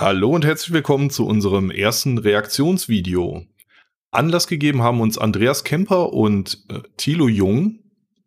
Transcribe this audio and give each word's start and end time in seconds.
Hallo 0.00 0.30
und 0.30 0.46
herzlich 0.46 0.72
willkommen 0.72 1.10
zu 1.10 1.26
unserem 1.26 1.70
ersten 1.70 2.16
Reaktionsvideo. 2.16 3.44
Anlass 4.10 4.46
gegeben 4.46 4.80
haben 4.82 5.02
uns 5.02 5.18
Andreas 5.18 5.62
Kemper 5.62 6.14
und 6.14 6.64
äh, 6.70 6.80
Thilo 6.96 7.28
Jung, 7.28 7.80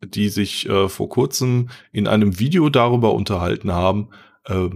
die 0.05 0.29
sich 0.29 0.70
äh, 0.70 0.88
vor 0.88 1.09
kurzem 1.09 1.70
in 1.91 2.07
einem 2.07 2.38
Video 2.38 2.70
darüber 2.70 3.15
unterhalten 3.15 3.71
haben, 3.71 4.09
äh, 4.46 4.70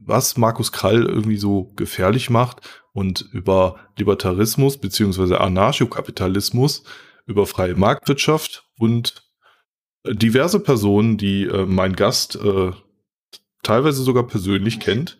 was 0.00 0.38
Markus 0.38 0.72
Krall 0.72 1.02
irgendwie 1.02 1.36
so 1.36 1.74
gefährlich 1.76 2.30
macht 2.30 2.62
und 2.94 3.28
über 3.32 3.76
Libertarismus 3.98 4.78
beziehungsweise 4.78 5.42
Anarchokapitalismus, 5.42 6.84
über 7.26 7.44
freie 7.44 7.74
Marktwirtschaft 7.74 8.66
und 8.78 9.28
äh, 10.04 10.14
diverse 10.14 10.58
Personen, 10.58 11.18
die 11.18 11.44
äh, 11.44 11.66
mein 11.66 11.92
Gast 11.94 12.36
äh, 12.36 12.70
teilweise 13.62 14.02
sogar 14.02 14.26
persönlich 14.26 14.80
kennt. 14.80 15.18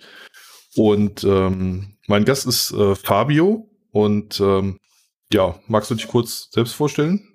Und 0.77 1.25
ähm, 1.25 1.97
mein 2.07 2.25
Gast 2.25 2.47
ist 2.47 2.73
äh, 2.73 2.95
Fabio. 2.95 3.69
Und 3.93 4.41
ähm, 4.41 4.79
ja, 5.33 5.59
magst 5.67 5.91
du 5.91 5.95
dich 5.95 6.09
kurz 6.09 6.49
selbst 6.51 6.75
vorstellen? 6.75 7.35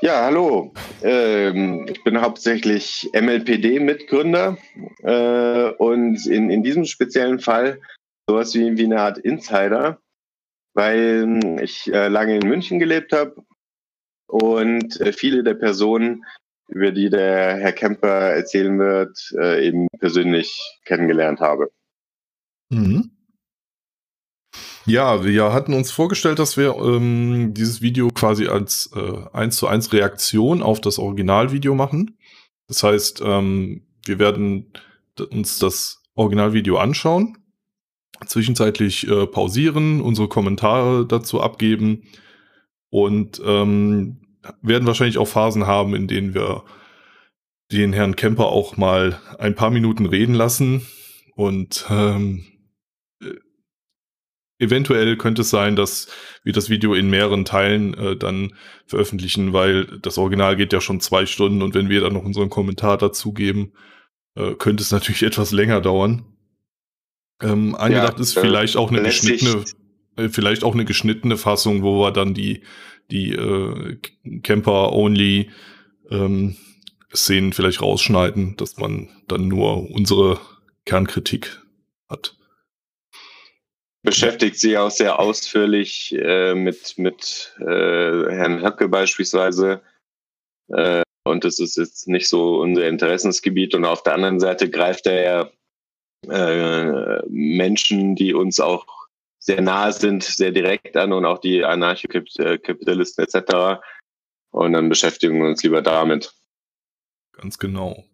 Ja, 0.00 0.24
hallo. 0.24 0.74
Ähm, 1.02 1.86
ich 1.88 2.02
bin 2.04 2.20
hauptsächlich 2.20 3.08
MLPD-Mitgründer 3.14 4.58
äh, 5.02 5.70
und 5.78 6.26
in, 6.26 6.50
in 6.50 6.62
diesem 6.62 6.84
speziellen 6.84 7.38
Fall 7.38 7.80
sowas 8.28 8.54
wie, 8.54 8.76
wie 8.76 8.84
eine 8.84 9.00
Art 9.00 9.18
Insider, 9.18 9.98
weil 10.74 11.58
ich 11.62 11.90
äh, 11.92 12.08
lange 12.08 12.36
in 12.36 12.48
München 12.48 12.78
gelebt 12.78 13.12
habe 13.12 13.36
und 14.26 15.00
äh, 15.00 15.12
viele 15.12 15.42
der 15.42 15.54
Personen, 15.54 16.24
über 16.68 16.90
die 16.90 17.08
der 17.08 17.56
Herr 17.56 17.72
Kemper 17.72 18.08
erzählen 18.08 18.78
wird, 18.78 19.16
äh, 19.38 19.66
eben 19.66 19.86
persönlich 20.00 20.58
kennengelernt 20.84 21.40
habe. 21.40 21.70
Mhm. 22.74 23.10
Ja, 24.86 25.24
wir 25.24 25.52
hatten 25.52 25.72
uns 25.72 25.90
vorgestellt, 25.90 26.38
dass 26.38 26.56
wir 26.58 26.76
ähm, 26.76 27.54
dieses 27.54 27.80
Video 27.80 28.08
quasi 28.08 28.48
als 28.48 28.90
äh, 28.94 29.16
1 29.32 29.56
zu 29.56 29.66
1 29.66 29.92
Reaktion 29.92 30.62
auf 30.62 30.80
das 30.80 30.98
Originalvideo 30.98 31.74
machen. 31.74 32.18
Das 32.68 32.82
heißt, 32.82 33.22
ähm, 33.24 33.86
wir 34.04 34.18
werden 34.18 34.72
uns 35.30 35.58
das 35.58 36.02
Originalvideo 36.14 36.76
anschauen, 36.76 37.38
zwischenzeitlich 38.26 39.08
äh, 39.08 39.26
pausieren, 39.26 40.02
unsere 40.02 40.28
Kommentare 40.28 41.06
dazu 41.06 41.40
abgeben 41.40 42.02
und 42.90 43.40
ähm, 43.44 44.20
werden 44.60 44.86
wahrscheinlich 44.86 45.18
auch 45.18 45.28
Phasen 45.28 45.66
haben, 45.66 45.94
in 45.94 46.08
denen 46.08 46.34
wir 46.34 46.64
den 47.72 47.94
Herrn 47.94 48.16
Kemper 48.16 48.46
auch 48.46 48.76
mal 48.76 49.18
ein 49.38 49.54
paar 49.54 49.70
Minuten 49.70 50.04
reden 50.04 50.34
lassen 50.34 50.86
und 51.34 51.86
ähm, 51.88 52.44
eventuell 54.64 55.16
könnte 55.16 55.42
es 55.42 55.50
sein, 55.50 55.76
dass 55.76 56.08
wir 56.42 56.52
das 56.52 56.70
Video 56.70 56.94
in 56.94 57.10
mehreren 57.10 57.44
Teilen 57.44 57.94
äh, 57.94 58.16
dann 58.16 58.54
veröffentlichen, 58.86 59.52
weil 59.52 59.86
das 60.00 60.18
Original 60.18 60.56
geht 60.56 60.72
ja 60.72 60.80
schon 60.80 61.00
zwei 61.00 61.26
Stunden 61.26 61.62
und 61.62 61.74
wenn 61.74 61.88
wir 61.88 62.00
dann 62.00 62.14
noch 62.14 62.24
unseren 62.24 62.50
Kommentar 62.50 62.98
dazugeben, 62.98 63.72
äh, 64.36 64.54
könnte 64.54 64.82
es 64.82 64.90
natürlich 64.90 65.22
etwas 65.24 65.52
länger 65.52 65.80
dauern. 65.80 66.24
Ähm, 67.42 67.74
angedacht 67.74 68.14
ja, 68.14 68.20
ist 68.20 68.38
vielleicht 68.38 68.76
auch 68.76 68.90
eine 68.90 69.02
geschnittene, 69.02 69.64
äh, 70.16 70.28
vielleicht 70.28 70.64
auch 70.64 70.74
eine 70.74 70.84
geschnittene 70.84 71.36
Fassung, 71.36 71.82
wo 71.82 72.00
wir 72.00 72.12
dann 72.12 72.34
die 72.34 72.62
die 73.10 73.32
äh, 73.32 73.98
Camper-only 74.42 75.50
ähm, 76.10 76.56
Szenen 77.14 77.52
vielleicht 77.52 77.82
rausschneiden, 77.82 78.56
dass 78.56 78.78
man 78.78 79.08
dann 79.28 79.46
nur 79.48 79.90
unsere 79.90 80.40
Kernkritik 80.86 81.60
hat 82.08 82.36
beschäftigt 84.04 84.60
sich 84.60 84.76
auch 84.76 84.90
sehr 84.90 85.18
ausführlich 85.18 86.14
äh, 86.16 86.54
mit, 86.54 86.96
mit 86.98 87.54
äh, 87.58 87.64
Herrn 87.64 88.62
Höcke 88.62 88.88
beispielsweise. 88.88 89.80
Äh, 90.68 91.02
und 91.24 91.44
das 91.44 91.58
ist 91.58 91.76
jetzt 91.76 92.06
nicht 92.06 92.28
so 92.28 92.60
unser 92.60 92.86
Interessensgebiet. 92.86 93.74
Und 93.74 93.86
auf 93.86 94.02
der 94.02 94.14
anderen 94.14 94.40
Seite 94.40 94.70
greift 94.70 95.06
er 95.06 95.50
ja 96.28 97.18
äh, 97.18 97.22
Menschen, 97.28 98.14
die 98.14 98.34
uns 98.34 98.60
auch 98.60 98.86
sehr 99.38 99.62
nahe 99.62 99.92
sind, 99.92 100.22
sehr 100.22 100.52
direkt 100.52 100.96
an 100.96 101.12
und 101.12 101.24
auch 101.24 101.38
die 101.38 101.64
Anarchokapitalisten 101.64 103.24
etc. 103.24 103.80
Und 104.50 104.74
dann 104.74 104.90
beschäftigen 104.90 105.38
wir 105.40 105.48
uns 105.48 105.62
lieber 105.62 105.80
damit. 105.80 106.34
Ganz 107.32 107.58
genau. 107.58 108.04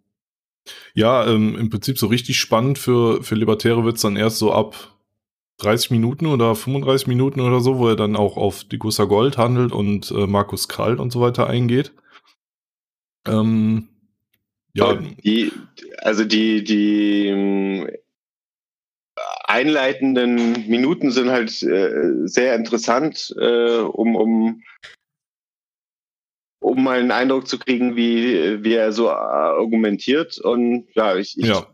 Ja, 0.95 1.27
ähm, 1.27 1.57
im 1.59 1.69
Prinzip 1.69 1.99
so 1.99 2.07
richtig 2.07 2.39
spannend 2.39 2.79
für, 2.79 3.25
für 3.25 3.35
Libertäre 3.35 3.85
wird 3.85 3.97
es 3.97 4.03
dann 4.03 4.17
erst 4.17 4.39
so 4.39 4.53
ab 4.53 5.00
30 5.61 5.91
Minuten 5.91 6.27
oder 6.27 6.55
35 6.55 7.07
Minuten 7.07 7.41
oder 7.41 7.61
so, 7.61 7.79
wo 7.79 7.89
er 7.89 7.97
dann 7.97 8.17
auch 8.17 8.37
auf 8.37 8.65
die 8.65 8.79
Gussa 8.79 9.05
Gold 9.05 9.39
handelt 9.39 9.73
und 9.73 10.11
äh, 10.11 10.27
Markus 10.27 10.69
Krall 10.69 10.99
und 10.99 11.13
so 11.13 11.21
weiter 11.21 11.47
eingeht. 11.47 11.93
Ähm, 13.27 13.89
ja. 14.73 14.95
Die, 14.95 15.53
also 15.99 16.25
die, 16.25 16.65
die 16.65 17.27
ähm, 17.27 17.91
einleitenden 19.45 20.69
Minuten 20.69 21.11
sind 21.11 21.31
halt 21.31 21.63
äh, 21.63 22.27
sehr 22.27 22.55
interessant, 22.55 23.35
äh, 23.39 23.79
um, 23.79 24.17
um, 24.17 24.63
um 26.61 26.85
mal 26.85 27.01
einen 27.01 27.11
Eindruck 27.11 27.49
zu 27.49 27.59
kriegen, 27.59 27.97
wie, 27.97 28.63
wie 28.63 28.75
er 28.75 28.93
so 28.93 29.11
argumentiert. 29.11 30.39
Und 30.39 30.87
ja, 30.95 31.17
ich, 31.17 31.37
ich 31.37 31.47
ja, 31.47 31.67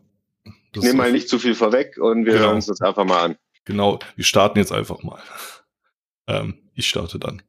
nehme 0.74 0.94
mal 0.94 1.12
nicht 1.12 1.28
zu 1.28 1.38
viel 1.38 1.54
vorweg 1.54 1.98
und 1.98 2.24
wir 2.24 2.32
genau. 2.32 2.46
hören 2.46 2.56
uns 2.56 2.66
das 2.66 2.80
einfach 2.80 3.04
mal 3.04 3.24
an. 3.24 3.36
Genau, 3.66 3.98
wir 4.14 4.24
starten 4.24 4.58
jetzt 4.58 4.72
einfach 4.72 5.02
mal. 5.02 5.18
Ähm, 6.28 6.54
ich 6.74 6.88
starte 6.88 7.20
dann. 7.20 7.40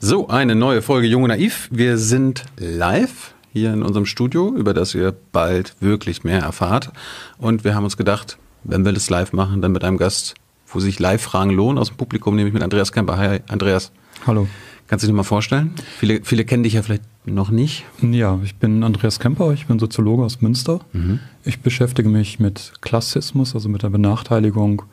So, 0.00 0.28
eine 0.28 0.54
neue 0.54 0.80
Folge 0.80 1.06
Junge 1.06 1.28
Naiv. 1.28 1.68
Wir 1.70 1.98
sind 1.98 2.46
live 2.56 3.34
hier 3.52 3.74
in 3.74 3.82
unserem 3.82 4.06
Studio, 4.06 4.48
über 4.56 4.72
das 4.72 4.94
ihr 4.94 5.14
bald 5.30 5.76
wirklich 5.80 6.24
mehr 6.24 6.40
erfahrt. 6.40 6.90
Und 7.36 7.64
wir 7.64 7.74
haben 7.74 7.84
uns 7.84 7.98
gedacht, 7.98 8.38
wenn 8.64 8.86
wir 8.86 8.94
das 8.94 9.10
live 9.10 9.34
machen, 9.34 9.60
dann 9.60 9.72
mit 9.72 9.84
einem 9.84 9.98
Gast, 9.98 10.36
wo 10.66 10.80
sich 10.80 10.98
Live-Fragen 10.98 11.50
lohnen 11.50 11.76
aus 11.76 11.88
dem 11.88 11.98
Publikum, 11.98 12.34
nämlich 12.34 12.54
mit 12.54 12.62
Andreas 12.62 12.92
Kemper. 12.92 13.18
Hi, 13.18 13.40
Andreas. 13.48 13.92
Hallo. 14.26 14.48
Kannst 14.86 15.02
du 15.02 15.06
dich 15.06 15.14
mal 15.14 15.22
vorstellen? 15.22 15.74
Viele, 15.98 16.24
viele 16.24 16.46
kennen 16.46 16.62
dich 16.62 16.72
ja 16.72 16.82
vielleicht 16.82 17.04
noch 17.26 17.50
nicht. 17.50 17.84
Ja, 18.00 18.40
ich 18.42 18.54
bin 18.54 18.82
Andreas 18.82 19.20
Kemper, 19.20 19.52
ich 19.52 19.66
bin 19.66 19.78
Soziologe 19.78 20.24
aus 20.24 20.40
Münster. 20.40 20.80
Mhm. 20.94 21.20
Ich 21.44 21.60
beschäftige 21.60 22.08
mich 22.08 22.40
mit 22.40 22.72
Klassismus, 22.80 23.54
also 23.54 23.68
mit 23.68 23.82
der 23.82 23.90
Benachteiligung 23.90 24.84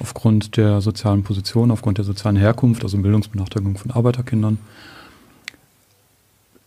aufgrund 0.00 0.56
der 0.56 0.80
sozialen 0.80 1.22
Position, 1.22 1.70
aufgrund 1.70 1.98
der 1.98 2.04
sozialen 2.04 2.36
Herkunft, 2.36 2.82
also 2.82 2.98
Bildungsbenachteiligung 2.98 3.76
von 3.76 3.90
Arbeiterkindern. 3.90 4.58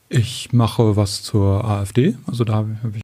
Ich 0.09 0.51
mache 0.51 0.95
was 0.97 1.23
zur 1.23 1.63
AfD, 1.63 2.17
also 2.27 2.43
da 2.43 2.55
habe 2.55 2.77
ich 2.95 3.01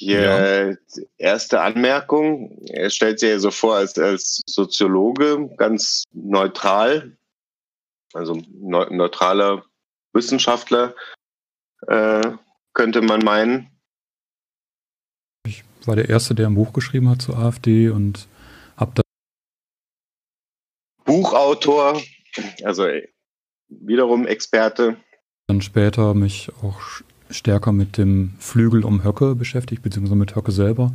ja. 0.00 0.74
erste 1.18 1.60
Anmerkung. 1.60 2.58
Er 2.68 2.90
stellt 2.90 3.20
sich 3.20 3.30
ja 3.30 3.38
so 3.38 3.50
vor 3.50 3.76
als, 3.76 3.98
als 3.98 4.42
Soziologe, 4.46 5.50
ganz 5.56 6.04
neutral, 6.12 7.16
also 8.12 8.40
neutraler 8.50 9.64
Wissenschaftler, 10.12 10.94
äh, 11.86 12.32
könnte 12.72 13.02
man 13.02 13.20
meinen. 13.20 13.70
Ich 15.46 15.62
war 15.84 15.96
der 15.96 16.08
Erste, 16.08 16.34
der 16.34 16.46
ein 16.46 16.54
Buch 16.54 16.72
geschrieben 16.72 17.08
hat 17.08 17.22
zur 17.22 17.38
AfD 17.38 17.90
und 17.90 18.26
hab 18.80 18.94
da 18.94 19.02
Buchautor, 21.04 22.00
also 22.64 22.86
wiederum 23.68 24.26
Experte. 24.26 24.96
Dann 25.48 25.60
später 25.60 26.14
mich 26.14 26.50
auch 26.62 26.80
stärker 27.30 27.72
mit 27.72 27.98
dem 27.98 28.34
Flügel 28.38 28.84
um 28.84 29.04
Höcke 29.04 29.34
beschäftigt, 29.34 29.82
beziehungsweise 29.82 30.16
mit 30.16 30.34
Höcke 30.34 30.52
selber. 30.52 30.92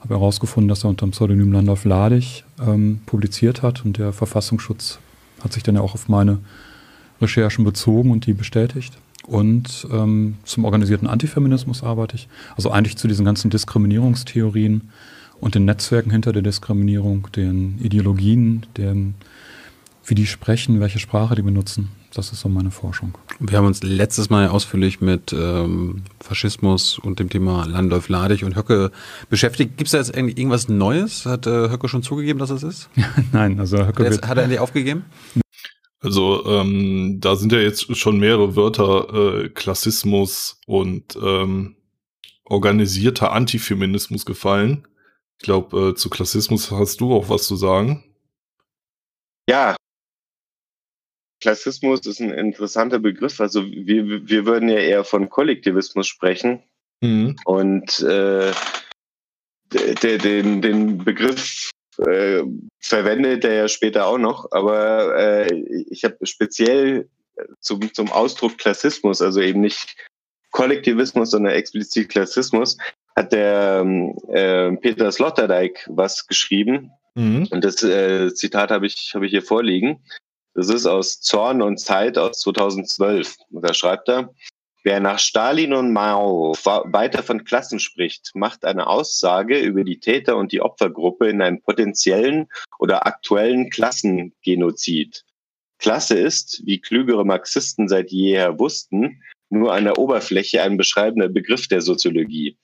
Habe 0.00 0.14
herausgefunden, 0.14 0.68
dass 0.68 0.84
er 0.84 0.90
unter 0.90 1.06
dem 1.06 1.12
Pseudonym 1.12 1.52
Landolf 1.52 1.84
Ladig 1.84 2.44
ähm, 2.60 3.00
publiziert 3.06 3.62
hat 3.62 3.84
und 3.84 3.98
der 3.98 4.12
Verfassungsschutz 4.12 4.98
hat 5.42 5.52
sich 5.52 5.62
dann 5.62 5.76
ja 5.76 5.80
auch 5.80 5.94
auf 5.94 6.08
meine 6.08 6.38
Recherchen 7.20 7.64
bezogen 7.64 8.10
und 8.10 8.26
die 8.26 8.34
bestätigt. 8.34 8.98
Und 9.26 9.86
ähm, 9.90 10.36
zum 10.44 10.64
organisierten 10.64 11.08
Antifeminismus 11.08 11.82
arbeite 11.82 12.16
ich. 12.16 12.28
Also 12.56 12.70
eigentlich 12.70 12.96
zu 12.96 13.08
diesen 13.08 13.24
ganzen 13.24 13.50
Diskriminierungstheorien 13.50 14.90
und 15.40 15.54
den 15.54 15.64
Netzwerken 15.64 16.10
hinter 16.10 16.32
der 16.32 16.42
Diskriminierung, 16.42 17.28
den 17.34 17.78
Ideologien, 17.78 18.66
den, 18.76 19.14
wie 20.04 20.14
die 20.14 20.26
sprechen, 20.26 20.80
welche 20.80 20.98
Sprache 20.98 21.34
die 21.34 21.42
benutzen. 21.42 21.88
Das 22.14 22.32
ist 22.32 22.40
so 22.40 22.48
meine 22.48 22.70
Forschung. 22.70 23.18
Wir 23.40 23.58
haben 23.58 23.66
uns 23.66 23.82
letztes 23.82 24.30
Mal 24.30 24.48
ausführlich 24.48 25.02
mit 25.02 25.34
ähm, 25.34 26.02
Faschismus 26.20 26.98
und 26.98 27.18
dem 27.18 27.28
Thema 27.28 27.66
Landolf 27.66 28.08
Ladig 28.08 28.42
und 28.42 28.56
Höcke 28.56 28.90
beschäftigt. 29.28 29.76
Gibt 29.76 29.88
es 29.88 29.92
da 29.92 29.98
jetzt 29.98 30.16
eigentlich 30.16 30.38
irgendwas 30.38 30.68
Neues? 30.68 31.26
Hat 31.26 31.46
äh, 31.46 31.68
Höcke 31.68 31.88
schon 31.88 32.02
zugegeben, 32.02 32.38
dass 32.38 32.48
es 32.48 32.62
ist? 32.62 32.88
Nein, 33.32 33.60
also 33.60 33.86
Höcke 33.86 34.06
hat, 34.06 34.22
er, 34.22 34.28
hat 34.28 34.38
er 34.38 34.44
endlich 34.44 34.60
aufgegeben? 34.60 35.04
Also 36.00 36.46
ähm, 36.46 37.18
da 37.20 37.36
sind 37.36 37.52
ja 37.52 37.58
jetzt 37.58 37.94
schon 37.96 38.18
mehrere 38.18 38.56
Wörter 38.56 39.44
äh, 39.44 39.48
Klassismus 39.50 40.60
und 40.66 41.18
ähm, 41.22 41.76
organisierter 42.44 43.32
Antifeminismus 43.32 44.24
gefallen. 44.24 44.86
Ich 45.38 45.44
glaube, 45.44 45.90
äh, 45.90 45.94
zu 45.94 46.10
Klassismus 46.10 46.70
hast 46.70 47.00
du 47.00 47.14
auch 47.14 47.28
was 47.28 47.46
zu 47.46 47.56
sagen. 47.56 48.04
Ja, 49.48 49.76
Klassismus 51.40 52.04
ist 52.06 52.20
ein 52.20 52.30
interessanter 52.30 52.98
Begriff. 52.98 53.40
Also 53.40 53.64
wir, 53.64 54.28
wir 54.28 54.46
würden 54.46 54.68
ja 54.68 54.78
eher 54.78 55.04
von 55.04 55.28
Kollektivismus 55.28 56.06
sprechen. 56.06 56.62
Mhm. 57.02 57.36
Und 57.44 58.00
äh, 58.00 58.52
de, 59.72 60.18
den, 60.18 60.62
den 60.62 60.98
Begriff 60.98 61.70
äh, 61.98 62.42
verwendet 62.80 63.44
er 63.44 63.54
ja 63.54 63.68
später 63.68 64.06
auch 64.06 64.18
noch. 64.18 64.50
Aber 64.52 65.16
äh, 65.16 65.54
ich 65.90 66.04
habe 66.04 66.16
speziell 66.26 67.08
zum, 67.60 67.92
zum 67.92 68.10
Ausdruck 68.10 68.56
Klassismus, 68.58 69.20
also 69.20 69.40
eben 69.40 69.60
nicht 69.60 69.94
Kollektivismus, 70.52 71.30
sondern 71.30 71.52
explizit 71.52 72.08
Klassismus, 72.08 72.78
hat 73.16 73.32
der 73.32 73.84
äh, 74.28 74.72
Peter 74.76 75.10
Sloterdijk 75.10 75.88
was 75.88 76.26
geschrieben. 76.26 76.90
Mhm. 77.14 77.48
Und 77.50 77.64
das 77.64 77.82
äh, 77.82 78.32
Zitat 78.34 78.70
habe 78.70 78.86
ich, 78.86 79.12
hab 79.14 79.22
ich 79.22 79.30
hier 79.30 79.42
vorliegen. 79.42 80.04
Das 80.54 80.68
ist 80.68 80.86
aus 80.86 81.20
Zorn 81.20 81.62
und 81.62 81.78
Zeit 81.78 82.18
aus 82.18 82.40
2012. 82.40 83.36
Und 83.50 83.62
da 83.62 83.74
schreibt 83.74 84.08
er, 84.08 84.34
wer 84.84 85.00
nach 85.00 85.18
Stalin 85.18 85.72
und 85.72 85.92
Mao 85.92 86.54
weiter 86.64 87.22
von 87.22 87.44
Klassen 87.44 87.80
spricht, 87.80 88.30
macht 88.34 88.64
eine 88.64 88.86
Aussage 88.86 89.58
über 89.58 89.82
die 89.82 89.98
Täter 89.98 90.36
und 90.36 90.52
die 90.52 90.60
Opfergruppe 90.60 91.28
in 91.28 91.42
einem 91.42 91.60
potenziellen 91.60 92.48
oder 92.78 93.06
aktuellen 93.06 93.70
Klassengenozid. 93.70 95.24
Klasse 95.78 96.18
ist, 96.18 96.62
wie 96.64 96.80
klügere 96.80 97.24
Marxisten 97.24 97.88
seit 97.88 98.10
jeher 98.10 98.58
wussten, 98.58 99.22
nur 99.50 99.74
an 99.74 99.84
der 99.84 99.98
Oberfläche 99.98 100.62
ein 100.62 100.76
beschreibender 100.76 101.28
Begriff 101.28 101.68
der 101.68 101.80
Soziologie. 101.80 102.56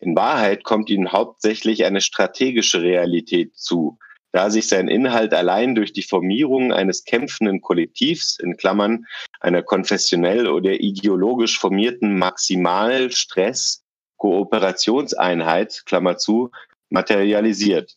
In 0.00 0.14
Wahrheit 0.14 0.64
kommt 0.64 0.90
ihnen 0.90 1.12
hauptsächlich 1.12 1.84
eine 1.84 2.00
strategische 2.00 2.82
Realität 2.82 3.56
zu, 3.56 3.98
da 4.32 4.50
sich 4.50 4.68
sein 4.68 4.88
Inhalt 4.88 5.34
allein 5.34 5.74
durch 5.74 5.92
die 5.92 6.02
Formierung 6.02 6.72
eines 6.72 7.04
kämpfenden 7.04 7.60
Kollektivs, 7.60 8.38
in 8.38 8.56
Klammern 8.56 9.06
einer 9.40 9.62
konfessionell 9.62 10.48
oder 10.48 10.80
ideologisch 10.80 11.58
formierten 11.58 12.18
Maximalstress 12.18 13.82
Kooperationseinheit, 14.18 15.82
Klammer 15.86 16.18
zu, 16.18 16.50
materialisiert. 16.90 17.96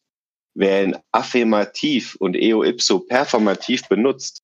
Wer 0.53 0.83
ihn 0.83 0.97
affirmativ 1.11 2.15
und 2.15 2.35
eo 2.35 2.63
ipso 2.63 2.99
performativ 2.99 3.87
benutzt, 3.87 4.41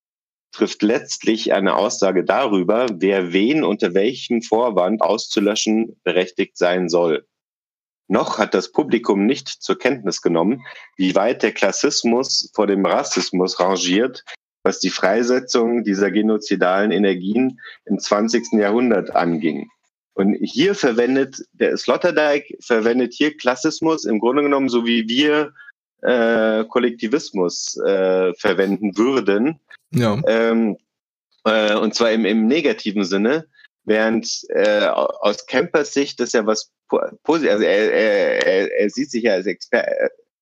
trifft 0.52 0.82
letztlich 0.82 1.52
eine 1.52 1.76
Aussage 1.76 2.24
darüber, 2.24 2.86
wer 2.92 3.32
wen 3.32 3.62
unter 3.62 3.94
welchem 3.94 4.42
Vorwand 4.42 5.02
auszulöschen 5.02 6.00
berechtigt 6.02 6.56
sein 6.56 6.88
soll. 6.88 7.26
Noch 8.08 8.38
hat 8.38 8.54
das 8.54 8.72
Publikum 8.72 9.26
nicht 9.26 9.48
zur 9.48 9.78
Kenntnis 9.78 10.22
genommen, 10.22 10.64
wie 10.96 11.14
weit 11.14 11.42
der 11.42 11.52
Klassismus 11.52 12.50
vor 12.54 12.66
dem 12.66 12.84
Rassismus 12.84 13.60
rangiert, 13.60 14.24
was 14.62 14.80
die 14.80 14.90
Freisetzung 14.90 15.84
dieser 15.84 16.10
genozidalen 16.10 16.90
Energien 16.90 17.60
im 17.84 17.98
20. 17.98 18.54
Jahrhundert 18.54 19.14
anging. 19.14 19.70
Und 20.14 20.34
hier 20.40 20.74
verwendet 20.74 21.44
der 21.52 21.76
Sloterdijk 21.76 22.56
verwendet 22.60 23.14
hier 23.14 23.36
Klassismus 23.36 24.04
im 24.04 24.18
Grunde 24.18 24.42
genommen 24.42 24.68
so 24.68 24.84
wie 24.84 25.06
wir 25.06 25.52
äh, 26.02 26.64
Kollektivismus 26.64 27.76
äh, 27.76 28.34
verwenden 28.34 28.96
würden. 28.96 29.60
Ja. 29.92 30.20
Ähm, 30.26 30.76
äh, 31.44 31.76
und 31.76 31.94
zwar 31.94 32.10
im, 32.10 32.24
im 32.24 32.46
negativen 32.46 33.04
Sinne, 33.04 33.46
während 33.84 34.44
äh, 34.48 34.86
aus 34.86 35.46
Campers 35.46 35.94
Sicht 35.94 36.20
das 36.20 36.32
ja 36.32 36.46
was 36.46 36.72
positiv, 37.22 37.50
also 37.50 37.64
er, 37.64 37.92
er, 37.92 38.80
er 38.80 38.90
sieht 38.90 39.10
sich 39.10 39.24
ja 39.24 39.34
als 39.34 39.46
Exper 39.46 39.84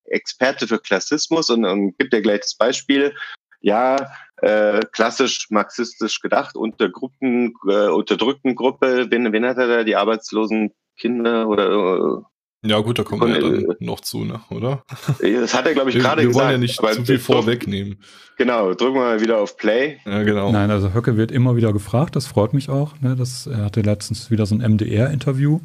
Experte 0.09 0.69
für 0.69 0.79
Klassismus 0.79 1.51
und, 1.51 1.65
und 1.65 1.99
gibt 1.99 2.13
ja 2.13 2.21
gleich 2.21 2.41
das 2.41 2.55
Beispiel. 2.55 3.13
Ja, 3.61 4.13
äh, 4.37 4.81
klassisch 4.93 5.49
marxistisch 5.51 6.21
gedacht, 6.21 6.57
unter 6.57 6.89
Gruppen, 6.89 7.55
äh, 7.69 7.89
unterdrückten 7.89 8.55
Gruppe, 8.55 9.07
wen, 9.11 9.33
wen 9.33 9.45
hat 9.45 9.59
er 9.59 9.67
da, 9.67 9.85
die 9.85 9.97
arbeitslosen 9.97 10.73
Kinder 10.97 11.49
oder 11.49 12.25
ja, 12.67 12.81
gut, 12.81 12.99
da 12.99 13.05
kommen 13.05 13.23
wir 13.23 13.35
ja 13.35 13.41
dann 13.41 13.71
äh, 13.71 13.77
noch 13.81 14.01
zu, 14.01 14.25
ne? 14.25 14.41
oder? 14.51 14.83
Das 15.21 15.55
hat 15.55 15.67
er, 15.67 15.75
glaube 15.75 15.91
ich, 15.91 15.97
gerade 15.97 16.23
gesagt. 16.23 16.35
Wir 16.35 16.35
wollen 16.35 16.51
ja 16.51 16.59
nicht 16.59 16.81
zu 16.81 17.05
viel 17.05 17.19
vorwegnehmen. 17.19 18.01
Genau, 18.39 18.75
drücken 18.75 18.95
wir 18.95 19.03
mal 19.03 19.21
wieder 19.21 19.39
auf 19.39 19.57
Play. 19.57 19.99
Ja, 20.05 20.23
genau. 20.25 20.51
Nein, 20.51 20.71
also 20.71 20.93
Höcke 20.93 21.17
wird 21.17 21.31
immer 21.31 21.55
wieder 21.55 21.73
gefragt, 21.73 22.17
das 22.17 22.27
freut 22.27 22.55
mich 22.55 22.69
auch. 22.69 22.99
Ne? 23.01 23.15
Das, 23.15 23.47
er 23.47 23.67
hatte 23.67 23.83
letztens 23.83 24.31
wieder 24.31 24.47
so 24.47 24.57
ein 24.57 24.73
MDR-Interview 24.73 25.61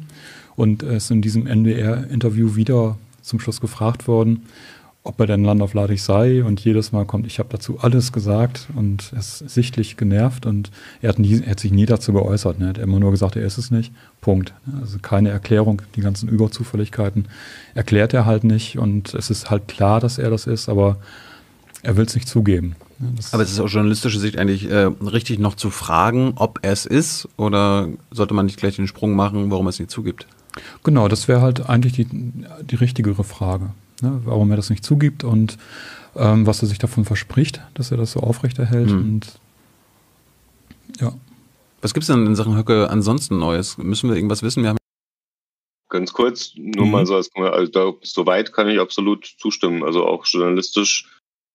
und 0.56 0.82
ist 0.82 1.10
in 1.10 1.22
diesem 1.22 1.44
MDR-Interview 1.44 2.56
wieder 2.56 2.96
zum 3.22 3.40
Schluss 3.40 3.60
gefragt 3.60 4.08
worden, 4.08 4.42
ob 5.04 5.18
er 5.18 5.26
denn 5.26 5.44
landaufladig 5.44 6.00
sei 6.00 6.44
und 6.44 6.60
jedes 6.60 6.92
Mal 6.92 7.04
kommt, 7.06 7.26
ich 7.26 7.40
habe 7.40 7.48
dazu 7.50 7.78
alles 7.80 8.12
gesagt 8.12 8.68
und 8.76 9.10
er 9.12 9.18
ist 9.18 9.38
sichtlich 9.38 9.96
genervt 9.96 10.46
und 10.46 10.70
er 11.00 11.08
hat, 11.08 11.18
nie, 11.18 11.40
er 11.42 11.52
hat 11.52 11.60
sich 11.60 11.72
nie 11.72 11.86
dazu 11.86 12.12
geäußert. 12.12 12.60
Ne? 12.60 12.66
Er 12.66 12.68
hat 12.70 12.78
immer 12.78 13.00
nur 13.00 13.10
gesagt, 13.10 13.34
er 13.34 13.44
ist 13.44 13.58
es 13.58 13.72
nicht. 13.72 13.92
Punkt. 14.20 14.54
Also 14.80 14.98
keine 15.00 15.30
Erklärung, 15.30 15.82
die 15.96 16.02
ganzen 16.02 16.28
Überzufälligkeiten 16.28 17.26
erklärt 17.74 18.14
er 18.14 18.26
halt 18.26 18.44
nicht 18.44 18.78
und 18.78 19.12
es 19.14 19.30
ist 19.30 19.50
halt 19.50 19.66
klar, 19.66 19.98
dass 19.98 20.18
er 20.18 20.30
das 20.30 20.46
ist, 20.46 20.68
aber 20.68 20.98
er 21.82 21.96
will 21.96 22.04
es 22.04 22.14
nicht 22.14 22.28
zugeben. 22.28 22.76
Das 23.16 23.34
aber 23.34 23.42
es 23.42 23.50
ist 23.50 23.58
aus 23.58 23.72
journalistischer 23.72 24.20
Sicht 24.20 24.38
eigentlich 24.38 24.70
äh, 24.70 24.90
richtig 25.00 25.40
noch 25.40 25.56
zu 25.56 25.70
fragen, 25.70 26.34
ob 26.36 26.60
er 26.62 26.70
es 26.70 26.86
ist 26.86 27.28
oder 27.36 27.88
sollte 28.12 28.34
man 28.34 28.46
nicht 28.46 28.58
gleich 28.58 28.76
den 28.76 28.86
Sprung 28.86 29.16
machen, 29.16 29.50
warum 29.50 29.66
er 29.66 29.70
es 29.70 29.80
nicht 29.80 29.90
zugibt? 29.90 30.28
Genau, 30.84 31.08
das 31.08 31.28
wäre 31.28 31.40
halt 31.40 31.68
eigentlich 31.68 31.94
die, 31.94 32.06
die 32.06 32.76
richtigere 32.76 33.24
Frage 33.24 33.70
ne, 34.02 34.20
warum 34.24 34.50
er 34.50 34.56
das 34.56 34.68
nicht 34.68 34.84
zugibt 34.84 35.24
und 35.24 35.56
ähm, 36.16 36.46
was 36.46 36.60
er 36.62 36.68
sich 36.68 36.78
davon 36.78 37.04
verspricht, 37.04 37.60
dass 37.74 37.90
er 37.90 37.96
das 37.96 38.12
so 38.12 38.20
aufrechterhält. 38.20 38.90
Mhm. 38.90 38.98
Und 38.98 39.40
ja. 41.00 41.14
Was 41.80 41.94
gibt 41.94 42.02
es 42.02 42.08
denn 42.08 42.26
in 42.26 42.36
Sachen 42.36 42.56
Höcke 42.56 42.90
ansonsten 42.90 43.38
Neues? 43.38 43.78
Müssen 43.78 44.08
wir 44.08 44.16
irgendwas 44.16 44.42
wissen? 44.42 44.62
Wir 44.62 44.70
haben 44.70 44.78
Ganz 45.88 46.12
kurz, 46.12 46.52
nur 46.56 46.86
mhm. 46.86 46.90
mal 46.90 47.06
so, 47.06 47.16
also 47.16 47.70
da, 47.70 47.92
so 48.02 48.24
weit 48.24 48.52
kann 48.52 48.68
ich 48.68 48.80
absolut 48.80 49.26
zustimmen. 49.38 49.82
Also 49.82 50.06
auch 50.06 50.24
journalistisch. 50.26 51.08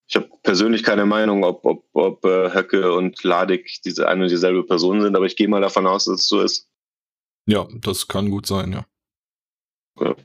Ich 0.08 0.16
habe 0.16 0.30
persönlich 0.44 0.84
keine 0.84 1.06
Meinung, 1.06 1.44
ob, 1.44 1.66
ob, 1.66 1.84
ob 1.94 2.24
äh, 2.24 2.54
Höcke 2.54 2.94
und 2.94 3.24
Ladig 3.24 3.82
diese 3.84 4.08
eine 4.08 4.24
und 4.24 4.32
dieselbe 4.32 4.64
Person 4.64 5.02
sind, 5.02 5.16
aber 5.16 5.26
ich 5.26 5.36
gehe 5.36 5.48
mal 5.48 5.62
davon 5.62 5.88
aus, 5.88 6.06
dass 6.06 6.22
es 6.22 6.28
so 6.28 6.42
ist. 6.42 6.68
Ja, 7.48 7.66
das 7.82 8.08
kann 8.08 8.30
gut 8.30 8.46
sein, 8.46 8.74
ja. 8.74 8.86
ja 10.00 10.16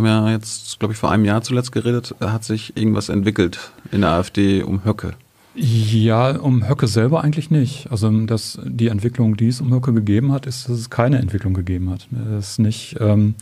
haben 0.00 0.06
ja 0.06 0.32
jetzt, 0.32 0.78
glaube 0.78 0.92
ich, 0.92 0.98
vor 0.98 1.10
einem 1.10 1.24
Jahr 1.24 1.42
zuletzt 1.42 1.72
geredet, 1.72 2.14
hat 2.20 2.44
sich 2.44 2.76
irgendwas 2.76 3.08
entwickelt 3.08 3.72
in 3.92 4.00
der 4.00 4.10
AfD 4.10 4.62
um 4.62 4.84
Höcke. 4.84 5.14
Ja, 5.54 6.36
um 6.36 6.68
Höcke 6.68 6.86
selber 6.86 7.22
eigentlich 7.22 7.50
nicht. 7.50 7.90
Also 7.90 8.10
dass 8.26 8.58
die 8.64 8.88
Entwicklung, 8.88 9.36
die 9.36 9.48
es 9.48 9.60
um 9.60 9.72
Höcke 9.72 9.92
gegeben 9.92 10.32
hat, 10.32 10.46
ist, 10.46 10.68
dass 10.68 10.78
es 10.78 10.90
keine 10.90 11.18
Entwicklung 11.18 11.54
gegeben 11.54 11.90
hat. 11.90 12.06
Er 12.12 12.38
ist 12.38 12.58
nicht 12.58 12.96
ähm, 13.00 13.34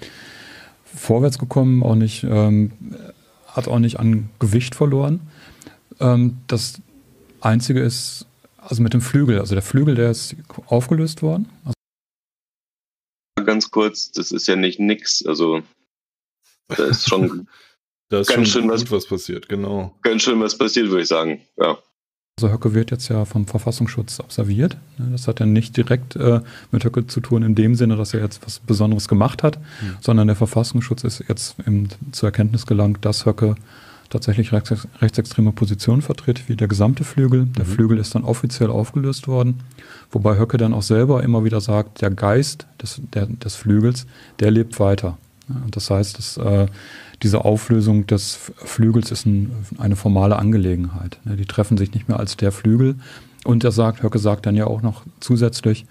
vorwärts 0.84 1.38
gekommen, 1.38 1.82
auch 1.82 1.94
nicht, 1.94 2.24
ähm, 2.24 2.72
hat 3.46 3.68
auch 3.68 3.78
nicht 3.78 4.00
an 4.00 4.30
Gewicht 4.38 4.74
verloren. 4.74 5.20
Ähm, 6.00 6.38
das 6.46 6.80
Einzige 7.40 7.80
ist, 7.80 8.26
also 8.56 8.82
mit 8.82 8.94
dem 8.94 9.00
Flügel, 9.00 9.38
also 9.38 9.54
der 9.54 9.62
Flügel, 9.62 9.94
der 9.94 10.10
ist 10.10 10.34
aufgelöst 10.66 11.22
worden. 11.22 11.48
Also 11.64 11.74
Ganz 13.48 13.70
kurz, 13.70 14.12
das 14.12 14.30
ist 14.30 14.46
ja 14.46 14.56
nicht 14.56 14.78
nix. 14.78 15.24
Also 15.24 15.62
da 16.68 16.84
ist 16.84 17.08
schon 17.08 17.48
da 18.10 18.20
ist 18.20 18.26
ganz 18.26 18.50
schon 18.50 18.60
schön 18.60 18.70
was, 18.70 18.90
was 18.90 19.06
passiert, 19.06 19.48
genau. 19.48 19.94
Ganz 20.02 20.20
schön 20.20 20.38
was 20.38 20.58
passiert, 20.58 20.90
würde 20.90 21.00
ich 21.00 21.08
sagen. 21.08 21.40
Ja. 21.56 21.78
Also 22.36 22.52
Höcke 22.52 22.74
wird 22.74 22.90
jetzt 22.90 23.08
ja 23.08 23.24
vom 23.24 23.46
Verfassungsschutz 23.46 24.20
observiert. 24.20 24.76
Das 24.98 25.28
hat 25.28 25.40
ja 25.40 25.46
nicht 25.46 25.78
direkt 25.78 26.14
äh, 26.16 26.42
mit 26.72 26.84
Höcke 26.84 27.06
zu 27.06 27.22
tun 27.22 27.42
in 27.42 27.54
dem 27.54 27.74
Sinne, 27.74 27.96
dass 27.96 28.12
er 28.12 28.20
jetzt 28.20 28.44
was 28.44 28.58
Besonderes 28.58 29.08
gemacht 29.08 29.42
hat, 29.42 29.58
mhm. 29.58 29.96
sondern 30.02 30.26
der 30.26 30.36
Verfassungsschutz 30.36 31.04
ist 31.04 31.24
jetzt 31.26 31.56
im, 31.64 31.88
zur 32.12 32.26
Erkenntnis 32.26 32.66
gelangt, 32.66 33.02
dass 33.06 33.24
Höcke 33.24 33.54
tatsächlich 34.10 34.52
rechts, 34.52 34.88
rechtsextreme 35.00 35.52
Positionen 35.52 36.02
vertritt, 36.02 36.48
wie 36.48 36.56
der 36.56 36.68
gesamte 36.68 37.04
Flügel. 37.04 37.46
Der 37.56 37.64
mhm. 37.64 37.70
Flügel 37.70 37.98
ist 37.98 38.14
dann 38.14 38.24
offiziell 38.24 38.70
aufgelöst 38.70 39.28
worden, 39.28 39.60
wobei 40.10 40.38
Höcke 40.38 40.56
dann 40.56 40.74
auch 40.74 40.82
selber 40.82 41.22
immer 41.22 41.44
wieder 41.44 41.60
sagt, 41.60 42.00
der 42.00 42.10
Geist 42.10 42.66
des, 42.82 43.00
der, 43.12 43.26
des 43.26 43.54
Flügels, 43.54 44.06
der 44.40 44.50
lebt 44.50 44.80
weiter. 44.80 45.18
Das 45.70 45.90
heißt, 45.90 46.18
dass, 46.18 46.36
äh, 46.36 46.66
diese 47.22 47.44
Auflösung 47.44 48.06
des 48.06 48.38
Flügels 48.56 49.10
ist 49.10 49.26
ein, 49.26 49.50
eine 49.78 49.96
formale 49.96 50.36
Angelegenheit. 50.36 51.18
Die 51.24 51.46
treffen 51.46 51.76
sich 51.76 51.92
nicht 51.92 52.08
mehr 52.08 52.18
als 52.18 52.36
der 52.36 52.52
Flügel. 52.52 52.96
Und 53.44 53.64
er 53.64 53.72
sagt, 53.72 54.02
Höcke 54.02 54.18
sagt 54.18 54.46
dann 54.46 54.54
ja 54.54 54.66
auch 54.66 54.82
noch 54.82 55.02
zusätzlich, 55.20 55.86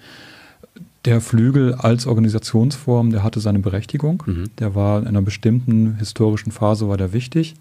der 1.06 1.22
Flügel 1.22 1.74
als 1.74 2.06
Organisationsform, 2.06 3.12
der 3.12 3.24
hatte 3.24 3.40
seine 3.40 3.60
Berechtigung. 3.60 4.24
Mhm. 4.26 4.50
Der 4.60 4.76
war 4.76 5.02
in 5.02 5.08
einer 5.08 5.22
bestimmten 5.22 5.96
historischen 5.96 6.52
Phase 6.52 6.88
war 6.88 6.98
der 6.98 7.14
wichtig, 7.14 7.56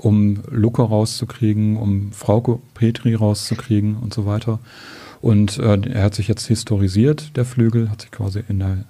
um 0.00 0.42
Lucke 0.50 0.82
rauszukriegen, 0.82 1.76
um 1.76 2.12
Frauke 2.12 2.60
Petri 2.74 3.14
rauszukriegen 3.14 3.96
und 3.96 4.14
so 4.14 4.26
weiter. 4.26 4.58
Und 5.20 5.58
äh, 5.58 5.80
er 5.88 6.04
hat 6.04 6.14
sich 6.14 6.28
jetzt 6.28 6.46
historisiert, 6.46 7.36
der 7.36 7.44
Flügel, 7.44 7.90
hat 7.90 8.02
sich 8.02 8.10
quasi 8.10 8.42
der 8.48 8.84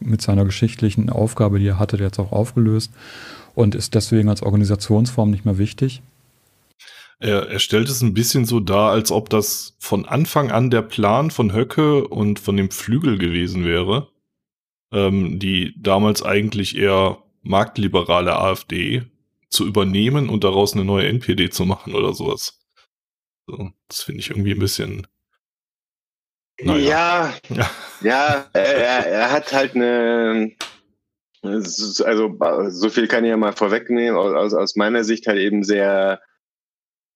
mit 0.00 0.22
seiner 0.22 0.44
geschichtlichen 0.44 1.10
Aufgabe, 1.10 1.58
die 1.58 1.66
er 1.66 1.78
hatte, 1.78 1.98
jetzt 1.98 2.18
auch 2.18 2.32
aufgelöst 2.32 2.90
und 3.54 3.74
ist 3.74 3.94
deswegen 3.94 4.28
als 4.28 4.42
Organisationsform 4.42 5.30
nicht 5.30 5.44
mehr 5.44 5.58
wichtig. 5.58 6.02
Er, 7.18 7.50
er 7.50 7.58
stellt 7.58 7.88
es 7.90 8.00
ein 8.00 8.14
bisschen 8.14 8.46
so 8.46 8.60
dar, 8.60 8.92
als 8.92 9.12
ob 9.12 9.28
das 9.28 9.74
von 9.78 10.06
Anfang 10.06 10.50
an 10.50 10.70
der 10.70 10.80
Plan 10.80 11.30
von 11.30 11.52
Höcke 11.52 12.08
und 12.08 12.40
von 12.40 12.56
dem 12.56 12.70
Flügel 12.70 13.18
gewesen 13.18 13.66
wäre, 13.66 14.08
ähm, 14.90 15.38
die 15.38 15.74
damals 15.76 16.22
eigentlich 16.22 16.78
eher 16.78 17.18
marktliberale 17.42 18.36
AfD 18.36 19.02
zu 19.50 19.66
übernehmen 19.66 20.28
und 20.28 20.44
daraus 20.44 20.72
eine 20.72 20.84
neue 20.84 21.08
NPD 21.08 21.50
zu 21.50 21.64
machen 21.64 21.94
oder 21.94 22.14
sowas. 22.14 22.60
So, 23.46 23.70
das 23.88 24.02
finde 24.02 24.20
ich 24.20 24.30
irgendwie 24.30 24.52
ein 24.52 24.58
bisschen. 24.58 25.06
Naja. 26.62 27.34
Ja, 27.48 27.70
ja, 28.00 28.50
er, 28.52 29.06
er 29.06 29.32
hat 29.32 29.52
halt 29.52 29.74
eine, 29.74 30.52
also 31.42 32.36
so 32.68 32.90
viel 32.90 33.08
kann 33.08 33.24
ich 33.24 33.30
ja 33.30 33.36
mal 33.36 33.52
vorwegnehmen, 33.52 34.16
aus, 34.16 34.54
aus 34.54 34.76
meiner 34.76 35.04
Sicht 35.04 35.26
halt 35.26 35.38
eben 35.38 35.64
sehr, 35.64 36.20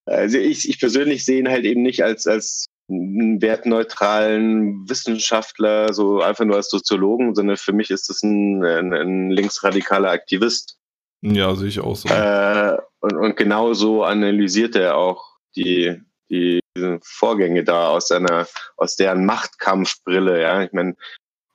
also 0.07 0.39
ich, 0.39 0.69
ich 0.69 0.81
persönlich 0.81 1.25
sehe 1.25 1.39
ihn 1.39 1.49
halt 1.49 1.65
eben 1.65 1.83
nicht 1.83 2.03
als, 2.03 2.27
als 2.27 2.67
einen 2.89 3.41
wertneutralen 3.41 4.89
Wissenschaftler, 4.89 5.93
so 5.95 6.21
einfach 6.21 6.45
nur 6.45 6.57
als 6.57 6.69
Soziologen, 6.69 7.35
sondern 7.35 7.57
für 7.57 7.73
mich 7.73 7.91
ist 7.91 8.09
das 8.09 8.23
ein, 8.23 8.63
ein, 8.65 8.93
ein 8.93 9.31
linksradikaler 9.31 10.11
Aktivist. 10.11 10.79
Ja, 11.25 11.55
sehe 11.55 11.69
ich 11.69 11.81
auch 11.81 11.97
so. 11.97 12.09
Äh, 12.09 12.77
und, 13.01 13.17
und 13.17 13.37
genau 13.37 13.73
so 13.73 14.05
analysiert 14.05 14.77
er 14.77 14.97
auch 14.97 15.37
die, 15.57 15.99
die 16.31 16.61
Vorgänge 17.03 17.65
da 17.65 17.89
aus 17.89 18.09
seiner, 18.09 18.47
aus 18.77 18.97
deren 18.97 19.25
Machtkampfbrille. 19.25 20.43
Ja, 20.43 20.63
ich 20.63 20.73
meine, 20.73 20.97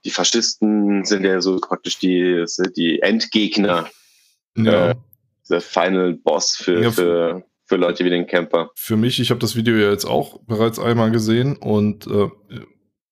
die 0.05 0.09
Faschisten 0.09 1.05
sind 1.05 1.23
ja 1.23 1.39
so 1.39 1.59
praktisch 1.59 1.99
die, 1.99 2.45
die 2.75 3.01
Endgegner. 3.01 3.89
Ja. 4.57 4.91
Äh, 4.91 4.95
der 5.49 5.61
Final 5.61 6.13
Boss 6.13 6.55
für, 6.55 6.81
ja, 6.81 6.91
für, 6.91 7.43
für 7.65 7.75
Leute 7.75 8.05
wie 8.05 8.09
den 8.09 8.27
Camper. 8.27 8.71
Für 8.75 8.97
mich, 8.97 9.19
ich 9.19 9.29
habe 9.29 9.39
das 9.39 9.55
Video 9.55 9.75
ja 9.75 9.91
jetzt 9.91 10.05
auch 10.05 10.39
bereits 10.45 10.79
einmal 10.79 11.11
gesehen 11.11 11.57
und 11.57 12.07
äh, 12.07 12.29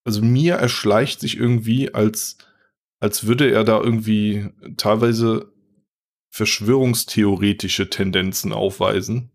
also 0.04 0.22
mir 0.22 0.56
erschleicht 0.56 1.20
sich 1.20 1.38
irgendwie, 1.38 1.94
als, 1.94 2.38
als 3.00 3.28
würde 3.28 3.52
er 3.52 3.64
da 3.64 3.80
irgendwie 3.82 4.50
teilweise 4.78 5.52
verschwörungstheoretische 6.38 7.90
Tendenzen 7.90 8.54
aufweisen. 8.54 9.32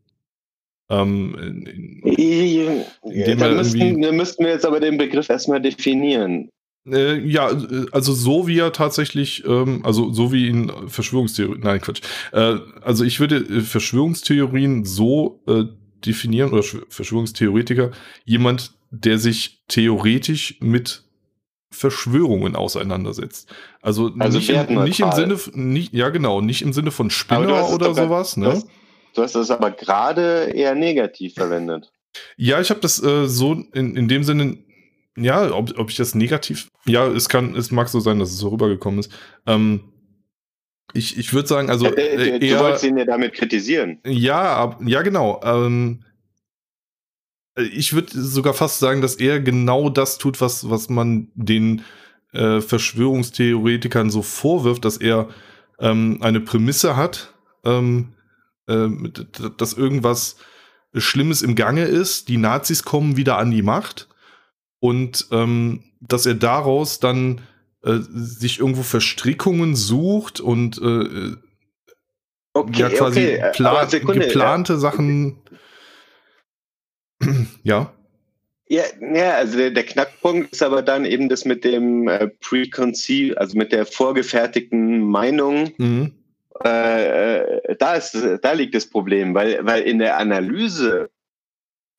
Ähm, 0.88 1.34
in, 1.38 2.14
in, 2.16 2.84
ja, 3.04 3.34
da 3.34 3.54
müssten, 3.54 3.98
müssten 4.16 4.44
wir 4.44 4.52
jetzt 4.52 4.64
aber 4.64 4.78
den 4.78 4.98
Begriff 4.98 5.28
erstmal 5.28 5.60
definieren. 5.60 6.48
Äh, 6.86 7.18
ja, 7.18 7.50
also 7.90 8.12
so 8.12 8.46
wie 8.46 8.58
er 8.58 8.72
tatsächlich, 8.72 9.44
ähm, 9.46 9.84
also 9.84 10.12
so 10.12 10.32
wie 10.32 10.46
ihn 10.46 10.70
Verschwörungstheorien, 10.86 11.60
nein, 11.60 11.80
Quatsch. 11.80 12.02
Äh, 12.32 12.58
also 12.82 13.04
ich 13.04 13.18
würde 13.18 13.36
äh, 13.36 13.60
Verschwörungstheorien 13.60 14.84
so 14.84 15.42
äh, 15.48 15.64
definieren, 16.04 16.52
oder 16.52 16.62
Verschwörungstheoretiker, 16.88 17.90
jemand, 18.24 18.74
der 18.90 19.18
sich 19.18 19.62
theoretisch 19.68 20.56
mit 20.60 21.04
Verschwörungen 21.72 22.54
auseinandersetzt. 22.54 23.52
Also, 23.80 24.12
also 24.18 24.38
nicht, 24.38 24.50
im, 24.50 24.84
nicht 24.84 25.00
im 25.00 25.12
Sinne, 25.12 25.38
nicht, 25.54 25.92
ja 25.92 26.10
genau, 26.10 26.40
nicht 26.40 26.62
im 26.62 26.72
Sinne 26.72 26.90
von 26.90 27.10
Spinner 27.10 27.68
oder 27.70 27.94
sowas, 27.94 28.36
ne? 28.36 28.62
Du 29.14 29.22
hast 29.22 29.34
das 29.34 29.50
aber 29.50 29.70
gerade 29.70 30.52
eher 30.54 30.74
negativ 30.74 31.34
verwendet. 31.34 31.90
Ja, 32.36 32.60
ich 32.60 32.70
habe 32.70 32.80
das 32.80 33.02
äh, 33.02 33.26
so 33.26 33.52
in, 33.72 33.96
in 33.96 34.08
dem 34.08 34.22
Sinne 34.22 34.58
ja, 35.16 35.52
ob, 35.52 35.78
ob 35.78 35.90
ich 35.90 35.96
das 35.96 36.14
negativ. 36.14 36.68
Ja, 36.86 37.06
es 37.06 37.28
kann, 37.28 37.54
es 37.54 37.70
mag 37.70 37.88
so 37.88 38.00
sein, 38.00 38.18
dass 38.18 38.30
es 38.30 38.38
so 38.38 38.48
rübergekommen 38.48 39.00
ist. 39.00 39.12
Ähm, 39.46 39.92
ich 40.94 41.18
ich 41.18 41.32
würde 41.32 41.48
sagen, 41.48 41.70
also. 41.70 41.86
Äh, 41.86 42.16
du, 42.16 42.46
eher, 42.46 42.58
du 42.58 42.64
wolltest 42.64 42.84
ihn 42.84 42.96
ja 42.96 43.04
damit 43.04 43.34
kritisieren. 43.34 43.98
Ja, 44.06 44.78
ja, 44.84 45.02
genau. 45.02 45.40
Ähm, 45.44 46.04
ich 47.56 47.92
würde 47.92 48.20
sogar 48.20 48.54
fast 48.54 48.78
sagen, 48.78 49.02
dass 49.02 49.16
er 49.16 49.40
genau 49.40 49.90
das 49.90 50.18
tut, 50.18 50.40
was, 50.40 50.70
was 50.70 50.88
man 50.88 51.28
den 51.34 51.82
äh, 52.32 52.60
Verschwörungstheoretikern 52.60 54.10
so 54.10 54.22
vorwirft, 54.22 54.84
dass 54.84 54.96
er 54.96 55.28
ähm, 55.78 56.18
eine 56.22 56.40
Prämisse 56.40 56.96
hat, 56.96 57.34
ähm, 57.64 58.14
äh, 58.66 58.88
dass 59.58 59.74
irgendwas 59.74 60.36
Schlimmes 60.94 61.42
im 61.42 61.54
Gange 61.54 61.84
ist, 61.84 62.28
die 62.28 62.36
Nazis 62.36 62.84
kommen 62.84 63.16
wieder 63.16 63.38
an 63.38 63.50
die 63.50 63.62
Macht 63.62 64.08
und 64.80 65.26
ähm, 65.30 65.84
dass 66.00 66.26
er 66.26 66.34
daraus 66.34 67.00
dann 67.00 67.40
äh, 67.82 67.98
sich 68.12 68.60
irgendwo 68.60 68.82
Verstrickungen 68.82 69.74
sucht 69.76 70.40
und 70.40 70.78
äh, 70.78 71.36
okay, 72.52 72.80
ja 72.80 72.88
quasi 72.88 73.38
okay. 73.38 73.50
Plan 73.52 73.88
geplante. 73.90 74.78
Sachen. 74.78 75.41
ja. 77.62 77.92
Ja, 78.68 78.84
ja, 79.14 79.34
also 79.34 79.58
der, 79.58 79.70
der, 79.70 79.84
Knackpunkt 79.84 80.52
ist 80.52 80.62
aber 80.62 80.80
dann 80.80 81.04
eben 81.04 81.28
das 81.28 81.44
mit 81.44 81.62
dem 81.62 82.08
äh, 82.08 82.28
Preconceived, 82.28 83.36
also 83.36 83.58
mit 83.58 83.70
der 83.70 83.84
vorgefertigten 83.84 85.00
Meinung. 85.00 85.72
Mhm. 85.76 86.12
Äh, 86.64 87.38
äh 87.38 87.76
da, 87.78 87.94
ist, 87.94 88.16
da 88.40 88.52
liegt 88.52 88.74
das 88.74 88.86
Problem, 88.86 89.34
weil, 89.34 89.64
weil 89.66 89.82
in 89.82 89.98
der 89.98 90.16
Analyse 90.16 91.10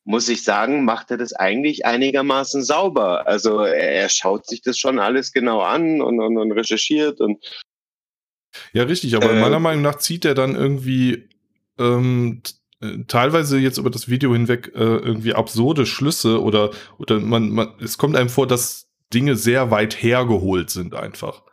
muss 0.06 0.28
ich 0.30 0.44
sagen, 0.44 0.84
macht 0.84 1.12
er 1.12 1.18
das 1.18 1.34
eigentlich 1.34 1.86
einigermaßen 1.86 2.64
sauber. 2.64 3.28
Also 3.28 3.60
er, 3.60 4.10
schaut 4.10 4.48
sich 4.48 4.62
das 4.62 4.78
schon 4.78 5.00
alles 5.00 5.32
genau 5.32 5.62
an 5.62 6.02
und, 6.02 6.20
und, 6.20 6.38
und 6.38 6.52
recherchiert 6.52 7.22
und 7.22 7.44
ja, 8.72 8.84
richtig, 8.84 9.16
aber 9.16 9.32
äh, 9.32 9.40
meiner 9.40 9.60
Meinung 9.60 9.82
nach 9.82 9.98
zieht 9.98 10.26
er 10.26 10.36
dann 10.36 10.56
irgendwie 10.56 11.28
ähm, 11.80 12.42
äh, 12.44 12.50
teilweise 13.08 13.58
jetzt 13.58 13.78
über 13.78 13.90
das 13.90 14.10
Video 14.10 14.34
hinweg 14.34 14.72
äh, 14.76 14.80
irgendwie 14.80 15.34
absurde 15.34 15.86
Schlüsse 15.86 16.42
oder, 16.42 16.72
oder 16.98 17.20
man, 17.20 17.50
man, 17.50 17.70
es 17.80 17.98
kommt 17.98 18.16
einem 18.16 18.30
vor, 18.30 18.48
dass 18.48 18.88
Dinge 19.14 19.36
sehr 19.36 19.72
weit 19.72 20.02
hergeholt 20.02 20.70
sind 20.70 20.96
einfach. 20.96 21.44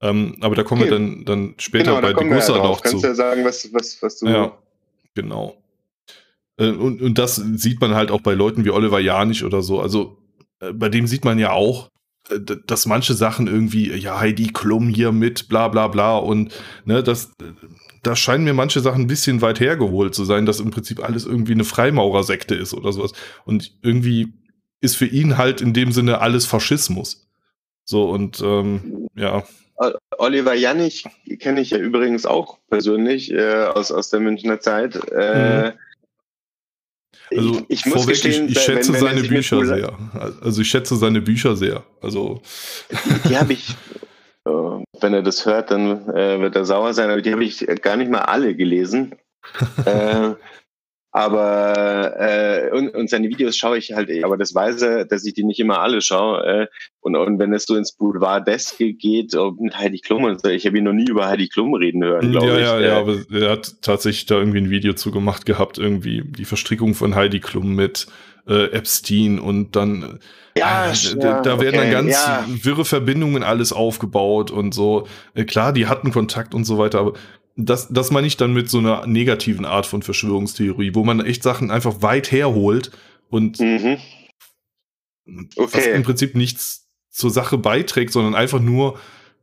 Ähm, 0.00 0.36
aber 0.40 0.56
da 0.56 0.64
kommen 0.64 0.82
okay. 0.82 0.90
wir 0.90 0.98
dann, 0.98 1.24
dann 1.24 1.54
später 1.58 1.94
genau, 1.94 2.00
bei 2.00 2.12
Degussa 2.12 2.56
ja 2.56 2.62
noch 2.62 2.80
zu. 2.80 2.90
Kannst 2.90 3.04
du 3.04 3.08
ja 3.08 3.14
sagen, 3.14 3.44
was, 3.44 3.72
was, 3.72 4.02
was 4.02 4.18
du. 4.18 4.26
Ja, 4.26 4.58
genau. 5.14 5.62
Äh, 6.56 6.70
und, 6.70 7.00
und 7.00 7.18
das 7.18 7.36
sieht 7.36 7.80
man 7.80 7.94
halt 7.94 8.10
auch 8.10 8.20
bei 8.20 8.34
Leuten 8.34 8.64
wie 8.64 8.70
Oliver 8.70 8.98
Janich 8.98 9.44
oder 9.44 9.62
so. 9.62 9.80
Also 9.80 10.18
äh, 10.60 10.72
bei 10.72 10.88
dem 10.88 11.06
sieht 11.06 11.24
man 11.24 11.38
ja 11.38 11.52
auch, 11.52 11.88
äh, 12.30 12.40
dass 12.66 12.86
manche 12.86 13.14
Sachen 13.14 13.46
irgendwie, 13.46 13.92
ja, 13.92 14.18
Heidi 14.18 14.48
Klum 14.48 14.88
hier 14.88 15.12
mit, 15.12 15.48
bla 15.48 15.68
bla 15.68 15.86
bla. 15.88 16.16
Und 16.16 16.52
ne, 16.84 17.02
das, 17.02 17.32
da 18.02 18.16
scheinen 18.16 18.44
mir 18.44 18.54
manche 18.54 18.80
Sachen 18.80 19.02
ein 19.02 19.06
bisschen 19.06 19.42
weit 19.42 19.60
hergeholt 19.60 20.14
zu 20.14 20.24
sein, 20.24 20.46
dass 20.46 20.60
im 20.60 20.70
Prinzip 20.70 21.02
alles 21.02 21.24
irgendwie 21.24 21.52
eine 21.52 21.64
Freimaurersekte 21.64 22.54
ist 22.54 22.74
oder 22.74 22.92
sowas. 22.92 23.12
Und 23.44 23.76
irgendwie 23.82 24.32
ist 24.80 24.96
für 24.96 25.06
ihn 25.06 25.38
halt 25.38 25.60
in 25.60 25.72
dem 25.72 25.92
Sinne 25.92 26.20
alles 26.20 26.46
Faschismus. 26.46 27.28
So 27.84 28.10
und 28.10 28.40
ähm, 28.40 29.08
ja. 29.14 29.44
Oliver 30.18 30.54
Janich 30.54 31.04
kenne 31.40 31.60
ich 31.60 31.70
ja 31.70 31.78
übrigens 31.78 32.26
auch 32.26 32.58
persönlich 32.68 33.32
äh, 33.32 33.64
aus, 33.64 33.90
aus 33.90 34.10
der 34.10 34.20
Münchner 34.20 34.60
Zeit. 34.60 34.96
Äh, 35.10 35.70
mhm 35.70 35.72
also 37.36 37.64
ich, 37.68 37.86
ich 37.86 37.86
muss 37.86 38.06
gestehen, 38.06 38.46
ich, 38.46 38.56
ich 38.56 38.62
schätze 38.62 38.92
wenn, 38.92 39.00
wenn 39.00 39.16
seine 39.16 39.28
Bücher 39.28 39.64
sehr. 39.64 39.98
Also 40.40 40.62
ich 40.62 40.68
schätze 40.68 40.96
seine 40.96 41.20
Bücher 41.20 41.56
sehr. 41.56 41.84
Also 42.00 42.42
die, 42.90 43.28
die 43.28 43.36
habe 43.36 43.52
ich, 43.52 43.68
äh, 44.46 44.50
wenn 45.02 45.14
er 45.14 45.22
das 45.22 45.46
hört, 45.46 45.70
dann 45.70 46.08
äh, 46.08 46.40
wird 46.40 46.56
er 46.56 46.64
sauer 46.64 46.94
sein, 46.94 47.10
aber 47.10 47.22
die 47.22 47.32
habe 47.32 47.44
ich 47.44 47.66
gar 47.82 47.96
nicht 47.96 48.10
mal 48.10 48.22
alle 48.22 48.54
gelesen. 48.54 49.14
äh, 49.84 50.34
aber 51.14 52.14
äh, 52.18 52.70
und, 52.70 52.88
und 52.94 53.10
seine 53.10 53.28
Videos 53.28 53.54
schaue 53.54 53.76
ich 53.76 53.92
halt, 53.92 54.08
aber 54.24 54.38
das 54.38 54.54
weiß 54.54 54.80
er, 54.80 55.04
dass 55.04 55.26
ich 55.26 55.34
die 55.34 55.44
nicht 55.44 55.60
immer 55.60 55.80
alle 55.80 56.00
schaue. 56.00 56.42
Äh, 56.42 56.66
und, 57.00 57.16
und 57.16 57.38
wenn 57.38 57.52
es 57.52 57.66
so 57.66 57.76
ins 57.76 57.92
Boulevard 57.92 58.48
Deske 58.48 58.94
geht 58.94 59.34
und 59.34 59.60
mit 59.60 59.76
Heidi 59.76 59.98
Klum 59.98 60.24
und 60.24 60.40
so, 60.40 60.48
ich 60.48 60.66
habe 60.66 60.78
ihn 60.78 60.84
noch 60.84 60.94
nie 60.94 61.06
über 61.06 61.28
Heidi 61.28 61.48
Klum 61.48 61.74
reden 61.74 62.02
hören, 62.02 62.32
glaube 62.32 62.46
ja, 62.46 62.54
ich. 62.54 62.62
Ja, 62.62 62.80
ja, 62.80 62.86
ja, 62.86 62.98
aber 62.98 63.18
er 63.30 63.50
hat 63.50 63.82
tatsächlich 63.82 64.24
da 64.24 64.38
irgendwie 64.38 64.58
ein 64.58 64.70
Video 64.70 64.94
zu 64.94 65.10
gemacht 65.10 65.44
gehabt, 65.44 65.76
irgendwie 65.76 66.22
die 66.24 66.46
Verstrickung 66.46 66.94
von 66.94 67.14
Heidi 67.14 67.40
Klum 67.40 67.74
mit 67.74 68.06
äh, 68.46 68.66
Epstein 68.72 69.38
und 69.38 69.76
dann 69.76 70.18
ja, 70.56 70.90
äh, 70.90 70.94
da, 71.16 71.40
da 71.40 71.60
werden 71.60 71.78
okay, 71.78 71.90
dann 71.90 71.90
ganz 71.90 72.12
ja. 72.12 72.46
wirre 72.46 72.84
Verbindungen 72.84 73.42
alles 73.42 73.72
aufgebaut 73.72 74.50
und 74.50 74.74
so. 74.74 75.06
Äh, 75.34 75.44
klar, 75.44 75.72
die 75.72 75.86
hatten 75.86 76.12
Kontakt 76.12 76.54
und 76.54 76.64
so 76.64 76.78
weiter, 76.78 77.00
aber 77.00 77.14
das, 77.56 77.88
das 77.88 78.10
meine 78.10 78.26
ich 78.26 78.36
dann 78.36 78.52
mit 78.52 78.70
so 78.70 78.78
einer 78.78 79.06
negativen 79.06 79.64
Art 79.64 79.86
von 79.86 80.02
Verschwörungstheorie, 80.02 80.94
wo 80.94 81.04
man 81.04 81.24
echt 81.24 81.42
Sachen 81.42 81.70
einfach 81.70 82.02
weit 82.02 82.32
herholt 82.32 82.90
und 83.28 83.60
mhm. 83.60 83.98
okay. 85.56 85.68
was 85.72 85.86
im 85.86 86.02
Prinzip 86.02 86.34
nichts 86.34 86.88
zur 87.10 87.30
Sache 87.30 87.58
beiträgt, 87.58 88.12
sondern 88.12 88.34
einfach 88.34 88.60
nur 88.60 88.98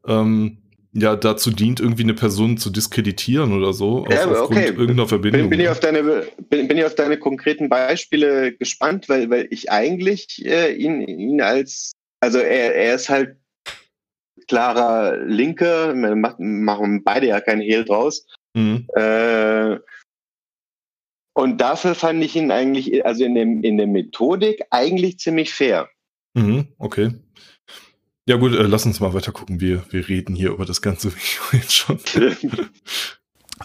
ähm, 0.07 0.57
ja 0.93 1.15
dazu 1.15 1.51
dient, 1.51 1.79
irgendwie 1.79 2.03
eine 2.03 2.13
Person 2.13 2.57
zu 2.57 2.69
diskreditieren 2.69 3.53
oder 3.53 3.73
so 3.73 4.05
ja, 4.09 4.25
auf, 4.25 4.31
aufgrund 4.31 4.59
okay. 4.59 4.69
irgendeiner 4.69 5.07
Verbindung. 5.07 5.41
Bin, 5.41 5.49
bin, 5.49 5.59
ich 5.59 5.69
auf 5.69 5.79
deine, 5.79 6.27
bin, 6.49 6.67
bin 6.67 6.77
ich 6.77 6.85
auf 6.85 6.95
deine 6.95 7.17
konkreten 7.17 7.69
Beispiele 7.69 8.53
gespannt, 8.53 9.07
weil, 9.09 9.29
weil 9.29 9.47
ich 9.51 9.71
eigentlich 9.71 10.43
äh, 10.45 10.73
ihn, 10.73 11.01
ihn 11.01 11.41
als, 11.41 11.91
also 12.19 12.39
er, 12.39 12.75
er 12.75 12.95
ist 12.95 13.09
halt 13.09 13.37
klarer 14.47 15.17
Linke, 15.17 15.93
machen 16.39 17.03
beide 17.03 17.27
ja 17.27 17.39
kein 17.39 17.61
Hehl 17.61 17.85
draus. 17.85 18.25
Mhm. 18.55 18.87
Äh, 18.95 19.77
und 21.33 21.61
dafür 21.61 21.95
fand 21.95 22.23
ich 22.23 22.35
ihn 22.35 22.51
eigentlich, 22.51 23.05
also 23.05 23.23
in, 23.23 23.35
dem, 23.35 23.63
in 23.63 23.77
der 23.77 23.87
Methodik, 23.87 24.63
eigentlich 24.71 25.19
ziemlich 25.19 25.53
fair. 25.53 25.87
Mhm, 26.33 26.67
okay. 26.79 27.11
Ja 28.25 28.37
gut, 28.37 28.53
äh, 28.53 28.63
lass 28.63 28.85
uns 28.85 28.99
mal 28.99 29.13
weiter 29.13 29.31
gucken. 29.31 29.59
Wir, 29.59 29.83
wir 29.89 30.07
reden 30.07 30.35
hier 30.35 30.51
über 30.51 30.65
das 30.65 30.81
ganze 30.81 31.11
Video 31.13 31.41
jetzt 31.51 31.73
schon. 31.73 31.99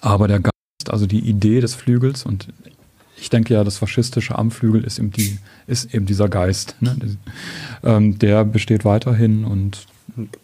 Aber 0.01 0.29
der 0.29 0.41
Geist, 0.41 0.91
also 0.91 1.07
die 1.07 1.21
Idee 1.21 1.61
des 1.61 1.75
Flügels 1.75 2.25
und 2.25 2.49
ich 3.17 3.31
denke 3.31 3.55
ja, 3.55 3.65
das 3.65 3.79
Faschistische 3.79 4.37
am 4.37 4.51
Flügel 4.51 4.85
ist 4.85 4.99
eben, 4.99 5.11
die, 5.11 5.39
ist 5.67 5.95
eben 5.95 6.05
dieser 6.05 6.29
Geist. 6.29 6.77
Ne? 6.81 6.97
Ähm, 7.83 8.19
der 8.19 8.45
besteht 8.45 8.85
weiterhin 8.85 9.45
und. 9.45 9.87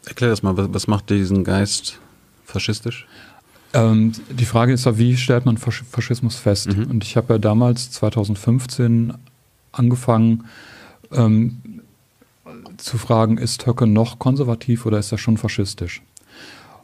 Erklär 0.07 0.31
das 0.31 0.43
mal, 0.43 0.57
was, 0.57 0.73
was 0.73 0.87
macht 0.87 1.11
diesen 1.11 1.45
Geist 1.45 1.99
faschistisch? 2.45 3.07
Ähm, 3.73 4.13
die 4.31 4.45
Frage 4.47 4.73
ist 4.73 4.87
ja, 4.87 4.99
wie 4.99 5.17
stellt 5.17 5.45
man 5.47 5.59
Faschismus 5.59 6.37
fest? 6.37 6.75
Mhm. 6.75 6.85
Und 6.85 7.05
ich 7.05 7.17
habe 7.17 7.35
ja 7.35 7.39
damals, 7.39 7.91
2015, 7.91 9.15
angefangen 9.73 10.45
ähm, 11.13 11.61
zu 12.83 12.99
fragen, 12.99 13.39
ist 13.39 13.67
Höcke 13.67 13.87
noch 13.87 14.19
konservativ 14.19 14.87
oder 14.87 14.99
ist 14.99 15.13
er 15.13 15.19
schon 15.19 15.37
faschistisch? 15.37 16.03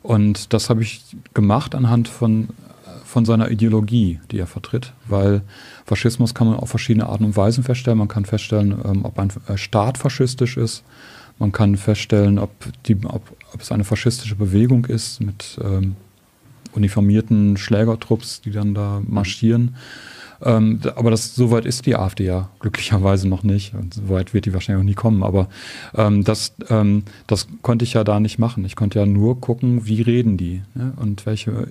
Und 0.03 0.53
das 0.53 0.71
habe 0.71 0.83
ich 0.83 1.03
gemacht 1.35 1.75
anhand 1.75 2.09
von 2.09 2.49
von 3.17 3.25
seiner 3.25 3.51
Ideologie, 3.51 4.21
die 4.31 4.39
er 4.39 4.47
vertritt, 4.47 4.93
weil 5.07 5.41
Faschismus 5.87 6.35
kann 6.35 6.49
man 6.49 6.57
auf 6.59 6.69
verschiedene 6.69 7.07
Arten 7.07 7.25
und 7.25 7.37
Weisen 7.37 7.65
feststellen. 7.65 7.99
Man 7.99 8.09
kann 8.09 8.25
feststellen, 8.27 8.77
ähm, 8.85 9.05
ob 9.05 9.19
ein 9.19 9.33
äh, 9.49 9.57
Staat 9.57 9.97
faschistisch 9.97 10.57
ist. 10.57 10.83
Man 11.39 11.53
kann 11.53 11.77
feststellen, 11.77 12.39
ob, 12.39 12.51
die, 12.85 12.97
ob, 13.07 13.23
ob 13.55 13.61
es 13.61 13.71
eine 13.73 13.85
faschistische 13.85 14.35
Bewegung 14.35 14.87
ist 14.87 15.21
mit 15.21 15.59
ähm, 15.63 15.97
uniformierten 16.75 17.57
Schlägertrupps, 17.57 18.43
die 18.43 18.51
dann 18.51 18.75
da 18.75 19.01
marschieren. 19.07 19.77
Ähm, 20.43 20.81
aber 20.97 21.11
das, 21.11 21.35
so 21.35 21.51
weit 21.51 21.67
ist 21.67 21.87
die 21.87 21.97
AfD 21.97 22.25
ja 22.25 22.51
glücklicherweise 22.61 23.29
noch 23.29 23.43
nicht. 23.43 23.75
Und 23.75 23.95
so 23.95 24.09
weit 24.09 24.35
wird 24.35 24.47
die 24.47 24.55
wahrscheinlich 24.55 24.83
auch 24.83 24.87
nie 24.87 24.95
kommen. 24.95 25.23
Aber 25.23 25.49
ähm, 25.95 26.25
das, 26.25 26.55
ähm, 26.69 27.05
das 27.27 27.49
konnte 27.63 27.85
ich 27.85 27.95
ja 27.95 28.05
da 28.05 28.21
nicht 28.21 28.39
machen. 28.39 28.65
Ich 28.65 28.77
konnte 28.77 28.99
ja 28.99 29.07
nur 29.07 29.41
gucken, 29.41 29.87
wie 29.87 30.03
reden 30.03 30.37
die 30.37 30.63
ne? 30.75 30.93
und 30.97 31.27
welche 31.27 31.69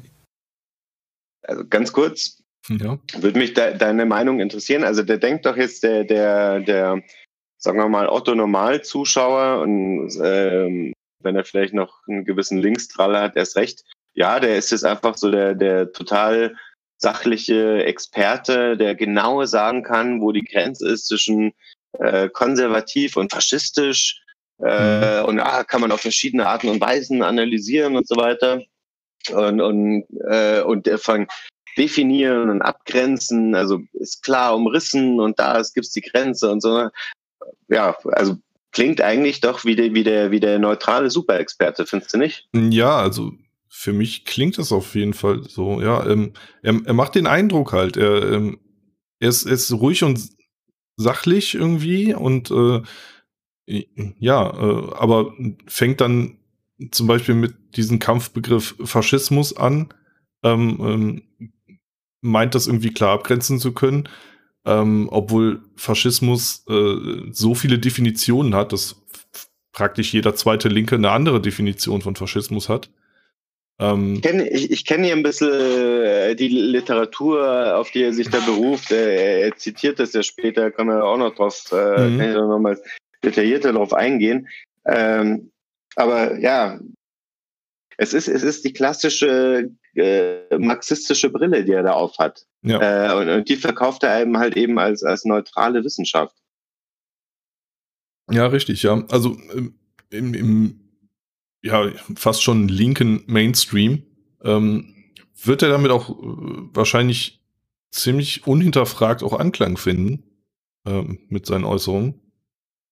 also 1.47 1.63
ganz 1.69 1.93
kurz, 1.93 2.43
ja. 2.69 2.97
würde 3.19 3.39
mich 3.39 3.53
de 3.53 3.77
deine 3.77 4.05
Meinung 4.05 4.39
interessieren. 4.39 4.83
Also 4.83 5.03
der 5.03 5.17
denkt 5.17 5.45
doch 5.45 5.57
jetzt 5.57 5.83
der, 5.83 6.03
der, 6.03 6.59
der, 6.61 7.01
sagen 7.57 7.77
wir 7.77 7.87
mal, 7.87 8.07
Otto 8.07 8.33
Normal-Zuschauer 8.33 9.61
und 9.61 10.09
ähm, 10.23 10.93
wenn 11.21 11.35
er 11.35 11.45
vielleicht 11.45 11.73
noch 11.73 12.01
einen 12.07 12.25
gewissen 12.25 12.59
Linksstrahl 12.59 13.19
hat, 13.19 13.35
erst 13.35 13.55
recht. 13.55 13.83
Ja, 14.13 14.39
der 14.39 14.57
ist 14.57 14.71
jetzt 14.71 14.85
einfach 14.85 15.17
so 15.17 15.29
der, 15.29 15.55
der 15.55 15.91
total 15.91 16.55
sachliche 17.05 17.85
Experte, 17.85 18.77
der 18.77 18.95
genau 18.95 19.45
sagen 19.45 19.83
kann, 19.83 20.21
wo 20.21 20.31
die 20.31 20.43
Grenze 20.43 20.89
ist 20.89 21.05
zwischen 21.05 21.53
äh, 21.99 22.29
konservativ 22.29 23.15
und 23.15 23.31
faschistisch. 23.31 24.23
Äh, 24.59 25.21
mhm. 25.21 25.25
Und 25.27 25.39
ah, 25.39 25.63
kann 25.63 25.81
man 25.81 25.91
auf 25.91 26.01
verschiedene 26.01 26.47
Arten 26.47 26.67
und 26.67 26.81
Weisen 26.81 27.21
analysieren 27.21 27.95
und 27.95 28.07
so 28.07 28.15
weiter 28.15 28.63
und, 29.31 29.61
und, 29.61 30.05
äh, 30.27 30.61
und 30.61 30.89
von 30.99 31.27
definieren 31.77 32.49
und 32.49 32.63
abgrenzen, 32.63 33.53
also 33.53 33.81
ist 33.93 34.23
klar 34.23 34.55
umrissen 34.55 35.19
und 35.19 35.37
da 35.37 35.61
gibt 35.73 35.85
es 35.85 35.91
die 35.91 36.01
Grenze 36.01 36.49
und 36.49 36.61
so. 36.61 36.89
Ja, 37.67 37.95
also 38.13 38.37
klingt 38.71 38.99
eigentlich 38.99 39.41
doch 39.41 39.63
wie 39.63 39.75
der, 39.75 39.93
wie 39.93 40.03
der, 40.03 40.31
wie 40.31 40.39
der 40.39 40.57
neutrale 40.57 41.11
Superexperte, 41.11 41.85
findest 41.85 42.13
du 42.15 42.17
nicht? 42.17 42.47
Ja, 42.53 42.97
also 42.97 43.33
für 43.77 43.91
mich 43.91 44.23
klingt 44.23 44.57
das 44.57 44.71
auf 44.71 44.95
jeden 44.95 45.13
Fall 45.13 45.43
so, 45.43 45.81
ja. 45.81 46.07
Ähm, 46.07 46.31
er, 46.63 46.79
er 46.85 46.93
macht 46.93 47.13
den 47.13 47.27
Eindruck 47.27 47.73
halt, 47.73 47.97
er, 47.97 48.31
ähm, 48.31 48.57
er, 49.19 49.27
ist, 49.29 49.45
ist 49.45 49.71
ruhig 49.73 50.01
und 50.03 50.29
sachlich 50.95 51.55
irgendwie 51.55 52.15
und 52.15 52.51
äh, 52.51 52.81
ja, 54.17 54.49
äh, 54.49 54.93
aber 54.95 55.33
fängt 55.67 55.99
dann 55.99 56.37
zum 56.91 57.07
Beispiel 57.07 57.35
mit 57.35 57.75
diesem 57.75 57.99
Kampfbegriff 57.99 58.75
Faschismus 58.83 59.55
an, 59.57 59.93
ähm, 60.43 60.77
ähm, 60.79 61.49
meint 62.21 62.55
das 62.55 62.67
irgendwie 62.67 62.93
klar 62.93 63.11
abgrenzen 63.11 63.59
zu 63.59 63.73
können, 63.73 64.07
ähm, 64.63 65.09
obwohl 65.11 65.63
Faschismus 65.75 66.63
äh, 66.69 67.29
so 67.31 67.55
viele 67.55 67.77
Definitionen 67.77 68.55
hat, 68.55 68.71
dass 68.71 69.03
praktisch 69.73 70.13
jeder 70.13 70.33
zweite 70.33 70.69
Linke 70.69 70.95
eine 70.95 71.11
andere 71.11 71.41
Definition 71.41 72.01
von 72.01 72.15
Faschismus 72.15 72.69
hat. 72.69 72.89
Ähm, 73.79 74.15
ich 74.15 74.21
kenne 74.21 74.49
ich 74.49 74.85
kenn 74.85 75.03
hier 75.03 75.13
ein 75.13 75.23
bisschen 75.23 75.51
äh, 75.51 76.35
die 76.35 76.47
Literatur, 76.47 77.77
auf 77.77 77.91
die 77.91 78.03
er 78.03 78.13
sich 78.13 78.29
da 78.29 78.39
beruft. 78.39 78.91
Er, 78.91 79.45
er 79.45 79.55
zitiert 79.57 79.99
das 79.99 80.13
ja 80.13 80.23
später, 80.23 80.71
kann 80.71 80.87
man 80.87 81.01
auch 81.01 81.17
noch 81.17 81.35
drauf, 81.35 81.71
äh, 81.71 82.09
mhm. 82.09 82.17
kann 82.17 82.29
ich 82.29 82.35
noch 82.35 82.59
mal 82.59 82.81
detaillierter 83.23 83.73
darauf 83.73 83.93
eingehen. 83.93 84.47
Ähm, 84.85 85.51
aber 85.95 86.39
ja, 86.39 86.79
es 87.97 88.13
ist, 88.13 88.27
es 88.27 88.43
ist 88.43 88.63
die 88.65 88.73
klassische 88.73 89.71
äh, 89.95 90.57
marxistische 90.57 91.29
Brille, 91.29 91.63
die 91.63 91.71
er 91.71 91.83
da 91.83 91.93
auf 91.93 92.17
hat. 92.17 92.45
Ja. 92.61 92.79
Äh, 93.11 93.17
und, 93.17 93.29
und, 93.29 93.49
die 93.49 93.55
verkauft 93.55 94.03
er 94.03 94.21
eben 94.21 94.37
halt 94.37 94.57
eben 94.57 94.79
als, 94.79 95.03
als 95.03 95.25
neutrale 95.25 95.83
Wissenschaft. 95.83 96.35
Ja, 98.31 98.47
richtig, 98.47 98.83
ja. 98.83 99.03
Also 99.09 99.37
ähm, 99.53 99.75
im, 100.09 100.33
im 100.33 100.84
ja, 101.65 101.89
fast 102.15 102.43
schon 102.43 102.67
linken 102.67 103.23
Mainstream 103.25 104.03
ähm, 104.43 104.93
wird 105.43 105.63
er 105.63 105.69
damit 105.69 105.91
auch 105.91 106.09
äh, 106.09 106.13
wahrscheinlich 106.73 107.41
ziemlich 107.89 108.45
unhinterfragt 108.45 109.23
auch 109.23 109.33
Anklang 109.33 109.77
finden 109.77 110.23
ähm, 110.85 111.19
mit 111.29 111.47
seinen 111.47 111.65
Äußerungen. 111.65 112.21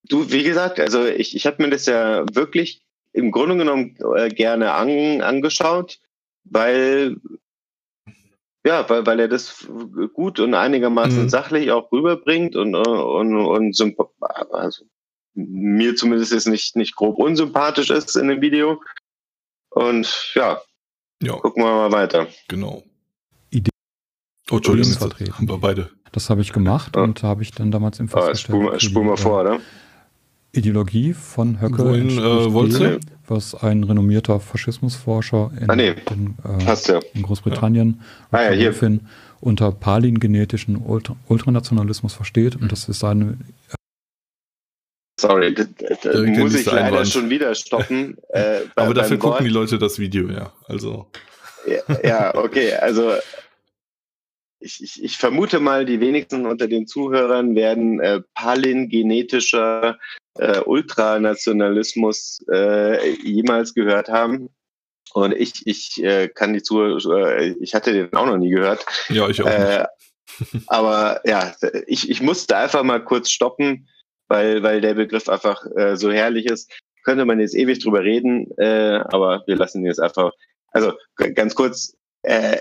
Du, 0.05 0.31
wie 0.31 0.43
gesagt, 0.43 0.79
also 0.79 1.05
ich, 1.05 1.35
ich 1.35 1.45
habe 1.45 1.61
mir 1.61 1.69
das 1.69 1.85
ja 1.85 2.25
wirklich 2.33 2.81
im 3.11 3.31
Grunde 3.31 3.57
genommen 3.57 3.95
äh, 4.15 4.29
gerne 4.29 4.73
an, 4.73 5.21
angeschaut, 5.21 5.99
weil 6.43 7.17
ja, 8.65 8.89
weil, 8.89 9.05
weil 9.05 9.19
er 9.19 9.27
das 9.27 9.67
gut 10.13 10.39
und 10.39 10.55
einigermaßen 10.55 11.23
mhm. 11.23 11.29
sachlich 11.29 11.71
auch 11.71 11.91
rüberbringt 11.91 12.55
und, 12.55 12.73
und, 12.75 13.35
und 13.35 13.97
also 14.51 14.85
mir 15.35 15.95
zumindest 15.95 16.31
ist 16.31 16.47
nicht, 16.47 16.75
nicht 16.75 16.95
grob 16.95 17.17
unsympathisch 17.17 17.89
ist 17.89 18.15
in 18.15 18.27
dem 18.27 18.41
Video. 18.41 18.81
Und 19.69 20.31
ja, 20.35 20.61
ja. 21.21 21.33
gucken 21.33 21.63
wir 21.63 21.71
mal 21.71 21.91
weiter. 21.91 22.27
Genau. 22.47 22.83
Idee. 23.49 23.71
Oh, 24.51 24.57
Entschuldigung, 24.57 24.93
vertreten. 24.93 25.37
haben 25.37 25.49
wir 25.49 25.57
beide. 25.57 25.89
Das 26.11 26.29
habe 26.29 26.41
ich 26.41 26.53
gemacht 26.53 26.95
ja. 26.95 27.01
und 27.01 27.23
habe 27.23 27.41
ich 27.41 27.51
dann 27.51 27.71
damals 27.71 27.99
im 27.99 28.07
Fest 28.07 28.27
ah, 28.29 28.35
spul, 28.35 28.79
spul 28.79 29.03
mal 29.03 29.17
vor, 29.17 29.41
oder? 29.41 29.59
Ideologie 30.51 31.13
von 31.13 31.59
Höcke 31.59 31.79
Wohin, 31.79 32.11
äh, 32.11 32.53
Wolze? 32.53 32.99
was 33.27 33.55
ein 33.55 33.83
renommierter 33.83 34.39
Faschismusforscher 34.39 35.51
in, 35.59 35.69
ah, 35.69 35.75
nee. 35.75 35.95
in, 36.11 36.35
äh, 36.45 36.63
ja. 36.63 36.99
in 37.15 37.23
Großbritannien 37.23 38.01
ja. 38.31 38.37
Ah, 38.37 38.51
ja, 38.51 38.71
hier. 38.71 38.99
unter 39.39 39.71
palingenetischen 39.71 40.75
Ultra 40.75 41.15
Ultranationalismus 41.27 42.13
versteht. 42.13 42.55
Und 42.55 42.71
das 42.71 42.87
ist 42.87 42.99
seine 42.99 43.37
Sorry, 45.23 45.53
das, 45.53 45.67
das 46.01 46.15
muss 46.27 46.53
ich 46.53 46.65
leider 46.65 46.83
Einwand. 46.83 47.07
schon 47.07 47.29
wieder 47.29 47.55
stoppen. 47.55 48.17
Äh, 48.33 48.61
bei, 48.75 48.83
Aber 48.83 48.93
dafür 48.93 49.17
gucken 49.17 49.35
Wort. 49.35 49.43
die 49.43 49.53
Leute 49.53 49.77
das 49.77 49.99
Video, 49.99 50.27
ja. 50.27 50.51
Also. 50.67 51.07
Ja, 51.65 51.99
ja 52.03 52.35
okay, 52.35 52.73
also 52.73 53.13
ich, 54.59 54.81
ich, 54.83 55.03
ich, 55.03 55.17
vermute 55.17 55.59
mal, 55.59 55.85
die 55.85 55.99
wenigsten 55.99 56.45
unter 56.45 56.67
den 56.67 56.87
Zuhörern 56.87 57.55
werden 57.55 57.99
äh, 57.99 58.21
palingenetischer 58.33 59.99
äh, 60.39 60.59
Ultranationalismus 60.59 62.43
äh, 62.51 63.11
jemals 63.21 63.73
gehört 63.73 64.09
haben. 64.09 64.49
Und 65.13 65.33
ich, 65.33 65.61
ich 65.65 66.03
äh, 66.03 66.27
kann 66.27 66.53
die 66.53 66.63
Zuhörer, 66.63 67.37
äh, 67.37 67.55
ich 67.61 67.75
hatte 67.75 67.93
den 67.93 68.13
auch 68.13 68.25
noch 68.25 68.37
nie 68.37 68.49
gehört. 68.49 68.85
Ja, 69.09 69.29
ich 69.29 69.41
auch. 69.41 69.47
Äh, 69.47 69.85
aber 70.67 71.21
ja, 71.23 71.53
ich, 71.85 72.09
ich 72.09 72.21
musste 72.21 72.57
einfach 72.57 72.83
mal 72.83 73.03
kurz 73.03 73.29
stoppen, 73.29 73.87
weil, 74.33 74.63
weil 74.63 74.81
der 74.81 74.95
Begriff 74.95 75.29
einfach 75.29 75.63
äh, 75.75 75.95
so 75.95 76.11
herrlich 76.11 76.47
ist. 76.47 76.71
Könnte 77.03 77.25
man 77.25 77.39
jetzt 77.39 77.55
ewig 77.55 77.79
drüber 77.79 78.01
reden, 78.01 78.47
äh, 78.57 78.99
aber 79.11 79.43
wir 79.45 79.55
lassen 79.55 79.81
ihn 79.81 79.85
jetzt 79.85 80.01
einfach. 80.01 80.31
Also 80.71 80.93
ganz 81.35 81.53
kurz, 81.53 81.95
äh, 82.23 82.57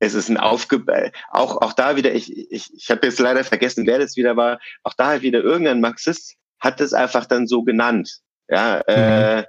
es 0.00 0.14
ist 0.14 0.28
ein 0.28 0.36
Aufge 0.36 0.84
auch 1.30 1.62
auch 1.62 1.74
da 1.74 1.94
wieder 1.94 2.12
ich 2.12 2.50
ich 2.50 2.74
ich 2.74 2.90
habe 2.90 3.06
jetzt 3.06 3.20
leider 3.20 3.44
vergessen 3.44 3.86
wer 3.86 4.00
das 4.00 4.16
wieder 4.16 4.36
war 4.36 4.58
auch 4.82 4.94
da 4.94 5.22
wieder 5.22 5.44
irgendein 5.44 5.80
Marxist 5.80 6.34
hat 6.58 6.80
es 6.80 6.92
einfach 6.92 7.24
dann 7.24 7.46
so 7.46 7.62
genannt 7.62 8.18
ja 8.48 8.80
äh, 8.88 8.96
mhm. 8.96 9.44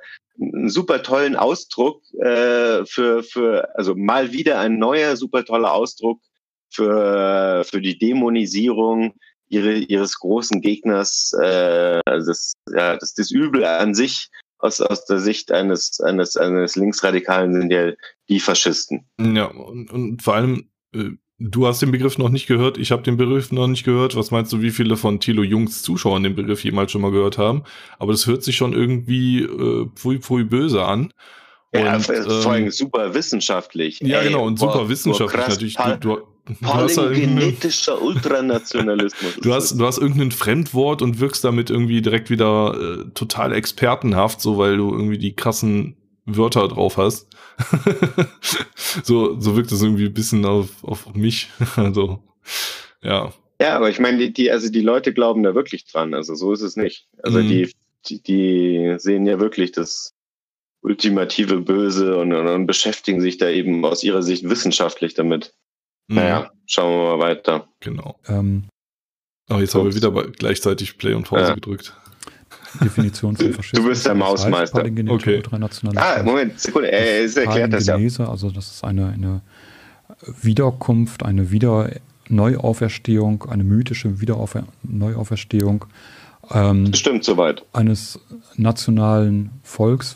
äh, 0.46 0.54
einen 0.54 0.70
super 0.70 1.02
tollen 1.02 1.36
Ausdruck 1.36 2.04
äh, 2.22 2.86
für 2.86 3.24
für 3.24 3.76
also 3.76 3.96
mal 3.96 4.32
wieder 4.32 4.60
ein 4.60 4.78
neuer 4.78 5.16
super 5.16 5.44
toller 5.44 5.74
Ausdruck 5.74 6.22
für 6.70 7.64
für 7.64 7.82
die 7.82 7.98
Dämonisierung 7.98 9.16
ihre, 9.54 9.74
ihres 9.74 10.20
großen 10.20 10.62
Gegners 10.62 11.32
äh, 11.42 12.02
also 12.06 12.32
das 12.32 12.54
ja 12.76 12.98
das 12.98 13.14
das 13.14 13.32
Übel 13.32 13.64
an 13.64 13.94
sich 13.94 14.30
aus, 14.64 14.80
aus 14.80 15.06
der 15.06 15.20
Sicht 15.20 15.52
eines, 15.52 16.00
eines, 16.00 16.38
eines 16.38 16.76
Linksradikalen 16.76 17.54
sind 17.54 17.72
ja 17.72 17.92
die 18.30 18.40
Faschisten. 18.40 19.06
Ja, 19.20 19.48
und, 19.48 19.92
und 19.92 20.22
vor 20.24 20.36
allem, 20.36 20.70
äh, 20.96 21.10
du 21.38 21.68
hast 21.68 21.82
den 21.82 21.92
Begriff 21.92 22.18
noch 22.18 22.30
nicht 22.30 22.48
gehört, 22.48 22.78
ich 22.78 22.92
habe 22.92 23.04
den 23.04 23.18
Begriff 23.18 23.52
noch 23.52 23.68
nicht 23.68 23.84
gehört. 23.84 24.16
Was 24.16 24.32
meinst 24.32 24.54
du, 24.54 24.62
wie 24.62 24.72
viele 24.72 24.96
von 24.96 25.20
Thilo 25.20 25.44
Jungs 25.44 25.82
Zuschauern 25.82 26.24
den 26.24 26.36
Begriff 26.36 26.64
jemals 26.64 26.94
schon 26.94 27.02
mal 27.02 27.12
gehört 27.12 27.38
haben? 27.38 27.64
Aber 28.00 28.14
das 28.14 28.26
hört 28.26 28.44
sich 28.44 28.56
schon 28.56 28.72
irgendwie 28.72 29.44
äh, 29.44 29.90
pfui, 29.96 30.20
pfui 30.20 30.46
böse 30.46 30.84
an. 30.86 31.12
Ja, 31.76 31.96
und, 31.96 32.04
vor 32.06 32.52
allem 32.54 32.66
ähm, 32.66 32.72
super 32.72 33.14
wissenschaftlich. 33.14 34.00
Ja, 34.00 34.20
Ey, 34.20 34.28
genau, 34.28 34.46
und 34.46 34.60
boah, 34.60 34.72
super 34.72 34.90
wissenschaftlich 34.90 35.76
boah, 35.76 35.88
natürlich. 35.88 36.00
Du, 36.00 36.16
du, 36.16 36.28
hast 36.62 36.98
halt 36.98 38.02
Ultranationalismus. 38.02 39.36
du, 39.42 39.54
hast, 39.54 39.80
du 39.80 39.86
hast 39.86 39.98
irgendein 39.98 40.32
Fremdwort 40.32 41.02
und 41.02 41.20
wirkst 41.20 41.44
damit 41.44 41.70
irgendwie 41.70 42.02
direkt 42.02 42.30
wieder 42.30 42.76
äh, 42.80 43.06
total 43.14 43.54
expertenhaft, 43.54 44.42
so 44.42 44.58
weil 44.58 44.78
du 44.78 44.92
irgendwie 44.92 45.18
die 45.18 45.36
krassen 45.36 45.96
Wörter 46.26 46.68
drauf 46.68 46.98
hast. 46.98 47.28
so, 49.04 49.40
so 49.40 49.56
wirkt 49.56 49.72
es 49.72 49.82
irgendwie 49.82 50.06
ein 50.06 50.14
bisschen 50.14 50.46
auf, 50.46 50.84
auf 50.84 51.14
mich. 51.14 51.50
also, 51.76 52.24
ja. 53.02 53.34
Ja, 53.62 53.78
aber 53.78 53.90
ich 53.90 54.00
meine, 54.00 54.18
die, 54.18 54.34
die, 54.34 54.52
also 54.52 54.70
die 54.70 54.82
Leute 54.82 55.14
glauben 55.14 55.44
da 55.44 55.56
wirklich 55.56 55.86
dran. 55.86 56.14
Also 56.14 56.36
so 56.36 56.52
ist 56.52 56.62
es 56.62 56.76
nicht. 56.76 57.08
Also 57.22 57.40
mhm. 57.40 57.48
die, 57.48 57.72
die, 58.08 58.22
die 58.22 58.96
sehen 58.98 59.26
ja 59.26 59.40
wirklich 59.40 59.72
das 59.72 60.14
ultimative 60.82 61.62
Böse 61.62 62.18
und, 62.18 62.34
und, 62.34 62.48
und, 62.48 62.66
beschäftigen 62.66 63.22
sich 63.22 63.38
da 63.38 63.50
eben 63.50 63.86
aus 63.86 64.04
ihrer 64.04 64.22
Sicht 64.22 64.50
wissenschaftlich 64.50 65.14
damit. 65.14 65.54
Mhm. 66.08 66.16
Naja, 66.16 66.52
schauen 66.66 66.92
wir 66.92 67.18
mal 67.18 67.20
weiter. 67.20 67.68
Genau. 67.80 68.20
Ähm, 68.28 68.66
oh, 69.50 69.58
jetzt 69.58 69.76
haben 69.76 69.86
wir 69.86 69.96
wieder 69.96 70.12
gleichzeitig 70.12 70.98
Play 70.98 71.14
und 71.14 71.28
Pause 71.28 71.44
ja. 71.44 71.54
gedrückt. 71.56 71.96
Definition 72.82 73.36
von 73.36 73.54
Faschismus. 73.54 73.84
Du 73.84 73.90
bist 73.90 74.06
der 74.06 74.16
Mausmeister. 74.16 74.84
Okay. 75.08 75.44
Ah, 75.96 76.24
Moment, 76.24 76.60
Sekunde, 76.60 76.92
er 76.92 77.24
erklärt 77.24 77.74
das 77.74 77.86
ja. 77.86 77.96
Also 78.28 78.50
das 78.50 78.72
ist 78.72 78.84
eine, 78.84 79.08
eine 79.08 79.42
Wiederkunft, 80.42 81.24
eine 81.24 81.52
Wieder 81.52 81.90
Neuauferstehung, 82.30 83.44
eine 83.50 83.64
mythische 83.64 84.22
Wiederaufer 84.22 84.64
Neuauferstehung 84.84 85.86
ähm, 86.52 86.94
Stimmt 86.94 87.24
soweit. 87.24 87.64
eines 87.74 88.20
nationalen 88.56 89.52
Volks, 89.64 90.16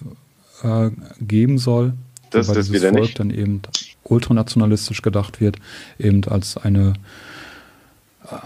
äh, 0.64 0.90
geben 1.22 1.58
soll. 1.58 1.94
Das, 2.32 2.48
weil 2.48 2.56
das 2.56 2.68
dieses 2.68 2.82
wieder 2.82 2.92
Volk 2.92 3.04
nicht. 3.04 3.20
dann 3.20 3.30
eben 3.30 3.62
ultranationalistisch 4.10 5.02
gedacht 5.02 5.42
wird, 5.42 5.58
eben 6.00 6.24
als 6.26 6.58
eine 6.58 6.94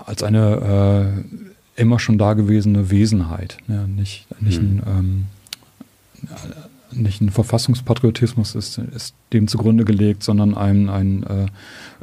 als 0.06 0.22
eine 0.22 1.24
äh, 1.76 1.82
immer 1.82 1.98
schon 1.98 2.18
dagewesene 2.18 2.92
Wesenheit. 2.92 3.58
Ja, 3.68 3.88
nicht, 3.88 4.28
nicht, 4.40 4.60
hm. 4.60 4.82
ein, 4.86 4.88
ähm, 4.88 5.26
nicht 6.92 7.22
ein 7.22 7.32
Verfassungspatriotismus 7.32 8.54
ist, 8.54 8.78
ist 8.78 9.16
dem 9.34 9.48
zugrunde 9.48 9.84
gelegt, 9.84 10.22
sondern 10.22 10.54
ein, 10.54 10.90
ein 10.90 11.26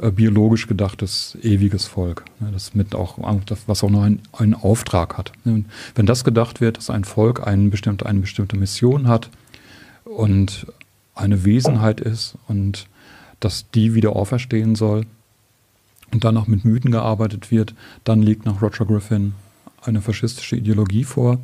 äh, 0.01 0.11
biologisch 0.11 0.67
gedachtes 0.67 1.37
ewiges 1.41 1.85
Volk. 1.85 2.25
Ja, 2.41 2.51
das 2.51 2.75
mit 2.75 2.93
auch, 2.95 3.17
was 3.67 3.83
auch 3.83 3.89
noch 3.89 4.03
einen, 4.03 4.19
einen 4.33 4.55
Auftrag 4.55 5.17
hat. 5.17 5.31
Und 5.45 5.67
wenn 5.95 6.05
das 6.05 6.25
gedacht 6.25 6.59
wird, 6.59 6.75
dass 6.75 6.89
ein 6.89 7.05
Volk 7.05 7.47
ein 7.47 7.69
bestimmte, 7.69 8.05
eine 8.05 8.19
bestimmte 8.19 8.57
Mission 8.57 9.07
hat, 9.07 9.29
und 10.09 10.67
eine 11.15 11.45
Wesenheit 11.45 12.01
ist 12.01 12.35
und 12.47 12.87
dass 13.39 13.69
die 13.71 13.93
wieder 13.93 14.15
auferstehen 14.15 14.75
soll 14.75 15.05
und 16.11 16.23
dann 16.23 16.37
auch 16.37 16.47
mit 16.47 16.65
Mythen 16.65 16.91
gearbeitet 16.91 17.51
wird, 17.51 17.75
dann 18.03 18.21
liegt 18.21 18.45
nach 18.45 18.61
Roger 18.61 18.85
Griffin 18.85 19.33
eine 19.81 20.01
faschistische 20.01 20.55
Ideologie 20.55 21.03
vor. 21.03 21.39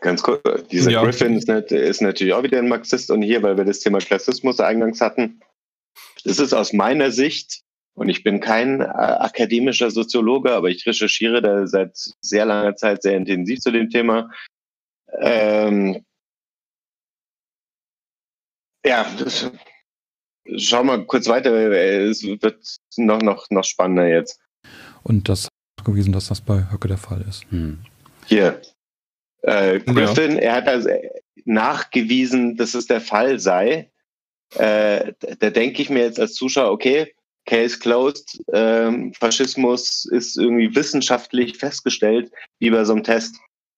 Ganz 0.00 0.22
kurz, 0.22 0.42
dieser 0.68 0.92
ja. 0.92 1.04
Griffin 1.04 1.34
ist, 1.34 1.48
nicht, 1.48 1.72
ist, 1.72 2.00
natürlich 2.00 2.32
auch 2.32 2.42
wieder 2.42 2.58
ein 2.58 2.68
Marxist 2.68 3.10
und 3.10 3.20
hier, 3.20 3.42
weil 3.42 3.58
wir 3.58 3.64
das 3.64 3.80
Thema 3.80 3.98
Klassismus 3.98 4.58
eingangs 4.58 5.00
hatten, 5.00 5.40
das 6.24 6.38
ist 6.38 6.54
aus 6.54 6.72
meiner 6.72 7.10
Sicht, 7.10 7.62
und 7.94 8.08
ich 8.08 8.22
bin 8.22 8.40
kein 8.40 8.80
äh, 8.80 8.84
akademischer 8.84 9.90
Soziologe, 9.90 10.52
aber 10.52 10.68
ich 10.70 10.86
recherchiere 10.86 11.42
da 11.42 11.66
seit 11.66 11.96
sehr 12.22 12.46
langer 12.46 12.76
Zeit 12.76 13.02
sehr 13.02 13.16
intensiv 13.16 13.60
zu 13.60 13.72
dem 13.72 13.90
Thema, 13.90 14.30
ähm, 15.18 16.02
ja, 18.84 19.06
das, 19.18 19.50
schau 20.56 20.84
mal 20.84 21.04
kurz 21.06 21.28
weiter. 21.28 21.52
Es 21.52 22.22
wird 22.22 22.78
noch, 22.96 23.20
noch, 23.22 23.46
noch 23.50 23.64
spannender 23.64 24.08
jetzt. 24.08 24.40
Und 25.02 25.28
das 25.28 25.48
gewesen, 25.84 26.12
dass 26.12 26.28
das 26.28 26.40
bei 26.40 26.66
Höcke 26.70 26.88
der 26.88 26.98
Fall 26.98 27.24
ist. 27.28 27.44
Hm. 27.50 27.78
Hier. 28.26 28.60
Äh, 29.42 29.80
Griffin, 29.80 30.36
ja. 30.36 30.40
er 30.40 30.54
hat 30.56 30.68
also 30.68 30.90
nachgewiesen, 31.44 32.56
dass 32.56 32.74
es 32.74 32.86
der 32.86 33.00
Fall 33.00 33.38
sei. 33.38 33.90
Äh, 34.56 35.12
da 35.38 35.50
denke 35.50 35.80
ich 35.80 35.90
mir 35.90 36.00
jetzt 36.00 36.20
als 36.20 36.34
Zuschauer, 36.34 36.70
okay, 36.70 37.14
Case 37.46 37.78
closed, 37.78 38.42
ähm, 38.52 39.14
Faschismus 39.14 40.04
ist 40.04 40.36
irgendwie 40.36 40.74
wissenschaftlich 40.74 41.56
festgestellt, 41.56 42.30
wie 42.58 42.70
bei 42.70 42.84
so 42.84 42.92
einem 42.92 43.02
Test. 43.02 43.36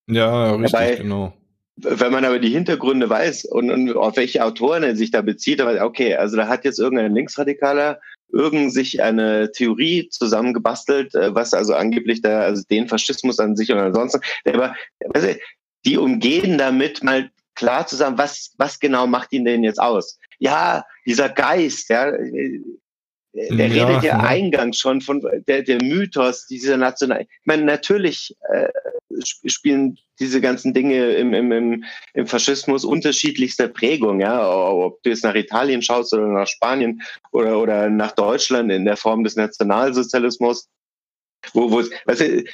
Ja, 0.08 0.54
richtig, 0.54 0.72
Dabei, 0.72 0.96
genau. 0.96 1.32
Wenn 1.76 2.12
man 2.12 2.24
aber 2.24 2.38
die 2.38 2.50
Hintergründe 2.50 3.08
weiß 3.08 3.46
und, 3.46 3.70
und 3.70 3.96
auf 3.96 4.16
welche 4.16 4.44
Autoren 4.44 4.82
er 4.82 4.94
sich 4.94 5.10
da 5.10 5.22
bezieht, 5.22 5.58
weiß 5.58 5.80
okay, 5.80 6.14
also 6.14 6.36
da 6.36 6.46
hat 6.46 6.64
jetzt 6.64 6.78
irgendein 6.78 7.14
Linksradikaler 7.14 8.00
irgend 8.32 8.72
sich 8.72 9.02
eine 9.02 9.52
Theorie 9.52 10.08
zusammengebastelt, 10.08 11.14
äh, 11.14 11.34
was 11.34 11.54
also 11.54 11.74
angeblich 11.74 12.22
da, 12.22 12.40
also 12.40 12.62
den 12.70 12.88
Faschismus 12.88 13.38
an 13.38 13.56
sich 13.56 13.70
und 13.72 13.78
ansonsten, 13.78 14.20
aber 14.46 14.74
du, 15.00 15.38
die 15.84 15.98
umgehen 15.98 16.58
damit 16.58 17.02
mal 17.02 17.30
klar 17.54 17.86
zusammen, 17.86 18.18
was, 18.18 18.54
was 18.58 18.80
genau 18.80 19.06
macht 19.06 19.32
ihn 19.32 19.44
denn 19.44 19.64
jetzt 19.64 19.80
aus? 19.80 20.18
Ja, 20.38 20.84
dieser 21.06 21.28
Geist, 21.28 21.90
ja, 21.90 22.12
der 23.32 23.68
ja, 23.68 23.86
redet 23.86 24.04
ja, 24.04 24.18
ja, 24.18 24.20
eingangs 24.20 24.78
schon 24.78 25.00
von 25.00 25.22
der, 25.46 25.62
der 25.62 25.82
Mythos 25.82 26.46
dieser 26.46 26.76
National. 26.76 27.22
Ich 27.22 27.46
meine, 27.46 27.64
natürlich 27.64 28.36
äh, 28.52 28.68
spielen 29.24 29.98
diese 30.20 30.40
ganzen 30.40 30.74
Dinge 30.74 31.12
im, 31.12 31.32
im, 31.32 31.52
im, 31.52 31.84
im 32.14 32.26
Faschismus 32.26 32.84
unterschiedlichster 32.84 33.68
Prägung, 33.68 34.20
ja, 34.20 34.48
ob 34.50 35.02
du 35.02 35.10
jetzt 35.10 35.24
nach 35.24 35.34
Italien 35.34 35.82
schaust 35.82 36.12
oder 36.12 36.28
nach 36.28 36.46
Spanien 36.46 37.02
oder, 37.32 37.58
oder 37.58 37.88
nach 37.88 38.12
Deutschland 38.12 38.70
in 38.70 38.84
der 38.84 38.96
Form 38.96 39.24
des 39.24 39.36
Nationalsozialismus, 39.36 40.68
wo, 41.54 41.70
wo 41.70 41.82
weißt 42.06 42.20
du, 42.20 42.44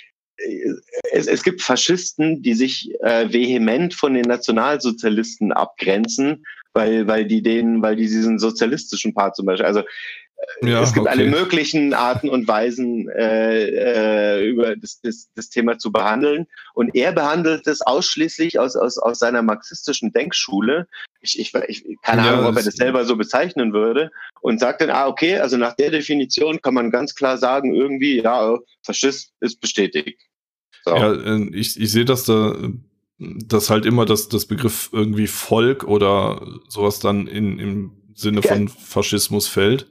es, 1.12 1.26
es 1.26 1.42
gibt 1.42 1.62
Faschisten, 1.62 2.42
die 2.42 2.54
sich 2.54 2.90
äh, 3.00 3.32
vehement 3.32 3.94
von 3.94 4.14
den 4.14 4.26
Nationalsozialisten 4.26 5.52
abgrenzen, 5.52 6.44
weil, 6.72 7.08
weil 7.08 7.26
die 7.26 7.42
den, 7.42 7.82
weil 7.82 7.96
die 7.96 8.06
diesen 8.06 8.38
sozialistischen 8.38 9.14
Part 9.14 9.34
zum 9.34 9.46
Beispiel, 9.46 9.66
also 9.66 9.82
ja, 10.62 10.82
es 10.82 10.92
gibt 10.92 11.06
okay. 11.06 11.18
alle 11.18 11.30
möglichen 11.30 11.94
Arten 11.94 12.28
und 12.28 12.46
Weisen, 12.46 13.08
äh, 13.08 14.38
äh, 14.38 14.48
über 14.48 14.76
das, 14.76 15.00
das, 15.00 15.28
das 15.34 15.48
Thema 15.48 15.78
zu 15.78 15.92
behandeln. 15.92 16.46
Und 16.74 16.94
er 16.94 17.12
behandelt 17.12 17.66
es 17.66 17.80
ausschließlich 17.82 18.58
aus, 18.58 18.76
aus, 18.76 18.98
aus 18.98 19.18
seiner 19.18 19.42
marxistischen 19.42 20.12
Denkschule. 20.12 20.86
Ich, 21.20 21.38
ich, 21.38 21.52
ich 21.68 21.84
keine 22.02 22.24
ja, 22.24 22.32
Ahnung, 22.32 22.46
ob 22.46 22.56
er 22.56 22.62
das 22.62 22.76
selber 22.76 23.04
so 23.04 23.16
bezeichnen 23.16 23.72
würde. 23.72 24.10
Und 24.40 24.60
sagt 24.60 24.80
dann, 24.80 24.90
ah, 24.90 25.08
okay, 25.08 25.38
also 25.38 25.56
nach 25.56 25.74
der 25.74 25.90
Definition 25.90 26.62
kann 26.62 26.74
man 26.74 26.90
ganz 26.90 27.14
klar 27.14 27.38
sagen, 27.38 27.74
irgendwie, 27.74 28.22
ja, 28.22 28.56
Faschist 28.84 29.32
ist 29.40 29.60
bestätigt. 29.60 30.20
So. 30.84 30.94
Ja, 30.94 31.12
äh, 31.12 31.48
ich, 31.52 31.78
ich 31.80 31.90
sehe, 31.90 32.04
dass 32.04 32.24
da 32.24 32.54
dass 33.18 33.68
halt 33.68 33.84
immer 33.84 34.06
das, 34.06 34.28
das 34.28 34.46
Begriff 34.46 34.90
irgendwie 34.92 35.26
Volk 35.26 35.84
oder 35.84 36.46
sowas 36.68 37.00
dann 37.00 37.26
in, 37.26 37.58
im 37.58 37.92
Sinne 38.14 38.42
von 38.42 38.68
Faschismus 38.68 39.48
fällt. 39.48 39.88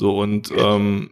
So 0.00 0.18
und 0.18 0.50
ähm, 0.56 1.10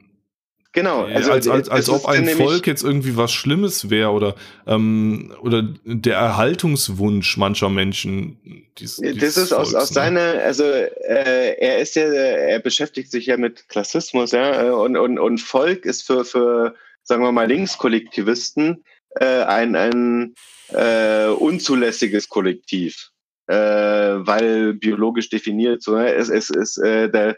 Genau, 0.72 1.05
also 1.05 1.33
als, 1.33 1.46
als, 1.46 1.68
als 1.68 1.90
ob 1.90 2.07
ein 2.07 2.27
Volk 2.27 2.66
jetzt 2.66 2.83
irgendwie 2.83 3.18
was 3.18 3.33
Schlimmes 3.33 3.90
wäre 3.90 4.12
oder 4.12 4.35
ähm, 4.66 5.35
oder 5.42 5.62
der 5.85 6.16
Erhaltungswunsch 6.16 7.37
mancher 7.37 7.68
Menschen. 7.68 8.38
Dies, 8.79 8.96
das 8.96 9.37
ist 9.37 9.53
aus, 9.53 9.74
aus 9.74 9.90
ne? 9.90 9.94
seiner, 9.94 10.20
also 10.42 10.62
äh, 10.62 11.55
er 11.59 11.81
ist 11.81 11.96
ja, 11.96 12.05
er 12.05 12.61
beschäftigt 12.61 13.11
sich 13.11 13.27
ja 13.27 13.37
mit 13.37 13.68
Klassismus, 13.68 14.33
ja, 14.33 14.72
und, 14.72 14.96
und, 14.96 15.18
und 15.18 15.38
Volk 15.38 15.85
ist 15.85 16.07
für, 16.07 16.24
für 16.24 16.74
sagen 17.03 17.22
wir 17.22 17.33
mal, 17.33 17.48
Linkskollektivisten 17.48 18.85
äh, 19.16 19.42
ein, 19.42 19.77
ein 19.77 20.35
äh, 20.68 21.27
unzulässiges 21.27 22.31
Kollektiv. 22.31 23.11
Äh, 23.48 23.55
weil 23.55 24.74
biologisch 24.74 25.31
definiert, 25.31 25.83
so, 25.83 25.96
ne? 25.96 26.12
es, 26.12 26.29
es 26.29 26.51
ist 26.51 26.77
äh, 26.77 27.09
der, 27.09 27.35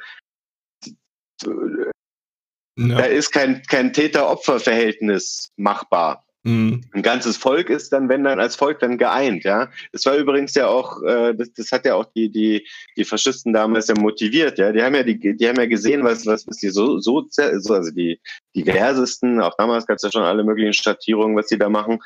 ja. 1.45 2.97
Da 2.97 3.05
ist 3.05 3.31
kein, 3.31 3.63
kein 3.63 3.93
Täter-Opfer-Verhältnis 3.93 5.51
machbar. 5.57 6.25
Mhm. 6.43 6.83
Ein 6.95 7.03
ganzes 7.03 7.37
Volk 7.37 7.69
ist 7.69 7.93
dann, 7.93 8.09
wenn 8.09 8.25
dann 8.25 8.41
als 8.41 8.57
Volk 8.57 8.79
dann 8.79 8.97
geeint, 8.97 9.45
ja. 9.45 9.69
Das 9.93 10.07
war 10.07 10.17
übrigens 10.17 10.55
ja 10.55 10.69
auch, 10.69 11.03
äh, 11.03 11.35
das, 11.35 11.53
das 11.53 11.71
hat 11.71 11.85
ja 11.85 11.95
auch 11.95 12.07
die, 12.15 12.31
die, 12.31 12.67
die 12.97 13.05
Faschisten 13.05 13.53
damals 13.53 13.89
ja 13.89 13.95
motiviert, 13.99 14.59
ja. 14.59 14.73
Die 14.73 14.83
haben 14.83 14.95
ja, 14.95 15.03
die, 15.03 15.37
die 15.37 15.49
haben 15.49 15.59
ja 15.59 15.67
gesehen, 15.67 16.03
was, 16.03 16.25
was, 16.25 16.47
was 16.47 16.57
die 16.57 16.71
so, 16.71 16.99
so, 16.99 17.29
also 17.37 17.91
die 17.91 18.21
diversesten, 18.57 19.43
auch 19.43 19.55
damals 19.59 19.87
gab 19.87 19.97
es 19.97 20.03
ja 20.03 20.11
schon 20.11 20.23
alle 20.23 20.43
möglichen 20.43 20.73
Schattierungen, 20.73 21.37
was 21.37 21.49
die 21.49 21.59
da 21.59 21.69
machen. 21.69 21.99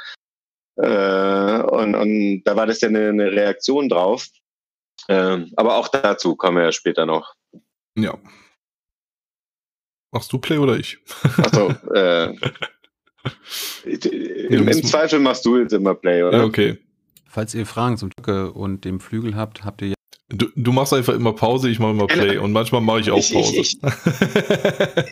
Äh, 0.76 1.62
und, 1.62 1.94
und 1.94 2.42
da 2.42 2.56
war 2.56 2.66
das 2.66 2.80
ja 2.80 2.88
eine, 2.88 3.10
eine 3.10 3.30
Reaktion 3.30 3.88
drauf. 3.88 4.26
Ähm, 5.08 5.52
aber 5.54 5.76
auch 5.76 5.86
dazu 5.88 6.34
kommen 6.34 6.56
wir 6.56 6.64
ja 6.64 6.72
später 6.72 7.06
noch. 7.06 7.34
Ja. 7.96 8.18
Machst 10.14 10.32
du 10.32 10.38
Play 10.38 10.56
oder 10.58 10.76
ich? 10.78 10.96
Achso, 11.36 11.74
äh, 11.92 12.32
im, 13.84 14.68
im 14.68 14.84
Zweifel 14.84 15.18
machst 15.18 15.44
du 15.44 15.58
jetzt 15.58 15.72
immer 15.72 15.94
Play, 15.94 16.22
oder? 16.22 16.38
Ja, 16.38 16.44
okay. 16.44 16.78
Falls 17.28 17.52
ihr 17.54 17.66
Fragen 17.66 17.96
zum 17.96 18.10
Töcke 18.10 18.52
und 18.52 18.84
dem 18.84 19.00
Flügel 19.00 19.34
habt, 19.36 19.64
habt 19.64 19.82
ihr 19.82 19.88
ja. 19.88 19.94
Du, 20.30 20.46
du 20.56 20.72
machst 20.72 20.94
einfach 20.94 21.12
immer 21.14 21.32
Pause, 21.34 21.68
ich 21.68 21.78
mache 21.78 21.90
immer 21.90 22.06
Play 22.06 22.38
und 22.38 22.52
manchmal 22.52 22.80
mache 22.80 23.00
ich 23.00 23.10
auch 23.10 23.18
Ich- 23.18 23.32
Pause. 23.34 23.56
ich- 23.56 23.78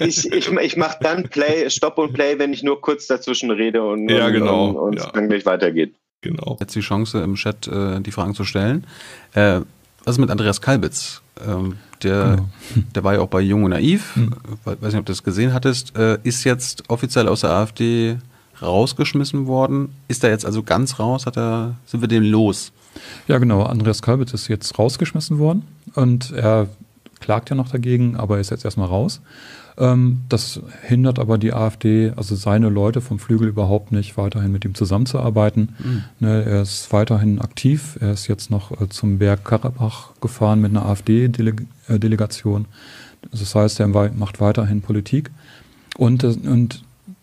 Ich, 0.01 0.33
ich, 0.33 0.51
ich 0.51 0.77
mache 0.77 0.97
dann 1.01 1.25
Play, 1.29 1.69
Stop 1.69 1.99
und 1.99 2.13
Play, 2.15 2.39
wenn 2.39 2.53
ich 2.53 2.63
nur 2.63 2.81
kurz 2.81 3.07
dazwischen 3.09 3.51
rede 3.51 3.83
und, 3.83 4.09
Ja, 4.09 4.31
genau, 4.31 4.69
und, 4.71 4.77
und 4.77 4.97
ja. 4.99 5.07
es 5.07 5.13
dann 5.13 5.29
gleich 5.29 5.45
weitergeht. 5.45 5.95
genau. 6.23 6.57
jetzt 6.61 6.75
die 6.75 6.81
Chance 6.81 7.21
im 7.23 7.35
Chat 7.35 7.69
äh, 7.69 8.01
die 8.01 8.11
Fragen 8.13 8.35
zu 8.35 8.45
stellen. 8.45 8.87
Äh, 9.35 9.61
was 10.05 10.17
ist 10.17 10.19
mit 10.19 10.31
Andreas 10.31 10.61
Kalbitz? 10.61 11.21
Ähm, 11.47 11.77
der, 12.03 12.37
Genau. 12.37 12.49
der 12.95 13.05
war 13.05 13.15
ja 13.15 13.21
auch 13.21 13.29
bei 13.29 13.41
Jung 13.41 13.65
und 13.65 13.71
Naiv, 13.71 14.15
Hm. 14.17 14.33
äh, 14.67 14.71
weiß 14.81 14.93
nicht, 14.93 15.01
ob 15.01 15.07
du 15.07 15.13
das 15.13 15.23
gesehen 15.23 15.53
hattest, 15.53 15.97
äh, 15.97 16.19
ist 16.23 16.45
jetzt 16.45 16.85
offiziell 16.89 17.29
aus 17.29 17.41
der 17.43 17.51
AfD 17.51 18.19
rausgeschmissen 18.61 19.47
worden. 19.47 19.93
Ist 20.09 20.23
er 20.25 20.31
jetzt 20.31 20.47
also 20.47 20.63
ganz 20.63 20.99
raus? 20.99 21.27
Hat 21.27 21.37
er, 21.37 21.75
sind 21.87 22.01
wir 22.01 22.09
dem 22.09 22.23
los? 22.23 22.73
Ja, 23.27 23.39
genau. 23.39 23.63
Andreas 23.65 24.03
Kalbitz 24.03 24.33
ist 24.35 24.49
jetzt 24.49 24.79
rausgeschmissen 24.79 25.39
worden 25.39 25.63
und 25.95 26.31
er 26.33 26.69
klagt 27.21 27.51
ja 27.51 27.57
noch 27.57 27.69
dagegen, 27.71 28.17
aber 28.17 28.37
er 28.37 28.41
ist 28.41 28.51
jetzt 28.51 28.65
erstmal 28.65 28.89
raus. 28.89 29.21
Ähm, 29.79 30.21
das 30.29 30.61
hindert 30.83 31.19
aber 31.19 31.39
die 31.39 31.53
AfD, 31.53 32.13
also 32.17 32.35
seine 32.35 32.69
Leute 32.69 33.01
vom 33.01 33.19
Flügel 33.19 33.49
überhaupt 33.49 33.91
nicht, 33.93 34.17
weiterhin 34.17 34.53
mit 34.53 34.65
ihm 34.65 34.75
zusammenzuarbeiten. 34.75 35.71
Ne, 36.21 36.45
er 36.45 36.63
ist 36.63 36.93
weiterhin 36.93 37.41
aktiv. 37.41 37.97
Er 38.01 38.13
ist 38.13 38.29
jetzt 38.29 38.51
noch 38.51 38.79
äh, 38.81 38.89
zum 38.89 39.19
Berg 39.19 39.45
Karabach 39.45 40.11
gefahren 40.21 40.61
mit 40.61 40.73
einer 40.73 40.85
AfD-Delegation. 40.87 42.67
Das 43.31 43.55
heißt, 43.55 43.81
er 43.81 43.89
macht 43.89 44.41
weiterhin 44.41 44.83
Politik. 44.83 45.31
Und, 45.97 46.23
das- 46.23 46.37
und 46.37 46.83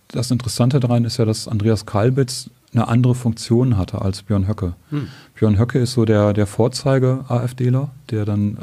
das 0.10 0.32
Interessante 0.32 0.80
daran 0.80 1.06
ist 1.06 1.18
ja, 1.18 1.26
dass 1.26 1.48
Andreas 1.48 1.86
Kalbitz 1.86 2.50
eine 2.74 2.88
andere 2.88 3.16
Funktion 3.16 3.78
hatte 3.78 4.02
als 4.02 4.22
Björn 4.22 4.48
Höcke. 4.48 4.74
Björn 5.36 5.58
Höcke 5.60 5.80
ist 5.80 5.94
so 5.94 6.06
der, 6.06 6.34
der 6.34 6.46
Vorzeige-AfDler, 6.46 7.90
der 8.12 8.26
dann 8.26 8.60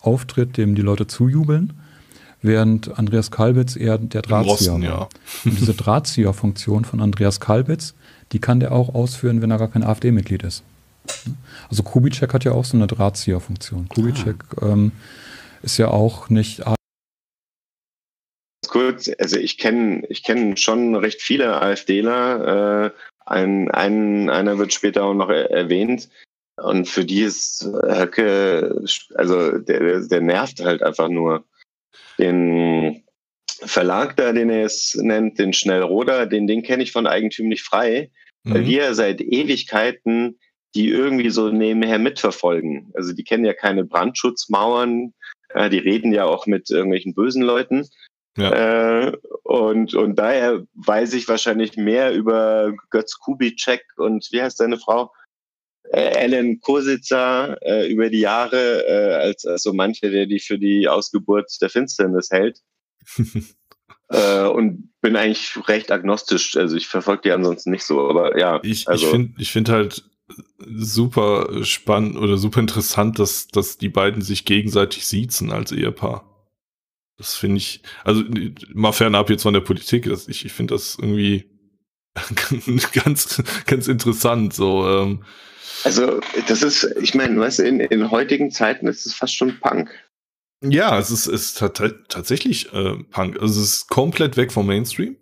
auftritt, 0.00 0.56
dem 0.56 0.74
die 0.74 0.82
Leute 0.82 1.06
zujubeln, 1.06 1.72
während 2.44 2.98
Andreas 2.98 3.30
Kalbitz 3.30 3.76
eher 3.76 3.98
der 3.98 4.22
Drahtzieher 4.22 4.52
Osten, 4.52 4.82
war. 4.82 4.88
ja. 4.88 5.08
Und 5.44 5.58
diese 5.60 5.74
Drahtzieher-Funktion 5.74 6.84
von 6.84 7.00
Andreas 7.00 7.40
Kalbitz, 7.40 7.94
die 8.32 8.38
kann 8.38 8.60
der 8.60 8.72
auch 8.72 8.94
ausführen, 8.94 9.42
wenn 9.42 9.50
er 9.50 9.58
gar 9.58 9.68
kein 9.68 9.82
AfD-Mitglied 9.82 10.42
ist. 10.42 10.62
Also 11.68 11.82
Kubitschek 11.82 12.32
hat 12.32 12.44
ja 12.44 12.52
auch 12.52 12.64
so 12.64 12.76
eine 12.76 12.86
Drahtzieher-Funktion. 12.86 13.88
Kubitschek 13.88 14.36
ähm, 14.62 14.92
ist 15.62 15.78
ja 15.78 15.88
auch 15.88 16.28
nicht 16.28 16.62
Kurz, 18.68 19.10
also 19.18 19.36
ich 19.36 19.58
kenne 19.58 20.04
ich 20.08 20.24
kenn 20.24 20.56
schon 20.56 20.96
recht 20.96 21.22
viele 21.22 21.60
AfDler. 21.60 22.86
Äh, 22.86 22.90
ein, 23.26 23.70
ein, 23.70 24.28
einer 24.30 24.58
wird 24.58 24.72
später 24.72 25.04
auch 25.04 25.14
noch 25.14 25.30
er 25.30 25.50
erwähnt. 25.50 26.08
Und 26.56 26.88
für 26.88 27.04
die 27.04 27.22
ist 27.22 27.64
Höcke, 27.64 28.84
also 29.14 29.58
der, 29.58 30.00
der 30.00 30.20
nervt 30.20 30.60
halt 30.60 30.82
einfach 30.82 31.08
nur. 31.08 31.44
Den 32.18 33.04
Verlag 33.60 34.16
da, 34.16 34.32
den 34.32 34.50
er 34.50 34.64
es 34.64 34.94
nennt, 35.00 35.38
den 35.38 35.52
Schnellroder, 35.52 36.26
den, 36.26 36.46
den 36.46 36.62
kenne 36.62 36.82
ich 36.82 36.92
von 36.92 37.06
eigentümlich 37.06 37.62
frei, 37.62 38.10
weil 38.44 38.62
Mhm. 38.62 38.68
ja 38.68 38.94
seit 38.94 39.20
Ewigkeiten 39.20 40.38
die 40.74 40.88
irgendwie 40.88 41.30
so 41.30 41.50
nebenher 41.50 41.98
mitverfolgen. 41.98 42.90
Also 42.94 43.12
die 43.12 43.22
kennen 43.22 43.44
ja 43.44 43.52
keine 43.52 43.84
Brandschutzmauern, 43.84 45.14
äh, 45.50 45.70
die 45.70 45.78
reden 45.78 46.12
ja 46.12 46.24
auch 46.24 46.46
mit 46.46 46.70
irgendwelchen 46.70 47.14
bösen 47.14 47.42
Leuten. 47.42 47.88
Äh, 48.36 49.12
und, 49.44 49.94
und 49.94 50.16
daher 50.16 50.64
weiß 50.74 51.14
ich 51.14 51.28
wahrscheinlich 51.28 51.76
mehr 51.76 52.12
über 52.12 52.72
Götz 52.90 53.20
Kubitschek 53.20 53.84
und 53.96 54.28
wie 54.32 54.42
heißt 54.42 54.56
seine 54.56 54.78
Frau? 54.78 55.12
Äh, 55.92 56.00
Ellen 56.00 56.60
Kositzer 56.60 57.58
äh, 57.62 57.90
über 57.90 58.08
die 58.08 58.20
Jahre, 58.20 58.86
äh, 58.86 59.14
als, 59.14 59.44
als 59.44 59.62
so 59.62 59.72
manche, 59.72 60.10
der 60.10 60.26
die 60.26 60.40
für 60.40 60.58
die 60.58 60.88
Ausgeburt 60.88 61.50
der 61.60 61.70
Finsternis 61.70 62.30
hält. 62.30 62.60
äh, 64.08 64.46
und 64.46 64.90
bin 65.00 65.16
eigentlich 65.16 65.56
recht 65.68 65.90
agnostisch. 65.90 66.56
Also 66.56 66.76
ich 66.76 66.88
verfolge 66.88 67.22
die 67.22 67.32
ansonsten 67.32 67.70
nicht 67.70 67.84
so, 67.84 68.08
aber 68.08 68.38
ja. 68.38 68.60
Ich, 68.62 68.88
also, 68.88 69.04
ich 69.04 69.10
finde 69.10 69.32
ich 69.38 69.52
find 69.52 69.68
halt 69.68 70.04
super 70.58 71.64
spannend 71.64 72.16
oder 72.16 72.38
super 72.38 72.60
interessant, 72.60 73.18
dass, 73.18 73.48
dass 73.48 73.78
die 73.78 73.90
beiden 73.90 74.22
sich 74.22 74.44
gegenseitig 74.44 75.06
siezen 75.06 75.52
als 75.52 75.72
Ehepaar. 75.72 76.30
Das 77.16 77.36
finde 77.36 77.58
ich, 77.58 77.82
also 78.02 78.24
mal 78.72 78.92
fernab 78.92 79.30
jetzt 79.30 79.42
von 79.42 79.54
der 79.54 79.60
Politik, 79.60 80.06
das, 80.06 80.26
ich, 80.26 80.44
ich 80.44 80.52
finde 80.52 80.74
das 80.74 80.96
irgendwie 80.98 81.44
ganz, 83.04 83.42
ganz 83.66 83.88
interessant. 83.88 84.54
So, 84.54 84.88
ähm, 84.88 85.24
also 85.84 86.20
das 86.48 86.62
ist, 86.62 86.84
ich 87.00 87.14
meine, 87.14 87.38
weißt 87.38 87.60
du, 87.60 87.62
in, 87.64 87.80
in 87.80 88.10
heutigen 88.10 88.50
Zeiten 88.50 88.86
ist 88.88 89.06
es 89.06 89.14
fast 89.14 89.34
schon 89.36 89.60
Punk. 89.60 89.90
ja, 90.62 90.98
es 90.98 91.10
ist, 91.10 91.26
ist 91.26 91.58
tat- 91.58 92.08
tatsächlich 92.08 92.72
äh, 92.72 92.96
Punk. 93.10 93.40
Also 93.40 93.60
es 93.60 93.74
ist 93.76 93.88
komplett 93.88 94.36
weg 94.36 94.50
vom 94.52 94.66
Mainstream. 94.66 95.16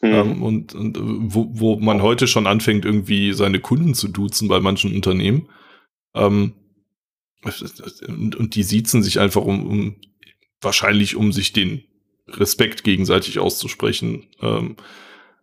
Hm. 0.00 0.12
Ähm, 0.12 0.42
und 0.42 0.74
und 0.74 0.96
äh, 0.96 1.00
wo, 1.02 1.48
wo 1.52 1.76
man 1.76 2.02
heute 2.02 2.26
schon 2.26 2.46
anfängt, 2.46 2.84
irgendwie 2.84 3.32
seine 3.32 3.60
Kunden 3.60 3.94
zu 3.94 4.08
duzen 4.08 4.48
bei 4.48 4.60
manchen 4.60 4.94
Unternehmen. 4.94 5.48
Ähm, 6.14 6.54
und, 8.08 8.36
und 8.36 8.54
die 8.54 8.62
siezen 8.62 9.02
sich 9.02 9.20
einfach 9.20 9.42
um, 9.42 9.66
um 9.66 9.96
wahrscheinlich 10.60 11.14
um 11.16 11.32
sich 11.32 11.52
den 11.52 11.84
Respekt 12.26 12.84
gegenseitig 12.84 13.38
auszusprechen. 13.38 14.26
Ähm, 14.40 14.76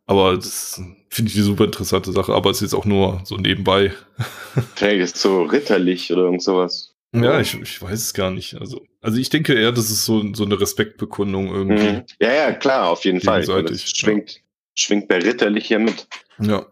aber 0.06 0.36
das 0.36 0.82
finde 1.10 1.30
ich 1.32 1.36
eine 1.38 1.46
super 1.46 1.66
interessante 1.66 2.12
Sache, 2.12 2.34
aber 2.34 2.50
es 2.50 2.58
ist 2.58 2.62
jetzt 2.72 2.74
auch 2.74 2.86
nur 2.86 3.22
so 3.26 3.38
nebenbei. 3.38 3.94
Vielleicht 4.76 5.02
ist 5.02 5.16
es 5.18 5.22
so 5.22 5.44
ritterlich 5.44 6.12
oder 6.12 6.24
irgend 6.24 6.44
sowas. 6.44 6.96
Ja, 7.14 7.40
ich, 7.42 7.60
ich 7.62 7.82
weiß 7.82 8.00
es 8.00 8.14
gar 8.14 8.32
nicht. 8.32 8.56
Also, 8.56 8.82
also 9.02 9.18
ich 9.18 9.30
denke 9.30 9.54
eher, 9.54 9.74
das 9.74 9.92
ist 9.92 10.06
so, 10.06 10.34
so 10.34 10.46
eine 10.46 10.60
Respektbekundung 10.60 11.48
irgendwie. 11.54 11.88
Hm. 11.88 12.04
Ja, 12.22 12.34
ja, 12.34 12.52
klar, 12.54 12.90
auf 12.90 13.04
jeden 13.04 13.20
Fall. 13.20 13.42
Gegenseitig, 13.42 13.82
Das 13.84 13.98
schwingt, 13.98 14.40
schwingt 14.76 15.08
bei 15.10 15.18
ritterlich 15.20 15.66
hier 15.68 15.80
mit. 15.80 16.08
Ja. 16.40 16.66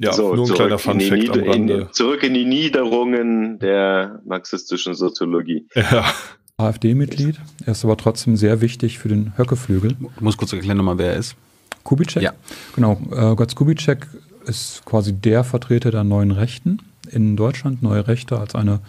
Ja, 0.00 0.12
So, 0.12 0.34
nur 0.34 0.46
ein 0.46 0.54
kleiner 0.54 0.72
in 0.74 0.78
Fun 0.78 0.98
die 0.98 1.06
Fact 1.08 1.22
am 1.30 1.38
Nieder- 1.38 1.44
in, 1.44 1.50
Rande. 1.50 1.88
zurück 1.92 2.22
in 2.22 2.34
die 2.34 2.44
Niederungen 2.44 3.58
der 3.58 4.22
marxistischen 4.24 4.94
Soziologie. 4.94 5.66
Ja. 5.74 6.12
AfD-Mitglied. 6.58 7.36
Er 7.64 7.72
ist 7.72 7.84
aber 7.84 7.96
trotzdem 7.96 8.36
sehr 8.36 8.60
wichtig 8.60 8.98
für 8.98 9.08
den 9.08 9.32
Höckeflügel. 9.36 9.94
Du 9.94 10.10
musst 10.24 10.38
kurz 10.38 10.52
erklären 10.52 10.76
nochmal, 10.76 10.98
wer 10.98 11.12
er 11.12 11.16
ist. 11.16 11.36
Kubitschek? 11.84 12.22
Ja. 12.22 12.32
Genau. 12.74 13.00
Äh, 13.12 13.36
Götz 13.36 13.54
Kubitschek 13.54 14.08
ist 14.44 14.84
quasi 14.84 15.12
der 15.12 15.44
Vertreter 15.44 15.92
der 15.92 16.02
neuen 16.02 16.32
Rechten 16.32 16.80
in 17.10 17.36
Deutschland. 17.36 17.82
Neue 17.82 18.08
Rechte 18.08 18.40
als 18.40 18.56
eine 18.56 18.80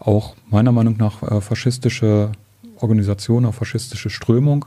auch 0.00 0.34
meiner 0.48 0.72
Meinung 0.72 0.96
nach 0.96 1.22
äh, 1.22 1.40
faschistische 1.42 2.32
Organisation, 2.80 3.44
eine 3.44 3.52
faschistische 3.52 4.08
Strömung. 4.08 4.64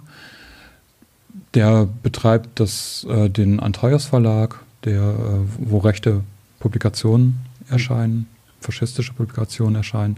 Der 1.56 1.88
betreibt 2.04 2.60
das, 2.60 3.08
äh, 3.10 3.28
den 3.28 3.60
Antaios 3.60 4.06
Verlag, 4.06 4.60
der, 4.84 5.02
äh, 5.02 5.40
wo 5.58 5.80
rechte 5.80 6.22
Publikationen 6.60 7.40
erscheinen, 7.70 8.28
faschistische 8.62 9.14
Publikationen 9.14 9.76
erscheinen. 9.76 10.18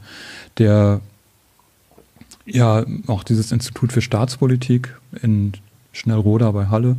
Der 0.57 0.99
ja 2.47 2.85
auch 3.07 3.23
dieses 3.23 3.51
Institut 3.51 3.91
für 3.91 4.01
Staatspolitik 4.01 4.97
in 5.21 5.53
Schnellroda 5.91 6.51
bei 6.51 6.67
Halle. 6.67 6.97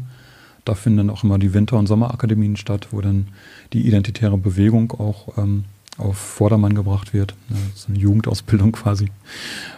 Da 0.65 0.75
finden 0.75 0.99
dann 0.99 1.11
auch 1.11 1.25
immer 1.25 1.39
die 1.39 1.55
Winter- 1.55 1.79
und 1.79 1.87
Sommerakademien 1.87 2.57
statt, 2.57 2.89
wo 2.91 3.01
dann 3.01 3.29
die 3.73 3.87
identitäre 3.87 4.37
Bewegung 4.37 4.93
auch 4.93 5.39
ähm, 5.39 5.65
auf 5.97 6.17
Vordermann 6.17 6.75
gebracht 6.75 7.15
wird. 7.15 7.35
Das 7.49 7.59
ist 7.75 7.89
eine 7.89 7.99
Jugendausbildung 7.99 8.73
quasi. 8.73 9.11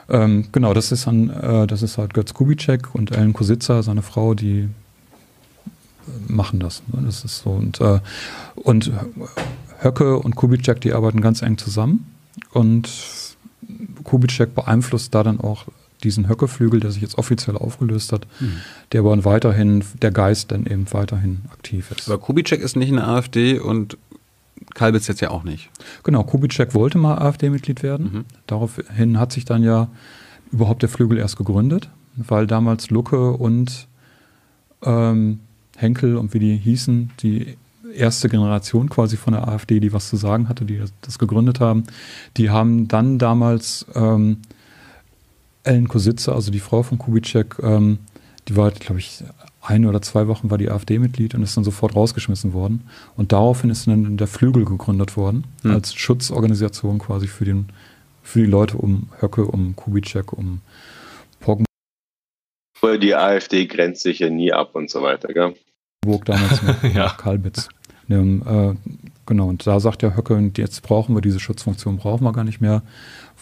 Ähm, 0.09 0.49
genau, 0.53 0.75
das 0.75 0.91
ist 0.93 1.07
dann, 1.07 1.31
äh, 1.31 1.67
das 1.67 1.83
ist 1.83 1.97
halt 1.97 2.15
Götz 2.15 2.35
Kubitschek 2.35 2.95
und 2.95 3.13
Ellen 3.13 3.33
Kositzer, 3.33 3.83
seine 3.83 4.03
Frau, 4.03 4.35
die 4.35 4.63
äh, 4.63 4.69
machen 6.27 6.61
das. 6.61 6.83
Das 6.89 7.25
ist 7.25 7.39
so. 7.39 7.51
Und, 7.51 7.81
äh, 7.81 8.01
und 8.57 8.91
Höcke 9.81 10.19
und 10.19 10.35
Kubitschek, 10.35 10.81
die 10.81 10.93
arbeiten 10.93 11.21
ganz 11.21 11.41
eng 11.43 11.57
zusammen. 11.57 12.07
Und 12.53 12.89
Kubitschek 14.05 14.55
beeinflusst 14.55 15.15
da 15.15 15.23
dann 15.23 15.41
auch 15.41 15.67
diesen 16.03 16.29
Höckeflügel, 16.29 16.81
der 16.81 16.91
sich 16.91 17.03
jetzt 17.03 17.19
offiziell 17.19 17.57
aufgelöst 17.57 18.13
hat, 18.13 18.27
der 18.93 19.01
aber 19.01 19.25
weiterhin, 19.25 19.85
der 20.01 20.11
Geist 20.11 20.51
dann 20.51 20.67
eben 20.67 20.87
weiterhin 20.93 21.43
aktiv 21.53 21.91
ist. 21.91 22.09
Aber 22.09 22.19
Kubitschek 22.19 22.61
ist 22.61 22.77
nicht 22.77 22.89
in 22.89 22.97
der 22.97 23.09
AfD 23.09 23.59
und 23.59 23.99
Kalbitz 24.75 25.09
jetzt 25.09 25.21
ja 25.21 25.31
auch 25.31 25.45
nicht. 25.45 25.71
Genau, 26.03 26.23
Kubitschek 26.25 26.75
wollte 26.75 26.99
mal 26.99 27.19
AfD-Mitglied 27.19 27.83
werden. 27.83 28.11
Mhm. 28.13 28.25
Daraufhin 28.47 29.19
hat 29.19 29.33
sich 29.33 29.45
dann 29.45 29.63
ja 29.63 29.89
überhaupt 30.53 30.83
der 30.83 30.89
Flügel 30.89 31.19
erst 31.19 31.37
gegründet, 31.37 31.91
weil 32.17 32.47
damals 32.47 32.91
Lucke 32.91 33.33
und 33.33 33.89
ähm, 34.83 35.41
Henkel 35.77 36.17
und 36.17 36.35
wie 36.35 36.39
die 36.39 36.57
hießen, 36.57 37.11
die 37.23 37.57
erste 37.95 38.29
Generation 38.29 38.89
quasi 38.89 39.17
von 39.17 39.33
der 39.33 39.49
AfD, 39.49 39.81
die 39.81 39.93
was 39.93 40.09
zu 40.09 40.17
sagen 40.17 40.49
hatte, 40.49 40.65
die 40.65 40.83
das, 41.01 41.19
gegründet 41.19 41.61
haben. 41.61 41.85
Die 42.37 42.51
haben 42.51 42.89
dann 42.89 43.19
damals 43.19 43.87
ähm, 43.95 44.39
Ellen 45.63 45.89
Kositze, 45.89 46.35
also 46.35 46.51
die 46.51 46.61
Frau 46.61 46.83
von 46.83 46.99
Kubitschek, 46.99 47.57
ähm, 47.63 47.99
die 48.49 48.57
war, 48.57 48.71
glaube 48.71 49.01
ich, 49.01 49.23
ein 49.63 49.85
oder 49.85 50.01
zwei 50.01 50.27
Wochen 50.27 50.51
war 50.51 50.59
die 50.59 50.71
AfD-Mitglied 50.71 51.35
und 51.35 51.43
ist 51.43 51.57
dann 51.57 51.65
sofort 51.65 51.95
rausgeschmissen 51.95 52.53
worden. 52.53 52.89
Und 53.17 53.33
daraufhin 53.33 53.71
ist 53.71 53.87
dann 53.87 54.17
der 54.17 54.27
Flügel 54.27 54.65
gegründet 54.65 55.17
worden, 55.17 55.45
hm. 55.63 55.73
als 55.73 55.95
Schutzorganisation 55.95 56.99
quasi 56.99 57.27
für, 57.27 57.45
den, 57.45 57.69
für 58.23 58.41
die 58.41 58.47
Leute 58.47 58.79
um 58.79 59.11
Höcke, 59.21 59.45
um 59.45 59.77
Kubitschek, 59.77 60.33
um 60.33 60.63
Poggen. 61.41 61.67
Die 62.83 63.15
AfD 63.15 63.67
grenzt 63.67 64.03
sich 64.03 64.21
ja 64.21 64.31
nie 64.31 64.53
ab 64.53 64.75
und 64.75 64.89
so 64.91 65.03
weiter, 65.03 65.29
gell? 65.29 65.55
Burg 66.01 66.25
damals 66.25 66.63
mit 66.83 66.95
ja. 66.95 67.11
Kalbitz. 67.11 67.69
Ähm, 68.11 68.43
äh, 68.47 68.75
genau, 69.27 69.49
und 69.49 69.67
da 69.67 69.81
sagt 69.81 70.03
der 70.03 70.17
Höcke, 70.17 70.51
jetzt 70.57 70.83
brauchen 70.83 71.15
wir 71.15 71.23
diese 71.23 71.41
Schutzfunktion, 71.41 71.97
brauchen 71.97 72.25
wir 72.25 72.33
gar 72.33 72.45
nicht 72.45 72.61
mehr, 72.61 72.83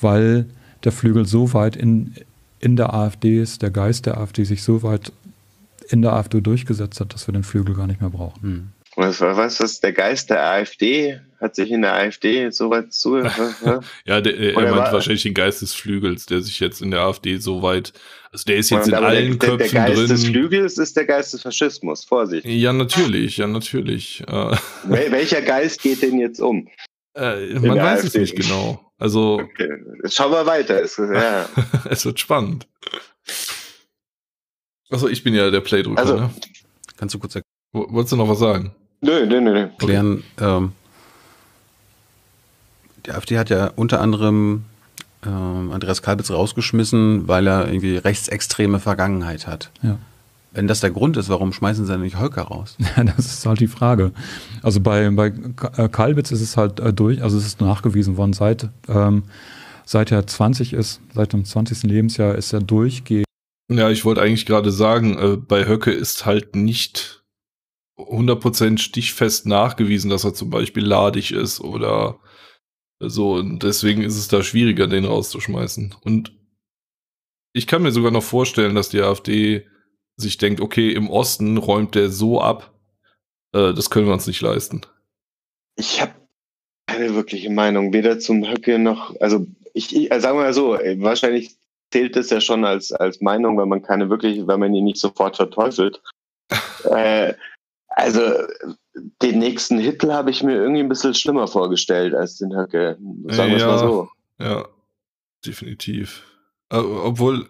weil 0.01 0.47
der 0.85 0.93
Flügel 0.93 1.27
so 1.27 1.53
weit 1.55 1.77
in, 1.77 2.15
in 2.61 2.77
der 2.77 2.95
AfD 2.95 3.41
ist, 3.41 3.63
der 3.63 3.71
Geist 3.71 4.07
der 4.07 4.19
AfD 4.19 4.45
sich 4.45 4.63
so 4.63 4.83
weit 4.83 5.13
in 5.89 6.03
der 6.03 6.13
AfD 6.13 6.41
durchgesetzt 6.41 7.01
hat, 7.01 7.15
dass 7.15 7.27
wir 7.27 7.33
den 7.33 7.43
Flügel 7.45 7.75
gar 7.75 7.87
nicht 7.87 8.01
mehr 8.01 8.11
brauchen. 8.11 8.73
Hm. 8.99 9.05
Was, 9.05 9.21
was 9.21 9.61
ist 9.61 9.85
der 9.85 9.93
Geist 9.93 10.31
der 10.31 10.45
AfD? 10.45 11.21
Hat 11.41 11.55
sich 11.55 11.71
in 11.71 11.83
der 11.83 11.95
AfD 11.95 12.51
so 12.51 12.69
weit 12.71 12.93
zu. 12.93 13.17
ja, 14.05 14.21
der, 14.21 14.37
er 14.37 14.55
meint 14.55 14.77
war, 14.77 14.93
wahrscheinlich 14.93 15.23
den 15.23 15.35
Geist 15.35 15.63
des 15.63 15.73
Flügels, 15.73 16.27
der 16.27 16.41
sich 16.41 16.59
jetzt 16.59 16.83
in 16.83 16.91
der 16.91 17.03
AfD 17.03 17.37
so 17.37 17.63
weit. 17.63 17.93
Also 18.33 18.45
der 18.47 18.57
ist 18.57 18.71
jetzt 18.71 18.89
in 18.89 18.95
allen 18.95 19.39
der, 19.39 19.49
Köpfen 19.49 19.59
drin. 19.59 19.69
Der 19.71 19.85
Geist 19.87 19.99
drin. 19.99 20.09
des 20.09 20.25
Flügels 20.27 20.79
ist 20.79 20.97
der 20.97 21.05
Geist 21.07 21.33
des 21.33 21.43
Faschismus, 21.43 22.05
Vorsicht. 22.05 22.45
Ja, 22.45 22.73
natürlich, 22.73 23.37
ja, 23.37 23.47
natürlich. 23.47 24.25
Äh. 24.27 24.57
Welcher 24.85 25.43
Geist 25.43 25.81
geht 25.81 26.03
denn 26.03 26.19
jetzt 26.19 26.41
um? 26.41 26.69
Äh, 27.15 27.55
man 27.61 27.79
weiß 27.79 28.05
AfD. 28.05 28.07
es 28.07 28.15
nicht 28.15 28.37
genau. 28.37 28.85
Also. 28.99 29.41
Okay. 29.49 29.69
Schauen 30.07 30.33
wir 30.33 30.45
weiter. 30.45 30.83
Es, 30.83 30.97
ja. 30.97 31.49
es 31.89 32.05
wird 32.05 32.19
spannend. 32.19 32.67
Achso, 34.91 35.07
ich 35.07 35.23
bin 35.23 35.35
ja 35.35 35.51
der 35.51 35.61
Playdrücker, 35.61 36.01
also, 36.01 36.17
ne? 36.17 36.31
Kannst 36.97 37.15
du 37.15 37.21
kurz 37.21 37.37
erklären? 37.37 37.95
Wolltest 37.95 38.13
du 38.13 38.17
noch 38.17 38.29
was 38.29 38.41
sagen? 38.41 38.75
Nö, 39.01 39.27
nö, 39.27 39.41
nö. 39.41 39.61
Erklären, 39.61 40.25
ähm, 40.41 40.73
die 43.07 43.13
AfD 43.13 43.39
hat 43.39 43.51
ja 43.51 43.71
unter 43.77 44.01
anderem 44.01 44.65
ähm, 45.25 45.73
Andreas 45.73 46.03
Kalbitz 46.03 46.31
rausgeschmissen, 46.31 47.29
weil 47.29 47.47
er 47.47 47.69
irgendwie 47.69 47.97
rechtsextreme 47.97 48.81
Vergangenheit 48.81 49.47
hat. 49.47 49.71
Ja. 49.83 49.99
Wenn 50.53 50.67
das 50.67 50.81
der 50.81 50.91
Grund 50.91 51.17
ist, 51.17 51.29
warum 51.29 51.53
schmeißen 51.53 51.85
sie 51.85 51.93
dann 51.93 52.01
nicht 52.01 52.19
Holker 52.19 52.43
raus? 52.43 52.77
Ja, 52.97 53.05
das 53.05 53.27
ist 53.27 53.47
halt 53.47 53.61
die 53.61 53.69
Frage. 53.69 54.13
Also 54.63 54.81
bei, 54.81 55.09
bei 55.11 55.33
äh, 55.77 55.89
Kalbitz 55.89 56.31
ist 56.31 56.41
es 56.41 56.57
halt 56.57 56.81
äh, 56.81 56.93
durch, 56.93 57.23
also 57.23 57.37
es 57.39 57.47
ist 57.47 57.61
nachgewiesen 57.61 58.17
worden, 58.17 58.33
seit, 58.33 58.69
ähm, 58.89 59.25
seit 59.85 60.11
er 60.11 60.27
20 60.27 60.73
ist, 60.73 61.01
seit 61.15 61.33
dem 61.33 61.45
20. 61.45 61.85
Lebensjahr 61.85 62.35
ist 62.35 62.53
er 62.53 62.61
durchgehend. 62.61 63.27
Ja, 63.71 63.91
ich 63.91 64.05
wollte 64.05 64.23
eigentlich 64.23 64.47
gerade 64.47 64.73
sagen, 64.73 65.19
äh, 65.19 65.37
bei 65.37 65.67
Höcke 65.67 65.91
ist 65.93 66.25
halt 66.25 66.57
nicht 66.57 67.18
100% 67.99 68.79
stichfest 68.79 69.47
nachgewiesen, 69.47 70.11
dass 70.11 70.25
er 70.25 70.35
zum 70.35 70.51
Beispiel 70.51 70.85
ladig 70.85 71.33
ist 71.33 71.61
oder 71.61 72.21
so. 73.01 73.35
Und 73.35 73.63
deswegen 73.63 74.03
ist 74.03 74.17
es 74.17 74.29
da 74.29 74.43
schwieriger, 74.43 74.87
den 74.87 75.05
rauszuschmeißen. 75.05 75.95
Und 76.03 76.33
ich 77.53 77.67
kann 77.67 77.83
mir 77.83 77.93
sogar 77.93 78.11
noch 78.11 78.23
vorstellen, 78.23 78.75
dass 78.75 78.89
die 78.89 79.01
AfD 79.01 79.67
sich 80.17 80.39
denkt, 80.39 80.61
okay, 80.61 80.93
im 80.93 81.11
Osten 81.11 81.57
räumt 81.59 81.95
der 81.95 82.11
so 82.11 82.41
ab, 82.41 82.75
äh, 83.53 83.73
das 83.73 83.91
können 83.91 84.07
wir 84.07 84.13
uns 84.13 84.27
nicht 84.27 84.41
leisten. 84.41 84.83
Ich 85.77 86.01
habe 86.01 86.13
keine 86.89 87.15
wirkliche 87.15 87.51
Meinung, 87.51 87.93
weder 87.93 88.19
zum 88.19 88.49
Höcke 88.49 88.79
noch, 88.79 89.15
also 89.21 89.47
ich, 89.75 89.95
ich 89.95 90.11
also 90.11 90.23
sagen 90.23 90.39
wir 90.39 90.45
mal 90.45 90.55
so, 90.55 90.71
wahrscheinlich 91.03 91.57
zählt 91.93 92.17
das 92.17 92.31
ja 92.31 92.41
schon 92.41 92.65
als, 92.65 92.93
als 92.93 93.21
Meinung, 93.21 93.59
wenn 93.59 93.69
man 93.69 93.83
keine 93.83 94.11
wirklich, 94.11 94.47
wenn 94.47 94.61
man 94.61 94.75
ihn 94.75 94.85
nicht 94.85 94.99
sofort 94.99 95.37
verteufelt. 95.37 96.03
äh, 96.85 97.35
also 97.99 98.21
den 99.23 99.39
nächsten 99.41 99.79
Hitler 99.79 100.15
habe 100.15 100.31
ich 100.31 100.43
mir 100.43 100.55
irgendwie 100.55 100.81
ein 100.81 100.89
bisschen 100.89 101.15
schlimmer 101.15 101.49
vorgestellt 101.49 102.15
als 102.15 102.39
den 102.39 102.57
Höcke. 102.57 102.97
Sagen 103.27 103.51
wir 103.51 103.57
es 103.57 103.65
mal 103.65 103.79
so. 103.79 104.09
Ja, 104.39 104.69
definitiv. 105.45 106.23
Äh, 106.71 106.77
obwohl, 106.77 107.49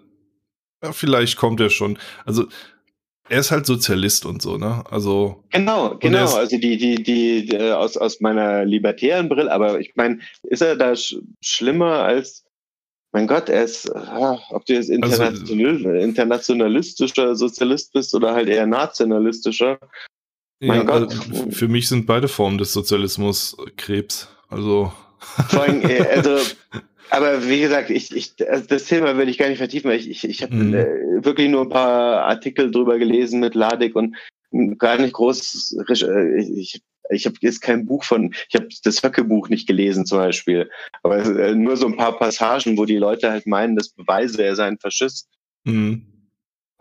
ja, 0.82 0.92
vielleicht 0.92 1.36
kommt 1.36 1.60
er 1.60 1.68
schon. 1.68 1.98
Also, 2.24 2.46
er 3.28 3.40
ist 3.40 3.50
halt 3.50 3.66
Sozialist 3.66 4.24
und 4.24 4.40
so, 4.40 4.56
ne? 4.56 4.84
Also. 4.90 5.44
Genau, 5.50 5.96
genau. 5.98 6.34
Also 6.34 6.56
die, 6.56 6.78
die, 6.78 7.02
die, 7.02 7.44
die, 7.44 7.60
aus, 7.60 7.98
aus 7.98 8.20
meiner 8.20 8.64
libertären 8.64 9.28
Brille, 9.28 9.52
aber 9.52 9.80
ich 9.80 9.92
meine, 9.96 10.20
ist 10.44 10.62
er 10.62 10.76
da 10.76 10.96
sch 10.96 11.16
schlimmer 11.42 12.04
als 12.04 12.44
mein 13.12 13.26
Gott, 13.26 13.48
er 13.48 13.64
ist, 13.64 13.90
ah, 13.94 14.38
ob 14.50 14.66
du 14.66 14.74
jetzt 14.74 14.90
also, 14.90 14.94
international, 14.94 15.76
also, 15.76 15.90
internationalistischer 15.90 17.34
Sozialist 17.34 17.92
bist 17.92 18.14
oder 18.14 18.34
halt 18.34 18.48
eher 18.48 18.66
nationalistischer. 18.66 19.78
Mein 20.60 20.80
ja, 20.80 20.84
Gott. 20.84 21.12
Also 21.12 21.50
für 21.50 21.68
mich 21.68 21.88
sind 21.88 22.06
beide 22.06 22.28
Formen 22.28 22.58
des 22.58 22.72
Sozialismus 22.72 23.56
Krebs. 23.76 24.28
Also. 24.48 24.92
Vor 25.48 25.62
allem, 25.62 25.82
äh, 25.82 26.00
also, 26.00 26.38
aber 27.10 27.48
wie 27.48 27.60
gesagt, 27.60 27.90
ich, 27.90 28.14
ich, 28.14 28.34
also 28.48 28.66
das 28.66 28.84
Thema 28.84 29.16
will 29.16 29.28
ich 29.28 29.38
gar 29.38 29.48
nicht 29.48 29.58
vertiefen, 29.58 29.90
weil 29.90 29.98
ich, 29.98 30.10
ich, 30.10 30.24
ich 30.24 30.42
habe 30.42 30.54
mhm. 30.54 30.74
äh, 30.74 31.24
wirklich 31.24 31.48
nur 31.48 31.62
ein 31.62 31.68
paar 31.68 32.24
Artikel 32.24 32.70
drüber 32.70 32.98
gelesen 32.98 33.40
mit 33.40 33.54
Ladik 33.54 33.94
und 33.96 34.16
gar 34.78 34.98
nicht 34.98 35.14
groß. 35.14 35.76
Äh, 35.88 36.40
ich, 36.40 36.82
ich 37.10 37.26
habe 37.26 37.36
jetzt 37.40 37.60
kein 37.60 37.86
Buch 37.86 38.04
von, 38.04 38.34
ich 38.48 38.54
habe 38.54 38.68
das 38.84 39.02
Höcke-Buch 39.02 39.48
nicht 39.48 39.66
gelesen 39.66 40.06
zum 40.06 40.18
Beispiel, 40.18 40.70
aber 41.02 41.54
nur 41.54 41.76
so 41.76 41.86
ein 41.86 41.96
paar 41.96 42.18
Passagen, 42.18 42.76
wo 42.76 42.84
die 42.84 42.98
Leute 42.98 43.30
halt 43.30 43.46
meinen, 43.46 43.76
das 43.76 43.88
beweise, 43.90 44.42
er 44.42 44.56
sei 44.56 44.66
ein 44.66 44.78
Faschist. 44.78 45.28
Mhm. 45.64 46.07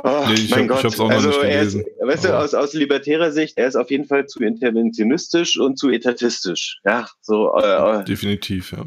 Oh, 0.03 0.25
nee, 0.27 0.33
ich 0.36 0.51
mein 0.51 0.69
hab, 0.69 0.81
Gott. 0.81 0.93
Ich 0.93 0.99
auch 0.99 1.10
also 1.10 1.31
er 1.41 1.62
ist, 1.63 1.75
weißt 1.75 2.25
du, 2.25 2.38
aus, 2.38 2.53
aus 2.53 2.73
libertärer 2.73 3.31
Sicht, 3.31 3.57
er 3.57 3.67
ist 3.67 3.75
auf 3.75 3.89
jeden 3.89 4.05
Fall 4.05 4.27
zu 4.27 4.39
interventionistisch 4.41 5.60
und 5.60 5.79
zu 5.79 5.89
etatistisch. 5.89 6.79
Ja, 6.86 7.07
so. 7.21 7.55
Äh, 7.55 8.01
äh. 8.01 8.03
Definitiv, 8.03 8.73
ja. 8.73 8.86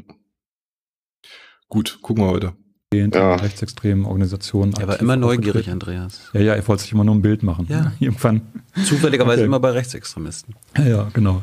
Gut, 1.69 1.99
gucken 2.01 2.25
wir 2.25 2.35
weiter. 2.35 2.57
Ja. 2.93 3.37
rechtsextremen 3.37 4.05
Organisationen. 4.05 4.75
Er 4.75 4.89
war 4.89 4.99
immer 4.99 5.15
neugierig, 5.15 5.71
Andreas. 5.71 6.29
Ja, 6.33 6.41
ja, 6.41 6.55
er 6.55 6.67
wollte 6.67 6.83
sich 6.83 6.91
immer 6.91 7.05
nur 7.05 7.15
ein 7.15 7.23
Bild 7.23 7.45
machen. 7.45 7.67
Ja. 7.69 7.93
Irgendwann. 8.01 8.43
Zufälligerweise 8.85 9.43
okay. 9.43 9.47
immer 9.47 9.61
bei 9.61 9.71
Rechtsextremisten. 9.71 10.57
Ja, 10.77 10.85
ja 10.85 11.09
genau. 11.13 11.43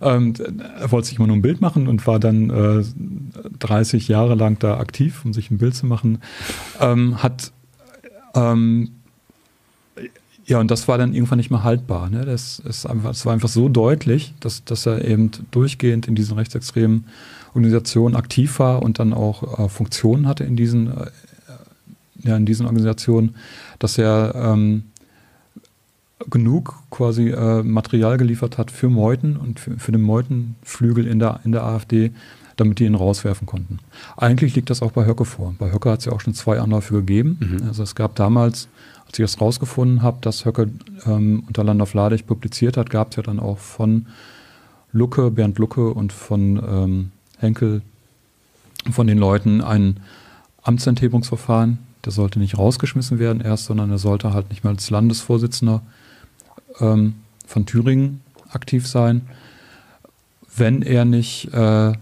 Und 0.00 0.40
er 0.40 0.90
wollte 0.90 1.08
sich 1.08 1.18
immer 1.18 1.26
nur 1.26 1.36
ein 1.36 1.42
Bild 1.42 1.60
machen 1.60 1.86
und 1.86 2.06
war 2.06 2.18
dann 2.18 2.48
äh, 2.48 2.82
30 3.58 4.08
Jahre 4.08 4.36
lang 4.36 4.58
da 4.58 4.78
aktiv, 4.78 5.22
um 5.26 5.34
sich 5.34 5.50
ein 5.50 5.58
Bild 5.58 5.74
zu 5.74 5.84
machen. 5.84 6.22
Ähm, 6.80 7.22
hat 7.22 7.52
ähm, 8.34 8.95
ja, 10.46 10.60
und 10.60 10.70
das 10.70 10.86
war 10.86 10.96
dann 10.96 11.12
irgendwann 11.12 11.38
nicht 11.38 11.50
mehr 11.50 11.64
haltbar. 11.64 12.08
Ne? 12.08 12.24
Das, 12.24 12.60
ist 12.60 12.86
einfach, 12.86 13.10
das 13.10 13.26
war 13.26 13.32
einfach 13.32 13.48
so 13.48 13.68
deutlich, 13.68 14.32
dass, 14.38 14.64
dass 14.64 14.86
er 14.86 15.04
eben 15.04 15.30
durchgehend 15.50 16.06
in 16.06 16.14
diesen 16.14 16.36
rechtsextremen 16.36 17.04
Organisationen 17.48 18.14
aktiv 18.14 18.60
war 18.60 18.82
und 18.82 19.00
dann 19.00 19.12
auch 19.12 19.58
äh, 19.58 19.68
Funktionen 19.68 20.28
hatte 20.28 20.44
in 20.44 20.56
diesen, 20.56 20.88
äh, 20.88 21.06
ja, 22.22 22.36
in 22.36 22.46
diesen 22.46 22.66
Organisationen, 22.66 23.34
dass 23.80 23.98
er 23.98 24.34
ähm, 24.36 24.84
genug 26.30 26.74
quasi 26.90 27.30
äh, 27.30 27.62
Material 27.64 28.16
geliefert 28.16 28.56
hat 28.56 28.70
für 28.70 28.88
Meuthen 28.88 29.36
und 29.36 29.58
für, 29.58 29.78
für 29.78 29.92
den 29.92 30.02
Meutenflügel 30.02 31.08
in 31.08 31.18
der, 31.18 31.40
in 31.44 31.52
der 31.52 31.64
AfD, 31.64 32.12
damit 32.56 32.78
die 32.78 32.84
ihn 32.84 32.94
rauswerfen 32.94 33.46
konnten. 33.46 33.80
Eigentlich 34.16 34.54
liegt 34.54 34.70
das 34.70 34.80
auch 34.80 34.92
bei 34.92 35.06
Höcke 35.06 35.24
vor. 35.24 35.56
Bei 35.58 35.72
Höcke 35.72 35.90
hat 35.90 36.00
es 36.00 36.04
ja 36.06 36.12
auch 36.12 36.20
schon 36.20 36.34
zwei 36.34 36.60
Anläufe 36.60 36.94
gegeben. 36.94 37.38
Mhm. 37.40 37.68
Also 37.68 37.82
es 37.82 37.94
gab 37.96 38.14
damals 38.14 38.68
als 39.06 39.18
ich 39.18 39.24
das 39.24 39.40
rausgefunden 39.40 40.02
habe, 40.02 40.18
dass 40.20 40.44
Höcke 40.44 40.70
ähm, 41.06 41.44
unter 41.46 41.64
Landorf 41.64 41.94
Ladig 41.94 42.26
publiziert 42.26 42.76
hat, 42.76 42.90
gab 42.90 43.10
es 43.10 43.16
ja 43.16 43.22
dann 43.22 43.40
auch 43.40 43.58
von 43.58 44.06
Lucke, 44.92 45.30
Bernd 45.30 45.58
Lucke 45.58 45.90
und 45.90 46.12
von 46.12 46.56
ähm, 46.56 47.12
Henkel, 47.38 47.82
von 48.90 49.06
den 49.06 49.18
Leuten 49.18 49.60
ein 49.60 50.00
Amtsenthebungsverfahren. 50.62 51.78
Der 52.04 52.12
sollte 52.12 52.38
nicht 52.38 52.56
rausgeschmissen 52.56 53.18
werden 53.18 53.40
erst, 53.40 53.66
sondern 53.66 53.90
er 53.90 53.98
sollte 53.98 54.32
halt 54.32 54.50
nicht 54.50 54.64
mehr 54.64 54.72
als 54.72 54.90
Landesvorsitzender 54.90 55.82
ähm, 56.80 57.16
von 57.46 57.66
Thüringen 57.66 58.20
aktiv 58.50 58.86
sein, 58.86 59.22
wenn 60.56 60.82
er 60.82 61.04
nicht 61.04 61.52
äh, 61.52 61.92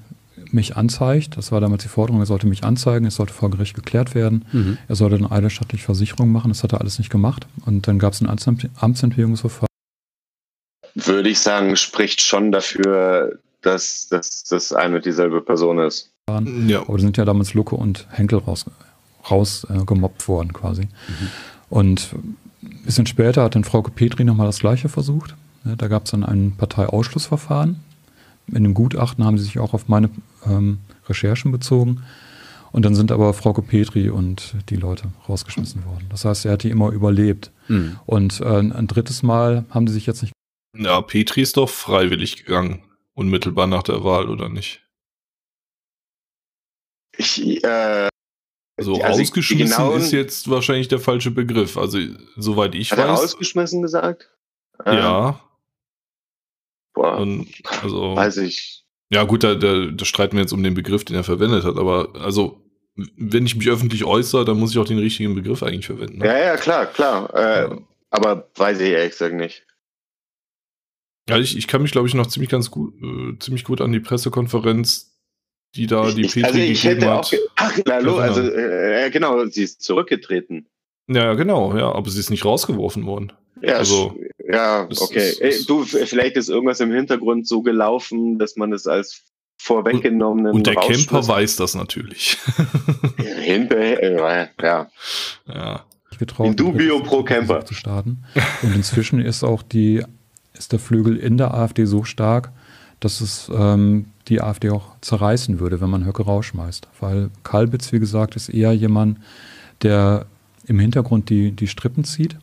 mich 0.50 0.76
anzeigt. 0.76 1.36
Das 1.36 1.52
war 1.52 1.60
damals 1.60 1.82
die 1.82 1.88
Forderung, 1.88 2.20
er 2.20 2.26
sollte 2.26 2.46
mich 2.46 2.64
anzeigen, 2.64 3.06
es 3.06 3.16
sollte 3.16 3.32
vor 3.32 3.50
Gericht 3.50 3.74
geklärt 3.74 4.14
werden. 4.14 4.44
Mhm. 4.52 4.78
Er 4.88 4.96
sollte 4.96 5.16
eine 5.16 5.30
eidesstattliche 5.30 5.84
Versicherung 5.84 6.30
machen, 6.32 6.48
das 6.48 6.62
hat 6.62 6.72
er 6.72 6.80
alles 6.80 6.98
nicht 6.98 7.10
gemacht. 7.10 7.46
Und 7.64 7.86
dann 7.88 7.98
gab 7.98 8.12
es 8.12 8.20
ein 8.20 8.28
Amtsenthebungsverfahren. 8.28 9.68
Würde 10.94 11.28
ich 11.28 11.40
sagen, 11.40 11.76
spricht 11.76 12.20
schon 12.20 12.52
dafür, 12.52 13.38
dass 13.62 14.08
das 14.08 14.72
eine 14.72 14.96
und 14.96 15.04
dieselbe 15.04 15.40
Person 15.40 15.78
ist. 15.78 16.10
Ja. 16.66 16.80
Aber 16.82 16.96
da 16.96 17.02
sind 17.02 17.16
ja 17.16 17.24
damals 17.24 17.54
Lucke 17.54 17.74
und 17.74 18.06
Henkel 18.10 18.38
raus, 18.38 18.64
raus 19.30 19.66
äh, 19.68 19.84
gemobbt 19.84 20.26
worden 20.28 20.52
quasi. 20.52 20.82
Mhm. 20.82 21.28
Und 21.68 22.14
ein 22.62 22.82
bisschen 22.84 23.06
später 23.06 23.42
hat 23.42 23.54
dann 23.54 23.64
Frau 23.64 23.82
Petri 23.82 24.24
nochmal 24.24 24.46
das 24.46 24.60
gleiche 24.60 24.88
versucht. 24.88 25.34
Da 25.64 25.88
gab 25.88 26.04
es 26.04 26.10
dann 26.10 26.24
ein 26.24 26.54
Parteiausschlussverfahren. 26.56 27.80
In 28.48 28.64
dem 28.64 28.74
Gutachten 28.74 29.24
haben 29.24 29.38
sie 29.38 29.44
sich 29.44 29.58
auch 29.58 29.74
auf 29.74 29.88
meine 29.88 30.10
ähm, 30.46 30.78
Recherchen 31.08 31.52
bezogen. 31.52 32.04
Und 32.72 32.84
dann 32.84 32.96
sind 32.96 33.12
aber 33.12 33.34
Frauke 33.34 33.62
Petri 33.62 34.10
und 34.10 34.56
die 34.68 34.76
Leute 34.76 35.04
rausgeschmissen 35.28 35.84
worden. 35.84 36.06
Das 36.10 36.24
heißt, 36.24 36.44
er 36.44 36.52
hat 36.52 36.64
die 36.64 36.70
immer 36.70 36.90
überlebt. 36.90 37.52
Mhm. 37.68 38.00
Und 38.04 38.40
äh, 38.40 38.58
ein 38.58 38.88
drittes 38.88 39.22
Mal 39.22 39.64
haben 39.70 39.86
sie 39.86 39.94
sich 39.94 40.06
jetzt 40.06 40.22
nicht. 40.22 40.32
Ja, 40.76 41.00
Petri 41.00 41.42
ist 41.42 41.56
doch 41.56 41.68
freiwillig 41.68 42.44
gegangen, 42.44 42.82
unmittelbar 43.14 43.68
nach 43.68 43.84
der 43.84 44.02
Wahl, 44.02 44.28
oder 44.28 44.48
nicht? 44.48 44.82
Ich, 47.16 47.62
äh, 47.62 48.08
also, 48.76 49.00
also 49.00 49.22
ausgeschmissen 49.22 49.76
genauen, 49.76 50.00
ist 50.00 50.10
jetzt 50.10 50.50
wahrscheinlich 50.50 50.88
der 50.88 50.98
falsche 50.98 51.30
Begriff. 51.30 51.76
Also, 51.76 51.98
soweit 52.36 52.74
ich 52.74 52.90
hat 52.90 52.98
weiß. 52.98 53.04
Hat 53.04 53.18
er 53.18 53.22
ausgeschmissen 53.22 53.82
gesagt? 53.82 54.32
Ja. 54.84 55.40
Boah, 56.94 57.18
Und, 57.18 57.48
also, 57.82 58.16
weiß 58.16 58.38
ich. 58.38 58.84
Ja, 59.10 59.24
gut, 59.24 59.44
da, 59.44 59.54
da, 59.54 59.86
da 59.86 60.04
streiten 60.04 60.36
wir 60.36 60.42
jetzt 60.42 60.52
um 60.52 60.62
den 60.62 60.74
Begriff, 60.74 61.04
den 61.04 61.16
er 61.16 61.24
verwendet 61.24 61.64
hat. 61.64 61.76
Aber 61.76 62.14
also, 62.14 62.62
wenn 63.16 63.44
ich 63.44 63.56
mich 63.56 63.68
öffentlich 63.68 64.04
äußere, 64.04 64.44
dann 64.44 64.58
muss 64.58 64.70
ich 64.70 64.78
auch 64.78 64.86
den 64.86 64.98
richtigen 64.98 65.34
Begriff 65.34 65.62
eigentlich 65.62 65.86
verwenden. 65.86 66.18
Ne? 66.18 66.26
Ja, 66.26 66.38
ja, 66.38 66.56
klar, 66.56 66.86
klar. 66.86 67.34
Äh, 67.34 67.62
ja. 67.62 67.78
Aber 68.10 68.48
weiß 68.54 68.80
ich 68.80 68.90
ehrlich 68.90 69.12
gesagt 69.12 69.34
nicht. 69.34 69.66
Ja, 71.28 71.38
ich, 71.38 71.56
ich 71.56 71.66
kann 71.66 71.82
mich, 71.82 71.90
glaube 71.90 72.06
ich, 72.06 72.14
noch 72.14 72.26
ziemlich 72.26 72.50
ganz 72.50 72.70
gut, 72.70 72.94
äh, 73.02 73.38
ziemlich 73.38 73.64
gut 73.64 73.80
an 73.80 73.92
die 73.92 74.00
Pressekonferenz, 74.00 75.18
die 75.74 75.86
da 75.86 76.10
die 76.10 76.26
ich, 76.26 76.34
Petri 76.34 76.44
also 76.44 76.58
ich 76.58 76.82
gegeben 76.82 77.00
hätte 77.00 77.12
hat. 77.12 77.26
Auch, 77.26 77.32
ach, 77.56 77.78
hallo, 77.88 78.18
also 78.18 78.42
äh, 78.42 79.10
genau, 79.10 79.44
sie 79.46 79.64
ist 79.64 79.82
zurückgetreten. 79.82 80.68
Ja, 81.08 81.34
genau, 81.34 81.76
ja, 81.76 81.90
aber 81.92 82.08
sie 82.10 82.20
ist 82.20 82.30
nicht 82.30 82.44
rausgeworfen 82.44 83.06
worden. 83.06 83.32
Ja, 83.66 83.76
also, 83.76 84.14
ja, 84.50 84.88
okay. 85.00 85.30
Ist, 85.30 85.40
Ey, 85.40 85.64
du, 85.66 85.84
vielleicht 85.84 86.36
ist 86.36 86.48
irgendwas 86.48 86.80
im 86.80 86.92
Hintergrund 86.92 87.46
so 87.48 87.62
gelaufen, 87.62 88.38
dass 88.38 88.56
man 88.56 88.72
es 88.72 88.86
als 88.86 89.22
vorweggenommenen. 89.58 90.52
Und 90.52 90.66
der 90.66 90.74
Camper 90.74 91.26
weiß 91.26 91.56
das 91.56 91.74
natürlich. 91.74 92.36
Hinterher, 93.40 94.50
ja. 94.62 94.88
ja. 95.46 95.84
Getraut, 96.18 96.46
In 96.46 96.56
dubio 96.56 97.00
pro 97.00 97.22
Camper. 97.22 97.64
Zu 97.64 97.74
starten. 97.74 98.24
Und 98.62 98.74
inzwischen 98.74 99.20
ist 99.20 99.42
auch 99.42 99.62
die, 99.62 100.02
ist 100.52 100.72
der 100.72 100.78
Flügel 100.78 101.16
in 101.16 101.38
der 101.38 101.54
AfD 101.54 101.86
so 101.86 102.04
stark, 102.04 102.52
dass 103.00 103.20
es 103.20 103.50
ähm, 103.52 104.06
die 104.28 104.40
AfD 104.40 104.70
auch 104.70 104.92
zerreißen 105.00 105.58
würde, 105.58 105.80
wenn 105.80 105.90
man 105.90 106.06
Höcke 106.06 106.22
rausschmeißt. 106.22 106.88
Weil 107.00 107.30
Kalbitz, 107.42 107.92
wie 107.92 107.98
gesagt, 107.98 108.36
ist 108.36 108.48
eher 108.48 108.72
jemand, 108.72 109.18
der 109.82 110.26
im 110.66 110.78
Hintergrund 110.78 111.30
die, 111.30 111.50
die 111.52 111.66
Strippen 111.66 112.04
zieht. 112.04 112.36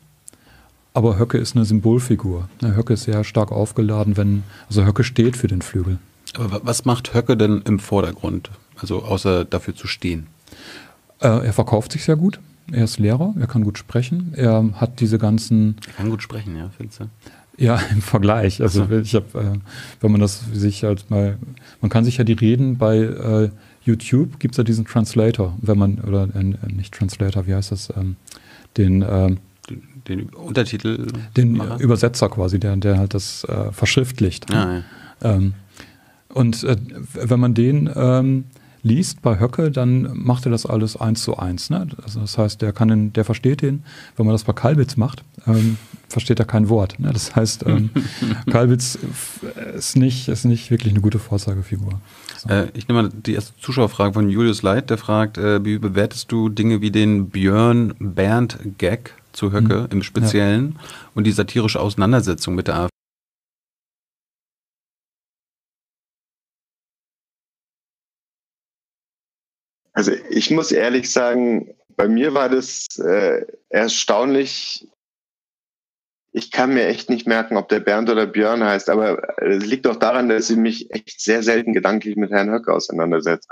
Aber 0.94 1.18
Höcke 1.18 1.38
ist 1.38 1.56
eine 1.56 1.66
Symbolfigur. 1.66 2.50
Höcke 2.62 2.94
ist 2.94 3.04
sehr 3.04 3.24
stark 3.24 3.52
aufgeladen, 3.52 4.18
wenn, 4.18 4.44
also 4.68 4.86
Höcke 4.86 5.04
steht 5.04 5.38
für 5.38 5.48
den 5.48 5.62
Flügel. 5.62 6.00
Aber 6.38 6.62
was 6.64 6.86
macht 6.86 7.14
Höcke 7.14 7.38
denn 7.38 7.62
im 7.66 7.80
Vordergrund? 7.80 8.50
Also 8.76 9.04
außer 9.04 9.46
dafür 9.46 9.76
zu 9.76 9.88
stehen? 9.88 10.28
Äh, 11.20 11.46
er 11.46 11.54
verkauft 11.54 11.92
sich 11.92 12.04
sehr 12.04 12.16
gut. 12.16 12.40
Er 12.72 12.86
ist 12.86 13.00
Lehrer, 13.00 13.34
er 13.40 13.48
kann 13.48 13.64
gut 13.64 13.78
sprechen. 13.78 14.34
Er 14.36 14.70
hat 14.74 15.00
diese 15.00 15.18
ganzen. 15.18 15.78
Er 15.88 15.94
kann 15.94 16.10
gut 16.10 16.24
sprechen, 16.24 16.56
ja, 16.56 16.70
findest 16.76 17.02
du? 17.02 17.06
Ja, 17.58 17.80
im 17.92 18.02
Vergleich. 18.02 18.62
Also 18.62 18.86
so. 18.86 18.98
ich 18.98 19.16
habe, 19.16 19.40
äh, 19.40 19.60
wenn 20.02 20.12
man 20.12 20.22
das 20.22 20.44
sich 20.54 20.84
halt 20.84 21.10
mal, 21.10 21.38
man 21.82 21.90
kann 21.90 22.06
sich 22.06 22.18
ja 22.18 22.24
die 22.24 22.34
Reden 22.34 22.78
bei 22.78 22.98
äh, 22.98 23.50
YouTube 23.84 24.40
gibt 24.40 24.54
es 24.54 24.58
ja 24.58 24.64
diesen 24.64 24.86
Translator, 24.86 25.58
wenn 25.62 25.78
man 25.78 26.00
oder 26.00 26.28
äh, 26.36 26.44
nicht 26.72 26.94
Translator, 26.94 27.48
wie 27.48 27.56
heißt 27.56 27.72
das, 27.72 27.92
ähm, 27.96 28.16
den, 28.78 29.02
äh, 29.02 29.36
den, 30.08 30.30
Untertitel, 30.30 31.08
den 31.36 31.62
Übersetzer 31.80 32.30
quasi, 32.30 32.60
der, 32.60 32.76
der 32.78 32.98
halt 32.98 33.14
das 33.14 33.44
äh, 33.46 33.72
verschriftlicht. 33.72 34.54
Ah, 34.54 34.84
ja. 35.24 35.36
ähm, 35.36 35.54
und 36.30 36.64
äh, 36.64 36.78
wenn 37.14 37.40
man 37.40 37.54
den 37.54 37.90
ähm, 37.96 38.46
liest 38.84 39.22
bei 39.22 39.40
Höcke, 39.40 39.72
dann 39.72 40.10
macht 40.14 40.46
er 40.46 40.52
das 40.52 40.66
alles 40.66 40.98
eins 40.98 41.24
zu 41.24 41.38
eins. 41.38 41.70
Ne? 41.70 41.88
Also 42.04 42.20
das 42.20 42.38
heißt, 42.38 42.62
der 42.62 42.74
kann 42.74 42.88
den, 42.88 43.14
der 43.14 43.26
versteht 43.26 43.62
den. 43.62 43.84
Wenn 44.16 44.26
man 44.26 44.34
das 44.34 44.44
bei 44.44 44.54
Kalbitz 44.54 44.98
macht, 44.98 45.24
ähm, 45.46 45.78
versteht 46.10 46.40
er 46.40 46.46
kein 46.46 46.70
Wort. 46.70 47.00
Ne? 47.00 47.12
Das 47.14 47.36
heißt, 47.36 47.66
ähm, 47.68 47.92
Kalbitz 48.50 48.98
ist 49.76 49.96
nicht, 49.98 50.28
ist 50.28 50.46
nicht 50.46 50.72
wirklich 50.72 50.94
eine 50.94 51.02
gute 51.02 51.20
Vorzeigefigur. 51.20 52.02
So. 52.38 52.50
Äh, 52.50 52.70
ich 52.74 52.88
nehme 52.88 53.04
mal 53.04 53.12
die 53.14 53.34
erste 53.34 53.54
Zuschauerfrage 53.60 54.14
von 54.14 54.30
Julius 54.30 54.64
Leit, 54.64 54.90
der 54.90 54.98
fragt, 54.98 55.38
äh, 55.38 55.64
wie 55.64 55.78
bewertest 55.78 56.32
du 56.32 56.50
Dinge 56.50 56.82
wie 56.82 56.92
den 56.92 57.30
Björn 57.30 57.94
Bernd 58.00 58.58
Gag 58.78 59.14
zu 59.34 59.52
Höcke 59.52 59.82
mhm. 59.82 59.88
im 59.92 60.04
Speziellen 60.04 60.78
ja. 60.78 60.88
und 61.16 61.26
die 61.26 61.32
satirische 61.32 61.80
Auseinandersetzung 61.80 62.56
mit 62.56 62.68
der 62.68 62.76
AfD? 62.76 62.92
Also 69.94 70.14
ich 70.30 70.50
muss 70.52 70.72
ehrlich 70.72 71.12
sagen, 71.12 71.76
bei 71.96 72.08
mir 72.08 72.34
war 72.34 72.50
das 72.50 72.88
äh, 72.98 73.46
erstaunlich. 73.70 74.88
Ich 76.34 76.50
kann 76.50 76.74
mir 76.74 76.88
echt 76.88 77.10
nicht 77.10 77.28
merken, 77.28 77.58
ob 77.58 77.68
der 77.70 77.82
Bernd 77.82 78.10
oder 78.10 78.26
Björn 78.26 78.64
heißt, 78.64 78.90
aber 78.90 79.38
es 79.40 79.66
liegt 79.66 79.86
doch 79.86 79.98
daran, 79.98 80.30
dass 80.30 80.50
ich 80.50 80.58
mich 80.58 80.92
echt 80.92 81.20
sehr 81.20 81.44
selten 81.44 81.74
gedanklich 81.74 82.16
mit 82.16 82.32
Herrn 82.32 82.50
Höcke 82.50 82.74
auseinandersetze. 82.74 83.50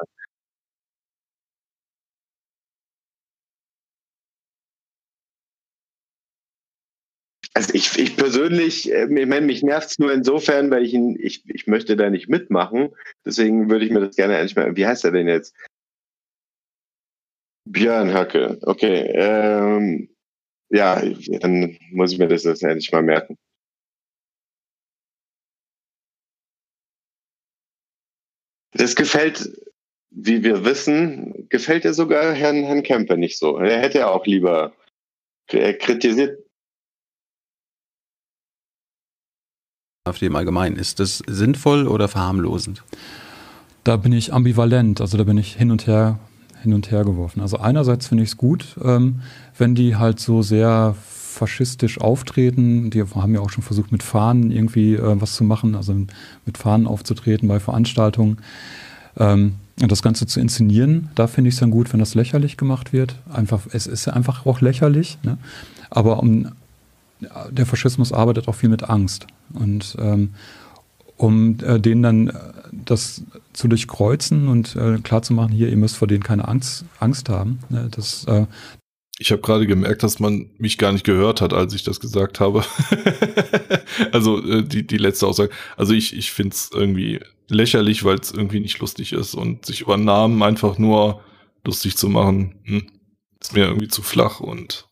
Also 7.54 7.74
ich, 7.74 7.98
ich 7.98 8.16
persönlich, 8.16 8.92
äh, 8.92 9.06
ich 9.06 9.28
meine, 9.28 9.46
mich 9.46 9.64
nervt 9.64 9.90
es 9.90 10.00
nur 10.00 10.14
insofern, 10.14 10.70
weil 10.72 10.84
ich 10.84 10.94
ihn, 10.94 11.18
ich, 11.20 11.44
ich 11.50 11.68
möchte 11.68 11.96
da 11.96 12.10
nicht 12.10 12.30
mitmachen. 12.30 12.90
Deswegen 13.26 13.70
würde 13.70 13.86
ich 13.86 13.92
mir 13.92 14.02
das 14.02 14.16
gerne 14.16 14.38
endlich 14.38 14.56
mal, 14.56 14.76
wie 14.76 14.86
heißt 14.86 15.04
er 15.06 15.12
denn 15.12 15.28
jetzt? 15.28 15.56
Björn 17.66 18.14
Höcke, 18.14 18.58
okay. 18.64 19.12
Ähm, 19.14 20.10
ja, 20.70 21.02
dann 21.42 21.78
muss 21.92 22.12
ich 22.12 22.20
mir 22.20 22.28
das 22.28 22.44
jetzt 22.44 22.64
endlich 22.64 22.92
mal 22.92 23.02
merken. 23.04 23.38
Das 28.72 28.96
gefällt, 28.96 29.50
wie 30.12 30.44
wir 30.44 30.64
wissen, 30.66 31.48
gefällt 31.50 31.86
er 31.86 31.94
sogar 31.94 32.34
Herrn, 32.34 32.64
Herrn 32.64 32.84
Kemper 32.84 33.18
nicht 33.18 33.38
so. 33.38 33.58
Er 33.58 33.80
hätte 33.82 34.00
ja 34.00 34.10
auch 34.10 34.26
lieber 34.26 34.74
er 35.52 35.74
kritisiert. 35.74 36.44
Auf 40.10 40.18
dem 40.18 40.36
Allgemeinen, 40.36 40.76
ist 40.76 41.00
das 41.00 41.24
sinnvoll 41.28 41.88
oder 41.88 42.08
verharmlosend? 42.08 42.84
Da 43.84 43.98
bin 43.98 44.12
ich 44.12 44.34
ambivalent, 44.34 45.02
also 45.02 45.18
da 45.18 45.24
bin 45.24 45.38
ich 45.38 45.56
hin 45.56 45.72
und 45.72 45.88
her 45.88 46.20
hin 46.62 46.74
und 46.74 46.92
her 46.92 47.04
geworfen. 47.04 47.42
Also 47.42 47.58
einerseits 47.58 48.08
finde 48.08 48.24
ich 48.24 48.32
es 48.32 48.38
gut, 48.38 48.76
ähm, 48.84 49.22
wenn 49.58 49.76
die 49.76 49.96
halt 49.96 50.20
so 50.20 50.42
sehr 50.42 50.96
faschistisch 51.40 52.02
auftreten. 52.02 52.90
Die 52.90 53.02
haben 53.02 53.34
ja 53.34 53.40
auch 53.40 53.50
schon 53.50 53.64
versucht, 53.64 53.92
mit 53.92 54.04
Fahnen 54.04 54.52
irgendwie 54.52 54.96
äh, 54.96 55.22
was 55.22 55.36
zu 55.36 55.44
machen, 55.44 55.76
also 55.76 55.94
mit 56.46 56.58
Fahnen 56.58 56.86
aufzutreten 56.86 57.48
bei 57.48 57.60
Veranstaltungen. 57.60 58.40
Ähm, 59.18 59.54
und 59.82 59.92
das 59.92 60.02
Ganze 60.02 60.28
zu 60.28 60.42
inszenieren, 60.42 61.10
da 61.16 61.28
finde 61.28 61.48
ich 61.48 61.56
es 61.56 61.62
dann 61.62 61.72
gut, 61.72 61.94
wenn 61.94 62.02
das 62.02 62.14
lächerlich 62.14 62.58
gemacht 62.58 62.92
wird. 62.92 63.16
Einfach, 63.32 63.62
es 63.72 63.88
ist 63.88 64.10
einfach 64.10 64.46
auch 64.46 64.60
lächerlich. 64.60 65.18
Ne? 65.24 65.38
Aber 65.90 66.20
um, 66.20 66.50
der 67.52 67.66
Faschismus 67.66 68.14
arbeitet 68.14 68.48
auch 68.48 68.56
viel 68.56 68.70
mit 68.70 68.84
Angst. 68.90 69.28
Und 69.54 69.96
ähm, 70.00 70.34
um 71.18 71.58
äh, 71.60 71.80
denen 71.80 72.02
dann 72.02 72.28
äh, 72.30 72.34
das 72.72 73.24
zu 73.52 73.68
durchkreuzen 73.68 74.48
und 74.48 74.76
äh, 74.76 75.00
klarzumachen, 75.04 75.52
hier, 75.52 75.70
ihr 75.70 75.78
müsst 75.78 75.98
vor 75.98 76.08
denen 76.08 76.24
keine 76.24 76.48
Angst, 76.48 76.86
Angst 77.00 77.30
haben. 77.30 77.60
Ne? 77.70 77.90
Das, 77.92 78.24
äh 78.26 78.46
ich 79.22 79.34
habe 79.34 79.42
gerade 79.42 79.68
gemerkt, 79.68 80.02
dass 80.02 80.20
man 80.20 80.50
mich 80.58 80.78
gar 80.78 80.94
nicht 80.94 81.04
gehört 81.04 81.42
hat, 81.42 81.52
als 81.52 81.74
ich 81.74 81.84
das 81.84 82.00
gesagt 82.00 82.40
habe. 82.40 82.64
also 84.14 84.42
äh, 84.42 84.64
die, 84.64 84.88
die 84.88 84.98
letzte 84.98 85.28
Aussage. 85.28 85.52
Also 85.76 85.94
ich, 85.94 86.16
ich 86.16 86.32
finde 86.32 86.56
es 86.56 86.70
irgendwie 86.74 87.20
lächerlich, 87.50 88.06
weil 88.06 88.18
es 88.18 88.32
irgendwie 88.32 88.62
nicht 88.62 88.80
lustig 88.80 89.12
ist 89.12 89.36
und 89.36 89.66
sich 89.66 89.82
über 89.82 89.98
Namen 89.98 90.42
einfach 90.42 90.78
nur 90.78 91.22
lustig 91.66 91.98
zu 91.98 92.08
machen, 92.08 92.56
hm, 92.64 92.88
ist 93.42 93.54
mir 93.54 93.66
irgendwie 93.66 93.90
zu 93.90 94.02
flach 94.02 94.40
und 94.40 94.88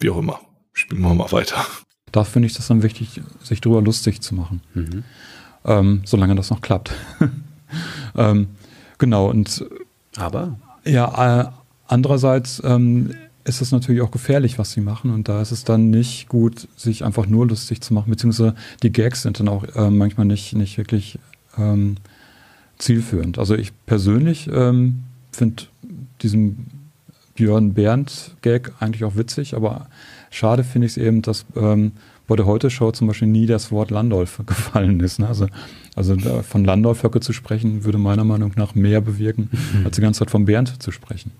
wie 0.00 0.10
auch 0.10 0.18
immer. 0.18 0.40
Spielen 0.78 1.02
wir 1.02 1.12
mal 1.12 1.32
weiter. 1.32 1.66
Da 2.12 2.22
finde 2.22 2.46
ich 2.46 2.54
das 2.54 2.68
dann 2.68 2.84
wichtig, 2.84 3.20
sich 3.42 3.60
darüber 3.60 3.82
lustig 3.82 4.20
zu 4.20 4.36
machen. 4.36 4.60
Mhm. 4.74 5.02
Ähm, 5.64 6.02
solange 6.04 6.36
das 6.36 6.50
noch 6.50 6.60
klappt. 6.60 6.92
ähm, 8.16 8.46
genau, 8.96 9.28
und 9.28 9.64
aber? 10.16 10.56
Ja, 10.84 11.40
äh, 11.40 11.50
andererseits 11.88 12.62
ähm, 12.64 13.12
ist 13.42 13.60
es 13.60 13.72
natürlich 13.72 14.02
auch 14.02 14.12
gefährlich, 14.12 14.60
was 14.60 14.70
sie 14.70 14.80
machen. 14.80 15.10
Und 15.10 15.28
da 15.28 15.42
ist 15.42 15.50
es 15.50 15.64
dann 15.64 15.90
nicht 15.90 16.28
gut, 16.28 16.68
sich 16.76 17.04
einfach 17.04 17.26
nur 17.26 17.48
lustig 17.48 17.80
zu 17.80 17.92
machen, 17.92 18.10
beziehungsweise 18.10 18.54
die 18.84 18.92
Gags 18.92 19.22
sind 19.22 19.40
dann 19.40 19.48
auch 19.48 19.64
äh, 19.74 19.90
manchmal 19.90 20.26
nicht, 20.26 20.54
nicht 20.54 20.78
wirklich 20.78 21.18
ähm, 21.56 21.96
zielführend. 22.78 23.36
Also 23.40 23.56
ich 23.56 23.72
persönlich 23.84 24.48
ähm, 24.52 25.02
finde 25.32 25.64
diesen 26.22 26.70
Björn 27.34 27.74
Bernd 27.74 28.36
Gag 28.42 28.72
eigentlich 28.78 29.02
auch 29.02 29.16
witzig, 29.16 29.54
aber 29.54 29.88
Schade 30.30 30.64
finde 30.64 30.86
ich 30.86 30.92
es 30.92 30.96
eben, 30.98 31.22
dass 31.22 31.46
ähm, 31.56 31.92
bei 32.26 32.36
der 32.36 32.46
Heute-Show 32.46 32.92
zum 32.92 33.08
Beispiel 33.08 33.28
nie 33.28 33.46
das 33.46 33.72
Wort 33.72 33.90
Landolf 33.90 34.40
gefallen 34.46 35.00
ist. 35.00 35.18
Ne? 35.18 35.28
Also, 35.28 35.46
also 35.96 36.16
von 36.42 36.64
Landolf-Höcke 36.64 37.20
zu 37.20 37.32
sprechen, 37.32 37.84
würde 37.84 37.98
meiner 37.98 38.24
Meinung 38.24 38.52
nach 38.56 38.74
mehr 38.74 39.00
bewirken, 39.00 39.50
mhm. 39.50 39.86
als 39.86 39.96
die 39.96 40.02
ganze 40.02 40.20
Zeit 40.20 40.30
von 40.30 40.44
Bernd 40.44 40.82
zu 40.82 40.90
sprechen. 40.92 41.32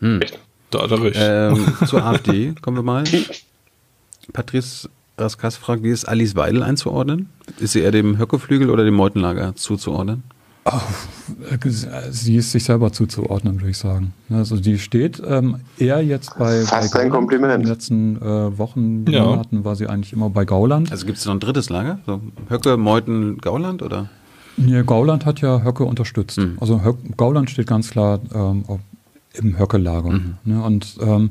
Hm. 0.00 0.20
Da 0.70 0.82
hat 0.82 0.90
er 0.90 1.02
recht. 1.02 1.16
Ähm, 1.20 1.66
zur 1.86 2.04
AfD 2.04 2.54
kommen 2.62 2.78
wir 2.78 2.82
mal. 2.82 3.04
Patrice 4.32 4.88
Raskas 5.18 5.56
fragt, 5.56 5.82
wie 5.82 5.90
ist 5.90 6.06
Alice 6.06 6.36
Weidel 6.36 6.62
einzuordnen? 6.62 7.28
Ist 7.58 7.72
sie 7.72 7.80
eher 7.80 7.90
dem 7.90 8.18
Höckeflügel 8.18 8.70
oder 8.70 8.84
dem 8.84 8.94
Meutenlager 8.94 9.54
zuzuordnen? 9.56 10.22
Oh, 10.64 10.72
sie 12.10 12.36
ist 12.36 12.52
sich 12.52 12.64
selber 12.64 12.92
zuzuordnen, 12.92 13.56
würde 13.60 13.70
ich 13.70 13.78
sagen. 13.78 14.12
Also 14.30 14.56
die 14.56 14.78
steht 14.78 15.22
ähm, 15.26 15.56
eher 15.78 16.04
jetzt 16.04 16.38
bei, 16.38 16.62
Fast 16.62 16.92
bei 16.92 17.00
ein 17.00 17.10
Kompliment. 17.10 17.54
In 17.54 17.60
den 17.60 17.68
letzten 17.68 18.16
äh, 18.16 18.58
Wochen, 18.58 19.06
ja. 19.08 19.24
Monaten 19.24 19.64
war 19.64 19.74
sie 19.74 19.86
eigentlich 19.86 20.12
immer 20.12 20.28
bei 20.28 20.44
Gauland. 20.44 20.92
Also 20.92 21.06
gibt 21.06 21.18
es 21.18 21.24
noch 21.24 21.34
ein 21.34 21.40
drittes 21.40 21.70
Lager? 21.70 22.00
So 22.04 22.20
Höcke, 22.50 22.76
Meuten, 22.76 23.38
Gauland 23.38 23.82
oder? 23.82 24.10
Nee, 24.58 24.82
Gauland 24.82 25.24
hat 25.24 25.40
ja 25.40 25.62
Höcke 25.62 25.84
unterstützt. 25.84 26.38
Mhm. 26.38 26.58
Also 26.60 26.84
Höck, 26.84 26.96
Gauland 27.16 27.48
steht 27.48 27.66
ganz 27.66 27.90
klar 27.90 28.20
ähm, 28.34 28.64
im 29.32 29.58
Höcke-Lager. 29.58 30.10
Mhm. 30.10 30.34
Ne? 30.44 30.62
Und 30.62 30.96
ähm, 31.00 31.30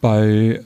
bei 0.00 0.62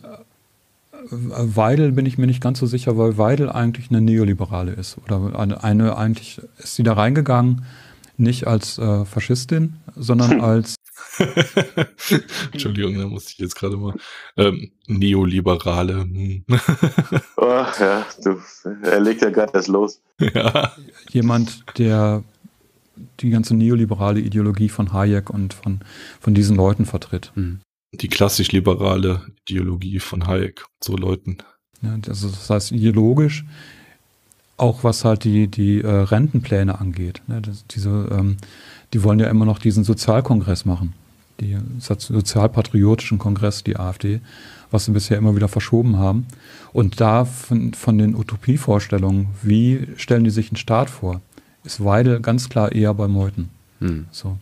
Weidel 1.11 1.93
bin 1.93 2.07
ich 2.07 2.19
mir 2.19 2.27
nicht 2.27 2.43
ganz 2.43 2.59
so 2.59 2.67
sicher, 2.67 2.97
weil 2.97 3.19
Weidel 3.19 3.51
eigentlich 3.51 3.91
eine 3.91 4.01
Neoliberale 4.01 4.73
ist. 4.73 4.99
Oder 4.99 5.39
eine, 5.39 5.63
eine 5.63 5.97
eigentlich 5.97 6.41
ist 6.59 6.77
sie 6.77 6.83
da 6.83 6.95
reingegangen, 6.95 7.65
nicht 8.17 8.47
als 8.47 8.79
äh, 8.79 9.05
Faschistin, 9.05 9.75
sondern 9.97 10.41
als. 10.41 10.77
Entschuldigung, 12.53 12.99
da 12.99 13.07
musste 13.07 13.33
ich 13.33 13.39
jetzt 13.39 13.55
gerade 13.55 13.77
mal. 13.77 13.95
Ähm, 14.37 14.71
Neoliberale. 14.87 16.07
Oh, 17.37 17.65
ja, 17.81 18.07
du, 18.23 18.41
er 18.83 19.01
legt 19.01 19.21
ja 19.21 19.31
gerade 19.31 19.53
das 19.53 19.67
los. 19.67 20.01
Ja. 20.21 20.73
Jemand, 21.11 21.65
der 21.77 22.23
die 23.21 23.31
ganze 23.31 23.55
neoliberale 23.55 24.21
Ideologie 24.21 24.69
von 24.69 24.93
Hayek 24.93 25.29
und 25.29 25.55
von, 25.55 25.81
von 26.21 26.35
diesen 26.35 26.57
Leuten 26.57 26.87
vertritt. 26.87 27.33
Mhm 27.35 27.61
die 27.93 28.09
klassisch 28.09 28.53
liberale 28.53 29.23
Ideologie 29.47 30.01
von 30.01 30.27
Hayek, 30.27 30.65
so 30.81 30.97
Leuten. 30.97 31.39
Ja, 31.83 31.99
also 32.09 32.29
das 32.29 32.49
heißt 32.49 32.73
ideologisch, 32.73 33.45
auch 34.57 34.85
was 34.85 35.05
halt 35.05 35.25
die, 35.25 35.49
die 35.49 35.81
äh, 35.81 35.89
Rentenpläne 35.89 36.81
angeht. 36.81 37.23
Ne, 37.27 37.41
das, 37.41 37.67
diese, 37.67 38.09
ähm, 38.11 38.37
die 38.93 39.03
wollen 39.03 39.19
ja 39.19 39.29
immer 39.29 39.45
noch 39.45 39.59
diesen 39.59 39.85
Sozialkongress 39.85 40.65
machen, 40.65 40.95
die 41.41 41.59
sozialpatriotischen 41.79 43.19
Kongress, 43.19 43.65
die 43.65 43.77
AfD, 43.77 44.21
was 44.71 44.85
sie 44.85 44.93
bisher 44.93 45.19
immer 45.19 45.35
wieder 45.37 45.49
verschoben 45.49 45.97
haben. 45.99 46.27
Und 46.73 47.01
da 47.01 47.25
von, 47.25 47.75
von 47.75 47.99
den 47.99 48.15
Utopievorstellungen, 48.15 49.29
wie 49.43 49.89
stellen 49.97 50.25
die 50.25 50.31
sich 50.31 50.49
einen 50.51 50.57
Staat 50.57 50.89
vor, 50.89 51.21
ist 51.65 51.85
Weidel 51.85 52.21
ganz 52.21 52.49
klar 52.49 52.73
eher 52.73 52.95
bei 52.95 53.09
Meuthen. 53.09 53.51
Hm. 53.81 54.07
So. 54.11 54.39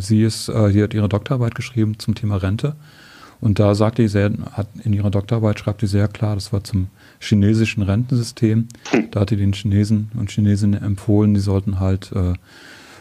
Sie 0.00 0.22
ist, 0.22 0.48
äh, 0.48 0.70
sie 0.70 0.82
hat 0.82 0.94
ihre 0.94 1.08
Doktorarbeit 1.08 1.54
geschrieben 1.54 1.98
zum 1.98 2.14
Thema 2.14 2.36
Rente. 2.36 2.76
Und 3.40 3.58
da 3.60 3.74
sagt 3.74 3.98
sie 3.98 4.08
sehr, 4.08 4.32
hat 4.52 4.68
in 4.82 4.92
ihrer 4.92 5.10
Doktorarbeit 5.10 5.60
schreibt 5.60 5.80
sie 5.80 5.86
sehr 5.86 6.08
klar, 6.08 6.34
das 6.34 6.52
war 6.52 6.64
zum 6.64 6.88
chinesischen 7.20 7.82
Rentensystem. 7.82 8.66
Da 9.12 9.20
hat 9.20 9.30
sie 9.30 9.36
den 9.36 9.52
Chinesen 9.52 10.10
und 10.18 10.30
Chinesinnen 10.30 10.82
empfohlen, 10.82 11.34
die 11.34 11.40
sollten 11.40 11.78
halt 11.78 12.10
äh, 12.12 12.34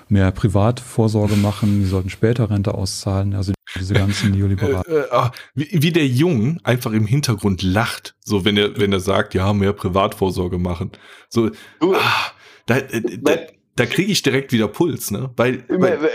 mehr 0.09 0.31
Privatvorsorge 0.31 1.35
machen, 1.35 1.81
die 1.81 1.87
sollten 1.87 2.09
später 2.09 2.49
Rente 2.49 2.75
auszahlen. 2.75 3.33
Also 3.33 3.53
diese 3.79 3.93
ganzen 3.93 4.31
Neoliberalen. 4.31 4.83
Äh, 4.87 4.93
äh, 4.93 5.11
ah, 5.11 5.31
wie, 5.55 5.69
wie, 5.71 5.91
der 5.91 6.07
Jung 6.07 6.59
einfach 6.63 6.91
im 6.91 7.05
Hintergrund 7.05 7.63
lacht, 7.63 8.15
so 8.23 8.45
wenn 8.45 8.57
er, 8.57 8.77
wenn 8.79 8.93
er 8.93 8.99
sagt, 8.99 9.33
ja, 9.33 9.51
mehr 9.53 9.73
Privatvorsorge 9.73 10.57
machen. 10.57 10.91
So, 11.29 11.51
ah, 11.81 12.31
da, 12.65 12.79
da, 13.21 13.31
da 13.77 13.85
kriege 13.85 14.11
ich 14.11 14.21
direkt 14.21 14.51
wieder 14.51 14.67
Puls, 14.67 15.11
ne? 15.11 15.31
Weil, 15.37 15.63
weil 15.69 16.09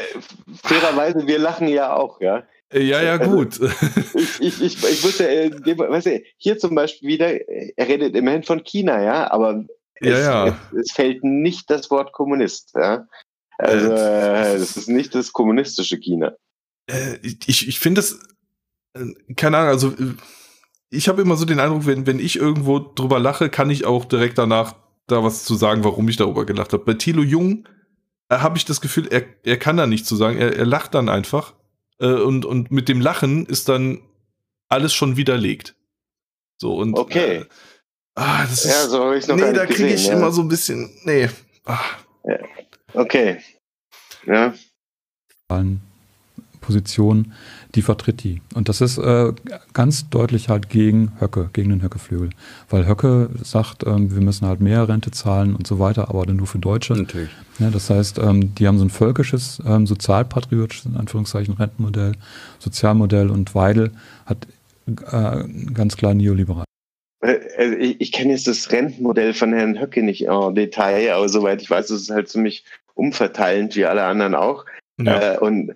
fairerweise, 0.62 1.26
wir 1.26 1.38
lachen 1.38 1.68
ja 1.68 1.94
auch, 1.94 2.20
ja. 2.20 2.42
Äh, 2.70 2.82
ja, 2.82 3.02
ja, 3.02 3.18
also, 3.18 3.30
gut. 3.30 3.60
ich, 4.14 4.40
ich, 4.40 4.62
ich, 4.62 4.84
ich 4.84 5.04
muss 5.04 5.18
ja, 5.18 5.26
äh, 5.26 5.78
weißt 5.78 6.06
du, 6.06 6.22
hier 6.36 6.58
zum 6.58 6.74
Beispiel 6.74 7.08
wieder, 7.08 7.48
er 7.48 7.88
redet 7.88 8.16
immerhin 8.16 8.42
von 8.42 8.64
China, 8.64 9.02
ja, 9.02 9.30
aber 9.30 9.64
es, 9.94 10.08
ja, 10.08 10.18
ja. 10.18 10.58
Es, 10.72 10.86
es, 10.86 10.92
fällt 10.92 11.22
nicht 11.22 11.70
das 11.70 11.90
Wort 11.90 12.12
Kommunist, 12.12 12.72
ja. 12.74 13.06
Also, 13.58 13.92
äh, 13.92 14.58
das 14.58 14.76
ist 14.76 14.88
nicht 14.88 15.14
das 15.14 15.32
kommunistische 15.32 15.98
China. 15.98 16.32
Äh, 16.88 17.18
ich 17.22 17.68
ich 17.68 17.78
finde 17.78 18.00
das, 18.00 18.18
keine 19.36 19.58
Ahnung, 19.58 19.70
also 19.70 19.94
ich 20.90 21.08
habe 21.08 21.22
immer 21.22 21.36
so 21.36 21.44
den 21.44 21.60
Eindruck, 21.60 21.86
wenn, 21.86 22.06
wenn 22.06 22.18
ich 22.18 22.36
irgendwo 22.36 22.80
drüber 22.80 23.20
lache, 23.20 23.48
kann 23.50 23.70
ich 23.70 23.84
auch 23.84 24.04
direkt 24.04 24.36
danach 24.38 24.74
da 25.12 25.22
was 25.22 25.44
zu 25.44 25.54
sagen, 25.54 25.84
warum 25.84 26.08
ich 26.08 26.16
darüber 26.16 26.44
gelacht 26.44 26.72
habe. 26.72 26.84
Bei 26.84 26.94
Thilo 26.94 27.22
Jung 27.22 27.68
äh, 28.28 28.38
habe 28.38 28.56
ich 28.56 28.64
das 28.64 28.80
Gefühl, 28.80 29.08
er, 29.08 29.24
er 29.44 29.58
kann 29.58 29.76
da 29.76 29.86
nichts 29.86 30.08
zu 30.08 30.16
sagen. 30.16 30.38
Er, 30.38 30.56
er 30.56 30.66
lacht 30.66 30.94
dann 30.94 31.08
einfach. 31.08 31.54
Äh, 32.00 32.06
und, 32.06 32.44
und 32.44 32.70
mit 32.70 32.88
dem 32.88 33.00
Lachen 33.00 33.46
ist 33.46 33.68
dann 33.68 34.00
alles 34.68 34.92
schon 34.94 35.16
widerlegt. 35.16 35.76
So 36.58 36.74
und. 36.74 36.98
Okay. 36.98 37.36
Äh, 37.36 37.44
ah, 38.14 38.42
das 38.42 38.64
ist. 38.64 38.70
Ja, 38.70 38.88
so 38.88 39.04
habe 39.04 39.18
ich 39.18 39.26
noch 39.28 39.36
Nee, 39.36 39.52
da 39.52 39.66
kriege 39.66 39.94
ich 39.94 40.06
ja. 40.06 40.14
immer 40.14 40.32
so 40.32 40.42
ein 40.42 40.48
bisschen. 40.48 40.90
Nee. 41.04 41.28
Ah. 41.64 41.78
Ja. 42.24 42.38
Okay. 42.94 43.38
Ja. 44.26 44.54
Position 46.60 47.32
die 47.74 47.82
vertritt 47.82 48.22
die. 48.22 48.40
Und 48.54 48.68
das 48.68 48.80
ist 48.80 48.98
äh, 48.98 49.32
ganz 49.72 50.08
deutlich 50.10 50.48
halt 50.48 50.68
gegen 50.68 51.12
Höcke, 51.20 51.48
gegen 51.52 51.70
den 51.70 51.82
Höckeflügel. 51.82 52.30
Weil 52.68 52.86
Höcke 52.86 53.30
sagt, 53.42 53.86
ähm, 53.86 54.14
wir 54.14 54.22
müssen 54.22 54.46
halt 54.46 54.60
mehr 54.60 54.88
Rente 54.88 55.10
zahlen 55.10 55.56
und 55.56 55.66
so 55.66 55.78
weiter, 55.78 56.10
aber 56.10 56.26
dann 56.26 56.36
nur 56.36 56.46
für 56.46 56.58
Deutsche. 56.58 56.94
Natürlich. 56.94 57.30
Ja, 57.58 57.70
das 57.70 57.88
heißt, 57.88 58.18
ähm, 58.18 58.54
die 58.54 58.66
haben 58.66 58.78
so 58.78 58.84
ein 58.84 58.90
völkisches, 58.90 59.62
ähm, 59.66 59.86
sozialpatriotisches, 59.86 60.86
in 60.86 60.96
Anführungszeichen, 60.96 61.54
Rentenmodell, 61.54 62.12
Sozialmodell 62.58 63.30
und 63.30 63.54
Weidel 63.54 63.90
hat 64.26 64.46
äh, 64.86 65.44
ganz 65.72 65.96
klar 65.96 66.14
neoliberal. 66.14 66.64
Äh, 67.22 67.38
also 67.56 67.76
ich, 67.76 68.00
ich 68.00 68.12
kenne 68.12 68.32
jetzt 68.32 68.46
das 68.46 68.70
Rentenmodell 68.70 69.32
von 69.32 69.52
Herrn 69.52 69.80
Höcke 69.80 70.02
nicht 70.02 70.26
en 70.26 70.54
Detail, 70.54 71.12
aber 71.12 71.28
soweit 71.28 71.62
ich 71.62 71.70
weiß, 71.70 71.90
ist 71.90 72.02
es 72.02 72.10
halt 72.10 72.28
ziemlich 72.28 72.64
umverteilend, 72.94 73.76
wie 73.76 73.86
alle 73.86 74.04
anderen 74.04 74.34
auch. 74.34 74.66
Ja. 75.00 75.34
Äh, 75.34 75.38
und 75.38 75.74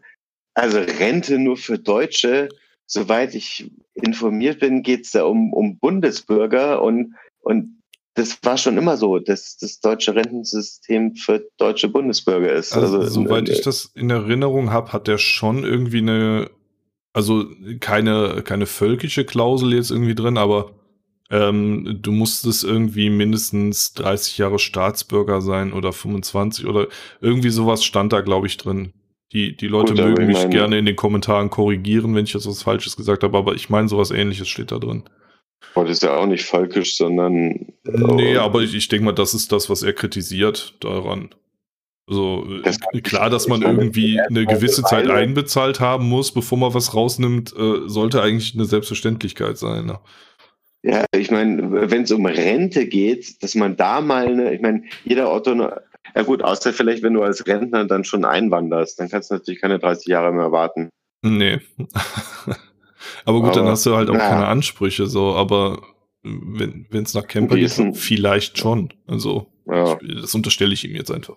also 0.57 0.79
Rente 0.79 1.39
nur 1.39 1.57
für 1.57 1.79
Deutsche. 1.79 2.49
Soweit 2.87 3.35
ich 3.35 3.71
informiert 3.95 4.61
bin, 4.61 4.83
geht 4.83 5.05
es 5.05 5.11
da 5.13 5.25
um, 5.25 5.53
um 5.53 5.79
Bundesbürger 5.79 6.83
und, 6.83 7.15
und 7.41 7.83
das 8.15 8.39
war 8.43 8.57
schon 8.57 8.79
immer 8.79 8.97
so, 8.97 9.19
dass 9.19 9.59
das 9.59 9.81
deutsche 9.81 10.15
Rentensystem 10.15 11.15
für 11.15 11.47
deutsche 11.59 11.89
Bundesbürger 11.89 12.53
ist. 12.53 12.73
Also, 12.73 13.01
also 13.01 13.23
soweit 13.23 13.49
ich 13.51 13.61
das 13.61 13.91
in 13.95 14.09
Erinnerung 14.09 14.71
habe, 14.71 14.93
hat 14.93 15.09
der 15.09 15.19
schon 15.19 15.65
irgendwie 15.65 15.99
eine, 15.99 16.51
also 17.13 17.45
keine, 17.81 18.43
keine 18.43 18.65
völkische 18.67 19.27
Klausel 19.27 19.75
jetzt 19.75 19.91
irgendwie 19.91 20.15
drin, 20.15 20.39
aber 20.39 20.73
ähm, 21.29 21.99
du 22.01 22.13
musstest 22.13 22.65
irgendwie 22.65 23.11
mindestens 23.11 23.93
30 23.95 24.39
Jahre 24.39 24.59
Staatsbürger 24.59 25.43
sein 25.43 25.75
oder 25.75 25.93
25 25.93 26.67
oder 26.67 26.87
irgendwie 27.21 27.51
sowas 27.51 27.85
stand 27.85 28.15
da, 28.15 28.23
glaube 28.23 28.47
ich, 28.47 28.57
drin. 28.57 28.95
Die, 29.33 29.57
die 29.57 29.67
Leute 29.67 29.95
Gut, 29.95 30.05
mögen 30.05 30.27
mich 30.27 30.49
gerne 30.51 30.79
in 30.79 30.87
den 30.87 30.97
Kommentaren 30.97 31.51
korrigieren, 31.51 32.15
wenn 32.15 32.25
ich 32.25 32.33
jetzt 32.33 32.47
was 32.47 32.63
Falsches 32.63 32.97
gesagt 32.97 33.25
habe, 33.25 33.37
aber 33.37 33.55
ich 33.55 33.69
meine, 33.69 33.89
sowas 33.89 34.11
ähnliches 34.11 34.49
steht 34.49 34.71
da 34.71 34.79
drin. 34.79 35.03
Oh, 35.75 35.83
das 35.83 35.99
ist 35.99 36.03
ja 36.05 36.17
auch 36.17 36.27
nicht 36.27 36.45
falkisch, 36.45 36.97
sondern. 36.97 37.67
Nee, 37.85 38.37
aber 38.37 38.61
ich, 38.61 38.75
ich 38.75 38.89
denke 38.89 39.05
mal, 39.05 39.13
das 39.13 39.35
ist 39.35 39.53
das, 39.53 39.69
was 39.69 39.83
er 39.83 39.93
kritisiert 39.93 40.75
daran. 40.81 41.31
Also 42.09 42.45
das 42.63 42.79
klar, 43.03 43.31
dass 43.31 43.49
man 43.49 43.63
irgendwie 43.63 44.21
eine 44.21 44.47
gewisse 44.47 44.85
Zeit 44.85 45.11
einbezahlt 45.11 45.81
haben 45.81 46.09
muss, 46.09 46.31
bevor 46.31 46.57
man 46.57 46.73
was 46.73 46.95
rausnimmt, 46.95 47.53
äh, 47.59 47.89
sollte 47.89 48.23
eigentlich 48.23 48.55
eine 48.55 48.65
Selbstverständlichkeit 48.65 49.59
sein. 49.59 49.87
Ne? 49.87 49.99
Ja, 50.85 51.05
ich 51.17 51.33
meine, 51.33 51.91
wenn 51.91 52.03
es 52.03 52.13
um 52.13 52.25
Rente 52.27 52.87
geht, 52.87 53.43
dass 53.43 53.57
man 53.57 53.77
da 53.77 54.01
mal 54.01 54.29
eine, 54.29 54.55
ich 54.55 54.61
meine, 54.61 54.85
jeder 55.05 55.33
Otto 55.33 55.69
ja 56.17 56.23
gut, 56.23 56.43
außer 56.43 56.73
vielleicht, 56.73 57.03
wenn 57.03 57.13
du 57.13 57.23
als 57.23 57.47
Rentner 57.47 57.85
dann 57.85 58.05
schon 58.05 58.25
einwanderst, 58.25 58.99
dann 58.99 59.11
kannst 59.11 59.31
du 59.31 59.35
natürlich 59.35 59.61
keine 59.61 59.79
30 59.79 60.07
Jahre 60.07 60.33
mehr 60.33 60.51
warten. 60.51 60.89
Nee. 61.23 61.61
aber 63.27 63.41
gut, 63.41 63.51
aber, 63.51 63.53
dann 63.53 63.67
hast 63.67 63.85
du 63.85 63.95
halt 63.95 64.09
auch 64.09 64.15
na. 64.15 64.29
keine 64.29 64.47
Ansprüche 64.47 65.07
so, 65.07 65.35
aber 65.35 65.83
wenn 66.23 66.87
es 66.91 67.15
nach 67.15 67.27
Camper 67.27 67.57
geht, 67.57 67.71
vielleicht 67.95 68.59
schon. 68.59 68.93
Also, 69.07 69.53
ja. 69.67 69.99
ich, 70.01 70.23
das 70.23 70.35
unterstelle 70.35 70.73
ich 70.73 70.85
ihm 70.85 70.97
jetzt 70.97 71.11
einfach. 71.11 71.37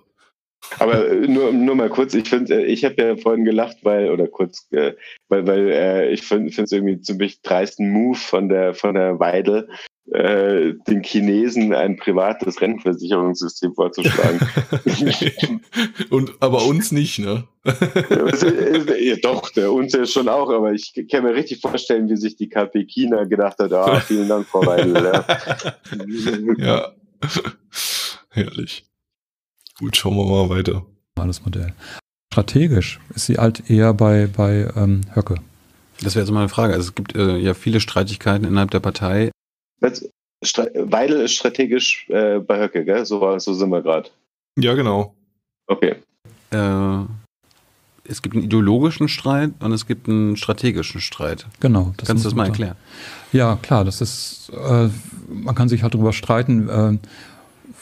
Aber 0.77 1.09
äh, 1.09 1.27
nur, 1.27 1.51
nur 1.51 1.75
mal 1.75 1.89
kurz, 1.89 2.13
ich 2.13 2.29
finde, 2.29 2.61
äh, 2.61 2.65
ich 2.65 2.85
habe 2.85 2.95
ja 3.01 3.17
vorhin 3.17 3.43
gelacht, 3.43 3.77
weil, 3.83 4.11
oder 4.11 4.27
kurz, 4.27 4.67
äh, 4.71 4.93
weil, 5.27 5.45
weil 5.45 5.69
äh, 5.69 6.11
ich 6.11 6.23
finde 6.23 6.49
es 6.49 6.71
irgendwie 6.71 7.01
ziemlich 7.01 7.41
dreisten 7.41 7.91
Move 7.91 8.17
von 8.17 8.49
der 8.49 8.73
von 8.73 8.95
der 8.95 9.19
Weidel, 9.19 9.69
äh, 10.11 10.73
den 10.87 11.03
Chinesen 11.03 11.73
ein 11.73 11.97
privates 11.97 12.61
Rentenversicherungssystem 12.61 13.75
vorzuschlagen. 13.75 14.39
Und 16.09 16.33
aber 16.39 16.65
uns 16.65 16.91
nicht, 16.91 17.19
ne? 17.19 17.47
ja, 17.65 19.15
doch, 19.21 19.51
der 19.51 19.71
uns 19.71 19.93
ja 19.93 20.05
schon 20.05 20.29
auch, 20.29 20.49
aber 20.49 20.73
ich 20.73 20.93
kann 21.11 21.23
mir 21.23 21.35
richtig 21.35 21.61
vorstellen, 21.61 22.09
wie 22.09 22.15
sich 22.15 22.35
die 22.35 22.49
KP 22.49 22.85
China 22.85 23.25
gedacht 23.25 23.59
hat, 23.59 23.71
ah, 23.73 23.99
vielen 23.99 24.27
Dank, 24.27 24.47
Frau 24.47 24.65
Weidel. 24.65 24.95
Ja. 24.95 25.25
ja. 26.57 26.91
Herrlich. 28.29 28.85
Gut, 29.77 29.95
schauen 29.95 30.15
wir 30.15 30.25
mal 30.25 30.49
weiter. 30.49 30.85
Alles 31.15 31.45
Modell. 31.45 31.73
Strategisch 32.33 32.99
ist 33.13 33.25
sie 33.25 33.37
halt 33.37 33.69
eher 33.69 33.93
bei, 33.93 34.27
bei 34.27 34.71
ähm, 34.75 35.01
Höcke. 35.13 35.35
Das 36.01 36.15
wäre 36.15 36.25
jetzt 36.25 36.31
mal 36.31 36.39
eine 36.39 36.49
Frage. 36.49 36.73
Also 36.73 36.89
es 36.89 36.95
gibt 36.95 37.15
äh, 37.15 37.37
ja 37.37 37.53
viele 37.53 37.79
Streitigkeiten 37.79 38.45
innerhalb 38.45 38.71
der 38.71 38.79
Partei. 38.79 39.31
Weidel 39.81 41.21
ist 41.21 41.33
strategisch 41.33 42.07
äh, 42.09 42.39
bei 42.39 42.59
Höcke, 42.59 42.85
gell? 42.85 43.05
So, 43.05 43.37
so 43.39 43.53
sind 43.53 43.69
wir 43.69 43.81
gerade. 43.81 44.09
Ja, 44.57 44.73
genau. 44.73 45.13
Okay. 45.67 45.95
Äh, 46.51 47.03
es 48.05 48.21
gibt 48.21 48.35
einen 48.35 48.43
ideologischen 48.43 49.07
Streit 49.07 49.51
und 49.59 49.71
es 49.71 49.85
gibt 49.85 50.09
einen 50.09 50.35
strategischen 50.35 50.99
Streit. 50.99 51.45
Genau. 51.59 51.93
Kannst 51.97 52.23
du 52.23 52.27
das 52.27 52.35
mal 52.35 52.47
erklären? 52.47 52.75
Ja, 53.31 53.57
klar. 53.61 53.85
Das 53.85 54.01
ist, 54.01 54.51
äh, 54.53 54.89
man 55.29 55.55
kann 55.55 55.69
sich 55.69 55.83
halt 55.83 55.93
darüber 55.93 56.13
streiten, 56.13 56.69
äh, 56.69 56.97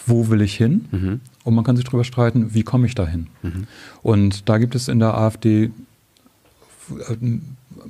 wo 0.06 0.30
will 0.30 0.42
ich 0.42 0.56
hin? 0.56 0.88
Mhm. 0.92 1.22
Und 1.44 1.56
man 1.56 1.64
kann 1.64 1.78
sich 1.78 1.86
darüber 1.86 2.04
streiten, 2.04 2.54
wie 2.54 2.64
komme 2.64 2.88
ich 2.88 2.96
dahin? 2.96 3.28
Mhm. 3.42 3.68
Und 4.04 4.50
da 4.50 4.58
gibt 4.58 4.76
es 4.76 4.90
in 4.90 5.00
der 5.00 5.18
AfD 5.18 5.64
äh, 5.64 5.72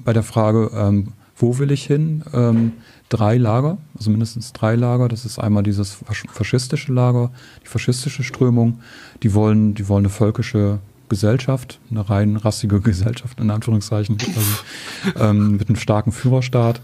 bei 0.04 0.14
der 0.14 0.24
Frage, 0.24 0.70
ähm, 0.76 1.14
wo 1.38 1.60
will 1.60 1.72
ich 1.72 1.86
hin? 1.86 2.24
Ähm, 2.34 2.74
drei 3.10 3.38
Lager, 3.38 3.78
also 3.96 4.10
mindestens 4.10 4.54
drei 4.54 4.76
Lager. 4.76 5.08
Das 5.08 5.26
ist 5.26 5.40
einmal 5.40 5.64
dieses 5.64 5.98
faschistische 6.30 6.92
Lager, 6.92 7.32
die 7.64 7.68
faschistische 7.68 8.24
Strömung. 8.24 8.80
Die 9.24 9.34
wollen, 9.34 9.76
die 9.76 9.88
wollen 9.88 10.06
eine 10.06 10.10
völkische 10.10 10.80
Gesellschaft, 11.10 11.80
eine 11.90 12.10
rein 12.10 12.36
rassige 12.36 12.82
Gesellschaft 12.82 13.40
in 13.40 13.52
Anführungszeichen, 13.52 14.18
also, 14.20 15.24
ähm, 15.24 15.58
mit 15.58 15.70
einem 15.70 15.78
starken 15.78 16.12
Führerstaat. 16.12 16.82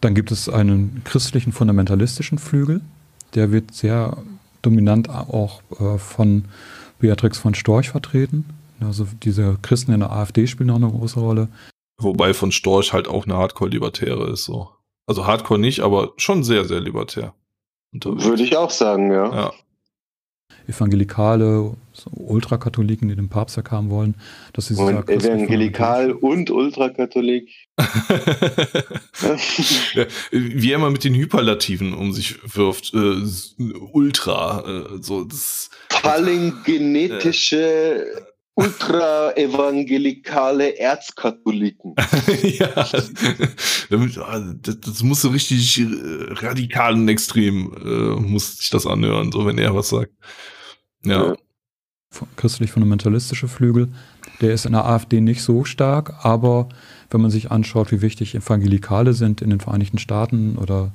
Dann 0.00 0.14
gibt 0.14 0.30
es 0.30 0.48
einen 0.48 1.02
christlichen 1.04 1.52
fundamentalistischen 1.52 2.38
Flügel, 2.38 2.80
der 3.34 3.52
wird 3.52 3.74
sehr 3.74 4.16
dominant 4.62 5.08
auch 5.08 5.62
äh, 5.78 5.98
von 5.98 6.44
Beatrix 6.98 7.38
von 7.38 7.54
Storch 7.54 7.90
vertreten. 7.90 8.44
Also 8.80 9.06
diese 9.22 9.58
Christen 9.62 9.92
in 9.92 10.00
der 10.00 10.10
AfD 10.10 10.46
spielen 10.46 10.70
auch 10.70 10.76
eine 10.76 10.90
große 10.90 11.20
Rolle. 11.20 11.48
Wobei 12.00 12.34
von 12.34 12.52
Storch 12.52 12.92
halt 12.92 13.08
auch 13.08 13.24
eine 13.24 13.36
Hardcore-Libertäre 13.36 14.30
ist 14.30 14.44
so. 14.44 14.70
Also 15.06 15.26
Hardcore 15.26 15.60
nicht, 15.60 15.80
aber 15.80 16.12
schon 16.16 16.44
sehr, 16.44 16.64
sehr 16.64 16.80
libertär. 16.80 17.34
Unterwegs. 17.92 18.24
Würde 18.24 18.42
ich 18.42 18.56
auch 18.56 18.70
sagen, 18.70 19.10
ja. 19.10 19.34
ja. 19.34 19.52
Evangelikale, 20.68 21.74
so 21.92 22.10
Ultrakatholiken, 22.12 23.08
die 23.08 23.16
den 23.16 23.28
Papst 23.28 23.56
weghaben 23.56 23.90
wollen. 23.90 24.14
Dass 24.52 24.68
sie 24.68 24.76
und 24.76 25.08
Evangelikal 25.08 26.12
und 26.12 26.48
Ultrakatholik. 26.50 27.48
ja, 29.94 30.06
wie 30.30 30.70
er 30.70 30.76
immer 30.76 30.90
mit 30.90 31.02
den 31.02 31.14
Hyperlativen 31.14 31.92
um 31.92 32.12
sich 32.12 32.38
wirft. 32.54 32.94
Äh, 32.94 33.16
Ultra. 33.92 34.62
Äh, 34.64 34.84
so, 35.00 35.24
das, 35.24 35.70
Palingenetische 35.88 38.04
äh, 38.04 38.06
ultra-evangelikale 38.60 40.78
Erzkatholiken. 40.78 41.96
ja, 42.42 42.68
ah, 42.76 42.86
das, 44.62 44.80
das 44.80 45.02
muss 45.02 45.22
so 45.22 45.30
richtig 45.30 45.80
äh, 45.80 45.86
radikal 46.32 46.92
und 46.94 47.08
extrem, 47.08 47.72
äh, 47.84 48.20
muss 48.20 48.58
sich 48.58 48.70
das 48.70 48.86
anhören, 48.86 49.32
so 49.32 49.44
wenn 49.46 49.58
er 49.58 49.74
was 49.74 49.88
sagt. 49.88 50.12
Ja. 51.04 51.28
ja. 51.28 51.34
Christlich-fundamentalistische 52.36 53.48
Flügel, 53.48 53.88
der 54.40 54.52
ist 54.52 54.66
in 54.66 54.72
der 54.72 54.84
AfD 54.84 55.20
nicht 55.20 55.42
so 55.42 55.64
stark, 55.64 56.24
aber 56.24 56.68
wenn 57.10 57.20
man 57.20 57.30
sich 57.30 57.52
anschaut, 57.52 57.92
wie 57.92 58.02
wichtig 58.02 58.34
Evangelikale 58.34 59.12
sind 59.12 59.42
in 59.42 59.50
den 59.50 59.60
Vereinigten 59.60 59.98
Staaten 59.98 60.56
oder 60.56 60.90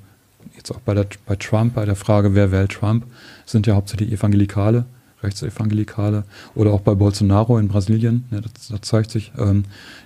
jetzt 0.57 0.72
auch 0.72 0.82
bei, 0.82 0.93
der, 0.93 1.07
bei 1.26 1.38
Trump, 1.38 1.76
bei 1.76 1.86
der 1.86 1.95
Frage, 1.95 2.36
wer 2.36 2.51
wählt 2.51 2.74
Trump, 2.74 3.05
sind 3.45 3.66
ja 3.66 3.76
hauptsächlich 3.76 4.11
Evangelikale 4.11 4.88
Rechtsevangelikale 5.26 6.23
oder 6.53 6.71
auch 6.71 6.82
bei 6.82 6.95
Bolsonaro 6.95 7.57
in 7.57 7.67
Brasilien. 7.67 8.26
Ja, 8.32 8.41
das, 8.41 8.69
das, 8.69 8.82
zeigt 8.82 9.11
sich, 9.11 9.32
ähm, 9.38 9.65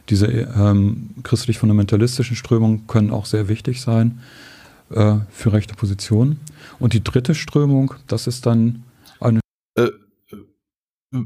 diese 0.09 0.27
ähm, 0.27 1.11
christlich-fundamentalistischen 1.23 2.35
Strömungen 2.35 2.87
können 2.87 3.11
auch 3.11 3.25
sehr 3.25 3.47
wichtig 3.47 3.81
sein 3.81 4.21
äh, 4.89 5.17
für 5.29 5.53
rechte 5.53 5.75
Positionen. 5.75 6.39
Und 6.79 6.93
die 6.93 7.03
dritte 7.03 7.35
Strömung, 7.35 7.93
das 8.07 8.27
ist 8.27 8.45
dann 8.45 8.83
eine. 9.19 9.39
Äh, 9.75 9.89
äh, 11.13 11.25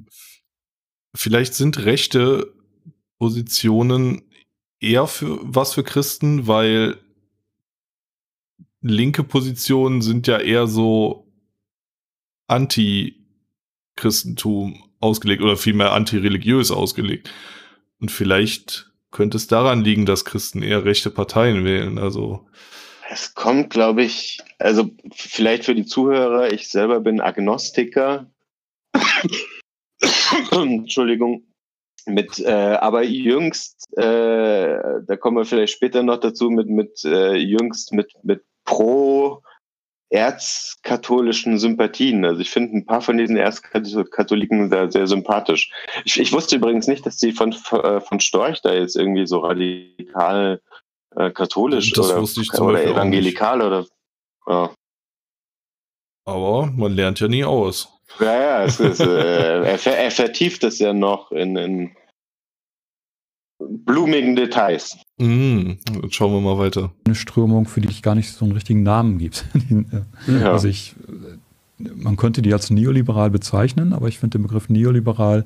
vielleicht 1.16 1.54
sind 1.54 1.86
rechte 1.86 2.52
Positionen 3.20 4.24
eher 4.80 5.08
für 5.08 5.40
was 5.42 5.74
für 5.74 5.84
Christen, 5.84 6.48
weil 6.48 6.98
linke 8.82 9.24
Positionen 9.24 10.02
sind 10.02 10.28
ja 10.28 10.40
eher 10.40 10.68
so 10.68 11.32
anti 12.48 13.23
Christentum 13.96 14.84
ausgelegt 15.00 15.42
oder 15.42 15.58
vielmehr 15.58 15.92
antireligiös 15.92 16.72
ausgelegt. 16.72 17.32
Und 18.00 18.12
vielleicht 18.12 18.92
könnte 19.12 19.38
es 19.38 19.48
daran 19.48 19.84
liegen, 19.84 20.06
dass 20.06 20.26
Christen 20.26 20.62
eher 20.62 20.86
rechte 20.86 21.10
Parteien 21.10 21.64
wählen. 21.64 21.98
Also 21.98 22.46
es 23.10 23.36
kommt, 23.36 23.70
glaube 23.70 24.04
ich, 24.04 24.40
also 24.58 24.90
vielleicht 25.14 25.66
für 25.66 25.76
die 25.76 25.86
Zuhörer, 25.86 26.52
ich 26.52 26.68
selber 26.68 27.00
bin 27.00 27.22
Agnostiker. 27.22 28.32
Entschuldigung. 30.52 31.44
Mit, 32.06 32.40
äh, 32.40 32.52
aber 32.52 33.04
jüngst, 33.04 33.88
äh, 33.98 34.78
da 35.06 35.16
kommen 35.18 35.38
wir 35.38 35.46
vielleicht 35.46 35.74
später 35.74 36.04
noch 36.04 36.18
dazu, 36.18 36.50
mit, 36.50 36.68
mit 36.68 37.06
äh, 37.06 37.36
jüngst 37.36 37.94
mit, 37.94 38.12
mit 38.24 38.44
pro 38.66 39.42
erzkatholischen 40.14 41.58
Sympathien. 41.58 42.24
Also 42.24 42.42
ich 42.42 42.52
finde 42.52 42.78
ein 42.78 42.86
paar 42.86 43.02
von 43.02 43.18
diesen 43.18 43.36
Erzkatholiken 43.36 44.70
sehr, 44.70 44.92
sehr 44.92 45.08
sympathisch. 45.08 45.72
Ich, 46.06 46.20
ich 46.20 46.32
wusste 46.32 46.58
übrigens 46.58 46.88
nicht, 46.88 47.04
dass 47.06 47.18
sie 47.18 47.32
von, 47.32 47.52
äh, 47.52 48.00
von 48.00 48.20
Storch 48.20 48.62
da 48.62 48.74
jetzt 48.74 48.96
irgendwie 48.96 49.26
so 49.26 49.40
radikal 49.40 50.62
äh, 51.16 51.32
katholisch 51.32 51.92
das 51.94 52.12
oder, 52.12 52.62
oder 52.62 52.84
evangelikal 52.84 53.62
oder 53.64 53.86
ja. 54.48 54.72
Aber 56.26 56.68
man 56.68 56.94
lernt 56.94 57.20
ja 57.20 57.28
nie 57.28 57.44
aus. 57.44 57.90
Ja, 58.20 58.34
ja, 58.40 58.64
es 58.66 58.80
ist, 58.80 59.00
äh, 59.00 59.64
er, 59.64 59.98
er, 59.98 60.12
vertieft 60.12 60.64
es 60.64 60.78
ja 60.78 60.94
noch 60.94 61.32
in, 61.32 61.58
in 61.58 61.96
blumigen 63.60 64.36
Details. 64.36 64.98
Mm, 65.18 65.74
jetzt 66.02 66.16
schauen 66.16 66.34
wir 66.34 66.42
mal 66.42 66.58
weiter. 66.58 66.92
Eine 67.06 67.16
Strömung, 67.16 67.68
für 67.68 67.82
die 67.82 67.90
ich 67.90 68.02
gar 68.02 68.16
nicht 68.16 68.32
so 68.32 68.46
einen 68.46 68.54
richtigen 68.54 68.84
Namen 68.84 69.20
gibt. 69.20 69.46
ja. 70.28 70.52
Also 70.52 70.68
ich, 70.68 70.96
man 71.78 72.18
könnte 72.18 72.42
die 72.42 72.54
als 72.54 72.70
neoliberal 72.70 73.30
bezeichnen, 73.30 73.94
aber 73.94 74.08
ich 74.08 74.20
finde 74.20 74.38
den 74.38 74.44
Begriff 74.44 74.70
neoliberal 74.70 75.46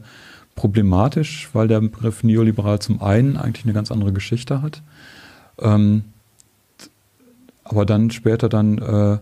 problematisch, 0.55 1.49
weil 1.53 1.67
der 1.67 1.81
Begriff 1.81 2.23
neoliberal 2.23 2.79
zum 2.79 3.01
einen 3.01 3.37
eigentlich 3.37 3.65
eine 3.65 3.73
ganz 3.73 3.91
andere 3.91 4.13
Geschichte 4.13 4.61
hat, 4.61 4.81
ähm, 5.59 6.05
aber 7.63 7.85
dann 7.85 8.09
später 8.09 8.49
dann 8.49 8.77
äh, 8.79 9.19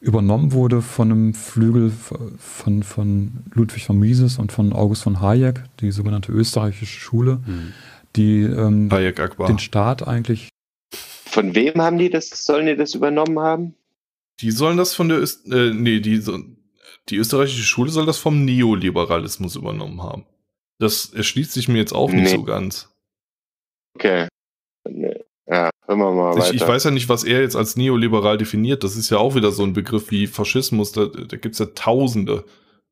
übernommen 0.00 0.52
wurde 0.52 0.82
von 0.82 1.12
einem 1.12 1.34
Flügel 1.34 1.92
von, 2.38 2.82
von 2.82 3.32
Ludwig 3.52 3.84
von 3.84 3.98
Mises 3.98 4.38
und 4.38 4.50
von 4.50 4.72
August 4.72 5.02
von 5.02 5.20
Hayek, 5.20 5.62
die 5.80 5.92
sogenannte 5.92 6.32
österreichische 6.32 6.98
Schule. 6.98 7.40
Mhm 7.46 7.72
die 8.16 8.42
ähm, 8.42 8.88
den 8.88 9.58
Staat 9.58 10.06
eigentlich. 10.06 10.48
Von 10.92 11.54
wem 11.54 11.80
haben 11.80 11.98
die 11.98 12.10
das, 12.10 12.28
sollen 12.28 12.66
die 12.66 12.76
das 12.76 12.94
übernommen 12.94 13.38
haben? 13.40 13.74
Die 14.40 14.50
sollen 14.50 14.76
das 14.76 14.94
von 14.94 15.08
der, 15.08 15.18
Öst 15.18 15.46
äh, 15.50 15.72
nee, 15.72 16.00
die, 16.00 16.22
die 17.08 17.16
österreichische 17.16 17.62
Schule 17.62 17.90
soll 17.90 18.06
das 18.06 18.18
vom 18.18 18.44
Neoliberalismus 18.44 19.56
übernommen 19.56 20.02
haben. 20.02 20.26
Das 20.78 21.12
erschließt 21.12 21.52
sich 21.52 21.68
mir 21.68 21.78
jetzt 21.78 21.92
auch 21.92 22.10
nicht 22.10 22.24
nee. 22.24 22.36
so 22.36 22.42
ganz. 22.42 22.88
Okay. 23.96 24.28
Ja, 25.46 25.70
hören 25.86 25.98
wir 25.98 26.12
mal 26.12 26.38
ich, 26.38 26.54
ich, 26.54 26.66
weiß 26.66 26.84
ja 26.84 26.90
nicht, 26.90 27.08
was 27.08 27.22
er 27.22 27.40
jetzt 27.40 27.56
als 27.56 27.76
neoliberal 27.76 28.38
definiert. 28.38 28.82
Das 28.82 28.96
ist 28.96 29.10
ja 29.10 29.18
auch 29.18 29.34
wieder 29.34 29.52
so 29.52 29.62
ein 29.62 29.72
Begriff 29.72 30.10
wie 30.10 30.26
Faschismus. 30.26 30.92
Da, 30.92 31.06
da 31.06 31.36
gibt 31.36 31.54
es 31.54 31.58
ja 31.58 31.66
tausende. 31.66 32.44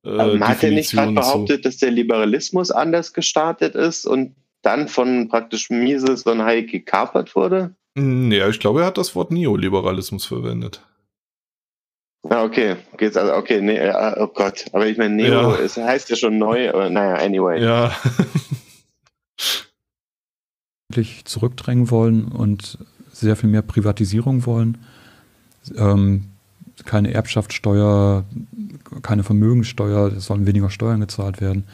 Äh, 0.04 0.38
hat 0.40 0.62
er 0.62 0.70
nicht 0.72 0.92
gerade 0.92 1.12
behauptet, 1.12 1.64
dass 1.64 1.78
der 1.78 1.90
Liberalismus 1.90 2.70
anders 2.70 3.14
gestartet 3.14 3.74
ist 3.74 4.06
und 4.06 4.34
dann 4.62 4.88
von 4.88 5.28
praktisch 5.28 5.70
Mises 5.70 6.22
und 6.24 6.42
Hayek 6.42 6.70
gekapert 6.70 7.34
wurde? 7.36 7.74
Ja, 7.96 8.48
ich 8.48 8.58
glaube, 8.58 8.80
er 8.80 8.86
hat 8.86 8.98
das 8.98 9.14
Wort 9.14 9.30
Neoliberalismus 9.30 10.24
verwendet. 10.24 10.82
Ah, 12.28 12.44
okay. 12.44 12.76
Geht's 12.96 13.16
also, 13.16 13.34
okay, 13.34 13.60
nee, 13.60 13.78
oh 14.16 14.28
Gott. 14.28 14.66
Aber 14.72 14.86
ich 14.86 14.96
meine, 14.96 15.14
Neo, 15.14 15.52
ja. 15.52 15.56
es 15.56 15.76
heißt 15.76 16.08
ja 16.08 16.16
schon 16.16 16.38
neu, 16.38 16.70
aber 16.70 16.88
naja, 16.88 17.16
anyway. 17.16 17.62
Ja. 17.62 17.94
zurückdrängen 21.24 21.90
wollen 21.90 22.26
und 22.26 22.78
sehr 23.12 23.34
viel 23.36 23.48
mehr 23.48 23.62
Privatisierung 23.62 24.46
wollen. 24.46 24.78
ähm, 25.76 26.24
keine 26.84 27.14
Erbschaftssteuer, 27.14 28.24
keine 29.02 29.22
Vermögenssteuer, 29.22 30.12
es 30.12 30.26
sollen 30.26 30.46
weniger 30.46 30.70
Steuern 30.70 31.00
gezahlt 31.00 31.40
werden. 31.40 31.64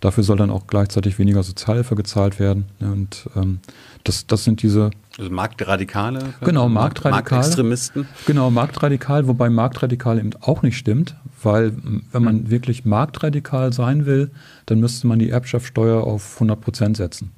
Dafür 0.00 0.24
soll 0.24 0.36
dann 0.36 0.50
auch 0.50 0.66
gleichzeitig 0.66 1.18
weniger 1.18 1.42
Sozialhilfe 1.42 1.94
gezahlt 1.94 2.38
werden. 2.38 2.66
Und 2.80 3.28
ähm, 3.36 3.60
das, 4.04 4.26
das 4.26 4.44
sind 4.44 4.62
diese. 4.62 4.90
Also 5.18 5.30
Marktradikale? 5.30 6.34
Genau, 6.40 6.68
Marktradikale. 6.68 7.40
Marktextremisten? 7.40 8.06
Genau, 8.26 8.50
Marktradikal, 8.50 9.26
wobei 9.26 9.48
Marktradikal 9.48 10.18
eben 10.18 10.30
auch 10.40 10.62
nicht 10.62 10.76
stimmt, 10.76 11.16
weil 11.42 11.72
wenn 12.12 12.22
man 12.22 12.38
hm. 12.40 12.50
wirklich 12.50 12.84
marktradikal 12.84 13.72
sein 13.72 14.06
will, 14.06 14.30
dann 14.66 14.80
müsste 14.80 15.06
man 15.06 15.18
die 15.18 15.30
Erbschaftssteuer 15.30 16.04
auf 16.04 16.34
100 16.34 16.60
Prozent 16.60 16.96
setzen. 16.96 17.32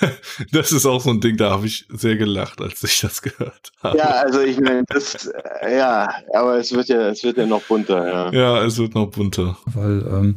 Das 0.52 0.72
ist 0.72 0.84
auch 0.84 1.00
so 1.00 1.10
ein 1.10 1.20
Ding, 1.20 1.38
da 1.38 1.50
habe 1.50 1.66
ich 1.66 1.86
sehr 1.88 2.16
gelacht, 2.16 2.60
als 2.60 2.82
ich 2.84 3.00
das 3.00 3.22
gehört 3.22 3.72
habe. 3.82 3.96
Ja, 3.96 4.10
also 4.10 4.40
ich 4.40 4.60
meine, 4.60 4.84
das, 4.88 5.30
ja, 5.62 6.10
aber 6.34 6.58
es 6.58 6.72
wird 6.72 6.88
ja, 6.88 7.08
es 7.08 7.24
wird 7.24 7.38
ja 7.38 7.46
noch 7.46 7.62
bunter, 7.62 8.06
ja. 8.06 8.32
Ja, 8.32 8.64
es 8.64 8.76
wird 8.76 8.94
noch 8.94 9.06
bunter. 9.06 9.56
Weil 9.66 10.04
ähm, 10.06 10.36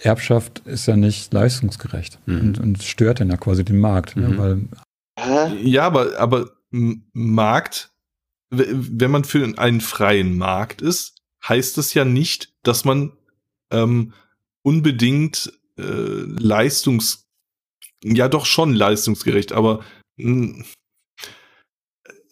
Erbschaft 0.00 0.60
ist 0.60 0.86
ja 0.86 0.96
nicht 0.96 1.32
leistungsgerecht 1.32 2.18
mhm. 2.26 2.40
und, 2.40 2.60
und, 2.60 2.82
stört 2.82 3.20
dann 3.20 3.30
ja 3.30 3.36
quasi 3.36 3.64
den 3.64 3.78
Markt. 3.78 4.16
Ne? 4.16 4.28
Mhm. 4.28 4.32
Ja, 4.32 4.38
weil 4.38 4.68
ja, 5.62 5.86
aber, 5.86 6.18
aber 6.18 6.50
Markt, 6.70 7.90
wenn 8.50 9.10
man 9.10 9.24
für 9.24 9.58
einen 9.58 9.80
freien 9.80 10.38
Markt 10.38 10.82
ist, 10.82 11.16
heißt 11.46 11.76
das 11.76 11.94
ja 11.94 12.04
nicht, 12.04 12.52
dass 12.62 12.84
man 12.84 13.12
ähm, 13.72 14.12
unbedingt 14.62 15.52
äh, 15.78 15.82
leistungs 15.82 17.26
ja 18.04 18.28
doch 18.28 18.46
schon 18.46 18.74
leistungsgerecht, 18.74 19.52
aber 19.52 19.84
mh, 20.16 20.64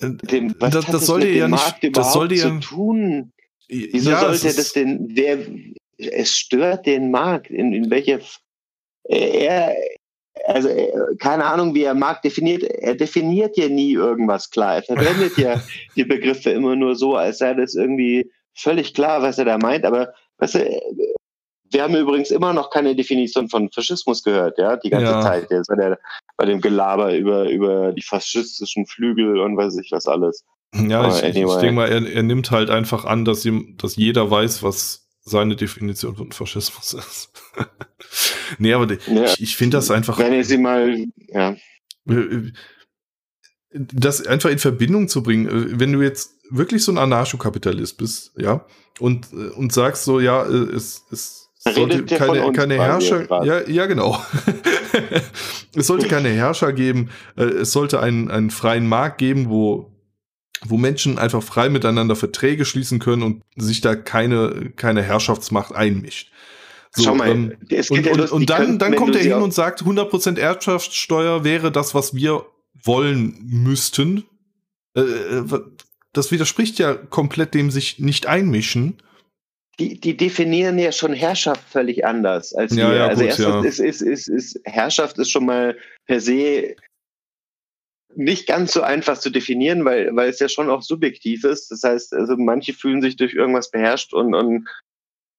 äh, 0.01 0.11
dem, 0.11 0.55
was 0.59 0.73
das, 0.73 0.87
das 0.87 1.07
sollte 1.07 1.29
ja 1.29 1.49
nicht 1.49 1.97
das 1.97 2.13
sollte 2.13 2.35
ja 2.35 2.59
tun. 2.61 3.33
Wieso 3.69 4.11
ja, 4.11 4.21
sollte 4.21 4.57
das 4.57 4.73
denn 4.73 5.09
wer 5.11 5.39
es 5.99 6.37
stört 6.37 6.87
den 6.87 7.11
Markt, 7.11 7.51
in, 7.51 7.73
in 7.73 7.91
welche 7.91 8.21
er, 9.09 9.75
also 10.47 10.69
keine 11.19 11.45
Ahnung, 11.45 11.75
wie 11.75 11.85
er 11.85 11.95
Markt 11.95 12.25
definiert. 12.25 12.63
Er 12.63 12.95
definiert 12.95 13.57
ja 13.57 13.69
nie 13.69 13.93
irgendwas 13.93 14.51
klar. 14.51 14.77
Er 14.77 14.83
verwendet 14.83 15.37
ja 15.39 15.61
die 15.97 16.05
Begriffe 16.05 16.51
immer 16.51 16.77
nur 16.77 16.95
so, 16.97 17.17
als 17.17 17.39
sei 17.39 17.55
das 17.55 17.75
irgendwie 17.75 18.31
völlig 18.55 18.95
klar, 18.95 19.23
was 19.23 19.39
er 19.39 19.45
da 19.45 19.59
meint. 19.59 19.85
Aber 19.85 20.13
weißt 20.39 20.57
du, 20.57 20.81
wir 21.73 21.83
haben 21.83 21.97
übrigens 21.97 22.31
immer 22.31 22.53
noch 22.53 22.71
keine 22.71 22.95
Definition 22.95 23.49
von 23.49 23.71
Faschismus 23.71 24.23
gehört, 24.23 24.57
ja, 24.59 24.77
die 24.77 24.91
ganze 24.91 25.13
ja. 25.13 25.21
Zeit 25.21 25.51
jetzt 25.51 25.69
bei, 25.69 25.75
der, 25.75 25.99
bei 26.37 26.47
dem 26.47 26.61
Gelaber 26.61 27.15
über, 27.17 27.51
über 27.51 27.93
die 27.93 28.03
faschistischen 28.03 28.87
Flügel 28.87 29.41
und 29.41 29.57
weiß 29.57 29.77
ich 29.79 29.91
was 29.91 30.07
alles. 30.07 30.45
Ja, 30.75 31.09
ich, 31.09 31.25
anyway. 31.25 31.55
ich 31.55 31.61
denke 31.61 31.73
mal, 31.73 31.89
er, 31.89 32.07
er 32.07 32.23
nimmt 32.23 32.51
halt 32.51 32.71
einfach 32.71 33.05
an, 33.05 33.25
dass, 33.25 33.45
ihm, 33.45 33.77
dass 33.79 33.97
jeder 33.97 34.31
weiß, 34.31 34.63
was 34.63 35.06
seine 35.27 35.57
Definition 35.57 36.17
von 36.17 36.33
Faschismus 36.33 36.95
ist. 36.95 37.31
nee, 38.59 38.73
aber 38.73 38.97
ja, 39.09 39.25
ich, 39.25 39.43
ich 39.43 39.57
finde 39.57 39.77
das 39.77 39.91
einfach. 39.91 40.19
Wenn 40.19 40.33
ihr 40.33 40.45
sie 40.45 40.57
mal, 40.57 41.05
ja. 41.29 41.57
Das 43.73 44.25
einfach 44.27 44.51
in 44.51 44.61
Verbindung 44.61 45.09
zu 45.09 45.23
bringen, 45.23 45.49
äh, 45.49 45.81
wenn 45.81 45.93
du 45.93 46.01
jetzt 46.01 46.37
wirklich 46.51 46.85
so 46.85 46.93
ein 46.93 46.99
Anarchokapitalist 46.99 47.99
bist, 47.99 48.33
ja, 48.39 48.65
und, 49.01 49.33
äh, 49.33 49.51
und 49.51 49.73
sagst 49.73 50.05
so, 50.05 50.21
ja, 50.21 50.45
äh, 50.45 50.75
es, 50.75 51.03
es 51.11 51.51
sollte 51.75 52.05
keine, 52.05 52.53
keine 52.53 52.77
Herrscher, 52.77 53.45
ja, 53.45 53.67
ja, 53.69 53.87
genau. 53.87 54.25
es 55.75 55.89
sollte 55.89 56.07
keine 56.07 56.29
Herrscher 56.29 56.73
geben, 56.73 57.11
es 57.35 57.73
sollte 57.73 57.99
einen, 57.99 58.31
einen 58.31 58.51
freien 58.51 58.89
Markt 58.89 59.19
geben, 59.19 59.51
wo 59.51 59.96
wo 60.65 60.77
Menschen 60.77 61.19
einfach 61.19 61.43
frei 61.43 61.69
miteinander 61.69 62.17
Verträge 62.17 62.65
schließen 62.65 62.99
können 62.99 63.23
und 63.23 63.43
sich 63.57 63.81
da 63.81 63.95
keine, 63.95 64.73
keine 64.77 65.03
Herrschaftsmacht 65.03 65.75
einmischt. 65.75 66.31
So, 66.91 67.05
Schau 67.05 67.15
mal, 67.15 67.29
ähm, 67.29 67.57
und, 67.91 67.91
und, 67.91 68.07
ja 68.07 68.25
und, 68.31 68.51
dann, 68.51 68.79
dann 68.79 68.97
kommt 68.97 69.17
er 69.17 69.23
hin 69.23 69.35
und 69.35 69.53
sagt, 69.53 69.83
100% 69.83 70.39
Erbschaftssteuer 70.39 71.45
wäre 71.45 71.71
das, 71.71 71.95
was 71.95 72.15
wir 72.15 72.47
wollen 72.85 73.39
müssten. 73.45 74.25
Äh, 74.97 75.03
äh 75.03 75.45
das 76.13 76.33
widerspricht 76.33 76.79
ja 76.79 76.95
komplett 76.95 77.53
dem 77.53 77.71
sich 77.71 77.99
nicht 77.99 78.27
einmischen. 78.27 79.03
Die, 79.79 80.01
die 80.01 80.17
definieren 80.17 80.79
ja 80.79 80.91
schon 80.91 81.13
Herrschaft 81.13 81.63
völlig 81.69 82.07
anders 82.07 82.55
als 82.55 82.75
ja, 82.75 82.91
wir. 82.91 82.97
Ja, 82.97 83.07
also 83.09 83.21
gut, 83.21 83.29
erstens 83.29 83.45
ja. 83.45 83.61
ist, 83.65 83.79
ist, 83.81 84.01
ist, 84.01 84.29
ist 84.29 84.61
Herrschaft 84.65 85.19
ist 85.19 85.31
schon 85.31 85.45
mal 85.45 85.77
per 86.07 86.21
se 86.21 86.75
nicht 88.17 88.47
ganz 88.47 88.73
so 88.73 88.83
einfach 88.83 89.19
zu 89.19 89.31
definieren, 89.31 89.85
weil, 89.85 90.15
weil 90.17 90.31
es 90.31 90.39
ja 90.39 90.49
schon 90.49 90.71
auch 90.71 90.83
subjektiv 90.83 91.45
ist. 91.45 91.71
Das 91.71 91.83
heißt, 91.83 92.15
also 92.15 92.37
manche 92.37 92.73
fühlen 92.73 93.03
sich 93.03 93.17
durch 93.17 93.35
irgendwas 93.35 93.71
beherrscht 93.71 94.15
und, 94.15 94.35
und 94.35 94.69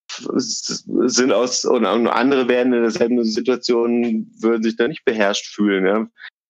sind 0.10 1.32
aus 1.32 1.66
und 1.66 1.86
andere 1.86 2.48
werden 2.48 2.74
in 2.74 2.82
derselben 2.82 3.24
Situation 3.24 4.32
würden 4.40 4.64
sich 4.64 4.76
da 4.76 4.88
nicht 4.88 5.06
beherrscht 5.06 5.54
fühlen. 5.54 5.86
Ja. 5.86 6.08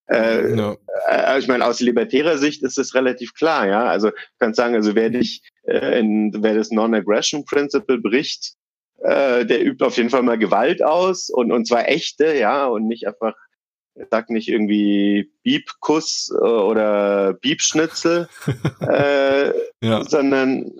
Äh, 0.09 0.55
no. 0.55 0.77
äh, 1.09 1.37
ich 1.39 1.47
meine, 1.47 1.65
aus 1.65 1.81
libertärer 1.81 2.37
Sicht 2.37 2.63
ist 2.63 2.77
es 2.77 2.95
relativ 2.95 3.33
klar, 3.33 3.67
ja. 3.67 3.85
Also 3.85 4.09
du 4.09 4.15
kannst 4.39 4.57
sagen, 4.57 4.75
also 4.75 4.95
wer 4.95 5.09
dich 5.09 5.41
äh, 5.63 5.99
in, 5.99 6.31
wer 6.41 6.55
das 6.55 6.71
Non-Aggression 6.71 7.43
Principle 7.43 7.97
bricht, 7.97 8.53
äh, 8.99 9.45
der 9.45 9.65
übt 9.65 9.83
auf 9.83 9.97
jeden 9.97 10.09
Fall 10.09 10.23
mal 10.23 10.37
Gewalt 10.37 10.81
aus 10.81 11.29
und, 11.29 11.51
und 11.51 11.67
zwar 11.67 11.89
echte, 11.89 12.37
ja, 12.37 12.67
und 12.67 12.87
nicht 12.87 13.05
einfach 13.05 13.35
sag 14.09 14.29
nicht 14.29 14.47
irgendwie 14.47 15.31
Biebkuss 15.43 16.31
äh, 16.33 16.43
oder 16.43 17.33
Biebschnitzel, 17.33 18.29
äh, 18.81 19.51
ja. 19.81 20.03
sondern 20.03 20.71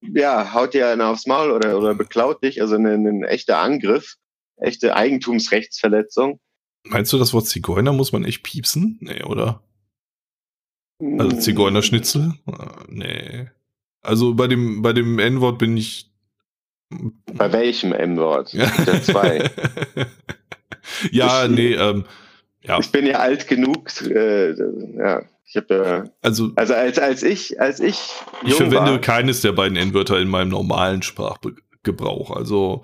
ja, 0.00 0.52
haut 0.54 0.74
dir 0.74 0.88
einer 0.88 1.08
aufs 1.08 1.26
Maul 1.26 1.50
oder, 1.50 1.76
oder 1.76 1.94
beklaut 1.94 2.42
dich, 2.42 2.60
also 2.60 2.76
ein, 2.76 2.86
ein 2.86 3.24
echter 3.24 3.58
Angriff, 3.58 4.16
echte 4.56 4.94
Eigentumsrechtsverletzung. 4.94 6.40
Meinst 6.84 7.12
du, 7.12 7.18
das 7.18 7.32
Wort 7.32 7.46
Zigeuner 7.46 7.92
muss 7.92 8.12
man 8.12 8.24
echt 8.24 8.42
piepsen? 8.42 8.98
Nee, 9.00 9.22
oder? 9.24 9.62
Also 11.00 11.32
hm. 11.32 11.40
Zigeunerschnitzel? 11.40 12.34
Ah, 12.46 12.82
nee. 12.88 13.48
Also 14.02 14.34
bei 14.34 14.46
dem, 14.46 14.82
bei 14.82 14.92
dem 14.92 15.18
N-Wort 15.18 15.58
bin 15.58 15.76
ich. 15.76 16.10
Bei 16.90 17.52
welchem 17.52 17.92
N-Wort? 17.92 18.52
Ja. 18.52 18.70
zwei. 19.02 19.50
ja, 21.12 21.44
ich, 21.44 21.50
nee, 21.50 21.74
ähm, 21.74 22.04
ja. 22.62 22.78
Ich 22.78 22.90
bin 22.90 23.06
ja 23.06 23.18
alt 23.18 23.48
genug, 23.48 23.90
äh, 24.02 24.54
ja. 24.96 25.22
Ich 25.50 25.56
habe 25.56 25.74
ja, 25.74 26.04
also, 26.20 26.50
also 26.56 26.74
als, 26.74 26.98
als 26.98 27.22
ich, 27.22 27.58
als 27.58 27.80
ich. 27.80 28.10
Ich 28.44 28.54
verwende 28.54 28.92
war, 28.92 29.00
keines 29.00 29.40
der 29.40 29.52
beiden 29.52 29.78
N-Wörter 29.78 30.20
in 30.20 30.28
meinem 30.28 30.50
normalen 30.50 31.02
Sprachgebrauch. 31.02 32.36
Also 32.36 32.82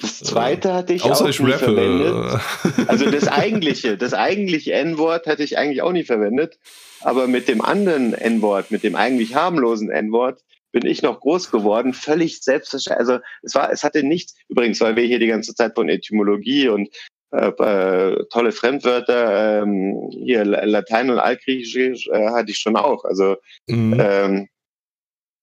das 0.00 0.18
zweite 0.18 0.74
hatte 0.74 0.94
ich 0.94 1.04
auch 1.04 1.28
ich 1.28 1.38
nie 1.38 1.52
rappe. 1.52 1.64
verwendet. 1.64 2.40
Also 2.88 3.10
das 3.10 3.28
eigentliche, 3.28 3.96
das 3.96 4.14
eigentliche 4.14 4.72
N-Wort 4.72 5.26
hatte 5.26 5.44
ich 5.44 5.58
eigentlich 5.58 5.82
auch 5.82 5.92
nie 5.92 6.04
verwendet. 6.04 6.58
Aber 7.00 7.28
mit 7.28 7.48
dem 7.48 7.62
anderen 7.62 8.14
N-Wort, 8.14 8.70
mit 8.70 8.82
dem 8.82 8.96
eigentlich 8.96 9.34
harmlosen 9.34 9.90
N-Wort, 9.90 10.42
bin 10.72 10.86
ich 10.86 11.02
noch 11.02 11.20
groß 11.20 11.50
geworden, 11.50 11.94
völlig 11.94 12.40
selbstverständlich. 12.40 12.98
Also 12.98 13.18
es 13.42 13.54
war, 13.54 13.72
es 13.72 13.84
hatte 13.84 14.02
nichts, 14.02 14.34
übrigens, 14.48 14.80
weil 14.80 14.96
wir 14.96 15.04
hier 15.04 15.18
die 15.18 15.26
ganze 15.26 15.54
Zeit 15.54 15.74
von 15.74 15.88
Etymologie 15.88 16.68
und 16.68 16.88
äh, 17.32 17.48
äh, 17.48 18.26
tolle 18.30 18.52
Fremdwörter, 18.52 19.62
ähm, 19.62 20.10
hier 20.10 20.44
Latein 20.44 21.10
und 21.10 21.18
Altgriechisch 21.18 22.08
äh, 22.08 22.28
hatte 22.30 22.50
ich 22.50 22.58
schon 22.58 22.76
auch. 22.76 23.04
Also 23.04 23.36
mhm. 23.66 24.00
ähm, 24.00 24.48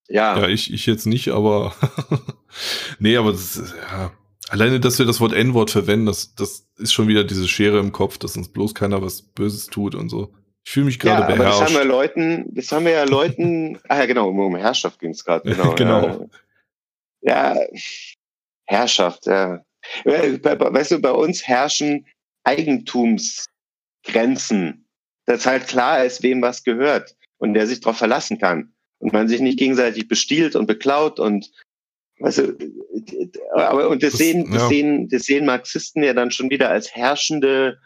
ja. 0.09 0.39
Ja, 0.39 0.47
ich, 0.47 0.73
ich 0.73 0.85
jetzt 0.85 1.05
nicht, 1.05 1.29
aber 1.29 1.73
nee, 2.99 3.17
aber 3.17 3.31
das 3.31 3.57
ist, 3.57 3.75
ja. 3.75 4.11
Alleine, 4.49 4.79
dass 4.79 4.97
wir 4.97 5.05
das 5.05 5.19
Wort 5.19 5.33
N-Wort 5.33 5.71
verwenden, 5.71 6.05
das, 6.05 6.33
das 6.35 6.67
ist 6.77 6.93
schon 6.93 7.09
wieder 7.09 7.25
diese 7.25 7.47
Schere 7.47 7.79
im 7.79 7.91
Kopf, 7.91 8.17
dass 8.17 8.37
uns 8.37 8.47
bloß 8.49 8.73
keiner 8.73 9.01
was 9.01 9.21
Böses 9.21 9.67
tut 9.67 9.93
und 9.93 10.07
so. 10.07 10.33
Ich 10.63 10.71
fühle 10.71 10.85
mich 10.85 10.99
gerade 10.99 11.21
ja, 11.21 11.27
beherrscht. 11.27 11.57
Aber 11.57 11.65
das 11.65 11.73
haben 11.73 11.81
wir 11.81 11.85
Leuten, 11.85 12.45
das 12.53 12.71
haben 12.71 12.85
wir 12.85 12.91
ja 12.93 13.03
Leuten, 13.03 13.79
ah 13.89 13.99
ja 13.99 14.05
genau, 14.05 14.29
um 14.29 14.55
Herrschaft 14.55 14.99
ging 14.99 15.11
es 15.11 15.23
gerade, 15.23 15.49
genau. 15.49 15.73
genau. 15.75 16.29
Ja. 17.21 17.55
ja, 17.55 17.67
Herrschaft, 18.65 19.25
ja. 19.25 19.61
Weißt 20.03 20.91
du, 20.91 20.99
bei 20.99 21.11
uns 21.11 21.47
herrschen 21.47 22.05
Eigentumsgrenzen, 22.43 24.85
dass 25.25 25.45
halt 25.45 25.67
klar 25.67 26.03
ist, 26.05 26.23
wem 26.23 26.41
was 26.41 26.63
gehört 26.63 27.15
und 27.37 27.53
der 27.53 27.67
sich 27.67 27.81
darauf 27.81 27.97
verlassen 27.97 28.39
kann 28.39 28.73
und 28.99 29.13
man 29.13 29.27
sich 29.27 29.41
nicht 29.41 29.59
gegenseitig 29.59 30.07
bestiehlt 30.07 30.55
und 30.55 30.65
beklaut 30.65 31.19
und 31.19 31.51
weißt 32.19 32.39
du, 32.39 32.57
aber 33.53 33.89
und 33.89 34.01
das, 34.01 34.11
das 34.11 34.19
sehen, 34.19 34.51
das 34.51 34.63
ja. 34.63 34.69
sehen, 34.69 35.09
das 35.09 35.23
sehen 35.23 35.45
Marxisten 35.45 36.03
ja 36.03 36.13
dann 36.13 36.31
schon 36.31 36.49
wieder 36.49 36.69
als 36.69 36.95
herrschende 36.95 37.79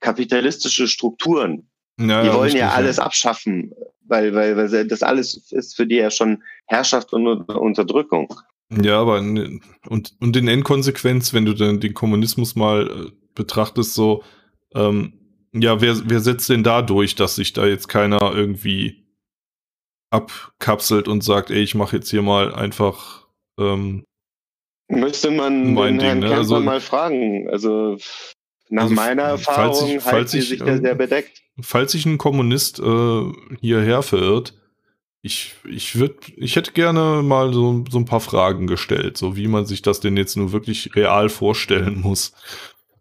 kapitalistische 0.00 0.88
Strukturen. 0.88 1.68
Ja, 1.98 2.22
die 2.22 2.28
wollen 2.28 2.42
richtig, 2.42 2.60
ja 2.60 2.70
alles 2.70 2.96
ja. 2.96 3.04
abschaffen, 3.04 3.72
weil, 4.06 4.34
weil, 4.34 4.56
weil 4.56 4.86
das 4.86 5.02
alles 5.02 5.52
ist 5.52 5.76
für 5.76 5.86
die 5.86 5.96
ja 5.96 6.10
schon 6.10 6.42
Herrschaft 6.66 7.12
und 7.12 7.26
Unterdrückung. 7.26 8.34
Ja, 8.70 9.00
aber 9.00 9.18
und, 9.18 10.14
und 10.20 10.36
in 10.36 10.46
Endkonsequenz, 10.48 11.32
wenn 11.34 11.44
du 11.44 11.54
dann 11.54 11.80
den 11.80 11.92
Kommunismus 11.94 12.54
mal 12.54 12.88
äh, 12.88 13.10
betrachtest, 13.34 13.94
so, 13.94 14.22
ähm, 14.74 15.14
ja, 15.52 15.80
wer, 15.80 16.08
wer 16.08 16.20
setzt 16.20 16.48
denn 16.48 16.62
da 16.62 16.80
durch, 16.82 17.16
dass 17.16 17.34
sich 17.34 17.52
da 17.52 17.66
jetzt 17.66 17.88
keiner 17.88 18.32
irgendwie 18.32 19.04
abkapselt 20.10 21.08
und 21.08 21.22
sagt, 21.24 21.50
ey, 21.50 21.62
ich 21.62 21.74
mache 21.74 21.96
jetzt 21.96 22.10
hier 22.10 22.22
mal 22.22 22.54
einfach 22.54 23.26
ähm, 23.58 24.04
Müsste 24.88 25.30
man 25.30 25.74
mein 25.74 25.98
den 25.98 25.98
Ding, 25.98 26.06
Herrn 26.06 26.18
ne? 26.18 26.24
Kemper 26.26 26.38
Also- 26.38 26.60
mal 26.60 26.80
fragen. 26.80 27.48
Also 27.50 27.96
nach 28.68 28.84
Also, 28.84 28.94
meiner 28.94 29.38
falls 29.38 29.80
Erfahrung 29.80 29.96
ich- 29.96 30.02
falls 30.02 30.30
sie 30.32 30.38
ich, 30.38 30.48
sich 30.48 30.58
da 30.60 30.66
ähm, 30.66 30.82
sehr 30.82 30.94
bedeckt. 30.96 31.42
falls 31.60 31.92
sich 31.92 32.06
ein 32.06 32.18
Kommunist 32.18 32.80
äh, 32.80 33.22
hierher 33.60 34.02
verirrt, 34.02 34.54
ich, 35.22 35.54
ich 35.68 35.96
würde, 35.96 36.16
ich 36.36 36.56
hätte 36.56 36.72
gerne 36.72 37.22
mal 37.22 37.52
so, 37.52 37.84
so 37.90 37.98
ein 37.98 38.06
paar 38.06 38.20
Fragen 38.20 38.66
gestellt, 38.66 39.16
so 39.18 39.36
wie 39.36 39.48
man 39.48 39.66
sich 39.66 39.82
das 39.82 40.00
denn 40.00 40.16
jetzt 40.16 40.36
nur 40.36 40.52
wirklich 40.52 40.94
real 40.96 41.28
vorstellen 41.28 42.00
muss. 42.00 42.32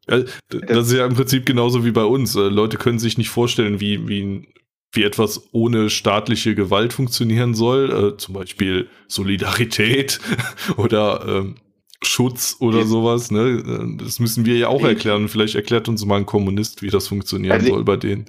Äh, 0.07 0.26
Das 0.49 0.88
ist 0.88 0.93
ja 0.93 1.05
im 1.05 1.13
Prinzip 1.15 1.45
genauso 1.45 1.86
wie 1.86 1.91
bei 1.91 2.03
uns. 2.03 2.36
Äh, 2.36 2.49
Leute 2.49 2.78
können 2.78 2.99
sich 2.99 3.17
nicht 3.17 3.30
vorstellen, 3.30 3.80
wie, 3.80 4.07
wie, 4.07 4.49
wie 4.91 5.03
etwas 5.03 5.47
ohne 5.53 5.89
staatliche 5.89 6.55
Gewalt 6.55 6.91
funktionieren 6.93 7.53
soll. 7.53 8.13
Äh, 8.13 8.17
zum 8.17 8.34
Beispiel 8.34 8.89
Solidarität 9.07 10.20
oder 10.78 11.26
ähm, 11.26 11.55
Schutz 12.03 12.57
oder 12.59 12.86
sowas. 12.86 13.30
Ne? 13.32 13.95
Das 14.01 14.20
müssen 14.20 14.45
wir 14.45 14.57
ja 14.57 14.67
auch 14.67 14.84
erklären. 14.84 15.30
Vielleicht 15.30 15.55
erklärt 15.55 15.88
uns 15.88 16.03
mal 16.05 16.17
ein 16.17 16.26
Kommunist, 16.26 16.82
wie 16.82 16.89
das 16.89 17.07
funktionieren 17.07 17.53
Also- 17.53 17.67
soll 17.70 17.84
bei 17.86 17.95
denen. 17.97 18.26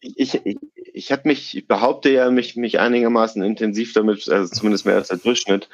Ich, 0.00 0.32
ich, 0.44 0.56
ich 0.98 1.12
habe 1.12 1.22
mich, 1.24 1.56
ich 1.56 1.68
behaupte 1.68 2.10
ja, 2.10 2.28
mich, 2.30 2.56
mich 2.56 2.80
einigermaßen 2.80 3.42
intensiv 3.42 3.92
damit, 3.92 4.28
also 4.28 4.52
zumindest 4.52 4.84
mehr 4.84 4.96
als 4.96 5.08
der 5.08 5.18
Durchschnitt, 5.18 5.68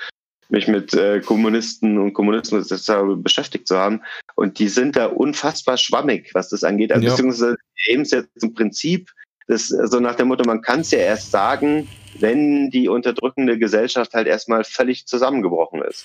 mich 0.51 0.69
mit 0.69 0.93
äh, 0.93 1.21
Kommunisten 1.21 1.99
und 1.99 2.13
Kommunismus 2.13 2.69
beschäftigt 3.17 3.67
zu 3.67 3.77
haben. 3.77 4.03
Und 4.35 4.59
die 4.59 4.69
sind 4.69 4.97
da 4.97 5.07
unfassbar 5.07 5.79
schwammig, 5.79 6.35
was 6.35 6.51
das 6.51 6.63
angeht. 6.63 6.93
Also, 6.93 7.07
Ja. 7.07 7.11
Beziehungsweise 7.13 7.57
eben 7.87 8.05
jetzt 8.05 8.43
im 8.43 8.53
Prinzip, 8.53 9.11
das, 9.47 9.69
so 9.69 9.99
nach 9.99 10.15
dem 10.15 10.29
Motto, 10.29 10.45
man 10.45 10.61
kann 10.61 10.81
es 10.81 10.91
ja 10.91 10.99
erst 10.99 11.31
sagen, 11.31 11.89
wenn 12.19 12.71
die 12.71 12.89
unterdrückende 12.89 13.59
Gesellschaft 13.59 14.13
halt 14.13 14.27
erstmal 14.27 14.65
völlig 14.65 15.07
zusammengebrochen 15.07 15.83
ist. 15.83 16.05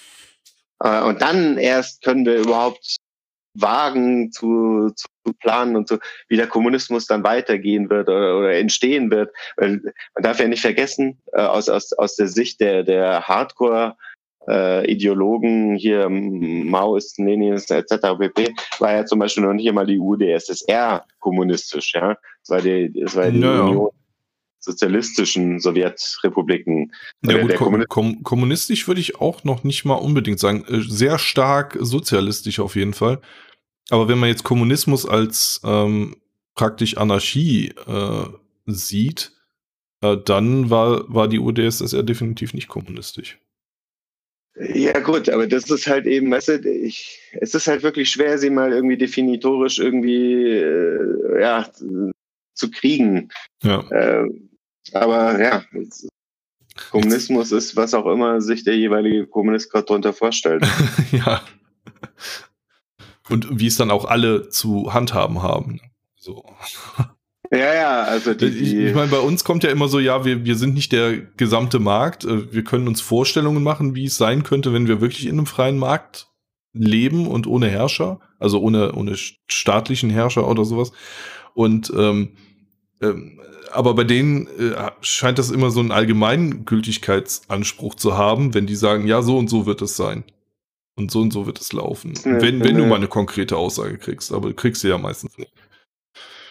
Äh, 0.82 1.01
und 1.01 1.22
dann 1.22 1.57
erst 1.57 2.03
können 2.03 2.26
wir 2.26 2.38
überhaupt 2.38 2.97
wagen 3.62 4.32
zu, 4.32 4.91
zu 4.95 5.07
planen 5.39 5.76
und 5.76 5.88
so, 5.88 5.97
wie 6.28 6.38
der 6.38 6.47
Kommunismus 6.47 7.05
dann 7.05 7.24
weitergehen 7.24 7.89
wird 7.89 8.07
oder, 8.10 8.38
oder 8.38 8.53
entstehen 8.53 9.12
wird. 9.12 9.32
Weil 9.57 9.82
man 10.16 10.24
darf 10.24 10.39
ja 10.39 10.47
nicht 10.47 10.62
vergessen, 10.62 11.18
äh, 11.34 11.41
aus, 11.41 11.70
aus, 11.70 11.93
aus 11.93 12.16
der 12.16 12.28
Sicht 12.28 12.60
der, 12.62 12.84
der 12.84 13.24
Hardcore 13.24 13.95
äh, 14.47 14.89
Ideologen 14.91 15.76
hier 15.76 16.10
Maoisten, 16.10 17.28
Leninisten 17.28 17.78
etc. 17.78 18.18
pp. 18.18 18.53
war 18.80 18.93
ja 18.93 19.05
zum 19.05 19.20
Beispiel 19.20 19.43
noch 19.43 19.53
nicht 19.53 19.68
einmal 19.70 19.86
die 19.86 19.99
UdSSR 19.99 21.05
kommunistisch, 21.20 21.93
ja. 21.93 22.18
Das 22.41 22.49
war 22.49 22.62
die, 22.62 22.91
das 22.93 23.16
war 23.16 23.30
die 23.30 23.38
Naja. 23.39 23.62
Union 23.64 23.89
sozialistischen 24.62 25.60
Sowjetrepubliken. 25.60 26.91
Ja 27.24 27.34
Der- 27.34 27.41
gut, 27.41 27.51
der 27.51 27.57
kom 27.57 27.68
Kommunist- 27.68 27.88
kom 27.89 28.24
kommunistisch 28.24 28.88
würde 28.88 29.01
ich 29.01 29.20
auch 29.20 29.43
noch 29.43 29.64
nicht 29.64 29.86
mal 29.86 29.95
unbedingt 29.95 30.39
sagen. 30.39 30.66
Äh, 30.68 30.82
Sehr 30.82 31.18
stark 31.18 31.78
sozialistisch 31.80 32.60
auf 32.60 32.76
jeden 32.76 32.93
Fall. 32.93 33.20
Aber 33.89 34.07
wenn 34.07 34.19
man 34.19 34.29
jetzt 34.29 34.43
Kommunismus 34.43 35.05
als 35.05 35.61
ähm, 35.63 36.15
praktisch 36.55 36.97
Anarchie 36.97 37.73
äh, 37.87 38.25
sieht, 38.65 39.31
äh, 40.01 40.17
dann 40.23 40.69
war, 40.69 41.11
war 41.13 41.27
die 41.27 41.39
UdSSR 41.39 42.03
definitiv 42.03 42.53
nicht 42.53 42.67
kommunistisch. 42.67 43.39
Ja 44.55 44.99
gut, 44.99 45.29
aber 45.29 45.47
das 45.47 45.69
ist 45.69 45.87
halt 45.87 46.05
eben, 46.05 46.29
weißt 46.31 46.49
du, 46.49 46.69
ich, 46.69 47.19
es 47.39 47.55
ist 47.55 47.67
halt 47.67 47.81
wirklich 47.81 48.09
schwer, 48.09 48.37
sie 48.37 48.49
mal 48.49 48.73
irgendwie 48.73 48.97
definitorisch 48.97 49.79
irgendwie 49.79 50.47
äh, 50.47 51.41
ja, 51.41 51.69
zu 52.53 52.69
kriegen. 52.69 53.29
Ja. 53.63 53.89
Äh, 53.89 54.29
aber 54.91 55.41
ja, 55.41 55.63
Kommunismus 56.91 57.51
ist, 57.51 57.75
was 57.75 57.93
auch 57.93 58.07
immer 58.07 58.41
sich 58.41 58.63
der 58.63 58.75
jeweilige 58.75 59.27
Kommunist 59.27 59.71
gerade 59.71 59.85
darunter 59.85 60.13
vorstellt. 60.13 60.65
ja. 61.11 61.41
Und 63.30 63.59
wie 63.59 63.67
es 63.67 63.77
dann 63.77 63.91
auch 63.91 64.05
alle 64.05 64.49
zu 64.49 64.93
handhaben 64.93 65.41
haben. 65.41 65.80
So. 66.15 66.43
ja, 67.51 67.73
ja, 67.73 68.03
also 68.03 68.34
die, 68.34 68.47
Ich, 68.47 68.73
ich 68.73 68.95
meine, 68.95 69.11
bei 69.11 69.19
uns 69.19 69.43
kommt 69.43 69.63
ja 69.63 69.69
immer 69.69 69.88
so, 69.88 69.99
ja, 69.99 70.25
wir, 70.25 70.45
wir 70.45 70.55
sind 70.55 70.73
nicht 70.73 70.91
der 70.91 71.17
gesamte 71.17 71.80
Markt. 71.80 72.25
Äh, 72.25 72.51
Wir 72.51 72.63
können 72.63 72.88
uns 72.88 73.01
Vorstellungen 73.01 73.63
machen, 73.63 73.95
wie 73.95 74.05
es 74.05 74.17
sein 74.17 74.43
könnte, 74.43 74.73
wenn 74.73 74.88
wir 74.88 75.01
wirklich 75.01 75.25
in 75.25 75.34
einem 75.34 75.45
freien 75.45 75.77
Markt 75.77 76.27
leben 76.73 77.27
und 77.27 77.47
ohne 77.47 77.67
Herrscher, 77.67 78.19
also 78.38 78.61
ohne, 78.61 78.93
ohne 78.93 79.15
staatlichen 79.47 80.09
Herrscher 80.09 80.47
oder 80.47 80.65
sowas. 80.65 80.91
Und 81.53 81.91
ähm, 81.95 82.36
ähm, 83.01 83.39
aber 83.71 83.93
bei 83.93 84.03
denen 84.03 84.47
äh, 84.47 84.91
scheint 85.01 85.38
das 85.38 85.51
immer 85.51 85.71
so 85.71 85.80
einen 85.80 85.91
Allgemeingültigkeitsanspruch 85.91 87.95
zu 87.95 88.17
haben, 88.17 88.53
wenn 88.53 88.65
die 88.65 88.75
sagen, 88.75 89.07
ja, 89.07 89.21
so 89.21 89.38
und 89.38 89.49
so 89.49 89.65
wird 89.65 89.82
es 89.82 89.95
sein. 89.95 90.23
Und 91.00 91.10
so 91.12 91.22
und 91.22 91.32
so 91.32 91.45
wird 91.45 91.60
es 91.60 91.72
laufen. 91.74 92.12
Ne, 92.26 92.41
wenn, 92.41 92.64
wenn 92.64 92.76
du 92.78 92.86
mal 92.86 92.95
eine 92.97 93.08
konkrete 93.08 93.56
Aussage 93.58 93.97
kriegst, 93.97 94.32
aber 94.34 94.50
du 94.50 94.54
kriegst 94.54 94.82
sie 94.82 94.89
ja 94.89 94.97
meistens 94.97 95.38
nicht. 95.38 95.52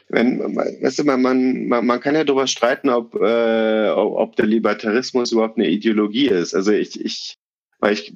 wenn, 0.09 0.41
weißt 0.57 1.01
du, 1.01 1.05
man, 1.05 1.21
man, 1.21 1.69
man 1.87 2.01
kann 2.01 2.15
ja 2.15 2.25
darüber 2.25 2.47
streiten, 2.47 2.89
ob, 2.89 3.15
äh, 3.15 3.91
ob 3.91 4.17
ob 4.19 4.37
der 4.37 4.47
Libertarismus 4.47 5.33
überhaupt 5.33 5.59
eine 5.59 5.69
Ideologie 5.69 6.29
ist. 6.29 6.55
Also 6.55 6.73
ich, 6.73 6.99
ich, 7.05 7.35
weil 7.79 7.93
ich 7.93 8.15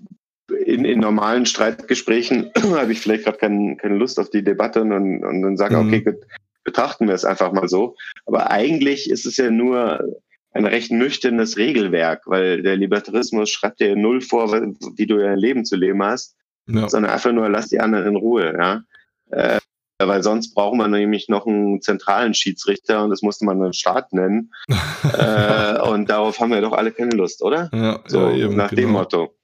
in, 0.64 0.85
in 0.87 1.01
normalen 1.01 1.45
Streitgesprächen 1.47 2.51
habe 2.74 2.93
ich 2.93 3.01
vielleicht 3.01 3.24
gerade 3.24 3.39
kein, 3.39 3.76
keine 3.76 3.97
Lust 3.97 4.18
auf 4.18 4.30
die 4.30 4.43
Debatte 4.43 4.80
und, 4.83 4.93
und 4.93 5.43
dann 5.43 5.57
sage, 5.59 5.76
Mhm. 5.76 5.87
okay, 5.87 6.01
gut, 6.01 6.16
betrachten 6.64 7.09
wir 7.09 7.14
es 7.14 7.24
einfach 7.26 7.53
mal 7.53 7.68
so. 7.68 7.95
Aber 8.24 8.51
eigentlich 8.51 9.11
ist 9.11 9.26
es 9.26 9.37
ja 9.37 9.51
nur 9.51 10.01
ein 10.53 10.66
recht 10.66 10.90
nüchternes 10.90 11.57
Regelwerk, 11.57 12.22
weil 12.26 12.62
der 12.62 12.76
Libertarismus 12.76 13.50
schreibt 13.50 13.80
dir 13.80 13.96
null 13.96 14.20
vor, 14.20 14.53
wie 14.53 15.07
du 15.07 15.16
dein 15.18 15.38
Leben 15.38 15.64
zu 15.64 15.76
leben 15.76 16.03
hast 16.03 16.36
Ja. 16.66 16.88
sondern 16.88 17.11
einfach 17.12 17.32
nur 17.32 17.48
lass 17.48 17.68
die 17.68 17.80
anderen 17.80 18.07
in 18.09 18.16
Ruhe, 18.16 18.55
ja. 18.57 18.82
Äh, 19.30 19.59
weil 19.98 20.22
sonst 20.22 20.55
brauchen 20.55 20.78
wir 20.78 20.88
nämlich 20.88 21.28
noch 21.28 21.46
einen 21.46 21.80
zentralen 21.80 22.34
Schiedsrichter 22.34 23.05
und 23.05 23.11
das 23.11 23.22
musste 23.22 23.44
man 23.44 23.62
einen 23.62 23.72
Staat 23.72 24.12
nennen. 24.12 24.53
äh, 24.68 25.80
und 25.80 26.11
darauf 26.11 26.40
haben 26.40 26.50
wir 26.50 26.61
doch 26.61 26.72
alle 26.72 26.90
keine 26.92 27.12
Lust, 27.12 27.42
oder? 27.42 27.70
ja, 27.72 28.00
So 28.07 28.28
ja, 28.30 28.46
eben, 28.46 28.57
nach 28.57 28.70
dem 28.70 28.86
genau. 28.86 28.98
Motto. 28.98 29.34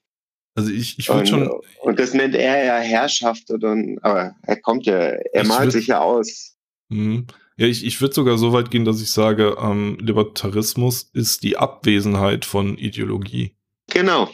Also 0.57 0.73
ich, 0.73 0.99
ich 0.99 1.09
würde 1.09 1.21
Und, 1.21 1.29
schon, 1.29 1.51
und 1.83 1.99
das 2.01 2.15
nennt 2.15 2.35
er 2.35 2.65
ja 2.65 2.79
Herrschaft 2.79 3.49
oder 3.51 3.77
aber 4.03 4.35
er 4.43 4.57
kommt 4.61 4.87
ja, 4.87 4.97
er 4.97 5.47
malt 5.47 5.71
sich 5.71 5.87
ja 5.87 6.01
aus. 6.01 6.57
Mhm. 6.89 7.27
Ja, 7.59 7.67
ich, 7.67 7.85
ich 7.85 8.01
würde 8.01 8.15
sogar 8.15 8.39
so 8.39 8.53
weit 8.53 8.71
gehen, 8.71 8.85
dass 8.85 9.03
ich 9.03 9.11
sage, 9.11 9.57
ähm, 9.61 9.99
Libertarismus 10.01 11.11
ist 11.13 11.43
die 11.43 11.57
Abwesenheit 11.57 12.45
von 12.45 12.79
Ideologie. 12.79 13.57
Genau. 13.91 14.31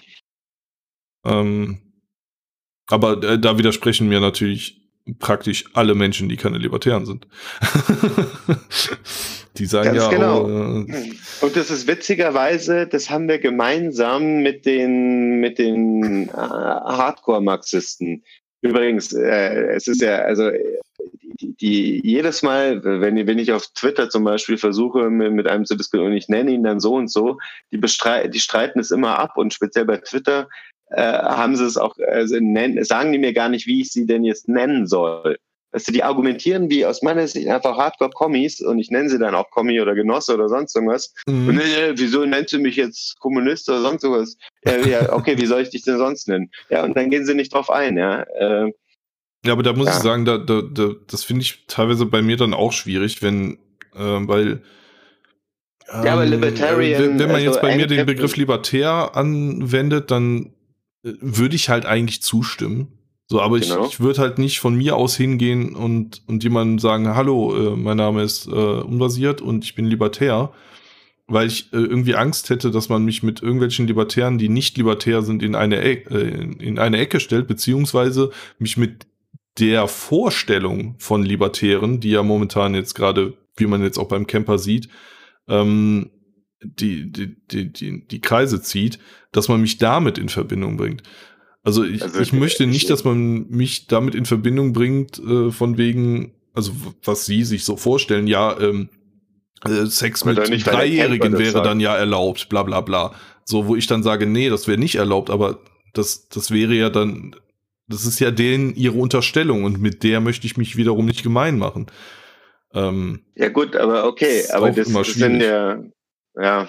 Ähm, 1.25 1.79
aber 2.87 3.22
äh, 3.22 3.39
da 3.39 3.57
widersprechen 3.57 4.11
mir 4.11 4.20
natürlich 4.20 4.83
praktisch 5.18 5.64
alle 5.72 5.95
Menschen, 5.95 6.29
die 6.29 6.37
keine 6.37 6.59
Libertären 6.59 7.07
sind. 7.07 7.27
die 9.57 9.64
sagen 9.64 9.95
Ganz 9.95 10.03
ja, 10.03 10.11
genau. 10.11 10.45
oh, 10.45 10.85
äh, 10.87 11.14
Und 11.41 11.57
das 11.57 11.70
ist 11.70 11.87
witzigerweise, 11.87 12.87
das 12.87 13.09
haben 13.09 13.27
wir 13.27 13.39
gemeinsam 13.39 14.43
mit 14.43 14.66
den, 14.66 15.41
mit 15.41 15.59
den 15.59 16.29
äh, 16.29 16.33
Hardcore-Marxisten. 16.33 18.22
Übrigens, 18.61 19.14
äh, 19.14 19.75
es 19.75 19.89
ist 19.89 20.03
ja, 20.03 20.18
also 20.18 20.51
die, 21.41 22.01
jedes 22.05 22.43
Mal, 22.43 22.82
wenn, 22.85 23.26
wenn 23.26 23.39
ich 23.39 23.53
auf 23.53 23.66
Twitter 23.74 24.09
zum 24.09 24.24
Beispiel 24.24 24.59
versuche, 24.59 25.11
mit, 25.11 25.47
einem 25.47 25.64
zu 25.64 25.76
diskutieren 25.76 26.11
und 26.11 26.16
ich 26.16 26.28
nenne 26.28 26.51
ihn 26.51 26.64
dann 26.64 26.80
so 26.80 26.95
und 26.95 27.11
so, 27.11 27.39
die, 27.72 27.78
bestrei 27.78 28.28
die 28.28 28.41
streiten 28.41 28.80
es 28.80 28.91
immer 28.91 29.18
ab 29.18 29.37
und 29.37 29.55
speziell 29.55 29.85
bei 29.85 29.99
Twitter 29.99 30.49
äh, 30.91 31.03
haben 31.03 31.57
sie 31.57 31.64
es 31.64 31.76
auch, 31.76 31.97
also 31.99 32.37
nennen, 32.41 32.85
sagen 32.85 33.12
die 33.12 33.18
mir 33.18 33.32
gar 33.32 33.49
nicht, 33.49 33.66
wie 33.66 33.80
ich 33.80 33.91
sie 33.91 34.07
denn 34.07 34.24
jetzt 34.24 34.49
nennen 34.49 34.87
soll. 34.87 35.39
Also 35.74 35.91
die 35.91 36.05
argumentieren 36.05 36.70
wie 36.70 36.87
aus 36.87 37.03
meiner 37.03 37.26
Sicht 37.26 37.49
einfach 37.49 37.76
Hardcore-Kommis 37.76 38.61
und 38.61 38.78
ich 38.78 38.93
nenne 38.93 39.09
sie 39.09 39.18
dann 39.18 39.35
auch 39.35 39.51
Kommi 39.51 39.80
oder 39.80 39.97
Genosse 39.97 40.35
oder 40.35 40.49
sonst 40.49 40.76
irgendwas. 40.76 41.12
mhm. 41.26 41.49
Und, 41.49 41.59
äh, 41.59 41.95
wieso 41.97 42.24
nennst 42.24 42.53
du 42.53 42.61
mich 42.61 42.76
jetzt 42.76 43.18
Kommunist 43.18 43.68
oder 43.68 43.80
sonst 43.80 44.03
sowas? 44.03 44.37
Ja, 44.64 44.76
ja, 44.76 45.12
okay, 45.12 45.37
wie 45.37 45.47
soll 45.47 45.62
ich 45.62 45.70
dich 45.70 45.82
denn 45.82 45.99
sonst 45.99 46.28
nennen? 46.28 46.53
Ja, 46.70 46.85
und 46.85 46.97
dann 46.97 47.11
gehen 47.11 47.26
sie 47.26 47.35
nicht 47.35 47.53
drauf 47.53 47.70
ein, 47.70 47.97
ja. 47.97 48.22
Äh, 48.22 48.72
Ja, 49.45 49.53
aber 49.53 49.62
da 49.62 49.72
muss 49.72 49.86
Ja. 49.88 49.97
ich 49.97 50.03
sagen, 50.03 50.24
da, 50.24 50.38
da, 50.38 50.62
da, 50.62 50.90
das 51.07 51.24
finde 51.24 51.42
ich 51.42 51.64
teilweise 51.66 52.07
bei 52.07 52.22
mir 52.22 52.36
dann 52.36 52.55
auch 52.55 52.72
schwierig, 52.72 53.22
wenn, 53.22 53.59
äh, 53.95 53.99
weil. 53.99 54.62
Ja, 55.86 56.14
aber 56.14 56.24
ähm, 56.24 56.30
Libertarian, 56.30 57.03
Wenn, 57.03 57.18
wenn 57.18 57.26
man 57.26 57.36
also 57.36 57.47
jetzt 57.47 57.61
bei 57.61 57.76
mir 57.76 57.86
den 57.86 58.07
Begriff 58.07 58.36
libertär 58.36 59.14
anwendet, 59.16 60.11
dann 60.11 60.55
äh, 61.05 61.12
würde 61.20 61.57
ich 61.57 61.68
halt 61.68 61.84
eigentlich 61.86 62.22
zustimmen. 62.22 62.88
So, 63.26 63.40
aber 63.40 63.59
Genau. 63.59 63.84
ich, 63.86 63.92
ich 63.95 64.01
würde 64.01 64.20
halt 64.20 64.38
nicht 64.38 64.61
von 64.61 64.74
mir 64.74 64.97
aus 64.97 65.16
hingehen 65.16 65.74
und, 65.74 66.22
und 66.26 66.42
jemandem 66.42 66.78
sagen, 66.78 67.14
hallo, 67.14 67.72
äh, 67.72 67.76
mein 67.76 67.97
Name 67.97 68.22
ist 68.22 68.47
äh, 68.47 68.51
unbasiert 68.51 69.40
und 69.40 69.64
ich 69.64 69.74
bin 69.74 69.86
libertär, 69.86 70.53
weil 71.26 71.47
ich 71.47 71.72
äh, 71.72 71.76
irgendwie 71.76 72.16
Angst 72.16 72.51
hätte, 72.51 72.70
dass 72.70 72.88
man 72.88 73.05
mich 73.05 73.22
mit 73.22 73.42
irgendwelchen 73.42 73.86
Libertären, 73.86 74.36
die 74.38 74.49
nicht 74.51 74.76
libertär 74.76 75.22
sind, 75.22 75.42
in 75.42 75.55
eine, 75.55 75.82
äh, 75.82 75.99
in 76.59 76.78
eine 76.78 76.99
Ecke 76.99 77.18
stellt, 77.20 77.47
beziehungsweise 77.47 78.30
mich 78.59 78.76
mit 78.76 79.07
der 79.59 79.89
Vorstellung 79.89 80.97
von 80.99 81.23
Libertären, 81.23 82.01
die 82.01 82.11
ja 82.11 82.23
momentan 82.23 82.75
jetzt 82.75 82.95
gerade, 82.95 83.35
wie 83.57 83.67
man 83.67 83.83
jetzt 83.83 83.99
auch 83.99 84.09
beim 84.09 84.27
Camper 84.27 84.59
sieht, 84.59 84.89
ähm, 85.49 86.11
die, 86.63 87.11
die, 87.11 87.37
die, 87.51 87.73
die, 87.73 88.07
die 88.07 88.21
Kreise 88.21 88.63
zieht, 88.63 88.99
dass 89.33 89.49
man 89.49 89.61
mich 89.61 89.79
damit 89.79 90.19
in 90.19 90.29
Verbindung 90.29 90.77
bringt. 90.77 91.03
Also 91.63 91.85
ich, 91.85 92.03
also, 92.03 92.21
ich 92.21 92.33
möchte 92.33 92.67
nicht, 92.67 92.91
dass 92.91 93.05
man 93.05 93.49
mich 93.49 93.87
damit 93.87 94.15
in 94.15 94.27
Verbindung 94.27 94.73
bringt, 94.73 95.19
äh, 95.19 95.51
von 95.51 95.79
wegen, 95.79 96.35
also 96.53 96.73
was 97.03 97.27
sie 97.27 97.45
sich 97.45 97.65
so 97.65 97.77
vorstellen, 97.77 98.27
ja, 98.27 98.59
ähm, 98.61 98.89
äh, 99.65 99.87
Sex 99.87 100.25
mit 100.25 100.39
Dreijährigen 100.39 101.39
wäre 101.39 101.63
dann 101.63 101.81
ja 101.81 101.97
erlaubt, 101.97 102.49
bla 102.49 102.63
bla 102.63 102.81
bla. 102.81 103.15
So, 103.45 103.67
wo 103.67 103.77
ich 103.77 103.87
dann 103.87 104.03
sage, 104.03 104.27
nee, 104.27 104.49
das 104.49 104.69
wäre 104.69 104.79
nicht 104.79 104.97
erlaubt, 104.97 105.31
aber 105.31 105.61
das, 105.95 106.29
das 106.29 106.51
wäre 106.51 106.75
ja 106.75 106.91
dann, 106.91 107.35
das 107.87 108.07
ist 108.07 108.20
ja 108.20 108.30
denen 108.30 108.74
ihre 108.74 108.99
Unterstellung 108.99 109.64
und 109.64 109.80
mit 109.80 110.03
der 110.03 110.20
möchte 110.20 110.47
ich 110.47 110.57
mich 110.57 110.76
wiederum 110.76 111.07
nicht 111.07 111.22
gemein 111.22 111.59
machen. 111.59 111.87
Ähm, 112.72 113.20
ja 113.35 113.49
gut, 113.49 113.76
aber 113.76 114.07
okay, 114.07 114.45
aber 114.53 114.70
das, 114.70 114.93
das 114.93 115.12
sind 115.14 115.41
ja, 115.41 115.82
ja, 116.35 116.68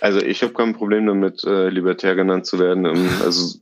also 0.00 0.20
ich 0.20 0.42
habe 0.42 0.52
kein 0.52 0.74
Problem 0.74 1.06
damit, 1.06 1.44
äh, 1.44 1.68
libertär 1.68 2.14
genannt 2.14 2.46
zu 2.46 2.58
werden. 2.58 2.86
Also, 3.22 3.58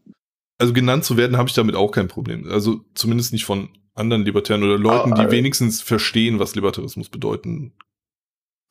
also 0.60 0.72
genannt 0.72 1.04
zu 1.04 1.16
werden 1.16 1.36
habe 1.36 1.48
ich 1.48 1.54
damit 1.54 1.74
auch 1.74 1.90
kein 1.90 2.08
Problem. 2.08 2.48
Also 2.50 2.80
zumindest 2.94 3.32
nicht 3.32 3.44
von 3.44 3.68
anderen 3.94 4.24
Libertären 4.24 4.62
oder 4.62 4.78
Leuten, 4.78 5.14
die 5.14 5.22
ah, 5.22 5.30
wenigstens 5.30 5.82
verstehen, 5.82 6.38
was 6.38 6.54
Libertarismus 6.54 7.08
bedeuten 7.08 7.74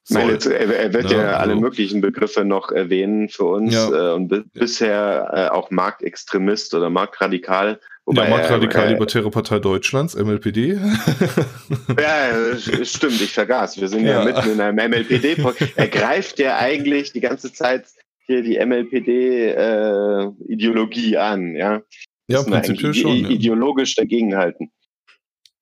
meine, 0.09 0.33
er, 0.33 0.75
er, 0.75 0.93
wird 0.93 1.11
ja, 1.11 1.17
ja 1.17 1.37
alle 1.37 1.53
also. 1.53 1.61
möglichen 1.61 2.01
Begriffe 2.01 2.43
noch 2.45 2.71
erwähnen 2.71 3.29
für 3.29 3.45
uns 3.45 3.73
ja. 3.73 4.11
äh, 4.11 4.13
und 4.13 4.27
bi 4.29 4.43
bisher 4.53 5.31
äh, 5.33 5.47
auch 5.53 5.71
Marktextremist 5.71 6.73
oder 6.73 6.89
Marktradikal. 6.89 7.79
Wobei 8.05 8.23
ja, 8.23 8.29
Marktradikal 8.29 8.89
Libertäre 8.89 9.29
Partei 9.29 9.59
Deutschlands, 9.59 10.15
MLPD. 10.15 10.67
ja, 11.99 12.57
stimmt, 12.83 13.21
ich 13.21 13.33
vergaß. 13.33 13.81
Wir 13.81 13.89
sind 13.89 14.05
ja, 14.05 14.23
mitten 14.23 14.51
in 14.51 14.61
einem 14.61 14.91
MLPD. 14.91 15.35
Er 15.75 15.87
greift 15.89 16.39
ja 16.39 16.57
eigentlich 16.57 17.11
die 17.11 17.19
ganze 17.19 17.51
Zeit 17.51 17.87
hier 18.27 18.43
die 18.43 18.63
MLPD-Ideologie 18.63 21.15
äh, 21.15 21.17
an, 21.17 21.55
ja. 21.55 21.81
Ja, 22.29 22.43
prinzipiell 22.43 22.93
schon. 22.93 23.25
Ideologisch 23.25 23.95
dagegenhalten. 23.95 24.69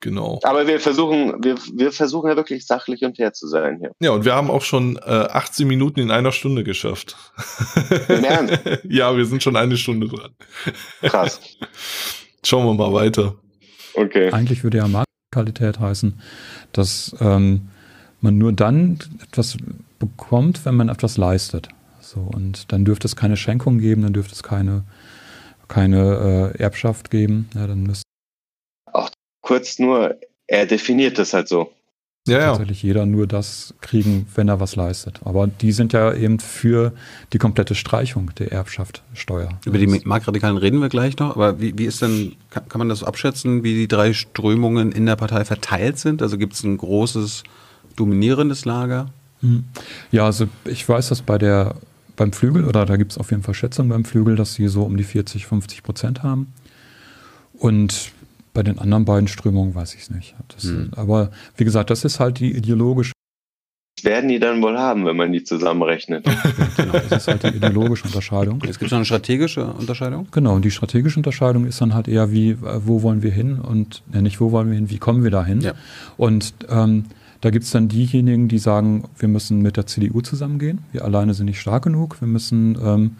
Genau. 0.01 0.39
Aber 0.43 0.67
wir 0.67 0.79
versuchen, 0.79 1.43
wir, 1.43 1.55
wir 1.73 1.91
versuchen 1.91 2.29
ja 2.29 2.35
wirklich 2.35 2.67
sachlich 2.67 3.03
und 3.03 3.17
fair 3.17 3.33
zu 3.33 3.47
sein 3.47 3.79
hier. 3.79 3.91
Ja, 3.99 4.11
und 4.11 4.25
wir 4.25 4.35
haben 4.35 4.51
auch 4.51 4.61
schon 4.61 4.97
äh, 4.97 5.09
18 5.09 5.67
Minuten 5.67 5.99
in 5.99 6.11
einer 6.11 6.31
Stunde 6.31 6.63
geschafft. 6.63 7.15
Im 8.09 8.23
Ernst? 8.23 8.59
ja, 8.83 9.15
wir 9.15 9.25
sind 9.25 9.41
schon 9.41 9.55
eine 9.55 9.77
Stunde 9.77 10.07
dran. 10.07 10.31
Krass. 11.01 11.39
Schauen 12.45 12.65
wir 12.65 12.73
mal 12.73 12.93
weiter. 12.93 13.35
Okay. 13.95 14.31
Eigentlich 14.31 14.63
würde 14.63 14.77
ja 14.77 14.87
Marktqualität 14.87 15.79
heißen, 15.79 16.21
dass 16.73 17.15
ähm, 17.19 17.69
man 18.21 18.37
nur 18.37 18.53
dann 18.53 18.99
etwas 19.23 19.57
bekommt, 19.97 20.65
wenn 20.65 20.75
man 20.75 20.89
etwas 20.89 21.17
leistet. 21.17 21.69
So, 22.01 22.19
und 22.19 22.71
dann 22.71 22.85
dürfte 22.85 23.07
es 23.07 23.15
keine 23.15 23.37
Schenkung 23.37 23.79
geben, 23.79 24.03
dann 24.03 24.13
dürfte 24.13 24.33
es 24.33 24.43
keine, 24.43 24.83
keine 25.67 26.53
äh, 26.55 26.61
Erbschaft 26.61 27.09
geben. 27.09 27.49
Ja, 27.55 27.65
dann 27.65 27.83
müsste 27.83 28.05
kurz 29.45 29.79
nur, 29.79 30.15
er 30.47 30.65
definiert 30.65 31.17
das 31.17 31.33
halt 31.33 31.47
so. 31.47 31.71
Ja, 32.27 32.39
ja. 32.39 32.47
Tatsächlich 32.47 32.81
jeder 32.81 33.05
nur 33.05 33.27
das 33.27 33.75
kriegen, 33.81 34.25
wenn 34.33 34.47
er 34.47 34.59
was 34.59 34.75
leistet. 34.75 35.19
Aber 35.23 35.45
die 35.45 35.71
sind 35.71 35.93
ja 35.93 36.11
eben 36.11 36.39
für 36.39 36.91
die 37.31 37.37
komplette 37.37 37.75
Streichung 37.75 38.31
der 38.39 38.51
Erbschaftssteuer. 38.51 39.49
Über 39.63 39.77
die 39.77 39.85
Marktradikalen 39.85 40.57
reden 40.57 40.81
wir 40.81 40.89
gleich 40.89 41.19
noch, 41.19 41.35
aber 41.35 41.61
wie, 41.61 41.77
wie 41.77 41.85
ist 41.85 42.01
denn, 42.01 42.35
kann, 42.49 42.67
kann 42.67 42.79
man 42.79 42.89
das 42.89 43.03
abschätzen, 43.03 43.63
wie 43.63 43.75
die 43.75 43.87
drei 43.87 44.13
Strömungen 44.13 44.91
in 44.91 45.05
der 45.05 45.15
Partei 45.15 45.45
verteilt 45.45 45.99
sind? 45.99 46.23
Also 46.23 46.39
gibt 46.39 46.53
es 46.53 46.63
ein 46.63 46.77
großes 46.77 47.43
dominierendes 47.95 48.65
Lager? 48.65 49.11
Hm. 49.41 49.65
Ja, 50.11 50.25
also 50.25 50.47
ich 50.65 50.89
weiß, 50.89 51.09
dass 51.09 51.21
bei 51.21 51.37
der 51.37 51.75
beim 52.15 52.33
Flügel, 52.33 52.65
oder 52.65 52.87
da 52.87 52.95
gibt 52.95 53.11
es 53.11 53.17
auf 53.19 53.29
jeden 53.29 53.43
Fall 53.43 53.53
Schätzungen 53.53 53.89
beim 53.89 54.05
Flügel, 54.05 54.35
dass 54.35 54.55
sie 54.55 54.67
so 54.67 54.83
um 54.83 54.97
die 54.97 55.03
40, 55.03 55.45
50 55.45 55.83
Prozent 55.83 56.23
haben. 56.23 56.53
Und 57.53 58.11
bei 58.55 58.63
den 58.63 58.79
anderen 58.79 59.05
beiden 59.05 59.27
Strömungen 59.27 59.75
weiß 59.75 59.93
ich 59.93 60.01
es 60.01 60.09
nicht. 60.09 60.33
Das, 60.47 60.63
hm. 60.63 60.91
Aber 60.95 61.29
wie 61.57 61.65
gesagt, 61.65 61.91
das 61.91 62.03
ist 62.03 62.19
halt 62.19 62.39
die 62.39 62.55
ideologische. 62.55 63.11
Das 63.97 64.05
werden 64.05 64.29
die 64.29 64.39
dann 64.39 64.61
wohl 64.61 64.77
haben, 64.77 65.05
wenn 65.05 65.17
man 65.17 65.31
die 65.31 65.43
zusammenrechnet. 65.43 66.25
genau, 66.77 66.93
das 66.93 67.11
ist 67.11 67.27
halt 67.27 67.43
die 67.43 67.57
ideologische 67.57 68.05
Unterscheidung. 68.05 68.63
Es 68.67 68.79
gibt 68.79 68.91
noch 68.91 68.97
eine 68.97 69.05
strategische 69.05 69.65
Unterscheidung? 69.65 70.27
Genau, 70.31 70.55
und 70.55 70.65
die 70.65 70.71
strategische 70.71 71.19
Unterscheidung 71.19 71.65
ist 71.65 71.81
dann 71.81 71.93
halt 71.93 72.07
eher 72.07 72.31
wie, 72.31 72.57
wo 72.61 73.03
wollen 73.03 73.23
wir 73.23 73.31
hin 73.31 73.59
und 73.59 74.03
ja, 74.13 74.21
nicht 74.21 74.39
wo 74.39 74.51
wollen 74.51 74.69
wir 74.69 74.75
hin, 74.75 74.89
wie 74.89 74.97
kommen 74.99 75.23
wir 75.23 75.31
da 75.31 75.45
hin. 75.45 75.61
Ja. 75.61 75.73
Und 76.17 76.53
ähm, 76.69 77.05
da 77.41 77.49
gibt 77.49 77.65
es 77.65 77.71
dann 77.71 77.89
diejenigen, 77.89 78.47
die 78.47 78.57
sagen, 78.57 79.03
wir 79.17 79.27
müssen 79.27 79.61
mit 79.61 79.75
der 79.75 79.85
CDU 79.85 80.21
zusammengehen, 80.21 80.79
wir 80.93 81.03
alleine 81.03 81.33
sind 81.33 81.45
nicht 81.45 81.59
stark 81.59 81.83
genug, 81.83 82.21
wir 82.21 82.27
müssen 82.27 82.77
ähm, 82.81 83.17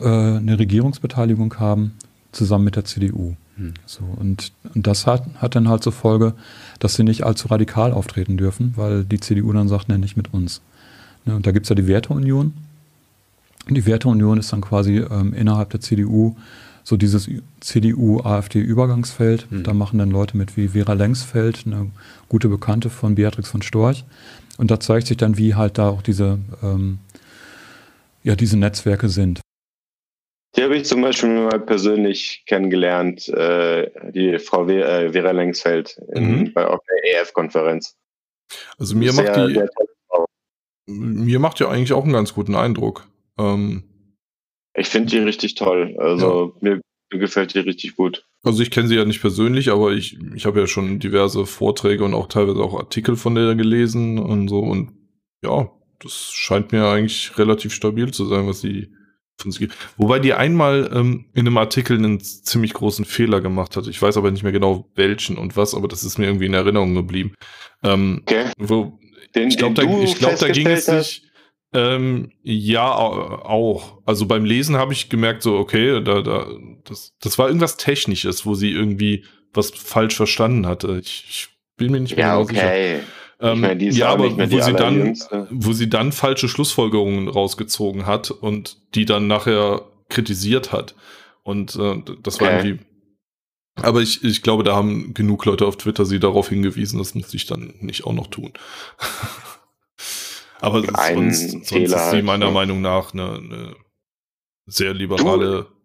äh, 0.00 0.38
eine 0.38 0.58
Regierungsbeteiligung 0.58 1.54
haben, 1.58 1.94
zusammen 2.30 2.64
mit 2.64 2.76
der 2.76 2.84
CDU. 2.84 3.34
Hm. 3.58 3.74
So, 3.86 4.04
und, 4.04 4.52
und 4.74 4.86
das 4.86 5.06
hat, 5.06 5.24
hat 5.36 5.54
dann 5.54 5.68
halt 5.68 5.82
zur 5.82 5.92
Folge, 5.92 6.34
dass 6.78 6.94
sie 6.94 7.02
nicht 7.02 7.24
allzu 7.24 7.48
radikal 7.48 7.92
auftreten 7.92 8.36
dürfen, 8.36 8.72
weil 8.76 9.04
die 9.04 9.20
CDU 9.20 9.52
dann 9.52 9.68
sagt, 9.68 9.88
ne, 9.88 9.98
nicht 9.98 10.16
mit 10.16 10.32
uns. 10.32 10.62
Ne, 11.24 11.36
und 11.36 11.46
da 11.46 11.50
gibt 11.50 11.66
es 11.66 11.70
ja 11.70 11.74
die 11.74 11.88
Werteunion. 11.88 12.54
Und 13.68 13.74
die 13.74 13.84
Werteunion 13.84 14.38
ist 14.38 14.52
dann 14.52 14.62
quasi 14.62 14.98
ähm, 14.98 15.34
innerhalb 15.34 15.70
der 15.70 15.80
CDU 15.80 16.36
so 16.84 16.96
dieses 16.96 17.28
CDU-AfD-Übergangsfeld. 17.60 19.50
Mhm. 19.50 19.62
Da 19.64 19.74
machen 19.74 19.98
dann 19.98 20.10
Leute 20.10 20.38
mit 20.38 20.56
wie 20.56 20.68
Vera 20.68 20.94
Lengsfeld, 20.94 21.64
eine 21.66 21.90
gute 22.30 22.48
Bekannte 22.48 22.88
von 22.88 23.14
Beatrix 23.14 23.50
von 23.50 23.60
Storch. 23.60 24.04
Und 24.56 24.70
da 24.70 24.80
zeigt 24.80 25.08
sich 25.08 25.18
dann, 25.18 25.36
wie 25.36 25.54
halt 25.54 25.76
da 25.76 25.90
auch 25.90 26.00
diese, 26.00 26.38
ähm, 26.62 26.98
ja, 28.24 28.36
diese 28.36 28.56
Netzwerke 28.56 29.08
sind. 29.10 29.40
Die 30.58 30.64
habe 30.64 30.76
ich 30.76 30.86
zum 30.86 31.02
Beispiel 31.02 31.28
mal 31.28 31.60
persönlich 31.60 32.42
kennengelernt, 32.46 33.28
äh, 33.28 33.88
die 34.10 34.40
Frau 34.40 34.66
äh, 34.68 35.12
Vera 35.12 35.30
Lengsfeld 35.30 36.00
in, 36.12 36.40
mhm. 36.40 36.52
bei, 36.52 36.66
auf 36.66 36.80
der 36.84 37.22
EF-Konferenz. 37.22 37.96
Also 38.76 38.96
mir 38.96 39.12
macht 39.12 39.36
die, 39.36 39.62
mir 40.86 41.38
macht 41.38 41.60
ja 41.60 41.68
eigentlich 41.68 41.92
auch 41.92 42.02
einen 42.02 42.12
ganz 42.12 42.34
guten 42.34 42.56
Eindruck. 42.56 43.06
Ähm, 43.38 43.84
ich 44.74 44.88
finde 44.88 45.10
die 45.10 45.18
richtig 45.18 45.54
toll. 45.54 45.94
Also 45.96 46.54
ja. 46.56 46.68
mir, 46.70 46.80
mir, 47.12 47.18
gefällt 47.20 47.54
die 47.54 47.60
richtig 47.60 47.94
gut. 47.94 48.26
Also 48.42 48.60
ich 48.60 48.72
kenne 48.72 48.88
sie 48.88 48.96
ja 48.96 49.04
nicht 49.04 49.20
persönlich, 49.20 49.70
aber 49.70 49.92
ich, 49.92 50.18
ich 50.34 50.44
habe 50.44 50.58
ja 50.58 50.66
schon 50.66 50.98
diverse 50.98 51.46
Vorträge 51.46 52.02
und 52.02 52.14
auch 52.14 52.26
teilweise 52.26 52.58
auch 52.64 52.76
Artikel 52.76 53.14
von 53.14 53.36
der 53.36 53.54
gelesen 53.54 54.18
und 54.18 54.48
so. 54.48 54.58
Und 54.58 54.90
ja, 55.44 55.70
das 56.00 56.32
scheint 56.32 56.72
mir 56.72 56.84
eigentlich 56.86 57.38
relativ 57.38 57.72
stabil 57.72 58.10
zu 58.10 58.24
sein, 58.24 58.48
was 58.48 58.60
sie. 58.60 58.92
Wobei 59.96 60.18
die 60.18 60.34
einmal 60.34 60.90
ähm, 60.92 61.26
in 61.34 61.46
einem 61.46 61.58
Artikel 61.58 61.96
einen 61.96 62.20
ziemlich 62.20 62.74
großen 62.74 63.04
Fehler 63.04 63.40
gemacht 63.40 63.76
hat. 63.76 63.86
Ich 63.86 64.00
weiß 64.00 64.16
aber 64.16 64.30
nicht 64.30 64.42
mehr 64.42 64.52
genau 64.52 64.88
welchen 64.94 65.38
und 65.38 65.56
was, 65.56 65.74
aber 65.74 65.88
das 65.88 66.02
ist 66.02 66.18
mir 66.18 66.26
irgendwie 66.26 66.46
in 66.46 66.54
Erinnerung 66.54 66.94
geblieben. 66.94 67.34
Ähm, 67.82 68.22
okay. 68.22 68.46
Wo, 68.58 68.98
den, 69.34 69.48
ich 69.48 69.58
glaube, 69.58 69.74
da, 69.74 69.84
glaub, 69.84 70.38
da 70.38 70.48
ging 70.48 70.66
es 70.66 70.88
nicht. 70.88 71.22
Ähm, 71.74 72.32
ja, 72.42 72.90
auch. 72.94 73.98
Also 74.06 74.26
beim 74.26 74.44
Lesen 74.44 74.76
habe 74.76 74.92
ich 74.92 75.10
gemerkt, 75.10 75.42
so, 75.42 75.56
okay, 75.56 76.02
da, 76.02 76.22
da, 76.22 76.46
das, 76.84 77.14
das 77.20 77.38
war 77.38 77.48
irgendwas 77.48 77.76
Technisches, 77.76 78.46
wo 78.46 78.54
sie 78.54 78.70
irgendwie 78.70 79.24
was 79.52 79.70
falsch 79.70 80.16
verstanden 80.16 80.66
hatte. 80.66 80.98
Ich, 81.02 81.26
ich 81.28 81.48
bin 81.76 81.92
mir 81.92 82.00
nicht 82.00 82.16
mehr 82.16 82.26
ja, 82.26 82.32
genau 82.32 82.44
okay. 82.44 82.54
sicher. 82.96 83.17
Ähm, 83.40 83.60
meine, 83.60 83.84
ja, 83.84 84.08
aber 84.08 84.50
wo 84.50 84.60
sie, 84.60 84.72
dann, 84.72 85.16
wo 85.50 85.72
sie 85.72 85.88
dann 85.88 86.12
falsche 86.12 86.48
Schlussfolgerungen 86.48 87.28
rausgezogen 87.28 88.06
hat 88.06 88.30
und 88.30 88.78
die 88.94 89.04
dann 89.04 89.28
nachher 89.28 89.82
kritisiert 90.08 90.72
hat. 90.72 90.94
Und 91.44 91.76
äh, 91.76 92.02
das 92.22 92.40
war 92.40 92.50
irgendwie. 92.50 92.84
Aber 93.76 94.02
ich, 94.02 94.24
ich 94.24 94.42
glaube, 94.42 94.64
da 94.64 94.74
haben 94.74 95.14
genug 95.14 95.44
Leute 95.44 95.66
auf 95.66 95.76
Twitter 95.76 96.04
sie 96.04 96.18
darauf 96.18 96.48
hingewiesen, 96.48 96.98
das 96.98 97.14
muss 97.14 97.32
ich 97.32 97.46
dann 97.46 97.74
nicht 97.80 98.04
auch 98.04 98.12
noch 98.12 98.26
tun. 98.26 98.52
aber 100.60 100.82
sonst, 100.82 101.50
sonst 101.68 101.72
ist 101.72 102.10
sie 102.10 102.22
meiner 102.22 102.50
Meinung 102.50 102.80
nach 102.80 103.12
eine, 103.12 103.34
eine 103.34 103.76
sehr 104.66 104.94
liberale. 104.94 105.62
Du, 105.62 105.77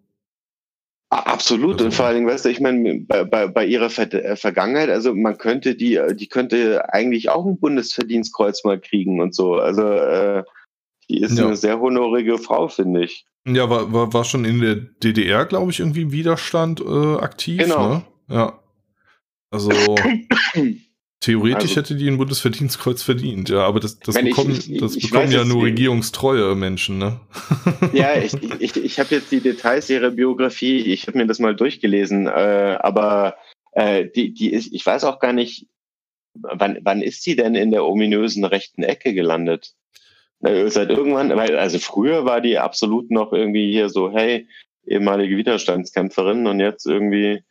Absolut. 1.18 1.74
Also, 1.74 1.86
und 1.86 1.94
vor 1.94 2.06
allen 2.06 2.16
Dingen, 2.16 2.28
weißt 2.28 2.46
du, 2.46 2.50
ich 2.50 2.60
meine, 2.60 3.02
bei, 3.02 3.24
bei, 3.24 3.48
bei 3.48 3.66
ihrer 3.66 3.90
Ver 3.90 4.12
äh, 4.14 4.36
Vergangenheit, 4.36 4.90
also 4.90 5.14
man 5.14 5.38
könnte 5.38 5.76
die, 5.76 6.00
die 6.16 6.28
könnte 6.28 6.94
eigentlich 6.94 7.30
auch 7.30 7.46
ein 7.46 7.60
Bundesverdienstkreuz 7.60 8.64
mal 8.64 8.80
kriegen 8.80 9.22
und 9.22 9.36
so. 9.36 9.56
Also 9.56 9.84
äh, 9.84 10.44
die 11.10 11.22
ist 11.22 11.38
ja. 11.38 11.46
eine 11.46 11.56
sehr 11.56 11.80
honorige 11.80 12.38
Frau, 12.38 12.68
finde 12.68 13.06
ich. 13.06 13.26
Ja, 13.46 13.70
war, 13.70 13.92
war, 13.92 14.14
war 14.14 14.24
schon 14.24 14.46
in 14.46 14.62
der 14.62 14.76
DDR, 14.76 15.46
glaube 15.46 15.72
ich, 15.72 15.80
irgendwie 15.80 16.04
im 16.04 16.12
Widerstand 16.12 16.82
äh, 16.82 17.16
aktiv. 17.16 17.60
Genau. 17.60 17.90
Ne? 17.90 18.04
Ja. 18.30 18.60
Also 19.52 19.70
Theoretisch 21.24 21.70
also, 21.70 21.76
hätte 21.78 21.96
die 21.96 22.10
ein 22.10 22.18
Bundesverdienstkreuz 22.18 23.02
verdient, 23.02 23.48
ja, 23.48 23.60
aber 23.60 23.80
das, 23.80 23.98
das 23.98 24.16
bekommen, 24.16 24.52
ich, 24.52 24.70
ich, 24.70 24.82
das 24.82 25.00
bekommen 25.00 25.32
ja 25.32 25.46
nur 25.46 25.64
regierungstreue 25.64 26.54
Menschen, 26.54 26.98
ne? 26.98 27.22
Ja, 27.94 28.18
ich, 28.18 28.34
ich, 28.60 28.76
ich 28.76 29.00
habe 29.00 29.16
jetzt 29.16 29.32
die 29.32 29.40
Details 29.40 29.90
ihrer 29.90 30.10
Biografie, 30.10 30.80
ich 30.80 31.08
habe 31.08 31.18
mir 31.18 31.26
das 31.26 31.40
mal 31.40 31.56
durchgelesen, 31.56 32.28
äh, 32.28 32.78
aber 32.78 33.38
äh, 33.72 34.06
die, 34.14 34.34
die 34.34 34.52
ist, 34.52 34.74
ich 34.74 34.86
weiß 34.86 35.06
auch 35.06 35.20
gar 35.20 35.32
nicht, 35.32 35.66
wann, 36.34 36.80
wann 36.82 37.02
ist 37.02 37.24
sie 37.24 37.38
denn 37.38 37.56
in 37.56 37.72
der 37.72 37.86
ominösen 37.86 38.44
rechten 38.44 38.84
Ecke 38.84 39.14
gelandet? 39.14 39.76
Seit 40.42 40.90
irgendwann, 40.90 41.30
weil 41.38 41.58
also 41.58 41.80
früher 41.80 42.26
war 42.26 42.42
die 42.42 42.60
absolut 42.60 43.10
noch 43.12 43.32
irgendwie 43.32 43.72
hier 43.72 43.88
so, 43.88 44.12
hey, 44.12 44.46
ehemalige 44.86 45.38
Widerstandskämpferin 45.38 46.48
und 46.48 46.60
jetzt 46.60 46.86
irgendwie 46.86 47.44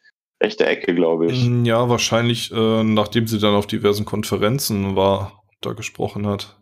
rechte 0.42 0.66
Ecke, 0.66 0.94
glaube 0.94 1.26
ich. 1.30 1.44
Mm, 1.48 1.64
Ja, 1.64 1.88
wahrscheinlich, 1.88 2.52
äh, 2.52 2.84
nachdem 2.84 3.26
sie 3.26 3.38
dann 3.38 3.54
auf 3.54 3.66
diversen 3.66 4.04
Konferenzen 4.04 4.96
war, 4.96 5.42
da 5.60 5.72
gesprochen 5.72 6.26
hat. 6.26 6.56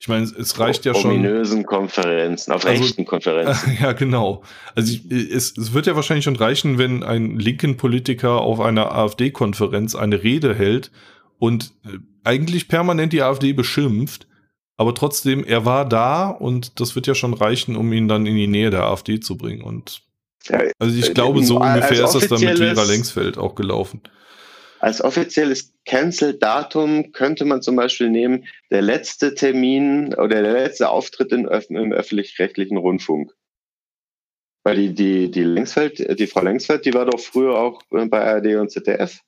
Ich 0.00 0.06
meine, 0.08 0.24
es- 0.24 0.60
reicht 0.60 0.84
ja 0.84 0.94
schon. 0.94 1.10
Ominösen 1.12 1.64
Konferenzen, 1.66 2.52
auf 2.52 2.64
Also- 2.66 2.82
rechten 2.82 3.04
Konferenzen. 3.04 3.76
Ja, 3.80 3.92
genau. 3.92 4.42
Also 4.76 4.92
ich, 4.92 5.10
es, 5.10 5.56
es 5.58 5.72
wird 5.72 5.86
ja 5.86 5.96
wahrscheinlich 5.96 6.24
schon 6.24 6.36
reichen, 6.36 6.78
wenn 6.78 7.02
ein 7.02 7.38
linken 7.38 7.76
Politiker 7.76 8.40
auf 8.40 8.60
einer 8.60 8.92
AfD-Konferenz 8.94 9.94
eine 9.96 10.22
Rede 10.22 10.54
hält 10.54 10.92
und 11.38 11.72
äh, 11.84 11.98
eigentlich 12.24 12.68
permanent 12.68 13.12
die 13.12 13.22
AfD 13.22 13.52
beschimpft, 13.52 14.28
aber 14.76 14.94
trotzdem, 14.94 15.42
er 15.44 15.64
war 15.64 15.88
da 15.88 16.28
und 16.28 16.78
das 16.78 16.94
wird 16.94 17.08
ja 17.08 17.14
schon 17.16 17.34
reichen, 17.34 17.74
um 17.74 17.92
ihn 17.92 18.06
dann 18.06 18.26
in 18.26 18.36
die 18.36 18.46
Nähe 18.46 18.70
der 18.70 18.84
AfD 18.84 19.18
zu 19.18 19.36
bringen. 19.36 19.62
Und 19.62 20.02
also 20.78 20.98
ich 20.98 21.10
Äh, 21.10 21.14
glaube, 21.14 21.42
so 21.44 21.58
als 21.58 21.76
ungefähr 21.76 22.04
ist 22.04 22.14
das 22.14 22.28
dann 22.28 22.40
mit 22.40 22.58
Vera 22.58 22.82
Lengsfeld 22.84 23.38
auch 23.38 23.54
gelaufen. 23.54 24.02
Als 24.80 25.02
offizielles 25.02 25.72
Cancel-Datum 25.86 27.10
könnte 27.12 27.44
man 27.44 27.62
zum 27.62 27.74
Beispiel 27.74 28.10
nehmen, 28.10 28.46
der 28.70 28.82
letzte 28.82 29.34
Termin 29.34 30.14
oder 30.14 30.42
der 30.42 30.52
letzte 30.52 30.88
Auftritt 30.88 31.32
in, 31.32 31.48
öff- 31.48 31.68
im 31.68 31.92
öffentlich-rechtlichen 31.92 32.76
Rundfunk. 32.76 33.32
Weil 34.64 34.76
die, 34.76 34.94
die, 34.94 35.30
die 35.30 35.42
Lengsfeld, 35.42 36.18
die 36.18 36.26
Frau 36.26 36.42
Lengsfeld, 36.42 36.84
die 36.84 36.94
war 36.94 37.06
doch 37.06 37.18
früher 37.18 37.58
auch 37.58 37.82
äh, 37.90 38.06
bei 38.06 38.22
ARD 38.24 38.56
und 38.56 38.70
ZDF. 38.70 39.20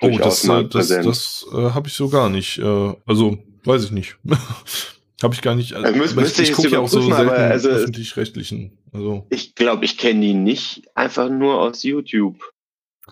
Oh, 0.00 0.08
das, 0.18 0.44
äh, 0.44 0.48
das, 0.48 0.68
präsent. 0.70 1.06
das 1.06 1.46
äh, 1.52 1.56
habe 1.70 1.88
ich 1.88 1.94
so 1.94 2.08
gar 2.08 2.30
nicht. 2.30 2.58
Äh, 2.58 2.94
also, 3.06 3.38
weiß 3.64 3.84
ich 3.84 3.90
nicht. 3.90 4.16
habe 5.22 5.34
ich 5.34 5.42
gar 5.42 5.54
nicht. 5.54 5.72
Also 5.74 5.96
müsst- 5.96 6.12
aber 6.12 6.22
müsste 6.22 6.42
ich 6.42 6.50
ich 6.50 6.54
gucke 6.56 6.70
ja 6.70 6.80
auch 6.80 6.88
so 6.88 7.00
selten 7.00 7.30
also- 7.30 7.68
öffentlich-rechtlichen. 7.70 8.78
Also. 8.92 9.26
Ich 9.30 9.54
glaube, 9.54 9.84
ich 9.84 9.98
kenne 9.98 10.20
die 10.20 10.34
nicht 10.34 10.84
einfach 10.94 11.28
nur 11.28 11.60
aus 11.60 11.82
YouTube. 11.82 12.38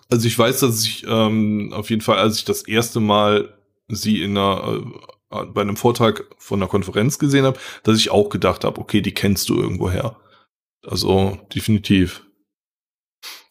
Also 0.09 0.27
ich 0.27 0.37
weiß, 0.37 0.61
dass 0.61 0.85
ich 0.85 1.05
ähm, 1.07 1.71
auf 1.73 1.89
jeden 1.89 2.01
Fall, 2.01 2.17
als 2.17 2.37
ich 2.37 2.45
das 2.45 2.63
erste 2.67 2.99
Mal 2.99 3.53
sie 3.87 4.23
in 4.23 4.37
einer, 4.37 4.81
äh, 5.31 5.45
bei 5.45 5.61
einem 5.61 5.75
Vortrag 5.75 6.25
von 6.37 6.59
einer 6.59 6.69
Konferenz 6.69 7.19
gesehen 7.19 7.45
habe, 7.45 7.59
dass 7.83 7.97
ich 7.97 8.09
auch 8.11 8.29
gedacht 8.29 8.63
habe, 8.63 8.79
okay, 8.79 9.01
die 9.01 9.13
kennst 9.13 9.49
du 9.49 9.59
irgendwoher. 9.59 10.15
Also 10.85 11.37
definitiv. 11.53 12.25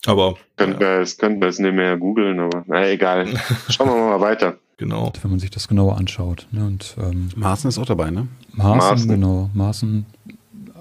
Aber 0.06 0.36
Könnten 0.56 0.80
ja, 0.80 0.80
wir, 0.80 0.98
das 1.00 1.16
könnten 1.16 1.40
wir 1.40 1.48
es 1.48 1.58
nicht 1.58 1.74
mehr 1.74 1.96
googeln, 1.96 2.40
aber 2.40 2.64
na 2.66 2.88
egal. 2.88 3.26
Schauen 3.68 3.88
wir 3.88 3.96
mal 3.96 4.20
weiter. 4.20 4.58
Genau. 4.82 5.12
wenn 5.22 5.30
man 5.30 5.40
sich 5.40 5.50
das 5.50 5.68
genauer 5.68 5.96
anschaut. 5.96 6.46
Ne? 6.50 6.64
Und 6.66 6.96
ähm, 6.98 7.30
Maaßen 7.36 7.68
ist 7.68 7.78
auch 7.78 7.86
dabei, 7.86 8.10
ne? 8.10 8.28
Maßen, 8.52 8.76
Maaßen. 8.78 9.08
genau. 9.08 9.50
Maßen, 9.54 10.06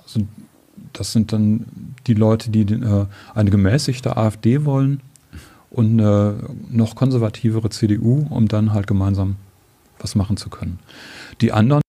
also 0.04 0.22
das 0.94 1.12
sind 1.12 1.32
dann 1.32 1.96
die 2.08 2.14
Leute, 2.14 2.50
die 2.50 2.62
äh, 2.62 3.06
eine 3.34 3.50
gemäßigte 3.50 4.18
AfD 4.18 4.66
wollen 4.66 5.02
und 5.70 6.00
eine 6.00 6.36
noch 6.70 6.96
konservativere 6.96 7.70
CDU, 7.70 8.28
um 8.30 8.48
dann 8.48 8.74
halt 8.74 8.88
gemeinsam 8.88 9.38
was 10.00 10.16
machen 10.16 10.38
zu 10.38 10.50
können. 10.50 10.80
Die 11.42 11.52
anderen, 11.52 11.82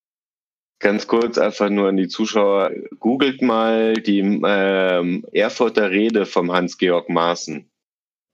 Ganz 0.79 1.07
kurz 1.07 1.37
einfach 1.37 1.69
nur 1.69 1.87
an 1.87 1.95
die 1.95 2.09
Zuschauer. 2.09 2.71
Googelt 2.99 3.41
mal 3.41 3.93
die 3.93 4.19
ähm, 4.19 5.25
Erfurter 5.31 5.91
Rede 5.91 6.25
vom 6.25 6.51
Hans-Georg 6.51 7.07
Maaßen. 7.07 7.71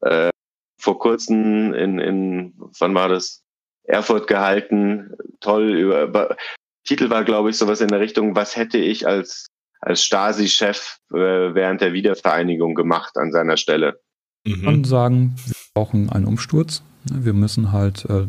Äh, 0.02 0.32
vor 0.80 0.98
kurzem 0.98 1.74
in, 1.76 2.00
in, 2.00 2.54
wann 2.80 2.96
war 2.96 3.08
das? 3.10 3.44
Erfurt 3.90 4.28
gehalten. 4.28 5.12
Toll. 5.42 5.70
Über, 5.72 6.04
über, 6.04 6.38
Titel 6.86 7.10
war, 7.10 7.24
glaube 7.24 7.50
ich, 7.50 7.58
sowas 7.58 7.82
in 7.82 7.90
der 7.90 8.00
Richtung, 8.00 8.36
was 8.36 8.56
hätte 8.56 8.78
ich 8.78 9.08
als, 9.08 9.48
als 9.82 10.04
Stasi-Chef 10.04 10.98
äh, 11.12 11.16
während 11.18 11.82
der 11.82 11.94
Wiedervereinigung 11.94 12.76
gemacht 12.76 13.18
an 13.18 13.32
seiner 13.32 13.58
Stelle? 13.58 14.00
Mhm. 14.46 14.84
sagen, 14.86 15.36
wir 15.46 15.56
brauchen 15.74 16.10
einen 16.10 16.26
Umsturz. 16.26 16.82
Wir 17.12 17.34
müssen 17.34 17.72
halt 17.72 18.06
äh, 18.06 18.28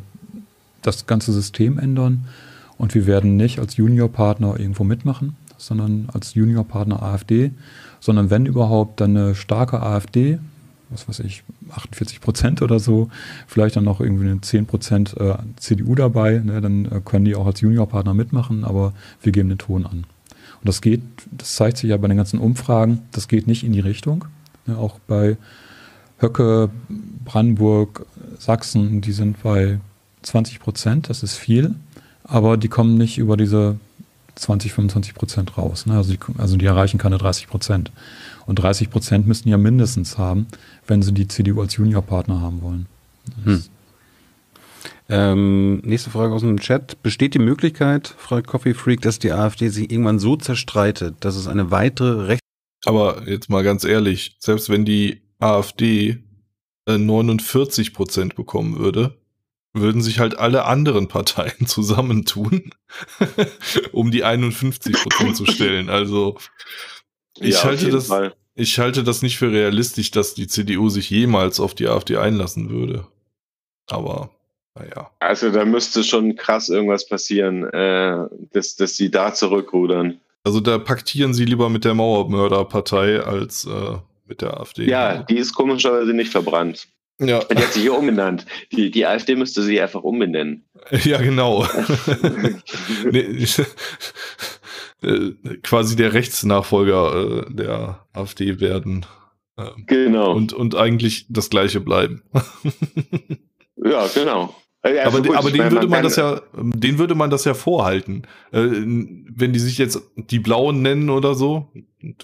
das 0.82 1.06
ganze 1.06 1.32
System 1.32 1.78
ändern 1.78 2.26
und 2.78 2.94
wir 2.94 3.06
werden 3.06 3.36
nicht 3.36 3.58
als 3.58 3.76
Juniorpartner 3.76 4.58
irgendwo 4.58 4.84
mitmachen, 4.84 5.36
sondern 5.56 6.08
als 6.12 6.34
Juniorpartner 6.34 7.02
AfD, 7.02 7.52
sondern 8.00 8.30
wenn 8.30 8.46
überhaupt 8.46 9.00
dann 9.00 9.16
eine 9.16 9.34
starke 9.34 9.80
AfD, 9.80 10.38
was 10.90 11.08
weiß 11.08 11.20
ich, 11.20 11.42
48 11.70 12.20
Prozent 12.20 12.62
oder 12.62 12.78
so, 12.78 13.10
vielleicht 13.46 13.76
dann 13.76 13.84
noch 13.84 14.00
irgendwie 14.00 14.28
eine 14.28 14.40
10 14.40 14.66
Prozent 14.66 15.16
äh, 15.18 15.36
CDU 15.56 15.94
dabei, 15.94 16.38
ne? 16.38 16.60
dann 16.60 16.86
äh, 16.86 17.00
können 17.04 17.24
die 17.24 17.36
auch 17.36 17.46
als 17.46 17.60
Juniorpartner 17.60 18.14
mitmachen, 18.14 18.64
aber 18.64 18.92
wir 19.22 19.32
geben 19.32 19.48
den 19.48 19.58
Ton 19.58 19.86
an. 19.86 20.04
Und 20.60 20.68
das 20.68 20.80
geht, 20.80 21.02
das 21.30 21.54
zeigt 21.54 21.78
sich 21.78 21.90
ja 21.90 21.96
bei 21.96 22.08
den 22.08 22.16
ganzen 22.16 22.38
Umfragen, 22.38 23.02
das 23.12 23.28
geht 23.28 23.46
nicht 23.46 23.64
in 23.64 23.72
die 23.72 23.80
Richtung. 23.80 24.24
Ne? 24.66 24.76
Auch 24.76 24.98
bei 25.06 25.36
Höcke, 26.18 26.70
Brandenburg, 27.24 28.04
Sachsen, 28.38 29.00
die 29.00 29.12
sind 29.12 29.42
bei 29.42 29.80
20 30.22 30.60
Prozent, 30.60 31.08
das 31.08 31.22
ist 31.22 31.36
viel, 31.36 31.74
aber 32.24 32.56
die 32.56 32.68
kommen 32.68 32.98
nicht 32.98 33.16
über 33.16 33.36
diese 33.36 33.76
20, 34.34 34.72
25 34.72 35.14
Prozent 35.14 35.56
raus. 35.58 35.86
Ne? 35.86 35.96
Also, 35.96 36.12
die, 36.12 36.18
also 36.38 36.56
die 36.56 36.66
erreichen 36.66 36.98
keine 36.98 37.18
30 37.18 37.48
Prozent. 37.48 37.90
Und 38.46 38.56
30 38.56 38.90
Prozent 38.90 39.26
müssten 39.26 39.48
ja 39.48 39.58
mindestens 39.58 40.18
haben, 40.18 40.46
wenn 40.90 41.02
sie 41.02 41.14
die 41.14 41.28
CDU 41.28 41.60
als 41.60 41.76
Juniorpartner 41.76 42.40
haben 42.40 42.62
wollen. 42.62 42.86
Hm. 43.44 43.62
Ähm, 45.08 45.78
nächste 45.78 46.10
Frage 46.10 46.34
aus 46.34 46.42
dem 46.42 46.58
Chat. 46.58 47.00
Besteht 47.02 47.34
die 47.34 47.38
Möglichkeit, 47.38 48.08
fragt 48.18 48.48
Coffee 48.48 48.74
Freak, 48.74 49.00
dass 49.00 49.20
die 49.20 49.32
AfD 49.32 49.68
sich 49.68 49.90
irgendwann 49.90 50.18
so 50.18 50.36
zerstreitet, 50.36 51.14
dass 51.20 51.36
es 51.36 51.46
eine 51.46 51.70
weitere 51.70 52.26
Rechts... 52.26 52.46
Aber 52.84 53.28
jetzt 53.28 53.48
mal 53.48 53.62
ganz 53.62 53.84
ehrlich, 53.84 54.36
selbst 54.40 54.68
wenn 54.68 54.84
die 54.84 55.22
AfD 55.38 56.18
äh, 56.86 56.98
49 56.98 57.94
Prozent 57.94 58.34
bekommen 58.34 58.78
würde, 58.78 59.16
würden 59.72 60.02
sich 60.02 60.18
halt 60.18 60.38
alle 60.38 60.64
anderen 60.64 61.06
Parteien 61.06 61.52
zusammentun, 61.66 62.72
um 63.92 64.10
die 64.10 64.24
51 64.24 64.94
Prozent 64.94 65.36
zu 65.36 65.46
stellen. 65.46 65.88
Also 65.88 66.36
ich 67.38 67.56
auf 67.58 67.64
halte 67.64 67.90
das, 67.90 68.08
Fall. 68.08 68.34
Ich 68.54 68.78
halte 68.78 69.04
das 69.04 69.22
nicht 69.22 69.38
für 69.38 69.52
realistisch, 69.52 70.10
dass 70.10 70.34
die 70.34 70.46
CDU 70.46 70.88
sich 70.88 71.10
jemals 71.10 71.60
auf 71.60 71.74
die 71.74 71.88
AfD 71.88 72.16
einlassen 72.16 72.70
würde. 72.70 73.06
Aber 73.88 74.30
naja. 74.74 75.10
Also 75.18 75.50
da 75.50 75.64
müsste 75.64 76.04
schon 76.04 76.36
krass 76.36 76.68
irgendwas 76.68 77.08
passieren, 77.08 77.64
äh, 77.64 78.26
dass, 78.52 78.76
dass 78.76 78.96
sie 78.96 79.10
da 79.10 79.34
zurückrudern. 79.34 80.20
Also 80.44 80.60
da 80.60 80.78
paktieren 80.78 81.34
sie 81.34 81.44
lieber 81.44 81.68
mit 81.68 81.84
der 81.84 81.94
Mauermörderpartei 81.94 83.20
als 83.20 83.66
äh, 83.66 83.98
mit 84.26 84.40
der 84.40 84.58
AfD. 84.58 84.88
Ja, 84.88 85.22
die 85.22 85.36
ist 85.36 85.54
komischerweise 85.54 86.14
nicht 86.14 86.30
verbrannt. 86.30 86.88
ja. 87.18 87.40
Die 87.44 87.56
hat 87.56 87.72
sich 87.72 87.82
hier 87.82 87.94
umbenannt. 87.94 88.46
Die, 88.72 88.90
die 88.90 89.04
AfD 89.04 89.34
müsste 89.36 89.62
sich 89.62 89.80
einfach 89.80 90.02
umbenennen. 90.02 90.64
Ja, 91.04 91.18
genau. 91.18 91.66
nee, 93.10 93.46
äh, 95.02 95.30
quasi 95.62 95.96
der 95.96 96.12
Rechtsnachfolger 96.12 97.46
äh, 97.48 97.54
der 97.54 98.06
AfD 98.12 98.60
werden 98.60 99.06
ähm, 99.58 99.84
Genau. 99.86 100.32
und, 100.32 100.52
und 100.52 100.74
eigentlich 100.74 101.26
das 101.28 101.50
gleiche 101.50 101.80
bleiben. 101.80 102.22
ja, 103.84 104.06
genau. 104.14 104.54
Aber 104.82 105.02
also 105.04 105.22
gut, 105.22 105.36
aber 105.36 105.50
denen 105.50 105.70
würde 105.72 105.88
man 105.88 106.02
das 106.02 106.16
ja, 106.16 106.40
den 106.54 106.98
würde 106.98 107.14
man 107.14 107.28
das 107.28 107.44
ja 107.44 107.52
vorhalten. 107.52 108.22
Äh, 108.50 108.60
wenn 108.62 109.52
die 109.52 109.58
sich 109.58 109.76
jetzt 109.76 110.00
die 110.16 110.38
Blauen 110.38 110.80
nennen 110.80 111.10
oder 111.10 111.34
so, 111.34 111.70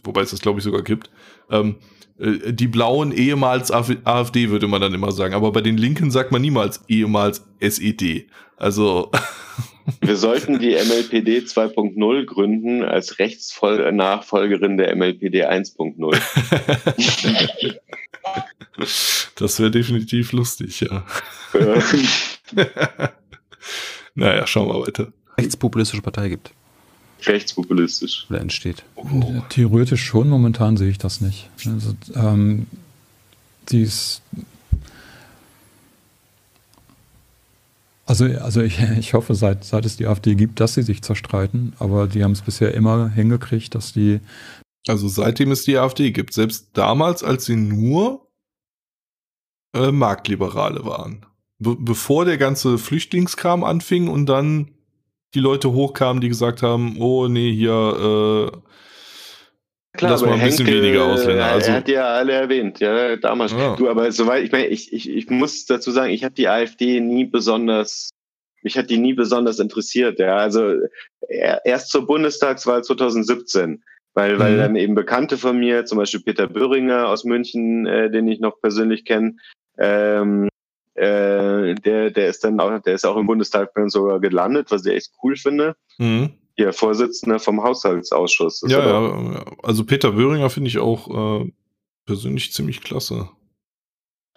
wobei 0.05 0.23
es 0.23 0.31
das 0.31 0.41
glaube 0.41 0.61
ich 0.61 0.65
sogar 0.65 0.83
gibt, 0.83 1.11
ähm, 1.51 1.77
äh, 2.19 2.55
die 2.55 2.69
Blauen 2.69 3.13
ehemals 3.13 3.71
AfD 3.71 3.99
AfD 4.05 4.49
würde 4.49 4.69
man 4.69 4.81
dann 4.81 4.95
immer 4.95 5.13
sagen, 5.13 5.35
aber 5.35 5.53
bei 5.53 5.61
den 5.61 5.77
Linken 5.77 6.11
sagt 6.11 6.33
man 6.33 6.41
niemals 6.41 6.83
ehemals 6.89 7.45
SED. 7.61 8.29
Also 8.57 9.11
Wir 10.01 10.17
sollten 10.17 10.59
die 10.59 10.71
MLPD 10.75 11.39
2.0 11.41 12.25
gründen 12.25 12.83
als 12.83 13.19
Rechtsnachfolgerin 13.19 14.77
der 14.77 14.95
MLPD 14.97 15.47
1.0. 15.47 16.19
das 19.37 19.61
wäre 19.61 19.71
definitiv 19.71 20.33
lustig, 20.33 20.81
ja. 20.81 21.05
Naja, 24.15 24.47
schauen 24.47 24.69
wir 24.69 24.87
weiter. 24.87 25.13
rechtspopulistische 25.39 26.03
Partei 26.03 26.29
gibt 26.31 26.51
Rechtspopulistisch. 27.25 28.27
oder 28.31 28.41
entsteht. 28.41 28.85
Äh, 28.97 29.41
Theoretisch 29.49 30.05
schon, 30.05 30.29
momentan 30.29 30.77
sehe 30.77 30.91
ich 30.91 30.99
das 30.99 31.21
nicht. 31.21 31.49
Also, 31.65 31.95
ähm, 32.15 32.67
die 33.71 33.83
ist. 33.83 34.23
Also, 38.07 38.25
also 38.25 38.63
ich, 38.63 38.81
ich 38.99 39.15
hoffe, 39.15 39.35
seit, 39.35 39.65
seit 39.65 39.85
es 39.85 39.97
die 39.97 40.07
AfD 40.07 40.35
gibt, 40.35 40.61
dass 40.61 40.75
sie 40.75 40.83
sich 40.83 41.03
zerstreiten, 41.03 41.75
aber 41.79 42.07
die 42.07 42.25
haben 42.25 42.33
es 42.33 42.43
bisher 42.43 42.73
immer 42.73 43.11
hingekriegt, 43.11 43.75
dass 43.75 43.93
die. 43.93 44.21
Also 44.89 45.09
seitdem 45.09 45.51
es 45.51 45.65
die 45.65 45.77
AfD 45.77 46.13
gibt, 46.13 46.33
selbst 46.33 46.71
damals, 46.75 47.25
als 47.25 47.45
sie 47.47 47.57
nur 47.57 48.29
äh, 49.75 49.91
Marktliberale 49.91 50.85
waren. 50.85 51.27
Be 51.59 51.75
bevor 51.77 52.25
der 52.25 52.39
ganze 52.39 52.79
Flüchtlingskram 52.79 53.65
anfing 53.65 54.09
und 54.09 54.27
dann 54.27 54.71
die 55.35 55.41
Leute 55.41 55.73
hochkamen, 55.73 56.21
die 56.21 56.29
gesagt 56.29 56.63
haben, 56.63 57.01
oh 57.01 57.27
nee, 57.29 57.53
hier 57.53 58.53
äh, 58.53 58.59
Klar, 59.97 60.11
Lass 60.13 60.23
aber 60.23 60.33
mal 60.33 60.39
ein 60.41 60.47
bisschen 60.47 60.67
Henkel, 60.67 60.83
weniger 60.83 61.05
Ausländer, 61.07 61.43
Er 61.47 61.53
also- 61.53 61.73
hat 61.73 61.89
ja 61.89 62.05
alle 62.07 62.33
erwähnt, 62.33 62.81
ja, 62.81 63.17
damals. 63.17 63.53
Ja. 63.53 63.77
Du, 63.77 63.89
aber 63.89 64.11
soweit, 64.13 64.45
ich 64.45 64.53
meine, 64.53 64.67
ich, 64.67 64.93
ich, 64.93 65.09
ich 65.09 65.31
muss 65.31 65.67
dazu 65.67 65.91
sagen, 65.91 66.11
ich 66.13 66.25
habe 66.25 66.35
die 66.35 66.49
AfD 66.49 67.01
nie 67.01 67.25
besonders, 67.25 68.11
mich 68.63 68.77
hat 68.77 68.91
die 68.91 68.99
nie 68.99 69.15
besonders 69.15 69.59
interessiert, 69.59 70.19
ja. 70.19 70.37
Also 70.37 70.75
er- 71.29 71.63
erst 71.65 71.91
zur 71.91 72.07
Bundestagswahl 72.07 72.83
2017, 72.85 73.83
weil, 74.15 74.39
weil 74.39 74.55
Mhm. 74.55 74.59
dann 74.59 74.77
eben 74.77 74.95
Bekannte 74.95 75.37
von 75.39 75.59
mir, 75.59 75.85
zum 75.85 75.99
Beispiel 75.99 76.21
Peter 76.21 76.47
Böhringer 76.47 77.09
aus 77.09 77.25
München, 77.25 77.87
äh, 77.87 78.11
den 78.11 78.29
ich 78.29 78.41
noch 78.41 78.61
persönlich 78.61 79.05
kenne, 79.05 79.37
ähm, 79.79 80.49
äh, 80.95 81.75
der, 81.75 82.11
der 82.11 82.29
ist 82.29 82.43
dann 82.43 82.59
auch, 82.59 82.79
der 82.81 82.95
ist 82.95 83.05
auch 83.05 83.17
im 83.19 83.27
Bundestag 83.27 83.73
dann 83.75 83.91
sogar 83.91 84.19
gelandet, 84.21 84.71
was 84.71 84.87
ich 84.87 84.95
echt 84.95 85.13
cool 85.23 85.37
finde. 85.37 85.77
mhm. 85.99 86.31
Ja, 86.59 86.73
Vorsitzender 86.73 87.39
vom 87.39 87.63
Haushaltsausschuss. 87.63 88.61
Das 88.61 88.71
ja, 88.73 88.79
ja, 88.81 89.33
ja. 89.35 89.45
Also 89.63 89.85
Peter 89.85 90.13
Böhringer 90.13 90.49
finde 90.51 90.69
ich 90.69 90.79
auch 90.79 91.43
äh, 91.43 91.53
persönlich 92.07 92.53
ziemlich 92.53 92.81
klasse. 92.81 93.29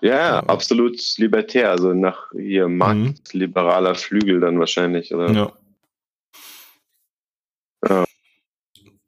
Ja, 0.01 0.15
Ja. 0.17 0.39
absolut 0.41 0.97
libertär, 1.17 1.71
also 1.71 1.93
nach 1.93 2.31
hier 2.33 2.67
marktliberaler 2.67 3.95
Flügel 3.95 4.39
dann 4.41 4.59
wahrscheinlich. 4.59 5.13
Oder 5.13 5.31
Ja. 5.31 5.53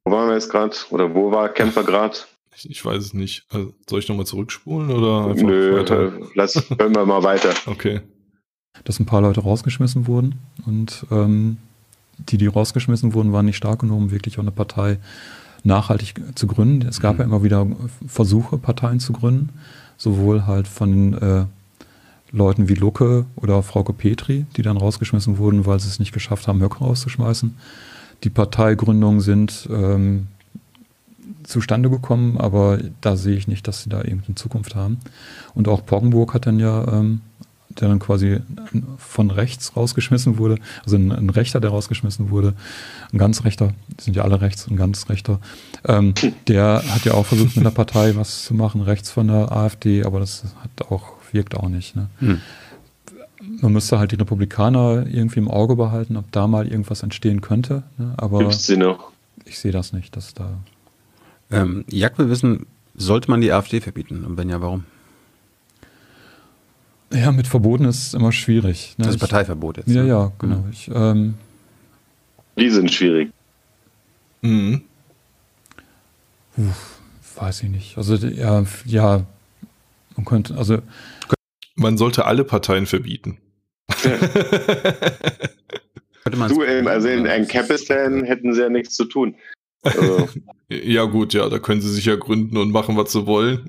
wo 0.06 0.12
waren 0.12 0.28
wir 0.30 0.36
jetzt 0.36 0.50
gerade? 0.50 0.76
Oder 0.90 1.14
wo 1.14 1.32
war 1.32 1.50
Camper 1.50 1.84
gerade? 1.84 2.18
Ich, 2.54 2.70
ich 2.70 2.84
weiß 2.86 3.02
es 3.02 3.14
nicht. 3.14 3.46
Also, 3.50 3.74
soll 3.90 4.00
ich 4.00 4.10
nochmal 4.10 4.26
zurückspulen 4.26 4.92
oder 4.92 5.28
einfach 5.30 5.42
Nö, 5.48 5.80
weiter? 5.80 6.08
äh, 6.08 6.20
lass, 6.36 6.70
hören 6.78 6.94
wir 6.94 7.06
mal 7.06 7.24
weiter. 7.24 7.54
Okay. 7.66 8.02
dass 8.84 9.00
ein 9.00 9.06
paar 9.06 9.22
Leute 9.22 9.40
rausgeschmissen 9.40 10.06
wurden 10.06 10.36
und 10.68 11.06
ähm, 11.12 11.58
die, 12.30 12.38
die 12.38 12.48
rausgeschmissen 12.48 13.14
wurden, 13.14 13.34
waren 13.34 13.45
nicht 13.45 13.57
stark 13.57 13.80
genug, 13.80 13.98
um 13.98 14.11
wirklich 14.11 14.38
auch 14.38 14.43
eine 14.43 14.52
Partei 14.52 14.98
nachhaltig 15.64 16.15
zu 16.35 16.48
gründen. 16.48 16.88
Es 16.88 16.99
gab 16.99 17.14
Mhm. 17.15 17.19
ja 17.19 17.26
immer 17.26 17.43
wieder 17.43 17.68
Versuche, 18.07 18.57
Parteien 18.57 18.99
zu 18.99 19.14
gründen, 19.14 19.49
sowohl 19.98 20.45
halt 20.48 20.68
von 20.68 21.14
äh, 21.14 21.45
Leuten 22.31 22.69
wie 22.69 22.76
Lucke 22.76 23.26
oder 23.35 23.61
Frauke 23.61 23.93
Petri, 23.93 24.45
die 24.56 24.61
dann 24.61 24.77
rausgeschmissen 24.77 25.38
wurden, 25.38 25.65
weil 25.65 25.80
sie 25.80 25.89
es 25.89 25.99
nicht 25.99 26.14
geschafft 26.14 26.48
haben, 26.48 26.61
Höcke 26.61 26.80
rauszuschmeißen. 26.80 27.56
Die 28.23 28.30
Parteigründungen 28.30 29.19
sind 29.22 29.68
ähm, 29.72 30.27
zustande 31.43 31.89
gekommen, 31.89 32.38
aber 32.38 32.80
da 33.02 33.18
sehe 33.18 33.35
ich 33.35 33.48
nicht, 33.48 33.68
dass 33.68 33.84
sie 33.84 33.89
da 33.89 33.98
irgendeine 33.98 34.35
Zukunft 34.35 34.76
haben. 34.76 34.99
Und 35.53 35.68
auch 35.68 35.85
Poggenburg 35.85 36.34
hat 36.34 36.45
dann 36.45 36.60
ja, 36.60 36.88
ähm, 36.88 37.22
der 37.80 37.89
dann 37.89 37.99
quasi 37.99 38.39
von 38.98 39.31
rechts 39.31 39.76
rausgeschmissen 39.76 40.38
wurde, 40.38 40.57
also 40.84 40.98
ein, 40.98 41.11
ein 41.11 41.30
Rechter, 41.30 41.60
der 41.60 41.69
rausgeschmissen 41.69 42.30
wurde, 42.30 42.53
ein 43.11 43.18
ganz 43.18 43.43
Rechter, 43.43 43.73
die 43.99 44.03
sind 44.03 44.15
ja 44.15 44.23
alle 44.23 44.41
rechts, 44.41 44.68
ein 44.68 44.77
ganz 44.77 45.10
Rechter, 45.10 45.39
ähm, 45.85 46.14
der 46.48 46.84
hat 46.88 47.06
ja 47.06 47.14
auch 47.14 47.26
versucht, 47.26 47.56
mit 47.56 47.65
der 47.65 47.72
Partei 47.72 48.15
was 48.15 48.45
zu 48.45 48.53
machen, 48.53 48.81
rechts 48.81 49.11
von 49.11 49.27
der 49.27 49.52
AfD, 49.52 50.03
aber 50.03 50.19
das 50.19 50.43
hat 50.61 50.91
auch, 50.91 51.14
wirkt 51.31 51.56
auch 51.56 51.69
nicht. 51.69 51.95
Ne? 51.95 52.07
Hm. 52.19 52.41
Man 53.61 53.73
müsste 53.73 53.98
halt 53.98 54.11
die 54.11 54.18
Republikaner 54.18 55.07
irgendwie 55.07 55.39
im 55.39 55.49
Auge 55.49 55.76
behalten, 55.76 56.18
ob 56.18 56.31
da 56.31 56.48
mal 56.48 56.68
irgendwas 56.68 57.03
entstehen 57.03 57.41
könnte, 57.41 57.84
ne? 57.98 58.14
aber 58.18 58.39
Gibt's 58.39 58.68
sie 58.68 58.77
noch? 58.77 59.11
ich 59.45 59.60
sehe 59.60 59.72
das 59.72 59.93
nicht, 59.93 60.15
dass 60.15 60.34
da 60.34 60.60
Ähm, 61.49 61.84
Jack 61.89 62.18
will 62.18 62.30
wissen, 62.30 62.65
sollte 62.95 63.30
man 63.30 63.41
die 63.41 63.52
AfD 63.52 63.81
verbieten? 63.81 64.26
Und 64.26 64.38
wenn 64.38 64.49
ja, 64.49 64.61
warum? 64.61 64.85
Ja, 67.14 67.32
mit 67.32 67.48
Verboten 67.48 67.86
ist 67.86 68.08
es 68.08 68.14
immer 68.14 68.32
schwierig. 68.32 68.96
Ne? 68.98 69.06
Das 69.06 69.16
ist 69.16 69.22
Ich- 69.24 69.30
Parteiverbot 69.30 69.78
jetzt. 69.78 69.90
Ja, 69.90 70.04
ne? 70.04 70.08
ja, 70.10 70.32
genau. 70.40 70.64
Ich, 70.72 70.90
ähm, 70.94 71.34
Die 72.58 72.70
sind 72.70 72.92
schwierig. 72.92 73.32
Mhm. 74.42 74.82
weiß 77.36 77.64
ich 77.64 77.70
nicht. 77.70 77.98
Also 77.98 78.16
ja, 78.16 78.64
ja, 78.86 79.26
man 80.16 80.26
könnte, 80.26 80.56
also 80.58 80.80
Man 81.76 81.98
sollte 81.98 82.26
alle 82.26 82.44
Parteien 82.44 82.86
verbieten. 82.86 83.38
Man 86.36 86.50
Du, 86.50 86.64
ähm, 86.64 86.88
also 86.88 87.08
in 87.08 87.28
ein 87.28 87.48
Capistan 87.48 88.24
hätten 88.24 88.54
sie 88.54 88.62
ja 88.62 88.70
nichts 88.70 88.96
zu 88.96 89.06
tun. 89.06 89.36
Also, 89.84 90.30
ja, 90.70 91.04
gut, 91.06 91.34
ja, 91.34 91.50
da 91.50 91.60
können 91.60 91.82
sie 91.82 91.92
sich 91.92 92.06
ja 92.06 92.16
gründen 92.16 92.58
und 92.58 92.72
machen, 92.72 92.96
was 92.96 93.12
sie 93.12 93.26
wollen. 93.26 93.68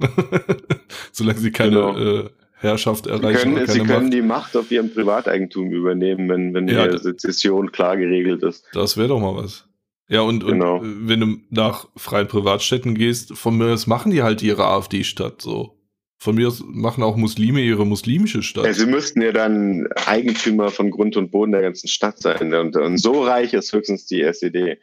Solange 1.12 1.38
sie 1.38 1.50
keine 1.50 1.70
Genau. 1.76 1.98
äh, 1.98 2.30
Herrschaft 2.62 3.04
sie 3.04 3.10
erreichen 3.10 3.52
oder 3.52 3.64
können, 3.64 3.66
sie 3.66 3.78
können 3.80 4.04
Macht. 4.04 4.12
die 4.14 4.22
Macht 4.22 4.56
auf 4.56 4.70
ihrem 4.70 4.92
Privateigentum 4.92 5.70
übernehmen, 5.70 6.28
wenn, 6.28 6.54
wenn 6.54 6.68
Ja, 6.68 6.86
die 6.88 6.98
Sezession 6.98 7.72
klar 7.72 7.96
geregelt 7.96 8.42
ist. 8.42 8.64
Das 8.72 8.96
wäre 8.96 9.08
doch 9.08 9.20
mal 9.20 9.36
was. 9.36 9.66
Ja, 10.08 10.20
und, 10.22 10.44
Genau. 10.46 10.78
und 10.78 11.08
wenn 11.08 11.20
du 11.20 11.36
nach 11.50 11.88
freien 11.96 12.28
Privatstädten 12.28 12.94
gehst, 12.94 13.36
von 13.36 13.56
mir 13.56 13.72
aus 13.72 13.86
machen 13.86 14.10
die 14.12 14.22
halt 14.22 14.42
ihre 14.42 14.66
AfD-Stadt 14.66 15.40
so. 15.42 15.78
Von 16.18 16.36
mir 16.36 16.48
aus 16.48 16.62
machen 16.64 17.02
auch 17.02 17.16
Muslime 17.16 17.60
ihre 17.62 17.84
muslimische 17.84 18.42
Stadt. 18.42 18.64
Ja, 18.64 18.72
sie 18.72 18.86
müssten 18.86 19.22
ja 19.22 19.32
dann 19.32 19.88
Eigentümer 20.06 20.68
von 20.70 20.90
Grund 20.90 21.16
und 21.16 21.30
Boden 21.32 21.50
der 21.52 21.62
ganzen 21.62 21.88
Stadt 21.88 22.20
sein. 22.20 22.54
Und, 22.54 22.76
und 22.76 22.98
so 22.98 23.22
reich 23.24 23.54
ist 23.54 23.72
höchstens 23.72 24.06
die 24.06 24.22
SED. 24.22 24.78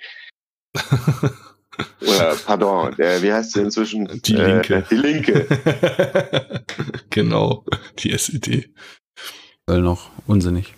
Oder, 2.02 2.36
pardon, 2.46 2.96
der, 2.98 3.22
wie 3.22 3.32
heißt 3.32 3.54
sie 3.54 3.62
inzwischen? 3.62 4.08
Die 4.26 4.34
Linke. 4.34 4.76
Äh, 4.76 4.84
die 4.90 4.96
Linke. 4.96 5.48
genau, 7.10 7.66
die 8.00 8.12
SED. 8.12 8.70
Weil 9.66 9.82
noch 9.82 10.10
unsinnig. 10.28 10.74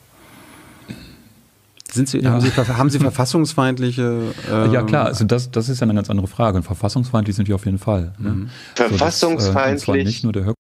Sind 1.92 2.08
Sie, 2.08 2.20
Ja. 2.20 2.32
haben, 2.32 2.42
Sie 2.42 2.52
haben 2.52 2.90
Sie 2.90 3.00
verfassungsfeindliche? 3.00 4.34
ja 4.50 4.66
ähm, 4.80 4.86
klar, 4.86 5.06
also 5.08 5.26
das, 5.26 5.52
das 5.52 5.68
ist 5.68 5.82
ja 5.82 5.84
eine 5.84 5.94
ganz 5.94 6.10
andere 6.10 6.28
Frage. 6.28 6.58
Und 6.58 6.64
verfassungsfeindlich 6.64 7.36
sind 7.36 7.48
die 7.50 7.54
auf 7.54 7.66
jeden 7.66 7.80
Fall. 7.80 8.14
Ne? 8.18 8.30
mhm. 8.30 8.50
So, 8.78 8.84
das, 8.84 8.86
äh, 8.86 8.90
Verfassungsfeindlich. 8.98 10.06
nicht 10.06 10.24
nur 10.24 10.32
der 10.34 10.46
Höck. 10.46 10.56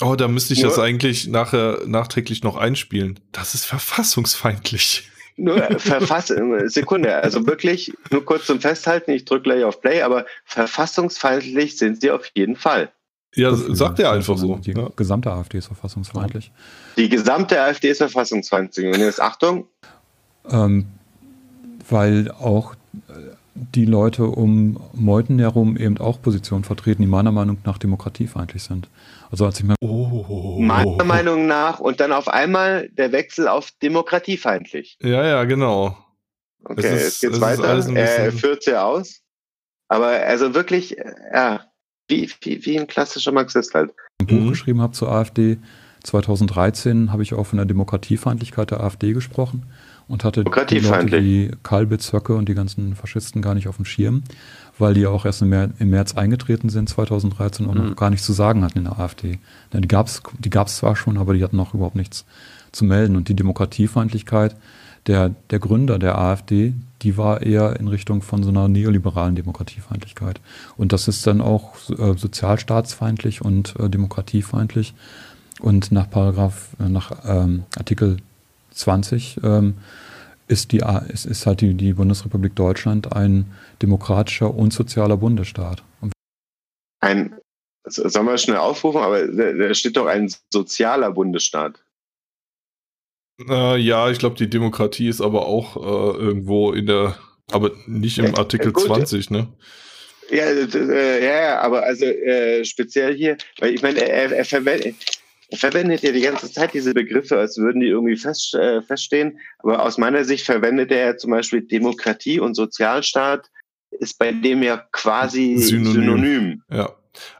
Oh, 0.00 0.14
da 0.16 0.28
müsste 0.28 0.52
ich 0.54 0.60
Nur- 0.62 0.70
das 0.70 0.78
eigentlich 0.78 1.28
nachher 1.28 1.78
nachträglich 1.86 2.42
noch 2.42 2.56
einspielen. 2.56 3.20
Das 3.32 3.54
ist 3.54 3.64
verfassungsfeindlich. 3.64 5.08
Nur 5.36 5.60
verfass 5.78 6.32
Sekunde, 6.66 7.14
also 7.14 7.46
wirklich 7.46 7.92
nur 8.10 8.24
kurz 8.24 8.46
zum 8.46 8.58
Festhalten, 8.60 9.10
ich 9.10 9.24
drücke 9.26 9.42
gleich 9.42 9.64
auf 9.64 9.80
Play, 9.82 10.00
aber 10.02 10.24
verfassungsfeindlich 10.44 11.76
sind 11.76 12.00
sie 12.00 12.10
auf 12.10 12.30
jeden 12.34 12.56
Fall. 12.56 12.90
Ja, 13.34 13.54
sagt 13.54 13.98
er 13.98 14.12
einfach 14.12 14.38
so. 14.38 14.56
Die 14.56 14.70
Ja. 14.72 14.88
gesamte 14.96 15.30
AfD 15.30 15.58
ist 15.58 15.66
verfassungsfeindlich. 15.66 16.50
Die 16.96 17.08
gesamte 17.10 17.60
AfD 17.60 17.90
ist 17.90 17.98
verfassungsfeindlich. 17.98 18.86
Und 18.86 18.98
jetzt 19.00 19.20
Achtung, 19.20 19.66
Ähm, 20.48 20.86
weil 21.90 22.30
auch 22.30 22.74
die 23.74 23.84
Leute 23.86 24.24
um 24.26 24.78
Meuthen 24.92 25.38
herum 25.38 25.76
eben 25.76 25.98
auch 25.98 26.20
Positionen 26.20 26.64
vertreten, 26.64 27.02
die 27.02 27.08
meiner 27.08 27.32
Meinung 27.32 27.58
nach 27.64 27.78
demokratiefeindlich 27.78 28.62
sind. 28.62 28.88
Also 29.30 29.46
als 29.46 29.58
ich 29.58 29.64
mir 29.66 29.74
Oh. 29.80 30.58
meiner 30.60 31.04
Meinung 31.04 31.46
nach, 31.46 31.80
und 31.80 32.00
dann 32.00 32.12
auf 32.12 32.28
einmal 32.28 32.88
der 32.90 33.12
Wechsel 33.12 33.48
auf 33.48 33.70
demokratiefeindlich. 33.82 34.96
Ja, 35.02 35.24
ja, 35.24 35.44
genau. 35.44 35.96
Okay, 36.64 36.80
Es 36.86 37.02
ist- 37.02 37.22
jetzt 37.22 37.32
geht's 37.32 37.40
weiter. 37.40 37.96
Er 37.96 38.32
führt 38.32 38.66
ja 38.66 38.84
aus. 38.84 39.20
Aber 39.88 40.08
also 40.08 40.54
wirklich, 40.54 40.96
ja, 41.32 41.60
wie, 42.08 42.30
wie, 42.42 42.64
wie 42.66 42.78
ein 42.78 42.86
klassischer 42.86 43.32
Marxist 43.32 43.74
halt. 43.74 43.92
ein 44.20 44.26
Buch 44.26 44.36
Mhm. 44.40 44.48
geschrieben 44.48 44.80
habe 44.80 44.92
zur 44.92 45.10
AfD, 45.12 45.58
2013 46.02 47.12
habe 47.12 47.22
ich 47.22 47.34
auch 47.34 47.44
von 47.44 47.58
der 47.58 47.66
Demokratiefeindlichkeit 47.66 48.70
der 48.70 48.80
AfD 48.80 49.12
gesprochen 49.12 49.66
und 50.08 50.24
hatte 50.24 50.44
die 50.44 50.78
Leute 50.78 51.22
wie 51.24 51.50
Kalbitz, 51.62 52.12
Höcke 52.12 52.34
und 52.34 52.48
die 52.48 52.54
ganzen 52.54 52.94
Faschisten 52.94 53.42
gar 53.42 53.54
nicht 53.54 53.68
auf 53.68 53.76
dem 53.76 53.84
Schirm, 53.84 54.22
weil 54.78 54.94
die 54.94 55.06
auch 55.06 55.24
erst 55.24 55.42
im 55.42 55.48
März, 55.48 56.14
eingetreten 56.14 56.68
sind 56.68 56.88
2013 56.88 57.66
und 57.66 57.78
Mhm. 57.78 57.88
noch 57.88 57.96
gar 57.96 58.10
nichts 58.10 58.26
zu 58.26 58.32
sagen 58.32 58.62
hatten 58.64 58.78
in 58.78 58.84
der 58.84 58.98
AfD. 58.98 59.38
Die 59.72 59.88
gab 59.88 60.06
es 60.06 60.22
die 60.38 60.50
gab's 60.50 60.76
zwar 60.76 60.96
schon, 60.96 61.18
aber 61.18 61.34
die 61.34 61.42
hatten 61.42 61.56
noch 61.56 61.74
überhaupt 61.74 61.96
nichts 61.96 62.24
zu 62.72 62.84
melden. 62.84 63.16
Und 63.16 63.28
die 63.28 63.34
Demokratiefeindlichkeit 63.34 64.54
der, 65.06 65.30
der 65.50 65.58
Gründer 65.60 65.98
der 65.98 66.18
AfD, 66.18 66.74
die 67.02 67.16
war 67.16 67.42
eher 67.42 67.78
in 67.78 67.88
Richtung 67.88 68.22
von 68.22 68.42
so 68.42 68.48
einer 68.50 68.68
neoliberalen 68.68 69.34
Demokratiefeindlichkeit. 69.36 70.40
Und 70.76 70.92
das 70.92 71.08
ist 71.08 71.26
dann 71.26 71.40
auch 71.40 71.74
äh, 71.90 72.16
sozialstaatsfeindlich 72.16 73.42
und 73.42 73.74
äh, 73.78 73.88
demokratiefeindlich. 73.88 74.94
Und 75.60 75.92
nach 75.92 76.10
Paragraph, 76.10 76.70
äh, 76.80 76.88
nach 76.88 77.12
ähm, 77.24 77.64
Artikel 77.76 78.18
20 78.76 79.40
ähm, 79.42 79.74
ist, 80.48 80.72
die, 80.72 80.82
ist, 81.08 81.26
ist 81.26 81.46
halt 81.46 81.60
die, 81.60 81.74
die 81.74 81.94
Bundesrepublik 81.94 82.54
Deutschland 82.54 83.12
ein 83.12 83.52
demokratischer 83.82 84.54
und 84.54 84.72
sozialer 84.72 85.16
Bundesstaat. 85.16 85.82
Und 86.00 86.12
Ein, 87.00 87.36
sollen 87.84 88.26
wir 88.26 88.38
schnell 88.38 88.58
aufrufen, 88.58 89.00
aber 89.00 89.26
da 89.26 89.74
steht 89.74 89.96
doch 89.96 90.06
ein 90.06 90.32
sozialer 90.52 91.10
Bundesstaat. 91.10 91.82
Äh, 93.48 93.76
ja, 93.78 94.10
ich 94.10 94.18
glaube, 94.18 94.36
die 94.36 94.48
Demokratie 94.48 95.08
ist 95.08 95.20
aber 95.20 95.46
auch 95.46 95.76
äh, 95.76 96.18
irgendwo 96.18 96.72
in 96.72 96.86
der, 96.86 97.16
aber 97.50 97.72
nicht 97.86 98.18
im 98.18 98.26
Ja, 98.26 98.38
Artikel 98.38 98.72
gut. 98.72 98.84
20, 98.84 99.30
ne? 99.30 99.48
Ja, 100.30 100.44
äh, 100.44 101.24
ja, 101.24 101.60
aber 101.60 101.84
also 101.84 102.04
äh, 102.04 102.64
speziell 102.64 103.14
hier, 103.14 103.36
weil 103.58 103.74
ich 103.74 103.82
meine, 103.82 104.00
er, 104.00 104.32
er 104.32 104.44
verwendet, 104.44 104.96
verwendet 105.52 106.02
ja 106.02 106.12
die 106.12 106.20
ganze 106.20 106.50
Zeit 106.50 106.74
diese 106.74 106.94
Begriffe, 106.94 107.38
als 107.38 107.56
würden 107.58 107.80
die 107.80 107.88
irgendwie 107.88 108.16
fest, 108.16 108.54
äh, 108.54 108.82
feststehen. 108.82 109.38
Aber 109.58 109.84
aus 109.84 109.98
meiner 109.98 110.24
Sicht 110.24 110.44
verwendet 110.44 110.90
er 110.90 111.16
zum 111.18 111.30
Beispiel 111.30 111.62
Demokratie 111.62 112.40
und 112.40 112.54
Sozialstaat 112.54 113.50
ist 113.90 114.18
bei 114.18 114.32
dem 114.32 114.62
ja 114.62 114.78
quasi 114.92 115.56
synonym. 115.56 115.92
synonym. 115.92 116.62
Ja. 116.70 116.90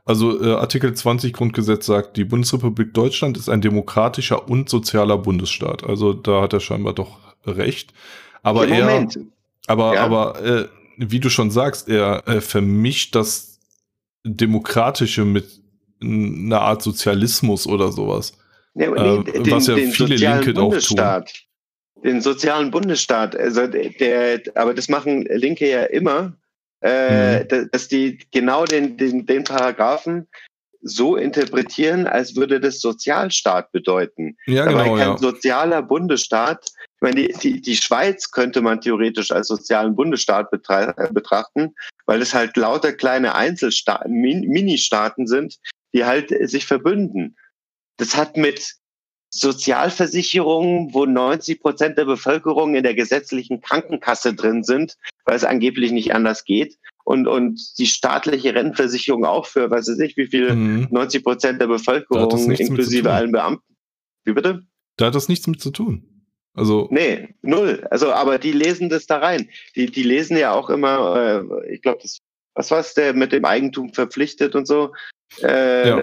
Also 0.05 0.43
äh, 0.43 0.55
Artikel 0.55 0.95
20 0.95 1.33
Grundgesetz 1.33 1.85
sagt, 1.87 2.17
die 2.17 2.25
Bundesrepublik 2.25 2.95
Deutschland 2.95 3.37
ist 3.37 3.49
ein 3.49 3.61
demokratischer 3.61 4.49
und 4.49 4.71
sozialer 4.71 5.19
Bundesstaat. 5.19 5.85
Also 5.85 6.13
da 6.13 6.43
hat 6.43 6.53
er 6.53 6.61
scheinbar 6.61 6.95
doch 6.95 7.19
recht. 7.45 7.93
Aber 8.43 8.67
ja, 8.67 8.89
er, 8.89 9.09
aber, 9.67 9.95
ja. 9.95 10.05
aber 10.05 10.43
äh, 10.45 10.69
wie 10.97 11.21
du 11.21 11.29
schon 11.29 11.51
sagst, 11.51 11.89
er 11.89 12.27
äh, 12.27 12.41
vermischt 12.41 13.15
das 13.15 13.59
Demokratische 14.25 15.25
mit 15.25 15.61
einer 16.03 16.61
Art 16.61 16.83
Sozialismus 16.83 17.67
oder 17.67 17.93
sowas. 17.93 18.37
Ja, 18.75 18.91
nee, 18.91 19.31
äh, 19.31 19.43
den, 19.43 19.51
was 19.51 19.67
ja 19.67 19.75
den 19.75 19.91
viele 19.91 20.17
Linke 20.17 20.53
Bundesstaat. 20.53 21.23
auch 21.23 21.27
tun. 21.27 22.03
Den 22.05 22.21
sozialen 22.21 22.71
Bundesstaat, 22.71 23.35
also 23.35 23.67
der, 23.67 24.43
aber 24.55 24.75
das 24.75 24.89
machen 24.89 25.23
Linke 25.31 25.69
ja 25.69 25.85
immer, 25.85 26.37
äh, 26.83 27.41
mhm. 27.43 27.71
dass 27.73 27.89
die 27.89 28.19
genau 28.33 28.65
den, 28.65 28.97
den, 28.99 29.25
den 29.25 29.45
Paragraphen 29.45 30.29
so 30.83 31.17
interpretieren, 31.17 32.07
als 32.07 32.37
würde 32.37 32.61
das 32.61 32.81
Sozialstaat 32.81 33.73
bedeuten. 33.73 34.37
Ja, 34.47 34.67
Dabei 34.67 34.85
genau, 34.85 34.97
kein 34.97 35.09
ja. 35.09 35.19
sozialer 35.19 35.83
Bundesstaat. 35.83 36.67
Ich 36.67 37.01
meine, 37.01 37.17
die, 37.17 37.33
die, 37.43 37.61
die 37.61 37.77
Schweiz 37.77 38.31
könnte 38.31 38.61
man 38.61 38.81
theoretisch 38.81 39.33
als 39.33 39.49
sozialen 39.49 39.97
Bundesstaat 39.97 40.51
betrachten, 40.51 41.75
weil 42.07 42.23
es 42.23 42.35
halt 42.35 42.57
lauter 42.57 42.93
kleine 42.93 43.35
Einzelstaaten, 43.35 44.13
Ministaaten 44.13 45.27
sind, 45.27 45.59
die 45.97 46.05
halt 46.05 46.29
sich 46.51 46.67
verbünden. 46.67 47.37
Das 47.97 48.17
hat 48.17 48.37
mit 48.37 48.75
Sozialversicherungen, 49.31 50.93
wo 50.93 51.07
90 51.07 51.61
Prozent 51.61 51.97
der 51.97 52.05
Bevölkerung 52.05 52.75
in 52.75 52.83
der 52.83 52.95
gesetzlichen 52.95 53.63
Krankenkasse 53.63 54.35
drin 54.35 54.63
sind, 54.63 54.97
weil 55.25 55.37
es 55.37 55.45
angeblich 55.45 55.93
nicht 55.93 56.15
anders 56.15 56.45
geht. 56.45 56.77
Und, 57.05 57.27
und 57.27 57.79
die 57.79 57.87
staatliche 57.87 58.55
Rentenversicherung 58.55 59.25
auch 59.25 59.47
für, 59.47 59.71
weiß 59.71 59.89
ich 59.89 59.99
nicht, 59.99 60.17
wie 60.19 60.27
viel, 60.27 60.55
mhm. 60.55 60.89
90 60.91 61.25
Prozent 61.25 61.61
der 61.61 61.69
Bevölkerung, 61.69 62.51
inklusive 62.51 63.11
allen 63.11 63.33
Beamten. 63.33 63.75
Wie 64.25 64.33
bitte? 64.33 64.63
Da 64.97 65.07
hat 65.07 65.15
das 65.15 65.29
nichts 65.29 65.47
mit 65.47 65.63
zu 65.63 65.71
tun. 65.71 66.25
Also. 66.53 66.89
Nee, 66.91 67.35
null. 67.43 67.87
Also, 67.91 68.13
aber 68.13 68.39
die 68.39 68.53
lesen 68.53 68.89
das 68.91 69.07
da 69.07 69.19
rein. 69.19 69.49
Die, 69.77 69.91
die 69.91 70.03
lesen 70.03 70.37
ja 70.37 70.53
auch 70.53 70.69
immer, 70.69 71.45
äh, 71.65 71.75
ich 71.75 71.83
glaube, 71.83 72.01
das, 72.03 72.19
was 72.55 72.71
war 72.71 72.81
es, 72.81 72.95
der 72.95 73.15
mit 73.15 73.33
dem 73.33 73.45
Eigentum 73.45 73.93
verpflichtet 73.93 74.55
und 74.55 74.67
so. 74.67 74.93
Äh, 75.43 75.89
ja 75.89 76.03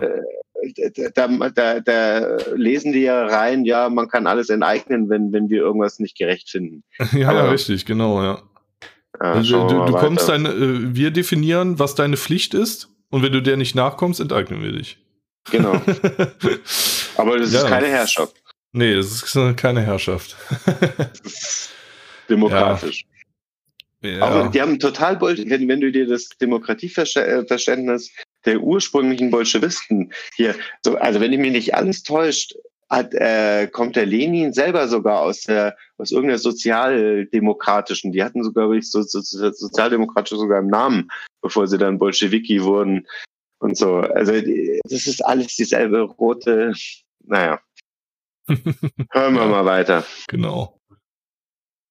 da, 1.13 1.27
da, 1.27 1.79
da 1.79 2.37
lesen 2.55 2.93
die 2.93 3.01
ja 3.01 3.25
rein, 3.25 3.65
ja, 3.65 3.89
man 3.89 4.07
kann 4.07 4.27
alles 4.27 4.49
enteignen, 4.49 5.09
wenn, 5.09 5.31
wenn 5.31 5.49
wir 5.49 5.61
irgendwas 5.61 5.99
nicht 5.99 6.17
gerecht 6.17 6.49
finden. 6.49 6.83
ja, 7.13 7.29
Aber, 7.29 7.51
richtig, 7.51 7.85
genau, 7.85 8.21
ja. 8.21 8.41
ja 9.21 9.31
also, 9.33 9.67
du, 9.67 9.85
du 9.85 9.93
kommst 9.93 10.29
deine, 10.29 10.49
äh, 10.49 10.95
wir 10.95 11.11
definieren, 11.11 11.79
was 11.79 11.95
deine 11.95 12.17
Pflicht 12.17 12.53
ist, 12.53 12.89
und 13.09 13.21
wenn 13.21 13.31
du 13.31 13.41
der 13.41 13.57
nicht 13.57 13.75
nachkommst, 13.75 14.19
enteignen 14.19 14.63
wir 14.63 14.71
dich. 14.71 14.97
Genau. 15.51 15.73
Aber 17.17 17.37
das 17.37 17.53
ja, 17.53 17.59
ist 17.59 17.67
keine 17.67 17.87
Herrschaft. 17.87 18.35
Nee, 18.71 18.95
das 18.95 19.21
ist 19.21 19.57
keine 19.57 19.81
Herrschaft. 19.81 20.35
Demokratisch. 22.27 23.05
Ja. 24.01 24.09
Ja. 24.09 24.21
Aber 24.21 24.49
die 24.49 24.59
haben 24.59 24.79
total, 24.79 25.21
wenn 25.21 25.79
du 25.79 25.91
dir 25.91 26.07
das 26.07 26.29
Demokratieverständnis 26.41 28.11
der 28.45 28.61
ursprünglichen 28.61 29.31
Bolschewisten 29.31 30.13
hier, 30.35 30.55
so, 30.83 30.97
also 30.97 31.19
wenn 31.19 31.33
ich 31.33 31.39
mich 31.39 31.51
nicht 31.51 31.75
alles 31.75 32.03
täuscht, 32.03 32.55
hat, 32.89 33.13
äh, 33.13 33.67
kommt 33.67 33.95
der 33.95 34.05
Lenin 34.05 34.53
selber 34.53 34.87
sogar 34.87 35.21
aus 35.21 35.41
der 35.41 35.75
aus 35.97 36.11
irgendeiner 36.11 36.39
sozialdemokratischen, 36.39 38.11
die 38.11 38.23
hatten 38.23 38.43
sogar 38.43 38.69
wirklich 38.69 38.89
so, 38.89 39.01
so, 39.01 39.19
so 39.21 39.51
sozialdemokratische 39.51 40.37
sogar 40.37 40.59
im 40.59 40.67
Namen, 40.67 41.09
bevor 41.41 41.67
sie 41.67 41.77
dann 41.77 41.97
Bolschewiki 41.97 42.63
wurden 42.63 43.07
und 43.59 43.77
so. 43.77 43.97
Also 43.97 44.33
das 44.33 45.07
ist 45.07 45.25
alles 45.25 45.55
dieselbe 45.55 46.01
rote, 46.01 46.73
naja. 47.25 47.59
Hören 48.47 49.33
wir 49.35 49.41
ja, 49.41 49.47
mal 49.47 49.65
weiter. 49.65 50.05
Genau. 50.27 50.77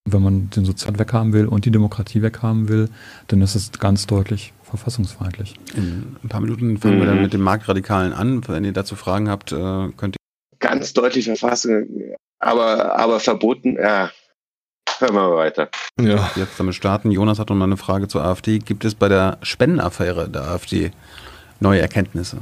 Wenn 0.05 0.21
man 0.21 0.49
den 0.51 0.65
Sozial 0.65 0.99
weghaben 0.99 1.33
will 1.33 1.47
und 1.47 1.65
die 1.65 1.71
Demokratie 1.71 2.21
weghaben 2.21 2.67
will, 2.69 2.89
dann 3.27 3.41
ist 3.41 3.55
es 3.55 3.71
ganz 3.71 4.05
deutlich 4.05 4.53
verfassungsfeindlich. 4.73 5.53
In 5.75 6.15
ein 6.23 6.29
paar 6.29 6.41
Minuten 6.41 6.79
fangen 6.79 6.95
mhm. 6.95 6.99
wir 7.01 7.05
dann 7.05 7.21
mit 7.21 7.33
dem 7.33 7.41
Marktradikalen 7.41 8.11
an. 8.11 8.47
Wenn 8.47 8.65
ihr 8.65 8.73
dazu 8.73 8.95
Fragen 8.95 9.29
habt, 9.29 9.51
äh, 9.51 9.89
könnt 9.95 10.15
ihr. 10.15 10.57
Ganz 10.59 10.93
deutlich 10.93 11.25
Verfassung, 11.25 11.85
aber, 12.39 12.97
aber 12.97 13.19
verboten, 13.19 13.75
ja. 13.75 14.09
Hören 14.99 15.15
wir 15.15 15.29
mal 15.29 15.35
weiter. 15.35 15.69
Ja. 15.99 16.31
Jetzt 16.35 16.59
damit 16.59 16.75
starten. 16.75 17.11
Jonas 17.11 17.37
hat 17.37 17.49
noch 17.49 17.55
mal 17.55 17.65
eine 17.65 17.77
Frage 17.77 18.07
zur 18.07 18.23
AfD. 18.23 18.59
Gibt 18.59 18.85
es 18.85 18.95
bei 18.95 19.09
der 19.09 19.37
Spendenaffäre 19.41 20.29
der 20.29 20.43
AfD 20.43 20.91
neue 21.59 21.81
Erkenntnisse? 21.81 22.37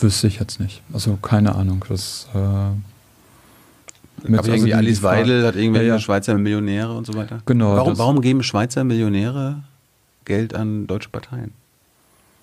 Wüsste 0.00 0.26
ich 0.26 0.38
jetzt 0.38 0.60
nicht. 0.60 0.82
Also 0.92 1.16
keine 1.16 1.54
Ahnung. 1.54 1.84
Das 1.88 2.28
äh, 2.34 4.28
mit 4.28 4.38
also 4.38 4.52
irgendwie 4.52 4.74
Alice 4.74 5.02
Weidel 5.02 5.46
hat 5.46 5.56
irgendwelche 5.56 5.88
ja, 5.88 5.94
ja. 5.94 6.00
Schweizer 6.00 6.36
Millionäre 6.38 6.92
und 6.94 7.06
so 7.06 7.14
weiter. 7.14 7.40
Genau. 7.46 7.76
Warum, 7.76 7.98
warum 7.98 8.20
geben 8.20 8.42
Schweizer 8.42 8.84
Millionäre 8.84 9.62
Geld 10.24 10.54
an 10.54 10.86
deutsche 10.86 11.08
Parteien? 11.08 11.52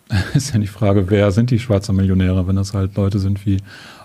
ist 0.34 0.54
ja 0.54 0.60
die 0.60 0.68
Frage, 0.68 1.10
wer 1.10 1.32
sind 1.32 1.52
die 1.52 1.60
Schweizer 1.60 1.94
Millionäre? 1.94 2.48
Wenn 2.48 2.56
das 2.56 2.74
halt 2.74 2.96
Leute 2.96 3.20
sind 3.20 3.46
wie 3.46 3.58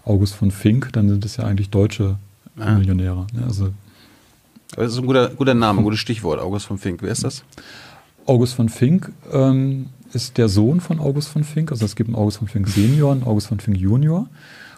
August 0.04 0.34
von 0.34 0.50
Fink, 0.50 0.92
dann 0.92 1.08
sind 1.08 1.24
es 1.24 1.36
ja 1.36 1.44
eigentlich 1.44 1.70
deutsche 1.70 2.16
ah. 2.58 2.74
Millionäre. 2.74 3.26
Also, 3.46 3.70
das 4.76 4.92
ist 4.92 4.98
ein 4.98 5.06
guter, 5.06 5.28
guter 5.30 5.54
Name, 5.54 5.80
ein 5.80 5.84
gutes 5.84 6.00
Stichwort, 6.00 6.40
August 6.40 6.66
von 6.66 6.78
Fink. 6.78 7.00
Wer 7.02 7.12
ist 7.12 7.24
das? 7.24 7.44
August 8.26 8.54
von 8.54 8.68
Fink 8.68 9.12
ähm, 9.32 9.86
ist 10.12 10.38
der 10.38 10.48
Sohn 10.48 10.80
von 10.80 10.98
August 10.98 11.28
von 11.28 11.44
Fink. 11.44 11.70
Also 11.70 11.84
es 11.84 11.96
gibt 11.96 12.08
einen 12.08 12.16
August 12.16 12.38
von 12.38 12.48
Fink 12.48 12.68
Senior 12.68 13.12
und 13.12 13.26
August 13.26 13.48
von 13.48 13.60
Fink 13.60 13.76
Junior. 13.78 14.28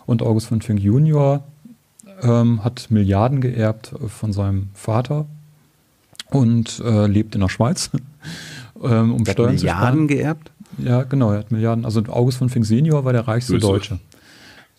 Und 0.05 0.23
August 0.23 0.49
von 0.49 0.61
Fink 0.61 0.81
Junior 0.81 1.45
ähm, 2.23 2.63
hat 2.65 2.91
Milliarden 2.91 3.41
geerbt 3.41 3.93
von 4.09 4.33
seinem 4.33 4.69
Vater 4.75 5.27
und 6.31 6.81
äh, 6.85 7.07
lebt 7.07 7.35
in 7.35 7.41
der 7.41 7.49
Schweiz 7.49 7.91
ähm, 8.83 9.15
um 9.15 9.25
der 9.25 9.33
Steuern 9.33 9.51
hat 9.51 9.57
Milliarden 9.57 10.09
geerbt? 10.09 10.51
Ja, 10.79 11.03
genau, 11.05 11.33
er 11.33 11.39
hat 11.39 11.51
Milliarden. 11.51 11.85
Also 11.85 12.03
August 12.09 12.39
von 12.39 12.49
Fink 12.49 12.67
Senior 12.67 13.05
war 13.05 13.13
der 13.13 13.27
reichste 13.27 13.55
Grüße. 13.55 13.67
Deutsche. 13.67 13.99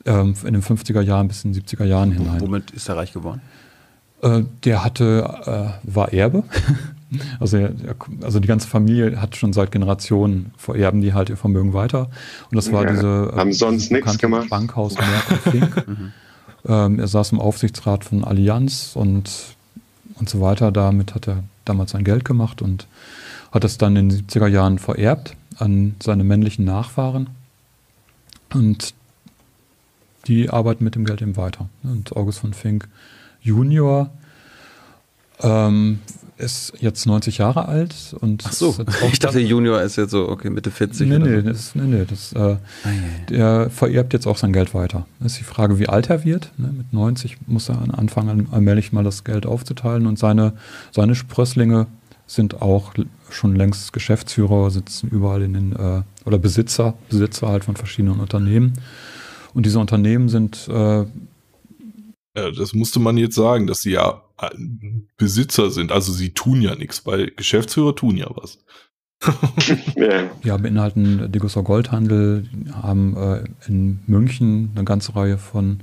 Ähm, 0.05 0.35
in 0.45 0.53
den 0.53 0.63
50er 0.63 1.01
Jahren 1.01 1.27
bis 1.27 1.43
in 1.43 1.53
den 1.53 1.61
70er 1.61 1.85
Jahren 1.85 2.11
hinein. 2.11 2.39
Womit 2.39 2.71
ist 2.71 2.87
er 2.87 2.97
reich 2.97 3.13
geworden? 3.13 3.41
Äh, 4.21 4.43
der 4.63 4.83
hatte, 4.83 5.77
äh, 5.85 5.95
war 5.95 6.13
Erbe. 6.13 6.43
also, 7.39 7.57
er, 7.57 7.73
also 8.21 8.39
die 8.39 8.47
ganze 8.47 8.67
Familie 8.67 9.21
hat 9.21 9.35
schon 9.35 9.53
seit 9.53 9.71
Generationen 9.71 10.51
vererben 10.57 11.01
die 11.01 11.13
halt 11.13 11.29
ihr 11.29 11.37
Vermögen 11.37 11.73
weiter. 11.73 12.09
Und 12.49 12.55
das 12.55 12.71
war 12.71 12.83
ja, 12.83 12.91
diese 12.91 13.31
haben 13.35 13.53
sonst 13.53 13.91
nichts 13.91 14.17
gemacht. 14.17 14.49
Bankhaus 14.49 14.95
Merck 14.95 15.41
Fink. 15.51 15.87
Mhm. 15.87 16.11
ähm, 16.67 16.99
er 16.99 17.07
saß 17.07 17.31
im 17.33 17.39
Aufsichtsrat 17.39 18.05
von 18.05 18.23
Allianz 18.23 18.91
und, 18.95 19.29
und 20.15 20.29
so 20.29 20.41
weiter. 20.41 20.71
Damit 20.71 21.13
hat 21.15 21.27
er 21.27 21.43
damals 21.69 21.91
sein 21.91 22.03
Geld 22.03 22.26
gemacht 22.26 22.61
und 22.61 22.88
hat 23.52 23.64
es 23.64 23.77
dann 23.77 23.95
in 23.95 24.10
den 24.10 24.27
70er 24.27 24.48
Jahren 24.48 24.80
vererbt 24.80 25.35
an 25.57 25.95
seine 26.02 26.23
männlichen 26.23 26.65
Nachfahren. 26.65 27.30
Und 28.53 28.94
die 30.27 30.49
arbeiten 30.49 30.84
mit 30.84 30.95
dem 30.95 31.06
Geld 31.06 31.22
eben 31.22 31.38
weiter. 31.38 31.69
Und 31.84 32.15
August 32.15 32.39
von 32.39 32.53
Fink 32.53 32.88
Junior 33.41 34.10
ähm, 35.41 35.99
ist 36.38 36.73
jetzt 36.80 37.05
90 37.05 37.39
Jahre 37.39 37.68
alt. 37.68 38.15
Und 38.19 38.43
Ach 38.45 38.53
so, 38.53 38.76
ich 39.11 39.19
dachte, 39.19 39.39
Junior 39.39 39.81
ist 39.81 39.95
jetzt 39.95 40.11
so, 40.11 40.30
okay, 40.30 40.49
Mitte 40.49 40.72
40. 40.72 41.07
Nee, 41.07 41.19
nee, 41.19 41.35
so. 41.38 41.41
das, 41.41 41.76
nee, 41.76 41.84
nee 41.84 42.05
das, 42.07 42.34
äh, 42.34 42.39
ah, 42.39 42.57
der 43.30 43.69
vererbt 43.69 44.14
jetzt 44.14 44.27
auch 44.27 44.38
sein 44.38 44.53
Geld 44.53 44.73
weiter. 44.73 45.05
Das 45.19 45.34
ist 45.34 45.39
die 45.39 45.43
Frage, 45.43 45.80
wie 45.80 45.89
alt 45.89 46.09
er 46.09 46.23
wird. 46.23 46.51
Ne? 46.57 46.73
Mit 46.76 46.93
90 46.93 47.38
muss 47.47 47.69
er 47.69 47.81
anfangen, 47.97 48.47
allmählich 48.51 48.91
mal 48.91 49.03
das 49.03 49.23
Geld 49.23 49.45
aufzuteilen 49.45 50.05
und 50.05 50.19
seine, 50.19 50.53
seine 50.91 51.15
Sprösslinge 51.15 51.88
sind 52.27 52.61
auch 52.61 52.93
schon 53.30 53.55
längst 53.55 53.93
Geschäftsführer, 53.93 54.69
sitzen 54.69 55.09
überall 55.09 55.41
in 55.41 55.53
den, 55.53 55.76
äh, 55.76 56.01
oder 56.26 56.38
Besitzer, 56.38 56.93
Besitzer 57.09 57.47
halt 57.47 57.64
von 57.64 57.76
verschiedenen 57.76 58.19
Unternehmen. 58.19 58.73
Und 59.53 59.65
diese 59.65 59.80
Unternehmen 59.80 60.30
sind. 60.30 60.68
Äh, 60.68 61.05
ja, 62.38 62.51
das 62.55 62.73
musste 62.73 62.99
man 62.99 63.18
jetzt 63.18 63.35
sagen, 63.35 63.65
dass 63.65 63.81
sie 63.81 63.91
ja 63.91 64.22
Besitzer 65.18 65.72
sind. 65.72 65.91
Also 65.91 66.11
sie 66.11 66.31
tun 66.31 66.61
ja 66.61 66.76
nichts, 66.76 67.05
weil 67.05 67.31
Geschäftsführer 67.31 67.95
tun 67.95 68.18
ja 68.18 68.27
was. 68.35 68.59
ja, 70.43 70.57
beinhalten 70.57 71.31
Degussor 71.31 71.64
Goldhandel, 71.64 72.47
haben 72.72 73.18
äh, 73.18 73.43
in 73.68 73.99
München 74.05 74.72
eine 74.76 74.84
ganze 74.84 75.15
Reihe 75.15 75.39
von 75.39 75.80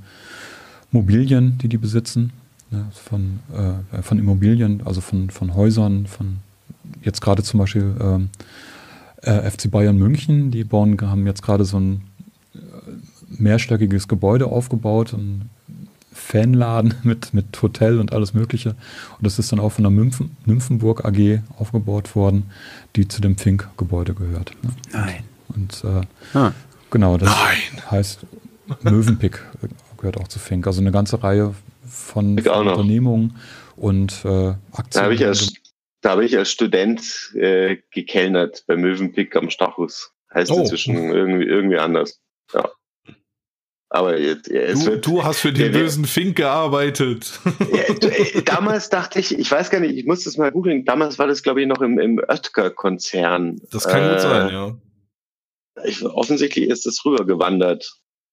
Mobilien, 0.91 1.57
die 1.57 1.67
die 1.67 1.77
besitzen 1.77 2.31
ne, 2.71 2.85
von, 2.93 3.39
äh, 3.53 4.01
von 4.01 4.19
Immobilien, 4.19 4.83
also 4.85 5.01
von, 5.01 5.29
von 5.29 5.53
Häusern, 5.53 6.07
von 6.07 6.37
jetzt 7.03 7.21
gerade 7.21 7.43
zum 7.43 7.59
Beispiel 7.59 7.93
ähm, 7.99 8.29
äh, 9.21 9.49
FC 9.49 9.69
Bayern 9.69 9.97
München, 9.97 10.51
die 10.51 10.63
bauen, 10.63 10.97
haben 11.01 11.27
jetzt 11.27 11.41
gerade 11.41 11.65
so 11.65 11.77
ein, 11.77 12.01
äh, 12.53 12.59
mehrstöckiges 13.37 14.07
Gebäude 14.07 14.45
aufgebaut, 14.47 15.13
ein 15.13 15.49
Fanladen 16.15 16.95
mit, 17.03 17.33
mit 17.33 17.61
Hotel 17.61 17.99
und 17.99 18.13
alles 18.13 18.33
Mögliche. 18.33 18.69
Und 18.69 19.21
das 19.21 19.37
ist 19.37 19.51
dann 19.51 19.59
auch 19.59 19.73
von 19.73 19.83
der 19.83 19.91
Nymphen, 19.91 20.37
Nymphenburg 20.45 21.05
AG 21.05 21.41
aufgebaut 21.59 22.15
worden, 22.15 22.49
die 22.95 23.07
zu 23.07 23.21
dem 23.21 23.37
Fink-Gebäude 23.37 24.13
gehört. 24.13 24.51
Ne? 24.63 24.69
Nein. 24.93 25.23
Und 25.49 25.83
äh, 25.83 26.37
ah. 26.37 26.53
genau, 26.89 27.17
das 27.17 27.29
Nein. 27.29 27.91
heißt 27.91 28.25
Mövenpick 28.81 29.41
gehört 29.97 30.17
auch 30.17 30.27
zu 30.27 30.39
Fink. 30.39 30.67
Also 30.67 30.81
eine 30.81 30.91
ganze 30.91 31.23
Reihe 31.23 31.53
von, 31.87 32.37
von 32.39 32.67
Unternehmungen 32.67 33.37
und 33.75 34.23
äh, 34.25 34.53
Aktien. 34.71 34.89
Da 34.91 35.03
habe 35.03 35.15
ich, 35.15 35.25
als, 35.25 35.53
hab 36.03 36.19
ich 36.19 36.37
als 36.37 36.51
Student 36.51 37.33
äh, 37.35 37.77
gekellnert 37.91 38.63
bei 38.67 38.75
Mövenpick 38.75 39.35
am 39.35 39.49
Stachus. 39.49 40.11
Heißt 40.33 40.51
oh. 40.51 40.59
inzwischen 40.59 40.95
irgendwie, 40.95 41.45
irgendwie 41.45 41.77
anders. 41.77 42.19
Ja. 42.53 42.69
Aber 43.95 44.19
jetzt, 44.19 44.49
du, 44.49 44.85
wird, 44.87 45.05
du, 45.05 45.23
hast 45.23 45.39
für 45.39 45.53
den 45.53 45.71
ja, 45.71 45.79
bösen 45.79 46.03
Fink 46.03 46.35
gearbeitet. 46.35 47.39
Ja, 47.71 48.09
ey, 48.09 48.41
damals 48.45 48.89
dachte 48.89 49.21
ich, 49.21 49.39
ich 49.39 49.49
weiß 49.49 49.69
gar 49.69 49.79
nicht, 49.79 49.95
ich 49.95 50.05
muss 50.05 50.25
das 50.25 50.35
mal 50.35 50.51
googeln. 50.51 50.83
Damals 50.83 51.17
war 51.17 51.27
das, 51.27 51.43
glaube 51.43 51.61
ich, 51.61 51.67
noch 51.67 51.79
im, 51.79 51.97
im 51.97 52.19
Oetker-Konzern. 52.19 53.61
Das 53.71 53.87
kann 53.87 54.03
äh, 54.03 54.09
gut 54.09 54.19
sein, 54.19 54.49
ja. 54.49 54.77
Ich, 55.85 56.03
offensichtlich 56.03 56.67
ist 56.67 56.85
es 56.85 57.05
rübergewandert. 57.05 57.89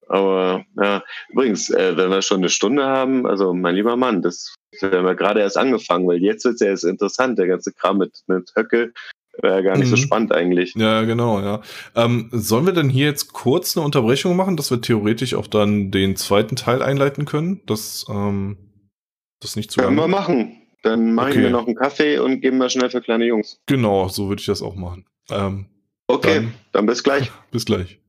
Aber 0.08 0.64
ja, 0.82 1.04
übrigens, 1.28 1.70
äh, 1.70 1.96
wenn 1.96 2.10
wir 2.10 2.22
schon 2.22 2.38
eine 2.38 2.48
Stunde 2.48 2.84
haben, 2.84 3.24
also 3.24 3.54
mein 3.54 3.76
lieber 3.76 3.96
Mann, 3.96 4.20
das 4.20 4.56
haben 4.80 5.06
wir 5.06 5.14
gerade 5.14 5.40
erst 5.40 5.56
angefangen, 5.56 6.08
weil 6.08 6.20
jetzt 6.20 6.44
wird 6.44 6.54
es 6.54 6.60
ja 6.60 6.66
erst 6.66 6.84
interessant, 6.84 7.38
der 7.38 7.46
ganze 7.46 7.72
Kram 7.72 7.98
mit, 7.98 8.18
mit 8.26 8.50
Höcke. 8.56 8.92
Wäre 9.40 9.62
gar 9.62 9.78
nicht 9.78 9.86
mhm. 9.86 9.90
so 9.90 9.96
spannend 9.96 10.32
eigentlich. 10.32 10.74
Ja, 10.76 11.02
genau, 11.02 11.40
ja. 11.40 11.62
Ähm, 11.94 12.28
sollen 12.32 12.66
wir 12.66 12.74
denn 12.74 12.90
hier 12.90 13.06
jetzt 13.06 13.32
kurz 13.32 13.76
eine 13.76 13.84
Unterbrechung 13.84 14.36
machen, 14.36 14.56
dass 14.56 14.70
wir 14.70 14.80
theoretisch 14.80 15.34
auch 15.34 15.46
dann 15.46 15.90
den 15.90 16.16
zweiten 16.16 16.54
Teil 16.54 16.82
einleiten 16.82 17.24
können? 17.24 17.62
Das, 17.66 18.04
ähm, 18.10 18.58
das 19.40 19.56
nicht 19.56 19.70
zu 19.70 19.80
Können 19.80 19.96
wir 19.96 20.08
machen. 20.08 20.58
Dann 20.82 21.14
machen 21.14 21.30
okay. 21.30 21.42
wir 21.42 21.50
noch 21.50 21.66
einen 21.66 21.76
Kaffee 21.76 22.18
und 22.18 22.40
geben 22.40 22.58
wir 22.58 22.68
schnell 22.68 22.90
für 22.90 23.00
kleine 23.00 23.24
Jungs. 23.24 23.60
Genau, 23.66 24.08
so 24.08 24.28
würde 24.28 24.40
ich 24.40 24.46
das 24.46 24.62
auch 24.62 24.74
machen. 24.74 25.06
Ähm, 25.30 25.66
okay, 26.08 26.34
dann, 26.34 26.54
dann 26.72 26.86
bis 26.86 27.02
gleich. 27.02 27.30
Bis 27.50 27.64
gleich. 27.64 28.01